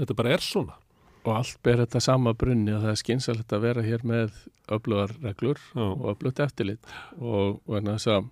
þetta 0.00 0.18
bara 0.22 0.32
er 0.32 0.46
svona. 0.46 0.80
Og 1.24 1.30
allt 1.36 1.60
ber 1.64 1.84
þetta 1.84 2.04
sama 2.04 2.34
brunni 2.36 2.72
og 2.72 2.82
það 2.84 2.94
er 2.94 3.00
skynsalegt 3.02 3.52
að 3.56 3.64
vera 3.68 3.84
hér 3.84 4.08
með 4.08 4.42
öflugar 4.72 5.12
reglur 5.20 5.60
Já. 5.60 5.84
og 5.84 6.08
öflugt 6.14 6.40
eftirlit 6.44 6.96
og 7.20 7.60
verna 7.68 7.98
þess 7.98 8.12
að 8.16 8.28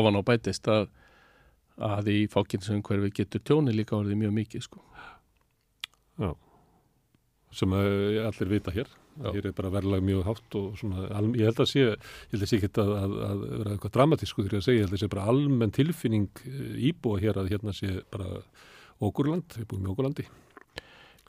ofan 0.00 0.20
á 0.20 0.22
bætist 0.24 0.68
að, 0.72 0.90
að 1.76 2.12
í 2.12 2.20
fákynnsum 2.32 2.84
hverfi 2.84 3.12
getur 3.20 3.44
tjóni 3.44 3.76
líka 3.76 3.96
orðið 4.00 4.24
mjög 4.24 4.36
mikið 4.40 4.64
sko. 4.64 4.84
Já, 6.16 6.30
sem 7.52 7.76
allir 7.76 8.56
vita 8.56 8.72
hér. 8.72 8.88
Já. 9.16 9.30
Hér 9.32 9.48
er 9.48 9.56
bara 9.56 9.72
verðlag 9.72 10.02
mjög 10.04 10.24
hátt 10.28 10.56
og 10.58 10.78
svona, 10.80 11.06
ég 11.38 11.48
held 11.48 11.60
að 11.62 11.70
sé, 11.70 11.84
ég 11.86 12.34
held 12.34 12.42
að 12.44 12.50
sé 12.50 12.58
ekki 12.58 12.72
að, 12.82 12.90
að, 13.00 13.14
að 13.26 13.44
vera 13.50 13.74
eitthvað 13.74 13.94
dramatísku 13.94 14.42
þegar 14.42 14.58
ég 14.58 14.66
segja, 14.66 14.80
ég 14.80 14.86
held 14.86 14.96
að 14.98 15.02
sé 15.02 15.12
bara 15.14 15.28
almenn 15.32 15.76
tilfinning 15.76 16.42
eh, 16.44 16.74
íbúa 16.90 17.22
hér 17.22 17.40
að 17.40 17.52
hérna 17.54 17.76
sé 17.76 17.94
bara 18.12 18.42
okkurland, 19.06 19.56
við 19.56 19.70
búum 19.70 19.86
í 19.86 19.92
okkurlandi. 19.92 20.26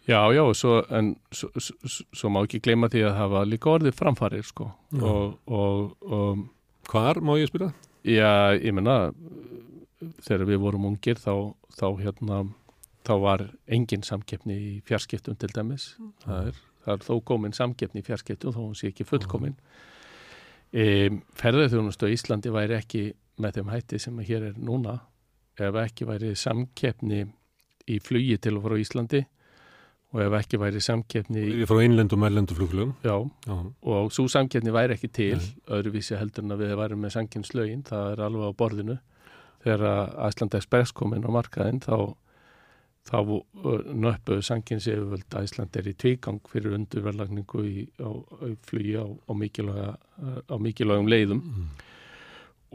Já, 0.07 0.21
já, 0.31 0.43
svo, 0.55 0.77
en 0.95 1.15
svo, 1.35 1.49
svo, 1.59 2.03
svo 2.15 2.29
má 2.31 2.39
ekki 2.45 2.61
gleyma 2.63 2.87
því 2.91 3.01
að 3.09 3.17
hafa 3.17 3.41
líka 3.47 3.73
orðið 3.73 3.97
framfarir, 3.97 4.45
sko. 4.47 4.69
Og, 4.95 5.33
og, 5.51 5.97
og, 6.07 6.45
Hvar 6.87 7.19
má 7.19 7.33
ég 7.35 7.49
spyrja? 7.49 7.73
Já, 8.07 8.55
ég 8.55 8.71
menna, 8.71 9.09
þegar 10.23 10.45
við 10.47 10.61
vorum 10.63 10.87
ungir 10.87 11.19
þá, 11.19 11.51
þá 11.75 11.87
hérna, 11.99 12.39
þá 13.07 13.13
var 13.25 13.43
engin 13.67 14.05
samkeppni 14.07 14.55
í 14.55 14.71
fjarskiptum 14.87 15.35
til 15.39 15.51
dæmis. 15.51 15.89
Það 16.23 16.53
er 16.53 16.61
það 16.87 16.95
er 16.95 17.05
þó 17.05 17.13
komin 17.27 17.55
samgefni 17.55 18.01
í 18.01 18.07
fjarskiptum 18.07 18.55
þó 18.55 18.61
hún 18.63 18.75
sé 18.79 18.91
ekki 18.91 19.05
fullkomin. 19.07 19.55
E, 20.71 21.09
ferðarþjónustu 21.39 22.07
á 22.07 22.13
Íslandi 22.15 22.51
væri 22.53 22.77
ekki 22.79 23.03
með 23.43 23.59
þeim 23.59 23.73
hætti 23.75 24.01
sem 24.01 24.19
hér 24.27 24.51
er 24.51 24.59
núna. 24.59 24.99
Ef 25.57 25.75
ekki 25.83 26.07
væri 26.07 26.35
samkeppni 26.37 27.25
í 27.87 27.97
flugi 28.03 28.37
til 28.41 28.57
og 28.59 28.67
frá 28.67 28.77
Íslandi 28.79 29.23
og 30.15 30.21
ef 30.23 30.35
ekki 30.39 30.59
væri 30.61 30.79
samkeppni 30.83 31.43
í... 31.43 31.65
frá 31.67 31.81
einlendu 31.83 32.15
og 32.15 32.21
meðlendu 32.23 32.55
flugflugum 32.55 32.93
já, 33.03 33.15
já, 33.43 33.55
og 33.91 34.13
svo 34.15 34.27
samkeppni 34.31 34.71
væri 34.71 34.95
ekki 34.95 35.09
til 35.11 35.41
Nei. 35.41 35.49
öðruvísi 35.77 36.15
heldur 36.15 36.45
en 36.45 36.55
að 36.55 36.63
við 36.63 36.75
værum 36.79 37.03
með 37.03 37.15
samkeppnslögin, 37.17 37.83
það 37.87 38.13
er 38.13 38.23
alveg 38.27 38.47
á 38.47 38.59
borðinu. 38.61 38.95
Þegar 39.65 40.13
Æslanda 40.29 40.61
Express 40.61 40.95
komin 40.95 41.27
á 41.27 41.31
markaðin 41.33 41.81
þá 41.83 42.15
þá 43.07 43.17
nöppuðu 43.95 44.43
sanginsi 44.43 44.91
yfirvöld 44.93 45.35
að 45.37 45.47
Ísland 45.47 45.79
er 45.79 45.89
í 45.89 45.95
tvígang 45.95 46.41
fyrir 46.51 46.75
undurverlagningu 46.77 47.63
í, 47.67 47.85
á, 48.03 48.09
á 48.11 48.45
flugi 48.67 48.95
á, 48.99 49.05
á 49.31 50.55
mikilvægum 50.59 51.11
leiðum 51.11 51.41
mm. 51.43 51.67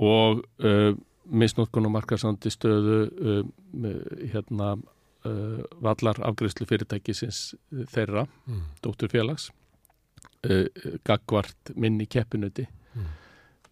og 0.09 0.43
uh, 0.65 0.93
misnótkunum 1.29 1.93
markarsandi 1.95 2.53
stöðu 2.53 2.99
uh, 3.13 3.43
hérna 4.33 4.75
uh, 4.77 5.61
vallar 5.85 6.23
afgriðslu 6.31 6.67
fyrirtækisins 6.71 7.53
þeirra, 7.93 8.27
mm. 8.49 8.63
dótturfélags 8.85 9.51
uh, 10.49 10.65
gagvart 11.05 11.75
minni 11.77 12.09
keppinuti 12.09 12.67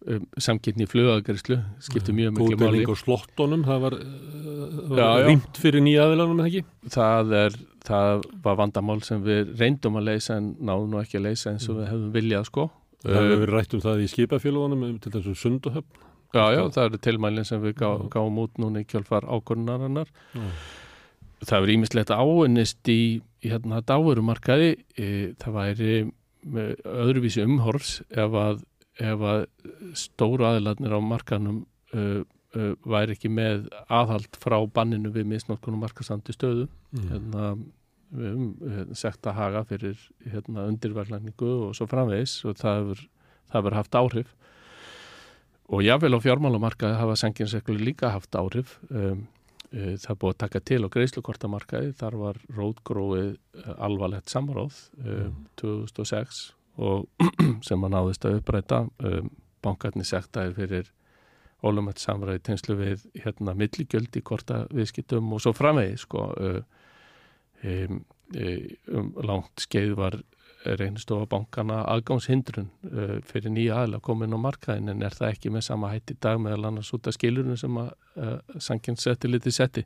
um, 0.07 0.27
samkynni 0.41 0.87
flöðagarslu 0.89 1.57
skiptir 1.83 2.15
mjög 2.17 2.35
mjög 2.37 2.57
máli. 2.57 2.57
Góðdæling 2.57 2.91
á 2.91 2.95
slottonum, 3.01 3.65
það 3.67 3.81
var, 3.85 3.97
uh, 4.01 4.77
var 4.91 5.25
rýmt 5.27 5.61
fyrir 5.61 5.85
nýja 5.85 6.05
aðilanum, 6.07 6.41
eða 6.41 6.51
ekki? 6.51 6.91
Það, 6.97 7.33
er, 7.41 7.57
það 7.87 8.27
var 8.45 8.61
vandamál 8.61 8.99
sem 9.07 9.25
við 9.25 9.55
reyndum 9.61 9.99
að 10.01 10.07
leysa 10.11 10.37
en 10.41 10.53
náðum 10.59 10.93
nú 10.93 11.01
ekki 11.01 11.19
að 11.21 11.27
leysa 11.29 11.53
eins 11.53 11.67
og 11.69 11.81
við 11.81 11.91
hefum 11.91 12.13
viljað 12.15 12.47
sko. 12.51 12.69
Það 13.01 13.17
hefur 13.17 13.33
uh, 13.33 13.41
verið 13.43 13.57
rætt 13.57 13.75
um 13.75 13.83
það 13.87 14.05
í 14.05 14.11
skipafélagunum 14.15 14.87
til 15.01 15.13
þessum 15.17 15.41
sunduhöfn. 15.45 16.07
Já, 16.31 16.45
já, 16.55 16.61
það 16.71 16.85
eru 16.85 16.99
tilmælinn 17.03 17.47
sem 17.47 17.59
við 17.59 17.75
gá, 17.81 17.89
gáum 18.11 18.39
út 18.39 18.61
núna 18.61 18.85
í 18.85 18.87
kjálfar 18.87 19.25
ákvörnarinnar. 19.27 20.11
Það 21.41 21.55
hefur 21.57 21.71
ímislegt 21.73 22.13
áennist 22.13 22.91
í, 22.91 23.01
í 23.43 23.51
hérna 23.51 23.81
dáverumarkaði. 23.83 24.69
E, 24.95 25.07
það 25.41 25.57
væri 25.57 25.95
öðruvísi 26.41 27.43
umhors 27.43 27.99
ef 28.09 28.37
að 28.37 28.61
ef 28.99 29.23
að 29.23 29.45
stóru 29.97 30.47
aðiladnir 30.47 30.95
á 30.95 30.99
markanum 31.03 31.61
uh, 31.95 32.23
uh, 32.55 32.73
væri 32.83 33.15
ekki 33.15 33.31
með 33.31 33.67
aðhald 33.87 34.39
frá 34.41 34.57
banninu 34.73 35.11
við 35.13 35.29
misnótkunum 35.31 35.83
markasandi 35.85 36.35
stöðu 36.35 36.67
mm. 36.67 37.07
hérna, 37.11 37.49
við 38.11 38.29
hefum 38.29 38.75
hérna, 38.75 38.99
segt 38.99 39.27
að 39.29 39.37
haga 39.39 39.65
fyrir 39.69 40.05
hérna, 40.27 40.67
undirverlæningu 40.67 41.51
og 41.67 41.75
svo 41.77 41.87
framvegis 41.91 42.39
og 42.45 42.59
það 42.59 42.79
hefur, 42.81 43.03
það 43.51 43.59
hefur 43.61 43.79
haft 43.79 43.99
áhrif. 44.01 44.37
Og 45.71 45.85
jáfnveil 45.85 46.17
á 46.19 46.25
fjármálumarkaði 46.25 46.97
hafa 46.99 47.19
senginsekli 47.21 47.77
líka 47.79 48.11
haft 48.11 48.35
áhrif. 48.35 48.75
Um, 48.91 49.27
uh, 49.71 49.93
það 50.03 50.17
búið 50.23 50.33
að 50.33 50.41
taka 50.43 50.63
til 50.67 50.81
á 50.83 50.87
greiðslukortamarkaði. 50.91 51.93
Þar 51.95 52.17
var 52.19 52.41
rótgróið 52.57 53.37
uh, 53.37 53.75
alvarlegt 53.79 54.33
samráð 54.33 54.81
um, 54.99 55.29
mm. 55.31 55.45
2006 55.63 56.49
og 56.51 56.60
sem 57.67 57.85
að 57.85 57.93
náðist 57.95 58.27
að 58.27 58.39
uppræta 58.39 58.83
um, 59.05 59.29
bankarnir 59.61 60.07
sektaðir 60.07 60.57
fyrir 60.57 60.91
ólumætt 61.61 62.01
samræði 62.01 62.41
tegnslu 62.47 62.77
við 62.79 63.05
hérna 63.21 63.53
milligjöld 63.57 64.15
í 64.17 64.23
korta 64.25 64.63
viðskiptum 64.73 65.33
og 65.35 65.43
svo 65.43 65.53
framvegi 65.53 65.99
sko 66.01 66.27
uh, 66.33 66.61
um, 67.63 68.01
um, 68.33 69.11
langt 69.21 69.65
skeið 69.67 69.93
var 69.99 70.17
reynistofa 70.61 71.25
bankana 71.29 71.81
aðgámshindrun 71.89 72.69
uh, 72.91 73.17
fyrir 73.25 73.53
nýja 73.53 73.81
aðla 73.81 74.01
komin 74.03 74.35
á 74.37 74.39
markaðin 74.41 74.91
en 74.93 75.05
er 75.05 75.15
það 75.17 75.35
ekki 75.35 75.53
með 75.53 75.65
sama 75.67 75.91
hætti 75.93 76.17
dag 76.21 76.41
meðal 76.41 76.69
annars 76.69 76.91
út 76.93 77.09
af 77.09 77.17
skilurinn 77.17 77.57
sem 77.57 77.79
að 77.81 77.93
uh, 78.17 78.59
sankinn 78.61 78.99
setti 79.01 79.31
litið 79.31 79.57
setti. 79.57 79.85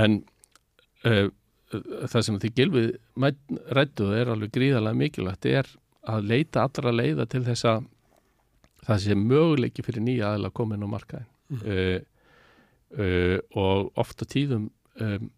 En 0.00 0.22
uh, 1.08 1.28
það 2.10 2.26
sem 2.26 2.38
því 2.42 2.50
gilfið 2.58 2.88
rættuð 3.78 4.14
er 4.18 4.32
alveg 4.34 4.54
gríðarlega 4.54 5.00
mikilvægt 5.00 5.48
er 5.50 5.70
að 6.08 6.30
leita 6.30 6.64
allra 6.64 6.92
leiða 6.94 7.26
til 7.30 7.44
þess 7.46 7.68
að 7.68 7.86
það 8.84 9.04
sé 9.04 9.16
möguleiki 9.18 9.84
fyrir 9.84 10.04
nýja 10.04 10.34
aðla 10.34 10.50
að 10.50 10.56
koma 10.58 10.76
inn 10.76 10.84
á 10.84 10.94
markaðin 10.94 11.30
mm. 11.54 11.62
uh, 11.64 12.00
uh, 13.00 13.38
og 13.60 14.00
ofta 14.00 14.28
tíðum 14.28 14.68
um, 15.00 15.30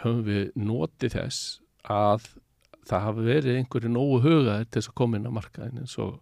höfum 0.00 0.24
við 0.26 0.48
notið 0.58 1.16
þess 1.16 1.60
að 1.90 2.26
það 2.88 3.06
hafi 3.06 3.28
verið 3.28 3.60
einhverju 3.60 3.92
nógu 3.92 4.18
hugaðir 4.24 4.66
til 4.66 4.80
þess 4.80 4.92
að 4.92 4.98
koma 5.02 5.20
inn 5.20 5.30
á 5.30 5.38
markaðin 5.38 5.84
eins 5.84 5.96
og 6.02 6.18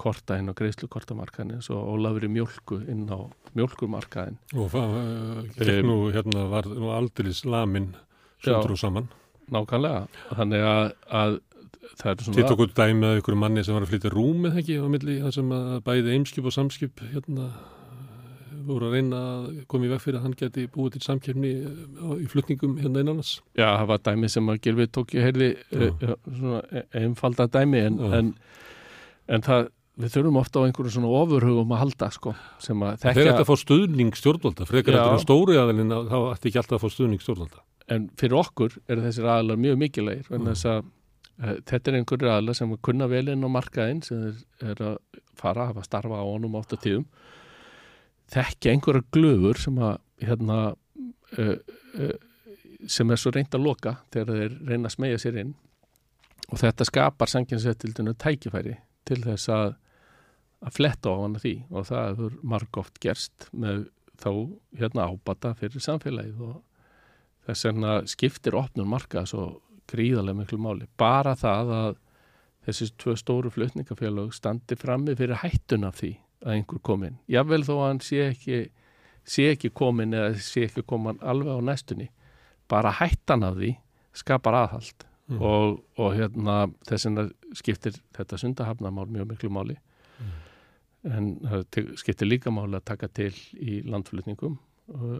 korta 0.00 0.40
inn 0.40 0.50
á 0.50 0.58
greiðslukortamarkaðin 0.58 1.54
eins 1.58 1.70
og 1.70 1.86
Ólafur 1.92 2.26
í 2.26 2.30
mjölku 2.34 2.80
inn 2.90 3.04
á 3.06 3.30
mjölkumarkaðin 3.54 4.40
Og 4.58 4.72
það 4.72 4.96
uh, 4.98 6.08
hérna, 6.16 6.48
var 6.50 6.66
nú 6.66 6.90
aldrei 6.94 7.30
slamin 7.36 7.92
sundur 8.46 8.76
og 8.76 8.80
saman. 8.80 9.10
nákvæmlega 9.54 10.06
þannig 10.38 10.66
að, 10.70 10.86
að 11.22 11.38
það 12.00 12.10
er 12.10 12.26
svona 12.26 12.50
okkur 12.54 12.74
dæmi 12.74 13.08
að 13.10 13.20
ykkur 13.20 13.38
manni 13.38 13.64
sem 13.64 13.76
var 13.76 13.86
að 13.86 13.92
flytja 13.92 14.12
rúmið 14.14 14.60
ekki 14.62 14.80
á 14.80 14.86
milli, 14.90 15.20
það 15.22 15.38
sem 15.38 15.54
að 15.54 15.72
bæði 15.86 16.18
eimskip 16.18 16.48
og 16.48 16.56
samskip 16.56 17.04
hérna 17.12 17.50
voru 18.64 18.88
að 18.88 18.96
reyna 18.98 19.20
að 19.20 19.46
koma 19.70 19.86
í 19.86 19.92
veg 19.92 20.02
fyrir 20.02 20.18
að 20.18 20.26
hann 20.26 20.36
geti 20.40 20.66
búið 20.72 20.96
til 20.96 21.04
samkefni 21.04 21.52
í 22.16 22.28
flutningum 22.32 22.78
hérna 22.80 23.02
innanans. 23.04 23.36
Já, 23.58 23.66
það 23.66 23.88
var 23.92 24.02
dæmi 24.08 24.30
sem 24.32 24.50
að 24.50 24.60
Gilvi 24.64 24.86
tók 24.94 25.14
ég 25.16 25.28
heyrði 25.28 25.50
Já. 25.52 25.88
uh, 25.90 26.14
svona 26.38 26.84
einfalda 27.02 27.48
dæmi 27.58 27.82
en, 27.84 27.98
en, 28.18 28.30
en 29.36 29.44
það, 29.44 29.68
við 30.00 30.16
þurfum 30.16 30.40
ofta 30.40 30.64
á 30.64 30.66
einhverju 30.68 30.94
svona 30.96 31.12
ofurhugum 31.20 31.76
að 31.76 31.82
halda 31.84 32.10
sko, 32.16 32.34
sem 32.62 32.86
að 32.86 33.04
Þeir 33.04 33.20
þekka, 33.20 33.34
ætti 33.34 33.44
að 33.44 33.50
fá 33.50 33.62
stuðning 33.64 34.18
stjórnvalda, 34.20 34.68
frekar 34.70 35.00
eftir 35.00 35.24
stóri 35.26 35.60
aðalinn 35.60 35.96
þá 36.08 36.18
ætti 36.32 36.50
ekki 36.50 36.62
alltaf 36.62 36.78
að 36.78 36.84
fá 36.86 36.96
stuðning 36.96 37.24
stjórnvalda. 37.24 37.64
En 37.92 38.08
fyrir 38.20 38.38
okkur 38.40 38.78
eru 38.88 39.04
þessir 39.04 39.26
aðalar 39.28 39.60
mjög 39.60 39.80
mikilvægir 39.82 40.30
Mm. 40.30 40.46
þess 40.50 40.64
að 40.70 40.78
uh, 40.84 41.56
þetta 41.68 41.90
er 41.90 41.98
einhverju 41.98 42.30
aðalar 42.30 42.58
sem 42.58 42.72
að 42.72 42.82
kunna 42.88 43.08
vel 43.10 43.28
inn 43.28 43.44
á 43.44 43.48
markaðinn 43.50 44.02
sem 44.06 44.22
er, 44.30 44.38
er 44.62 44.82
að 44.82 44.96
fara, 45.36 45.66
hafa 45.72 45.84
starfa 45.84 46.22
á 46.22 46.24
honum 46.24 46.56
átt 46.56 46.72
að 46.72 46.84
tíðum 46.86 47.06
þekki 48.34 48.70
einhverja 48.72 49.04
glöfur 49.12 49.60
sem 49.60 49.78
að 49.78 49.98
hérna 50.24 50.58
uh, 51.38 51.56
uh, 52.00 52.16
sem 52.88 53.10
er 53.10 53.20
svo 53.20 53.32
reynd 53.34 53.54
að 53.54 53.64
loka 53.64 53.96
þegar 54.12 54.40
þeir 54.40 54.58
reyna 54.68 54.88
að 54.88 54.96
smegja 54.96 55.20
sér 55.22 55.40
inn 55.44 55.54
og 56.50 56.60
þetta 56.60 56.84
skapar 56.88 57.30
sanginsettildinu 57.32 58.14
tækifæri 58.20 58.76
til 59.08 59.20
þess 59.24 59.48
að 59.52 59.74
að 60.64 60.76
fletta 60.78 61.12
á 61.12 61.16
hana 61.20 61.40
því 61.42 61.54
og 61.70 61.86
það 61.90 62.06
hefur 62.08 62.36
margóft 62.54 63.00
gerst 63.04 63.48
með 63.52 63.82
þá 64.22 64.30
hérna 64.80 65.08
ábata 65.10 65.52
fyrir 65.58 65.84
samfélagið 65.84 66.40
og 66.46 66.62
þess 67.46 67.64
vegna 67.68 67.94
skiptir 68.08 68.56
opnum 68.58 68.88
markað 68.94 69.26
svo 69.32 69.44
gríðarlega 69.90 70.38
miklu 70.42 70.58
máli. 70.58 70.86
Bara 70.98 71.34
það 71.36 71.72
að 71.78 71.96
þessi 72.66 72.90
tvö 72.98 73.14
stóru 73.20 73.50
flutningafélög 73.52 74.32
standi 74.34 74.76
frammi 74.80 75.14
fyrir 75.18 75.42
hættun 75.42 75.84
af 75.84 75.98
því 76.00 76.14
að 76.44 76.54
einhver 76.58 76.80
komin. 76.84 77.18
Jável 77.28 77.62
þó 77.66 77.74
að 77.78 77.86
hann 77.88 78.00
sé 78.04 78.22
ekki, 78.30 78.60
sé 79.24 79.50
ekki 79.52 79.70
komin 79.76 80.14
eða 80.16 80.34
sé 80.40 80.64
ekki 80.68 80.82
komin 80.88 81.18
alveg 81.20 81.52
á 81.56 81.60
næstunni. 81.64 82.08
Bara 82.68 82.92
hættan 82.96 83.44
af 83.44 83.58
því 83.60 83.74
skapar 84.12 84.54
aðhald 84.64 85.10
Mm. 85.24 85.38
og, 85.40 85.78
og 85.96 86.10
hérna 86.18 86.54
þess 86.84 87.06
vegna 87.06 87.22
skiptir 87.56 87.94
þetta 88.12 88.36
sundahafnamál 88.36 89.06
mjög 89.08 89.30
miklu 89.30 89.48
máli. 89.56 89.76
En 91.04 91.30
það 91.40 91.62
te- 91.72 91.84
skiptir 91.96 92.28
líka 92.28 92.50
máli 92.52 92.76
að 92.76 92.84
taka 92.90 93.08
til 93.08 93.30
í 93.56 93.78
landflutningum 93.88 94.58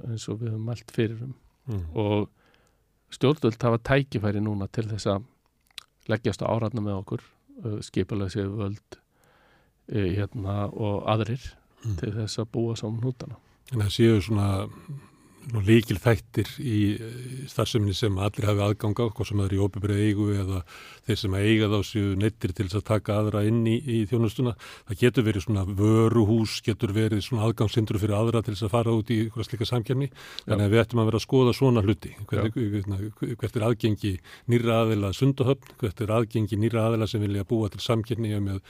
eins 0.09 0.26
og 0.28 0.42
við 0.42 0.51
höfum 0.52 0.66
mælt 0.68 0.92
fyrir 0.92 1.22
um 1.24 1.32
Mm. 1.66 1.84
og 1.94 2.28
stjórnvöld 3.14 3.62
hafa 3.62 3.78
tækifæri 3.78 4.40
núna 4.44 4.66
til 4.72 4.84
þess 4.90 5.06
að 5.06 5.22
leggjast 6.08 6.42
á 6.44 6.50
áratna 6.52 6.82
með 6.84 6.98
okkur 7.00 7.22
skipulega 7.80 8.28
séu 8.34 8.50
völd 8.58 8.98
hérna, 9.88 10.68
og 10.72 11.04
aðrir 11.08 11.54
Mm. 11.84 11.96
til 12.00 12.12
þess 12.12 12.38
að 12.40 12.46
búa 12.52 12.74
saman 12.76 13.02
hútana. 13.04 13.36
En 13.72 13.80
það 13.80 13.90
séu 13.92 14.20
svona 14.24 14.68
líkil 15.64 15.98
þættir 16.00 16.48
í 16.62 16.78
eh, 16.96 17.16
starfseminni 17.50 17.94
sem 17.96 18.16
allir 18.18 18.46
hafi 18.48 18.62
aðgang 18.64 18.96
á, 18.96 19.06
hvað 19.12 19.28
sem 19.28 19.40
það 19.40 19.46
er 19.46 19.54
í 19.54 19.60
óbyrbrið 19.64 20.02
eigu 20.08 20.28
eða 20.40 20.60
þeir 21.04 21.20
sem 21.20 21.36
eiga 21.36 21.68
þá 21.72 21.76
séu 21.88 22.14
neittir 22.18 22.54
til 22.56 22.66
þess 22.68 22.78
að 22.80 22.86
taka 22.88 23.18
aðra 23.20 23.42
inn 23.48 23.60
í, 23.68 23.76
í 23.76 23.98
þjónustuna. 24.10 24.54
Það 24.88 25.00
getur 25.02 25.26
verið 25.28 25.44
svona 25.46 25.64
vöruhús, 25.68 26.56
getur 26.64 26.94
verið 26.96 27.24
svona 27.26 27.48
aðgangsindru 27.48 28.00
fyrir 28.00 28.16
aðra 28.18 28.42
til 28.44 28.54
þess 28.54 28.68
að 28.68 28.74
fara 28.74 28.96
út 28.96 29.12
í 29.12 29.20
eitthvað 29.26 29.48
slika 29.48 29.68
samkjarni. 29.68 30.10
Þannig 30.46 30.64
að 30.66 30.74
við 30.74 30.82
ættum 30.84 31.02
að 31.02 31.10
vera 31.10 31.20
að 31.20 31.26
skoða 31.26 31.56
svona 31.58 31.84
hluti. 31.84 32.14
Hvert, 32.30 32.58
hvert, 33.42 33.58
er 33.58 33.66
aðgengi 33.68 34.14
nýra 34.52 34.80
aðila 34.84 35.12
sundahöfn, 35.16 35.76
hvert 35.82 36.04
er 36.04 36.14
aðgengi 36.18 36.60
nýra 36.60 36.88
aðila 36.88 37.10
sem 37.10 37.24
vilja 37.24 37.46
búa 37.48 37.70
til 37.72 37.82
samkjarni 37.84 38.40
með, 38.40 38.62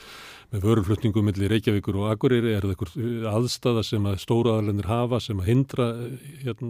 með 0.50 0.66
vöruflutningum 0.68 1.30
millir 1.30 1.54
Reykjavíkur 1.54 2.00
og 2.02 2.10
Akureyri. 2.10 2.56
Er 2.56 2.66
það 2.66 2.74
eitthvað 2.74 3.30
aðstæða 3.34 3.86
sem 3.86 4.10
að 4.10 4.20
stóra 4.24 4.56
aðalendir 4.56 4.90
hafa 4.90 5.22
sem 5.22 5.40
að 5.42 5.50
hindra 5.52 5.88
hérna, 6.42 6.63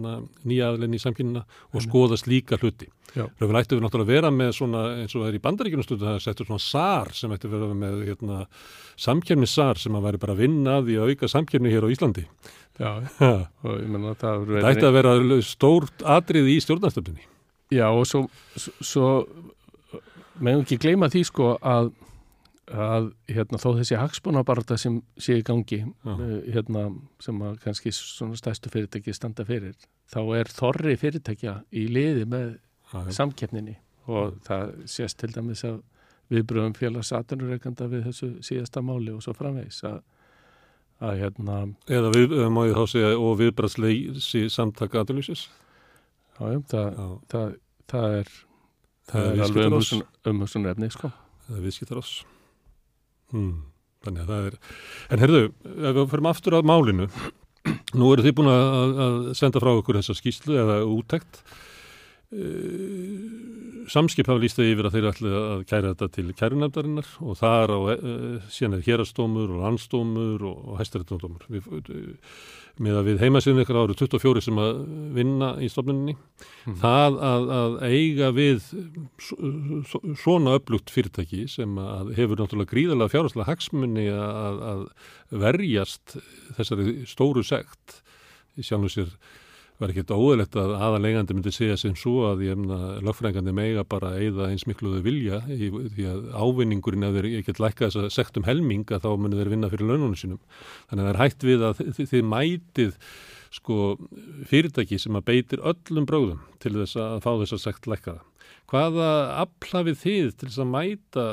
nýja 0.47 0.71
aðlenni 0.71 0.99
í 0.99 1.03
samkynina 1.03 1.43
og 1.71 1.85
skoða 1.85 2.19
slíka 2.19 2.59
hluti. 2.61 2.89
Röfum 3.15 3.55
ættum 3.55 3.79
við 3.79 3.85
náttúrulega 3.85 4.09
að 4.09 4.11
vera 4.11 4.31
með 4.33 4.51
svona 4.57 4.81
eins 4.99 5.13
og 5.15 5.21
það 5.23 5.29
er 5.29 5.37
í 5.37 5.43
bandaríkjunum 5.45 5.85
stundu 5.87 6.03
það 6.03 6.17
er 6.17 6.23
settur 6.25 6.49
svona 6.49 6.63
SAR 6.65 7.13
sem 7.15 7.35
ætti 7.35 7.47
að 7.47 7.55
vera 7.55 7.77
með 7.79 8.01
hérna, 8.09 8.39
samkjörni 9.05 9.47
SAR 9.47 9.79
sem 9.79 9.95
að 9.95 10.07
væri 10.09 10.21
bara 10.25 10.35
að 10.35 10.41
vinna 10.43 10.77
að 10.81 10.89
því 10.89 10.97
að 10.99 11.13
auka 11.13 11.31
samkjörni 11.31 11.71
hér 11.71 11.87
á 11.87 11.93
Íslandi. 11.95 12.25
Já, 12.75 12.89
Ha, 13.21 13.31
og 13.63 13.77
ég 13.79 13.87
menna 13.87 14.17
það 14.19 14.49
Það 14.51 14.69
ætti 14.73 14.89
að 14.89 14.97
vera 14.97 15.39
stórt 15.47 16.05
atrið 16.17 16.51
í 16.51 16.57
stjórnastöfninni. 16.65 17.29
Já, 17.73 17.87
og 17.87 18.03
svo, 18.09 18.25
svo, 18.59 18.73
svo 18.83 19.07
meðum 20.43 20.65
ekki 20.65 20.77
gleyma 20.83 21.09
því 21.11 21.23
sko 21.29 21.53
að, 21.63 21.93
að 22.73 23.11
hérna, 23.29 23.59
þó 23.61 23.67
þessi 23.77 23.97
hagsmunabarta 23.99 24.77
sem 24.81 24.99
sé 25.21 25.35
í 25.39 25.43
gangi 25.45 25.83
uh, 25.85 26.21
hérna, 26.49 26.87
sem 27.21 27.41
að 27.45 27.59
kannski 27.61 27.91
svona 27.93 28.37
stærstu 28.39 28.71
fyrirtæki 28.73 29.13
standa 29.13 29.45
fyrir, 29.45 29.75
þá 30.09 30.19
er 30.39 30.49
þorri 30.49 30.95
fyrirtækja 31.01 31.59
í 31.71 31.87
liði 31.93 32.25
með 32.29 32.55
Ha, 32.93 32.99
samkeppninni 33.09 33.73
og 34.13 34.35
það 34.45 34.75
sést 34.85 35.17
til 35.17 35.31
dæmis 35.33 35.63
að 35.65 35.79
viðbröðum 36.29 36.75
félagsatunurreikanda 36.77 37.87
við 37.89 38.03
þessu 38.05 38.27
síðasta 38.45 38.83
máli 38.85 39.09
og 39.13 39.23
svo 39.25 39.33
framvegs 39.33 39.79
að, 39.89 39.95
að 41.01 41.17
hérna, 41.23 41.55
Eða 41.89 42.11
við, 42.13 42.35
eða 42.37 42.51
má 42.53 42.61
ég 42.69 42.77
þá 42.77 42.85
segja, 42.93 43.09
og 43.17 43.39
viðbrasleysi 43.41 44.43
samtaka 44.53 45.01
aðlýsis. 45.01 45.47
já, 46.37 46.61
það, 46.69 46.85
Já, 46.93 47.09
það, 47.33 47.57
það 47.89 48.17
er 48.19 48.31
það 49.09 49.25
er 49.25 49.43
alveg 49.47 49.73
viðskiptarás. 49.73 50.29
umhugsun 50.29 50.69
efni 50.75 50.91
sko. 50.93 51.11
Það 51.47 51.57
er 51.57 51.65
viðskiptarás. 51.65 52.13
Hmm. 53.33 53.55
Þannig 54.05 54.21
að 54.21 54.31
það 54.31 54.47
er, 54.49 54.57
en 55.09 55.21
herðu, 55.23 55.41
ef 55.65 55.97
við 55.97 56.09
fyrir 56.11 56.29
aftur 56.29 56.57
að 56.59 56.67
málinu, 56.69 57.07
nú 57.97 58.09
eru 58.13 58.25
þið 58.25 58.35
búin 58.37 58.51
að, 58.53 58.91
að 59.05 59.15
senda 59.39 59.61
frá 59.63 59.71
okkur 59.73 59.97
þessa 59.97 60.17
skýslu 60.19 60.59
eða 60.61 60.75
úttekt. 60.85 61.41
Uh, 62.35 63.54
samskip 63.91 64.27
hafa 64.29 64.41
líst 64.43 64.57
þau 64.59 64.65
yfir 64.67 64.87
að 64.89 64.95
þeir 64.97 65.07
ætli 65.11 65.31
að 65.39 65.63
kæra 65.69 65.91
þetta 65.93 66.07
til 66.15 66.27
kærunefndarinnar 66.39 67.09
og 67.21 67.37
þar 67.39 67.73
á, 67.75 67.79
uh, 67.95 68.51
síðan 68.51 68.77
er 68.79 68.85
hérastómur 68.87 69.53
og 69.55 69.63
landstómur 69.65 70.45
og, 70.49 70.61
uh, 71.89 72.15
með 72.85 72.97
að 72.99 73.05
við 73.07 73.21
heimasýðum 73.23 73.61
ykkur 73.63 73.77
áru 73.79 73.95
24 73.95 74.41
sem 74.43 74.57
að 74.59 74.79
vinna 75.15 75.51
í 75.63 75.69
stofnuninni. 75.71 76.17
Það 76.81 77.19
að, 77.29 77.45
að 77.55 77.75
eiga 77.87 78.31
við 78.35 78.65
svo- 79.23 79.79
svo- 79.87 80.01
svona 80.19 80.57
upplugt 80.59 80.91
fyrirtæki 80.91 81.45
sem 81.47 81.77
að 81.79 82.11
hefur 82.17 82.41
náttúrulega 82.41 82.73
gríðarlega 82.73 83.13
fjárhanslega 83.13 83.47
hagsmunni 83.53 84.09
að, 84.11 84.59
að 84.73 84.83
verjast 85.45 86.17
þessari 86.57 86.97
stóru 87.07 87.45
sekt 87.47 88.01
í 88.59 88.63
sjálfum 88.67 88.91
sér 88.91 89.15
var 89.81 89.91
ekkert 89.91 90.11
óðilegt 90.15 90.55
að 90.55 90.71
aðaleigandi 90.79 91.35
myndi 91.35 91.51
segja 91.51 91.75
sem 91.79 91.95
svo 91.99 92.29
að 92.29 92.43
lögfræðingandi 93.03 93.53
mega 93.57 93.83
bara 93.91 94.13
eigða 94.15 94.47
eins 94.53 94.63
mikluðu 94.69 95.01
vilja 95.03 95.41
í, 95.51 95.67
því 95.67 96.05
að 96.13 96.21
ávinningurinn 96.39 97.03
ef 97.09 97.17
þeir 97.17 97.27
ekkert 97.41 97.59
lækka 97.59 97.89
þess 97.89 97.99
að 97.99 98.13
sektum 98.15 98.45
helming 98.47 98.85
að 98.95 99.03
þá 99.03 99.09
munu 99.19 99.39
þeir 99.39 99.51
vinna 99.51 99.71
fyrir 99.73 99.89
laununum 99.91 100.15
sínum. 100.19 100.39
Þannig 100.87 101.03
að 101.03 101.09
það 101.09 101.11
er 101.15 101.21
hægt 101.25 101.47
við 101.49 101.65
að 101.67 101.81
þið, 101.81 101.99
þið 102.13 102.23
mætið 102.31 102.95
sko 103.55 103.79
fyrirtæki 104.51 104.97
sem 104.99 105.19
að 105.19 105.27
beitir 105.27 105.65
öllum 105.73 106.07
bróðum 106.07 106.39
til 106.63 106.73
þess 106.79 106.95
að 106.99 107.19
fá 107.27 107.29
þess 107.43 107.57
að 107.57 107.63
sekt 107.65 107.91
lækkaða. 107.91 108.23
Hvaða 108.71 109.09
aflafið 109.43 109.99
þið 110.01 110.31
til 110.39 110.49
þess 110.49 110.63
að 110.63 110.71
mæta 110.71 111.27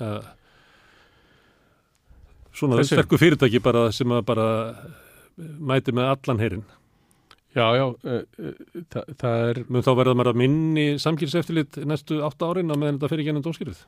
ja, 0.00 0.10
svona 2.54 2.80
Þessi- 2.82 2.98
sterku 2.98 3.18
fyrirtæki 3.20 3.62
bara 3.62 3.86
sem 3.94 4.10
að 4.14 4.26
bara 4.28 4.48
mæti 5.38 5.94
með 5.96 6.10
allan 6.16 6.42
herin? 6.42 6.66
Já, 7.50 7.64
já, 7.74 7.82
uh, 7.82 8.20
uh, 8.38 8.84
það, 8.92 9.08
það 9.18 9.44
er 9.48 9.58
Mun 9.66 9.82
þá 9.82 9.90
verða 9.98 10.14
maður 10.14 10.30
að 10.30 10.38
minni 10.38 10.84
samkýrseftillit 11.02 11.80
næstu 11.88 12.20
átta 12.22 12.46
árin 12.52 12.70
á 12.70 12.78
meðan 12.78 13.00
þetta 13.00 13.10
fyrir 13.10 13.26
gennum 13.26 13.42
dómskýrið? 13.42 13.80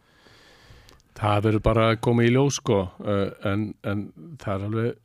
Það 1.18 1.46
verður 1.46 1.64
bara 1.68 1.86
að 1.92 2.00
koma 2.02 2.26
í 2.26 2.32
ljós 2.32 2.58
sko 2.58 2.80
uh, 2.82 3.28
en, 3.46 3.68
en 3.86 4.04
það 4.42 4.52
er 4.56 4.66
alveg 4.66 5.00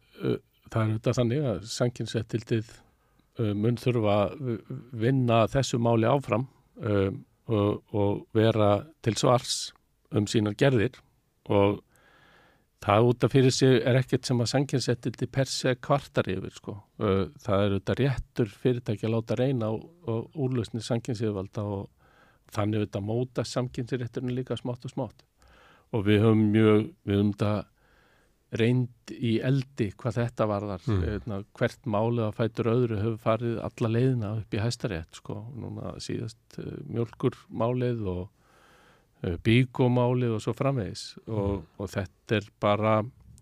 það 0.67 0.81
er 0.81 0.93
þetta 0.95 1.15
þannig 1.19 1.47
að 1.51 1.71
uh, 3.37 3.53
mun 3.53 3.77
þurfa 3.77 4.15
að 4.23 4.53
vinna 5.05 5.41
þessu 5.53 5.77
máli 5.77 6.09
áfram 6.09 6.47
og, 6.77 7.77
og 7.93 8.23
vera 8.37 8.71
til 9.05 9.13
svars 9.17 9.69
um 10.17 10.25
sínar 10.29 10.57
gerðir 10.57 10.97
og 11.49 11.79
það 12.85 13.07
út 13.09 13.25
af 13.25 13.33
fyrir 13.33 13.53
sig 13.53 13.79
er 13.81 13.97
ekkert 13.99 14.27
sem 14.29 14.41
að 14.43 14.51
sanginsettildið 14.53 15.31
per 15.33 15.49
se 15.51 15.73
kvartar 15.81 16.29
yfir 16.29 16.53
sko. 16.53 16.75
Það 16.97 17.63
er 17.63 17.77
þetta 17.77 17.95
réttur 18.01 18.51
fyrirtæki 18.63 19.07
að 19.07 19.15
láta 19.15 19.37
reyna 19.39 19.71
á, 19.71 19.73
á 19.81 20.13
úrlausni 20.37 20.83
sanginsiðvalda 20.85 21.63
og 21.65 21.87
þannig 22.53 22.83
auðvitað 22.83 23.07
móta 23.07 23.43
samkynsirétturinn 23.47 24.35
líka 24.37 24.55
smátt 24.59 24.85
og 24.87 24.93
smátt 24.93 25.25
og 25.95 26.05
við 26.07 26.21
höfum 26.23 26.45
mjög, 26.51 26.85
við 27.07 27.15
höfum 27.17 27.33
þetta 27.33 27.51
reynd 28.57 29.11
í 29.11 29.33
eldi 29.43 29.89
hvað 29.99 30.17
þetta 30.21 30.47
varðar, 30.47 30.81
Mm. 30.87 31.03
mm. 31.25 31.45
hvert 31.57 31.85
málið 31.85 32.23
að 32.27 32.37
fætur 32.37 32.69
öðru 32.71 32.99
hefur 33.01 33.17
farið 33.23 33.57
alla 33.59 33.89
leiðina 33.91 34.31
upp 34.39 34.53
í 34.55 34.61
hæstarétt 34.63 35.19
sko, 35.19 35.35
núna 35.55 35.95
síðast 35.99 36.59
uh, 36.59 36.77
mjölkurmálið 36.87 38.05
og 38.07 38.29
uh, 39.23 39.35
bíkómálið 39.43 40.35
og 40.37 40.41
svo 40.45 40.53
framvegis 40.57 41.05
og, 41.27 41.63
og 41.79 41.89
þetta 41.93 42.37
er 42.41 42.49
bara 42.63 42.97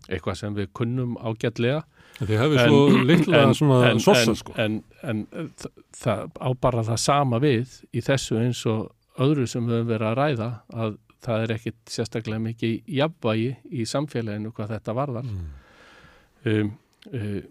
eitthvað 0.08 0.38
sem 0.38 0.54
við 0.54 0.68
kunnum 0.76 1.16
ágætlega 1.18 1.82
Þið 2.16 2.30
hefur 2.40 2.60
svo 2.62 2.76
litla 3.04 3.40
svona 3.52 3.90
en, 3.90 3.98
sossa 4.00 4.30
en, 4.30 4.36
sko. 4.40 4.52
en, 4.62 4.76
en 5.04 5.24
þ- 5.60 5.72
það 6.00 6.22
á 6.40 6.48
bara 6.64 6.84
það 6.86 7.00
sama 7.02 7.40
við 7.42 7.74
í 7.92 8.00
þessu 8.06 8.38
eins 8.40 8.62
og 8.70 8.86
öðru 9.20 9.44
sem 9.50 9.66
við 9.68 9.74
höfum 9.82 9.90
verið 9.90 10.06
að 10.12 10.16
ræða 10.22 10.48
að 10.72 10.96
það 11.26 11.42
er 11.44 11.52
ekkit 11.56 11.92
sérstaklega 11.92 12.40
mikið 12.46 12.88
jafnvægi 13.00 13.50
í 13.82 13.84
samfélaginu 13.90 14.52
hvað 14.56 14.72
þetta 14.76 14.94
varðar 14.96 15.26
Mm. 15.26 15.46
um, 16.46 16.72
um, 17.12 17.42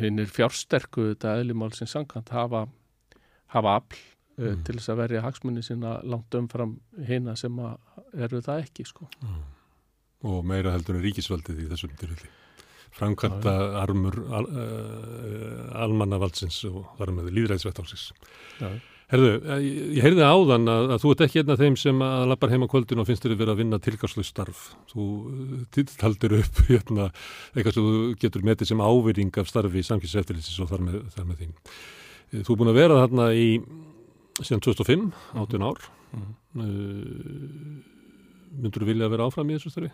hinn 0.00 0.18
er 0.24 0.28
fjársterku 0.32 1.10
þetta 1.12 1.36
eðlumál 1.40 1.70
sem 1.76 1.88
sangkant 1.90 2.28
hafa 2.34 2.64
hafa 3.54 3.76
afl 3.78 4.00
Mm. 4.36 4.62
til 4.66 4.74
þess 4.78 4.90
að 4.90 4.98
verja 4.98 5.20
hagsmunni 5.22 5.62
sinna 5.62 5.98
langt 6.02 6.34
umfram 6.34 6.78
hina 7.06 7.36
sem 7.38 7.54
að 7.62 7.76
eru 8.26 8.40
það 8.42 8.64
ekki 8.64 8.86
sko. 8.88 9.06
og 10.24 10.40
meira 10.48 10.72
heldur 10.72 10.96
en 10.96 11.04
ríkisvaldið 11.04 11.60
í 11.66 11.68
þessum 11.70 11.92
tilfelli. 12.00 12.30
Framkvæmta 12.94 13.52
armur 13.82 14.16
al, 14.32 14.46
uh, 14.46 15.70
almannavaldsins 15.84 16.60
og 16.70 16.84
þar 16.98 17.10
með 17.16 17.30
líðræðisvettálsins. 17.34 18.12
Já. 18.60 18.68
Herðu, 19.12 19.30
ég, 19.60 19.80
ég 19.98 20.06
heyrði 20.06 20.24
áðan 20.24 20.70
að, 20.70 20.92
að 20.94 21.02
þú 21.02 21.10
ert 21.12 21.24
ekki 21.26 21.40
einn 21.42 21.52
af 21.52 21.58
þeim 21.60 21.74
sem 21.78 21.98
að 22.06 22.22
lappar 22.30 22.52
heim 22.54 22.64
á 22.64 22.68
kvöldin 22.72 23.02
og 23.02 23.08
finnst 23.10 23.26
þér 23.26 23.34
verið 23.36 23.52
að 23.52 23.60
vinna 23.60 23.80
tilgangslu 23.84 24.24
starf. 24.24 24.62
Þú 24.90 25.08
taldir 26.00 26.36
upp 26.38 26.62
hérna, 26.70 27.10
eitthvað 27.52 27.76
sem 27.76 27.88
þú 27.90 28.04
getur 28.24 28.46
metið 28.48 28.70
sem 28.72 28.80
ávirðing 28.86 29.40
af 29.42 29.50
starfi 29.52 29.82
í 29.82 29.88
samkynnseftilitsins 29.90 30.62
og 30.64 30.70
þar 30.72 30.86
með, 30.88 30.96
þar 31.14 31.28
með 31.30 31.42
þín. 31.44 31.52
Eh, 32.32 32.40
Þú 32.40 32.54
er 32.56 32.60
búin 32.62 32.72
að 32.72 32.80
vera 32.80 33.02
þarna 33.04 33.28
í 33.36 33.48
síðan 34.40 34.64
2005, 34.66 35.10
18 35.34 35.66
ár. 35.66 35.84
Mhm. 36.14 36.32
Uh, 36.54 37.94
myndur 38.54 38.84
þú 38.84 38.90
vilja 38.92 39.08
að 39.08 39.14
vera 39.16 39.28
áfram 39.28 39.50
í 39.50 39.56
þessu 39.56 39.72
starfi? 39.72 39.90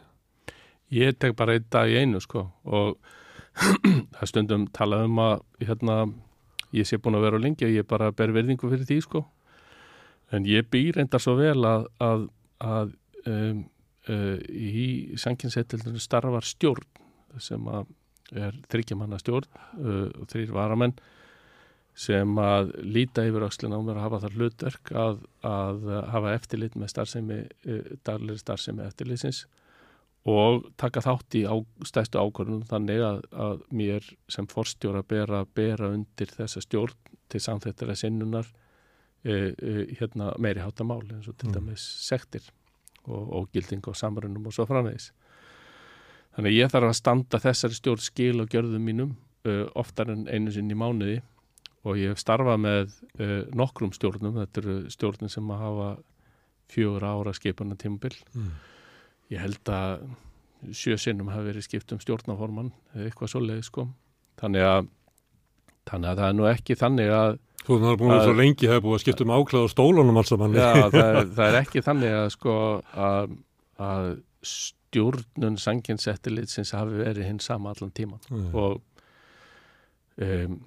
Ég 0.93 1.19
tek 1.23 1.37
bara 1.39 1.55
einn 1.57 1.69
dag 1.71 1.89
í 1.89 1.97
einu 1.97 2.21
sko 2.21 2.49
og 2.65 2.99
það 4.17 4.27
stundum 4.29 4.67
talað 4.75 5.07
um 5.09 5.21
að 5.23 5.37
hérna, 5.65 5.97
ég 6.77 6.89
sé 6.89 6.99
búin 6.99 7.19
að 7.19 7.27
vera 7.27 7.41
á 7.41 7.45
lengi 7.45 7.67
og 7.67 7.77
ég 7.77 7.89
bara 7.89 8.11
ber 8.13 8.35
verðingu 8.35 8.71
fyrir 8.71 8.89
því 8.89 8.99
sko 9.07 9.25
en 10.35 10.47
ég 10.47 10.69
býr 10.71 11.01
endar 11.03 11.23
svo 11.23 11.37
vel 11.39 11.59
að, 11.67 11.87
að, 12.03 12.27
að 12.63 12.93
um, 13.27 13.65
uh, 14.11 14.37
í 14.51 15.17
sanginsettildinu 15.21 16.03
starfar 16.03 16.47
stjórn 16.47 16.87
sem 17.43 17.67
að 17.71 17.89
er 18.31 18.55
þryggjamanna 18.71 19.19
stjórn 19.19 19.49
uh, 19.51 20.07
og 20.21 20.29
þrýr 20.31 20.53
varamenn 20.55 20.95
sem 22.01 22.39
að 22.41 22.71
líta 22.81 23.27
yfir 23.29 23.45
öxlina 23.45 23.77
á 23.77 23.85
mér 23.85 23.99
að 23.99 24.07
hafa 24.07 24.21
þar 24.25 24.37
hlutverk 24.39 24.93
að, 24.97 25.25
að 25.45 25.89
hafa 26.15 26.35
eftirlit 26.39 26.77
með 26.81 26.95
starfsemi, 26.95 27.41
uh, 27.69 27.91
daglegri 28.07 28.41
starfsemi 28.41 28.87
eftirlitsins 28.87 29.45
og 30.29 30.67
taka 30.81 31.01
þátt 31.05 31.37
í 31.41 31.45
á, 31.49 31.57
stæstu 31.89 32.21
ákvörðunum 32.21 32.67
þannig 32.69 33.03
að, 33.05 33.21
að 33.33 33.63
mér 33.73 34.09
sem 34.29 34.49
forstjóra 34.51 35.03
bera, 35.09 35.45
bera 35.57 35.89
undir 35.95 36.33
þessa 36.35 36.61
stjórn 36.61 36.97
til 37.31 37.41
samþettara 37.41 37.97
sinnunar 37.97 38.49
e, 39.25 39.33
e, 39.33 39.73
hérna 39.97 40.35
meiri 40.39 40.61
hátta 40.61 40.85
mál 40.85 41.07
eins 41.07 41.29
og 41.29 41.39
til 41.39 41.49
Mm. 41.49 41.55
dæmis 41.55 41.87
sektir 42.05 42.43
og, 43.07 43.33
og 43.33 43.49
gilding 43.53 43.87
og 43.89 43.97
samrunum 43.97 44.47
og 44.47 44.53
svo 44.53 44.67
framvegis. 44.69 45.13
Þannig 46.37 46.59
ég 46.59 46.71
þarf 46.71 46.91
að 46.91 46.99
standa 47.01 47.41
þessari 47.41 47.75
stjórn 47.75 48.05
skil 48.05 48.41
og 48.41 48.49
gjörðum 48.53 48.85
mínum 48.85 49.17
uh, 49.49 49.67
oftar 49.75 50.11
en 50.13 50.29
einu 50.29 50.53
sinni 50.53 50.77
í 50.77 50.79
mánuði 50.79 51.23
og 51.85 51.97
ég 51.97 52.11
hef 52.13 52.19
starfað 52.21 52.59
með 52.61 52.91
uh, 53.21 53.45
nokkrum 53.57 53.93
stjórnum, 53.97 54.35
þetta 54.43 54.61
eru 54.63 54.75
stjórnum 54.93 55.31
sem 55.33 55.51
að 55.55 55.63
hafa 55.65 55.91
fjögur 56.71 57.07
ára 57.09 57.33
skipana 57.35 57.77
tímabil 57.81 58.15
Mm. 58.37 58.51
ég 59.33 59.41
held 59.41 59.65
að 59.73 60.05
sjö 60.77 60.97
sinnum 61.01 61.31
hafi 61.33 61.49
verið 61.53 61.65
skipt 61.65 61.93
um 61.93 62.01
stjórnaformann 62.03 62.73
eða 62.95 63.07
eitthvað 63.09 63.31
svoleið 63.33 63.63
sko 63.65 63.87
þannig 64.43 64.63
að, 64.67 64.89
þannig 65.89 66.11
að 66.11 66.19
það 66.21 66.29
er 66.29 66.37
nú 66.41 66.49
ekki 66.51 66.77
þannig 66.77 67.15
að 67.17 67.39
Þú 67.61 67.75
erum 67.77 67.99
búin 68.01 68.11
að 68.11 68.17
vera 68.17 68.25
svo 68.25 68.33
Það- 68.33 68.39
lengi, 68.41 68.67
það 68.69 68.77
er 68.77 68.81
búin 68.85 68.95
að 68.97 69.03
skipta 69.03 69.25
um 69.27 69.33
áklæð 69.37 69.65
á 69.65 69.69
stólunum 69.75 70.17
alls 70.21 70.31
saman. 70.33 70.55
já, 70.57 70.71
það, 70.95 70.95
er, 71.05 71.27
það 71.37 71.49
er 71.51 71.59
ekki 71.61 71.83
þannig 71.85 72.15
að 72.21 72.29
sko 72.37 72.55
að, 72.97 73.35
að 73.89 74.07
stjórnun 74.51 75.59
sanginsettilitsins 75.61 76.73
hafi 76.77 77.03
verið 77.05 77.27
hinn 77.29 77.41
sama 77.45 77.75
allan 77.75 77.93
tíman 77.93 78.21
Mm. 78.31 78.55
og 78.55 78.81
um, 80.21 80.61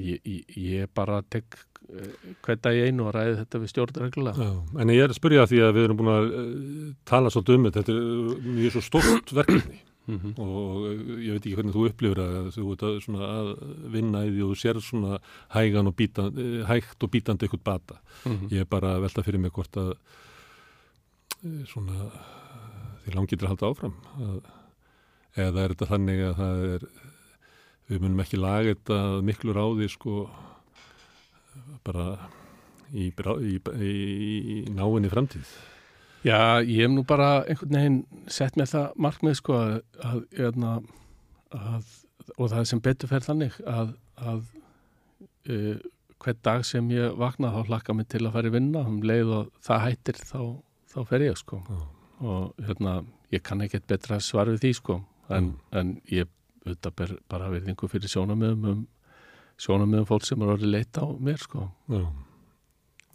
ég, 0.00 0.20
ég, 0.24 0.58
ég 0.58 0.92
bara 0.94 1.22
tek 1.30 1.56
uh, 1.56 2.12
hvern 2.44 2.62
dag 2.64 2.76
í 2.76 2.84
einu 2.88 3.08
og 3.08 3.14
ræði 3.16 3.40
þetta 3.42 3.62
við 3.62 3.72
stjórnreglulega 3.72 4.50
en 4.82 4.94
ég 4.94 5.02
er 5.04 5.14
að 5.14 5.18
spyrja 5.20 5.48
því 5.50 5.64
að 5.64 5.74
við 5.78 5.88
erum 5.88 6.00
búin 6.00 6.12
að 6.14 6.28
uh, 6.28 6.92
tala 7.08 7.32
svolítið 7.32 7.58
um 7.58 7.66
þetta, 7.68 7.82
þetta 7.82 7.96
er 7.96 8.06
uh, 8.12 8.46
mjög 8.60 8.76
svo 8.76 8.84
stórt 8.88 9.34
verkefni 9.38 9.80
mm 10.04 10.18
-hmm. 10.18 10.34
og 10.44 11.18
ég 11.24 11.30
veit 11.32 11.40
ekki 11.40 11.56
hvernig 11.56 11.76
þú 11.76 11.86
upplifir 11.88 12.22
að 12.24 12.50
þú 12.58 12.66
ert 12.72 12.86
að, 12.88 13.00
svona, 13.06 13.30
að 13.38 13.48
vinna 13.96 14.24
í 14.26 14.30
því 14.34 14.44
og 14.44 14.52
þú 14.52 14.60
sér 14.60 14.80
svona 14.80 15.18
og 15.88 15.96
bítandi, 15.96 16.42
uh, 16.42 16.66
hægt 16.68 17.02
og 17.02 17.10
bítandi 17.10 17.46
eitthvað 17.46 17.64
bata. 17.64 18.00
Ég 18.50 18.60
er 18.60 18.68
bara 18.68 18.96
að 18.96 19.02
velta 19.08 19.22
fyrir 19.22 19.40
mig 19.40 19.52
hvort 19.52 19.76
að 19.76 19.94
svona 21.68 22.10
því 23.04 23.14
langið 23.14 23.40
til 23.40 23.46
að 23.46 23.52
halda 23.52 23.70
áfram 23.70 23.96
að, 24.24 24.36
eða 25.44 25.64
er 25.64 25.74
þetta 25.74 25.90
þannig 25.90 26.22
að 26.24 26.36
það 26.40 26.62
er 26.74 26.86
við 27.90 28.00
munum 28.00 28.22
ekki 28.24 28.38
laga 28.40 28.72
þetta 28.74 28.98
miklu 29.26 29.54
ráði 29.56 29.88
sko 29.92 30.24
bara 31.84 32.06
í, 32.94 33.10
í, 33.10 33.54
í, 33.58 33.94
í 34.56 34.58
náinni 34.74 35.10
framtíð 35.12 35.54
Já, 36.24 36.62
ég 36.64 36.86
hef 36.86 36.92
nú 36.94 37.02
bara 37.04 37.42
einhvern 37.44 37.76
veginn 37.76 37.98
sett 38.32 38.56
með 38.56 38.70
það 38.72 38.92
markmið 39.04 39.34
sko 39.42 39.56
að, 39.60 39.74
að, 40.00 40.22
að, 40.40 40.86
að 41.60 41.90
og 42.40 42.48
það 42.54 42.68
sem 42.70 42.80
betur 42.80 43.10
fer 43.10 43.26
þannig 43.26 43.58
að, 43.68 43.90
að 44.16 44.38
uh, 45.52 45.74
hvern 46.24 46.38
dag 46.48 46.64
sem 46.64 46.86
ég 46.94 47.18
vakna 47.20 47.50
þá 47.52 47.58
hlakka 47.68 47.96
mig 47.98 48.08
til 48.08 48.22
að 48.24 48.32
fara 48.38 48.48
í 48.48 48.54
vinna 48.54 48.86
um 48.88 49.02
leið 49.04 49.34
og 49.42 49.50
það 49.66 49.82
hættir 49.84 50.20
þá, 50.24 50.38
þá 50.94 50.98
fer 51.10 51.26
ég 51.26 51.36
sko 51.42 51.60
Já. 51.68 51.82
og 52.24 52.64
hérna, 52.64 52.94
ég 53.34 53.44
kann 53.44 53.60
ekkert 53.66 53.84
betra 53.92 54.16
svar 54.24 54.48
við 54.54 54.62
því 54.64 54.72
sko 54.80 54.96
en, 55.28 55.44
Mm. 55.44 55.52
en 55.80 55.92
ég 56.12 56.28
auðvitað 56.64 56.96
ber 57.00 57.14
bara 57.30 57.50
verðingu 57.52 57.88
fyrir 57.90 58.12
sjónamöðum 58.12 58.68
um 58.70 58.84
sjónamöðum 59.60 60.08
fólk 60.08 60.26
sem 60.26 60.42
er 60.42 60.52
orðið 60.54 60.72
leita 60.72 61.04
á 61.04 61.08
mér 61.20 61.42
sko. 61.42 61.68
Já, 61.92 62.04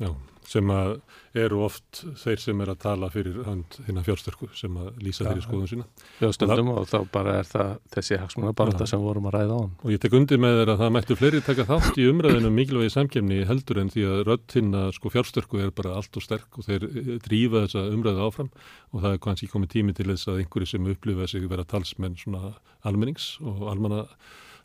já, 0.03 0.11
sem 0.49 0.71
að 0.73 0.95
eru 1.37 1.61
oft 1.67 2.01
þeir 2.17 2.41
sem 2.41 2.61
er 2.63 2.71
að 2.73 2.79
tala 2.81 3.09
fyrir 3.13 3.37
þinna 3.45 4.03
fjárstörku 4.05 4.49
sem 4.57 4.73
að 4.81 4.87
lýsa 5.05 5.23
Já, 5.23 5.27
þeirri 5.29 5.43
skoðun 5.45 5.69
sína 5.69 5.85
Já, 6.17 6.31
stundum 6.33 6.71
og 6.73 6.87
þá 6.89 6.97
bara 7.13 7.35
er 7.41 7.49
það 7.49 7.71
þessi 7.93 8.19
hagsmuna 8.23 8.55
barata 8.57 8.87
Já. 8.87 8.91
sem 8.93 9.03
vorum 9.03 9.29
að 9.29 9.37
ræða 9.37 9.59
á 9.59 9.59
hann 9.59 9.75
og 9.77 9.93
ég 9.93 10.01
tek 10.01 10.17
undir 10.17 10.41
með 10.41 10.57
þeir 10.59 10.73
að 10.73 10.81
það 10.81 10.93
mættu 10.97 11.19
fleiri 11.19 11.43
taka 11.45 11.67
þátt 11.69 12.01
í 12.01 12.09
umræðinu 12.09 12.49
um 12.49 12.59
mikilvægi 12.59 12.95
samkemni 12.95 13.39
heldur 13.49 13.81
en 13.83 13.93
því 13.93 14.07
að 14.09 14.25
rödd 14.31 14.45
þinna 14.55 14.83
sko 14.97 15.13
fjárstörku 15.13 15.63
er 15.63 15.73
bara 15.75 15.95
allt 15.99 16.19
og 16.19 16.25
sterk 16.25 16.59
og 16.59 16.67
þeir 16.67 16.89
eh, 16.89 17.15
drífa 17.29 17.65
þessa 17.67 17.85
umræðu 17.93 18.25
áfram 18.25 18.51
og 18.89 19.05
það 19.05 19.15
er 19.15 19.23
kannski 19.27 19.53
komið 19.53 19.73
tími 19.77 19.97
til 19.97 20.09
þess 20.09 20.33
að 20.33 20.43
einhverju 20.43 20.73
sem 20.73 20.93
upplifa 20.95 21.29
sig 21.29 21.49
vera 21.49 21.67
talsmenn 21.69 22.17
svona 22.17 22.55
almennings 22.81 23.35
og 23.45 23.67
almanna 23.69 24.07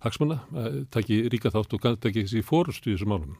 hagsmuna, 0.05 0.41
eh, 0.57 0.84
taki 0.91 1.23
ríka 1.33 1.52
þátt 1.52 1.75
og 1.75 2.00
taki 2.00 2.25
þessi 2.25 2.44
fórustu 2.44 2.92
í 2.92 2.97
þessum 2.97 3.12
málum. 3.15 3.36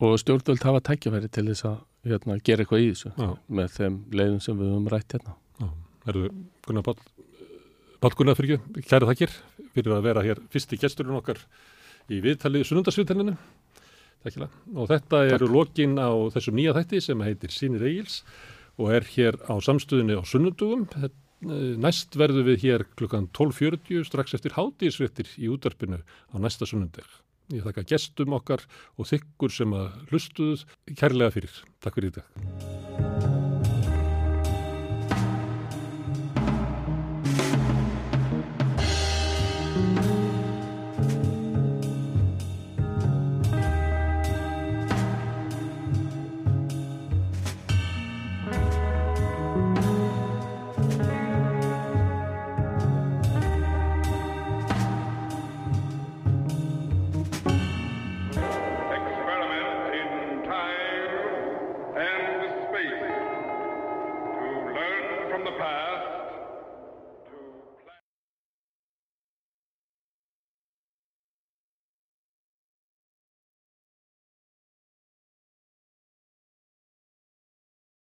Og 0.00 0.18
stjórnvöld 0.20 0.64
hafa 0.64 0.82
tækjafæri 0.90 1.30
til 1.32 1.46
þess 1.50 1.66
að 1.68 1.78
hérna, 2.08 2.38
gera 2.44 2.64
eitthvað 2.64 2.84
í 2.84 2.90
þessu 2.92 3.12
Já. 3.14 3.30
með 3.48 3.72
þeim 3.76 3.96
leiðum 4.16 4.44
sem 4.44 4.60
við 4.60 4.72
höfum 4.72 4.92
rætt 4.92 5.16
hérna 5.16 5.34
Já, 5.60 5.68
herðu 6.06 6.30
Gunnar 6.66 6.86
Páll, 6.86 7.02
Páll 8.00 8.16
Gunnar 8.16 8.38
fyrir 8.38 8.56
ekki, 8.56 8.86
kæra 8.88 9.10
þakkir 9.10 9.36
fyrir 9.74 9.96
að 9.96 10.06
vera 10.08 10.24
hér 10.24 10.40
fyrsti 10.52 10.78
gesturinn 10.80 11.18
okkar 11.18 11.42
í 12.10 12.20
viðtali, 12.24 12.62
sunnundarsviðtalinu. 12.66 13.36
Takk 14.24 14.36
fyrir. 14.36 14.52
Og 14.76 14.90
þetta 14.90 15.22
eru 15.36 15.48
lokin 15.50 15.96
á 15.96 16.10
þessum 16.34 16.58
nýja 16.58 16.74
þætti 16.76 17.02
sem 17.04 17.24
heitir 17.24 17.54
Sýnir 17.54 17.86
Egils 17.88 18.20
og 18.80 18.92
er 18.96 19.06
hér 19.14 19.38
á 19.48 19.54
samstöðinni 19.62 20.18
á 20.18 20.22
sunnundugum. 20.28 20.86
Næst 21.80 22.18
verðum 22.20 22.50
við 22.50 22.66
hér 22.66 22.84
klukkan 23.00 23.30
12.40 23.36 24.04
strax 24.08 24.36
eftir 24.36 24.56
hátíðsvettir 24.58 25.30
í 25.40 25.48
útvarpinu 25.52 26.02
á 26.04 26.36
næsta 26.36 26.68
sunnundag. 26.68 27.06
Ég 27.50 27.66
þakka 27.66 27.86
gestum 27.94 28.36
okkar 28.38 28.62
og 28.96 29.10
þykkur 29.10 29.54
sem 29.54 29.74
að 29.74 29.94
hlustuð 30.10 30.66
kærlega 30.94 31.34
fyrir. 31.34 31.62
Takk 31.82 31.98
fyrir 31.98 32.12
í 32.14 32.18
dag. 32.20 33.09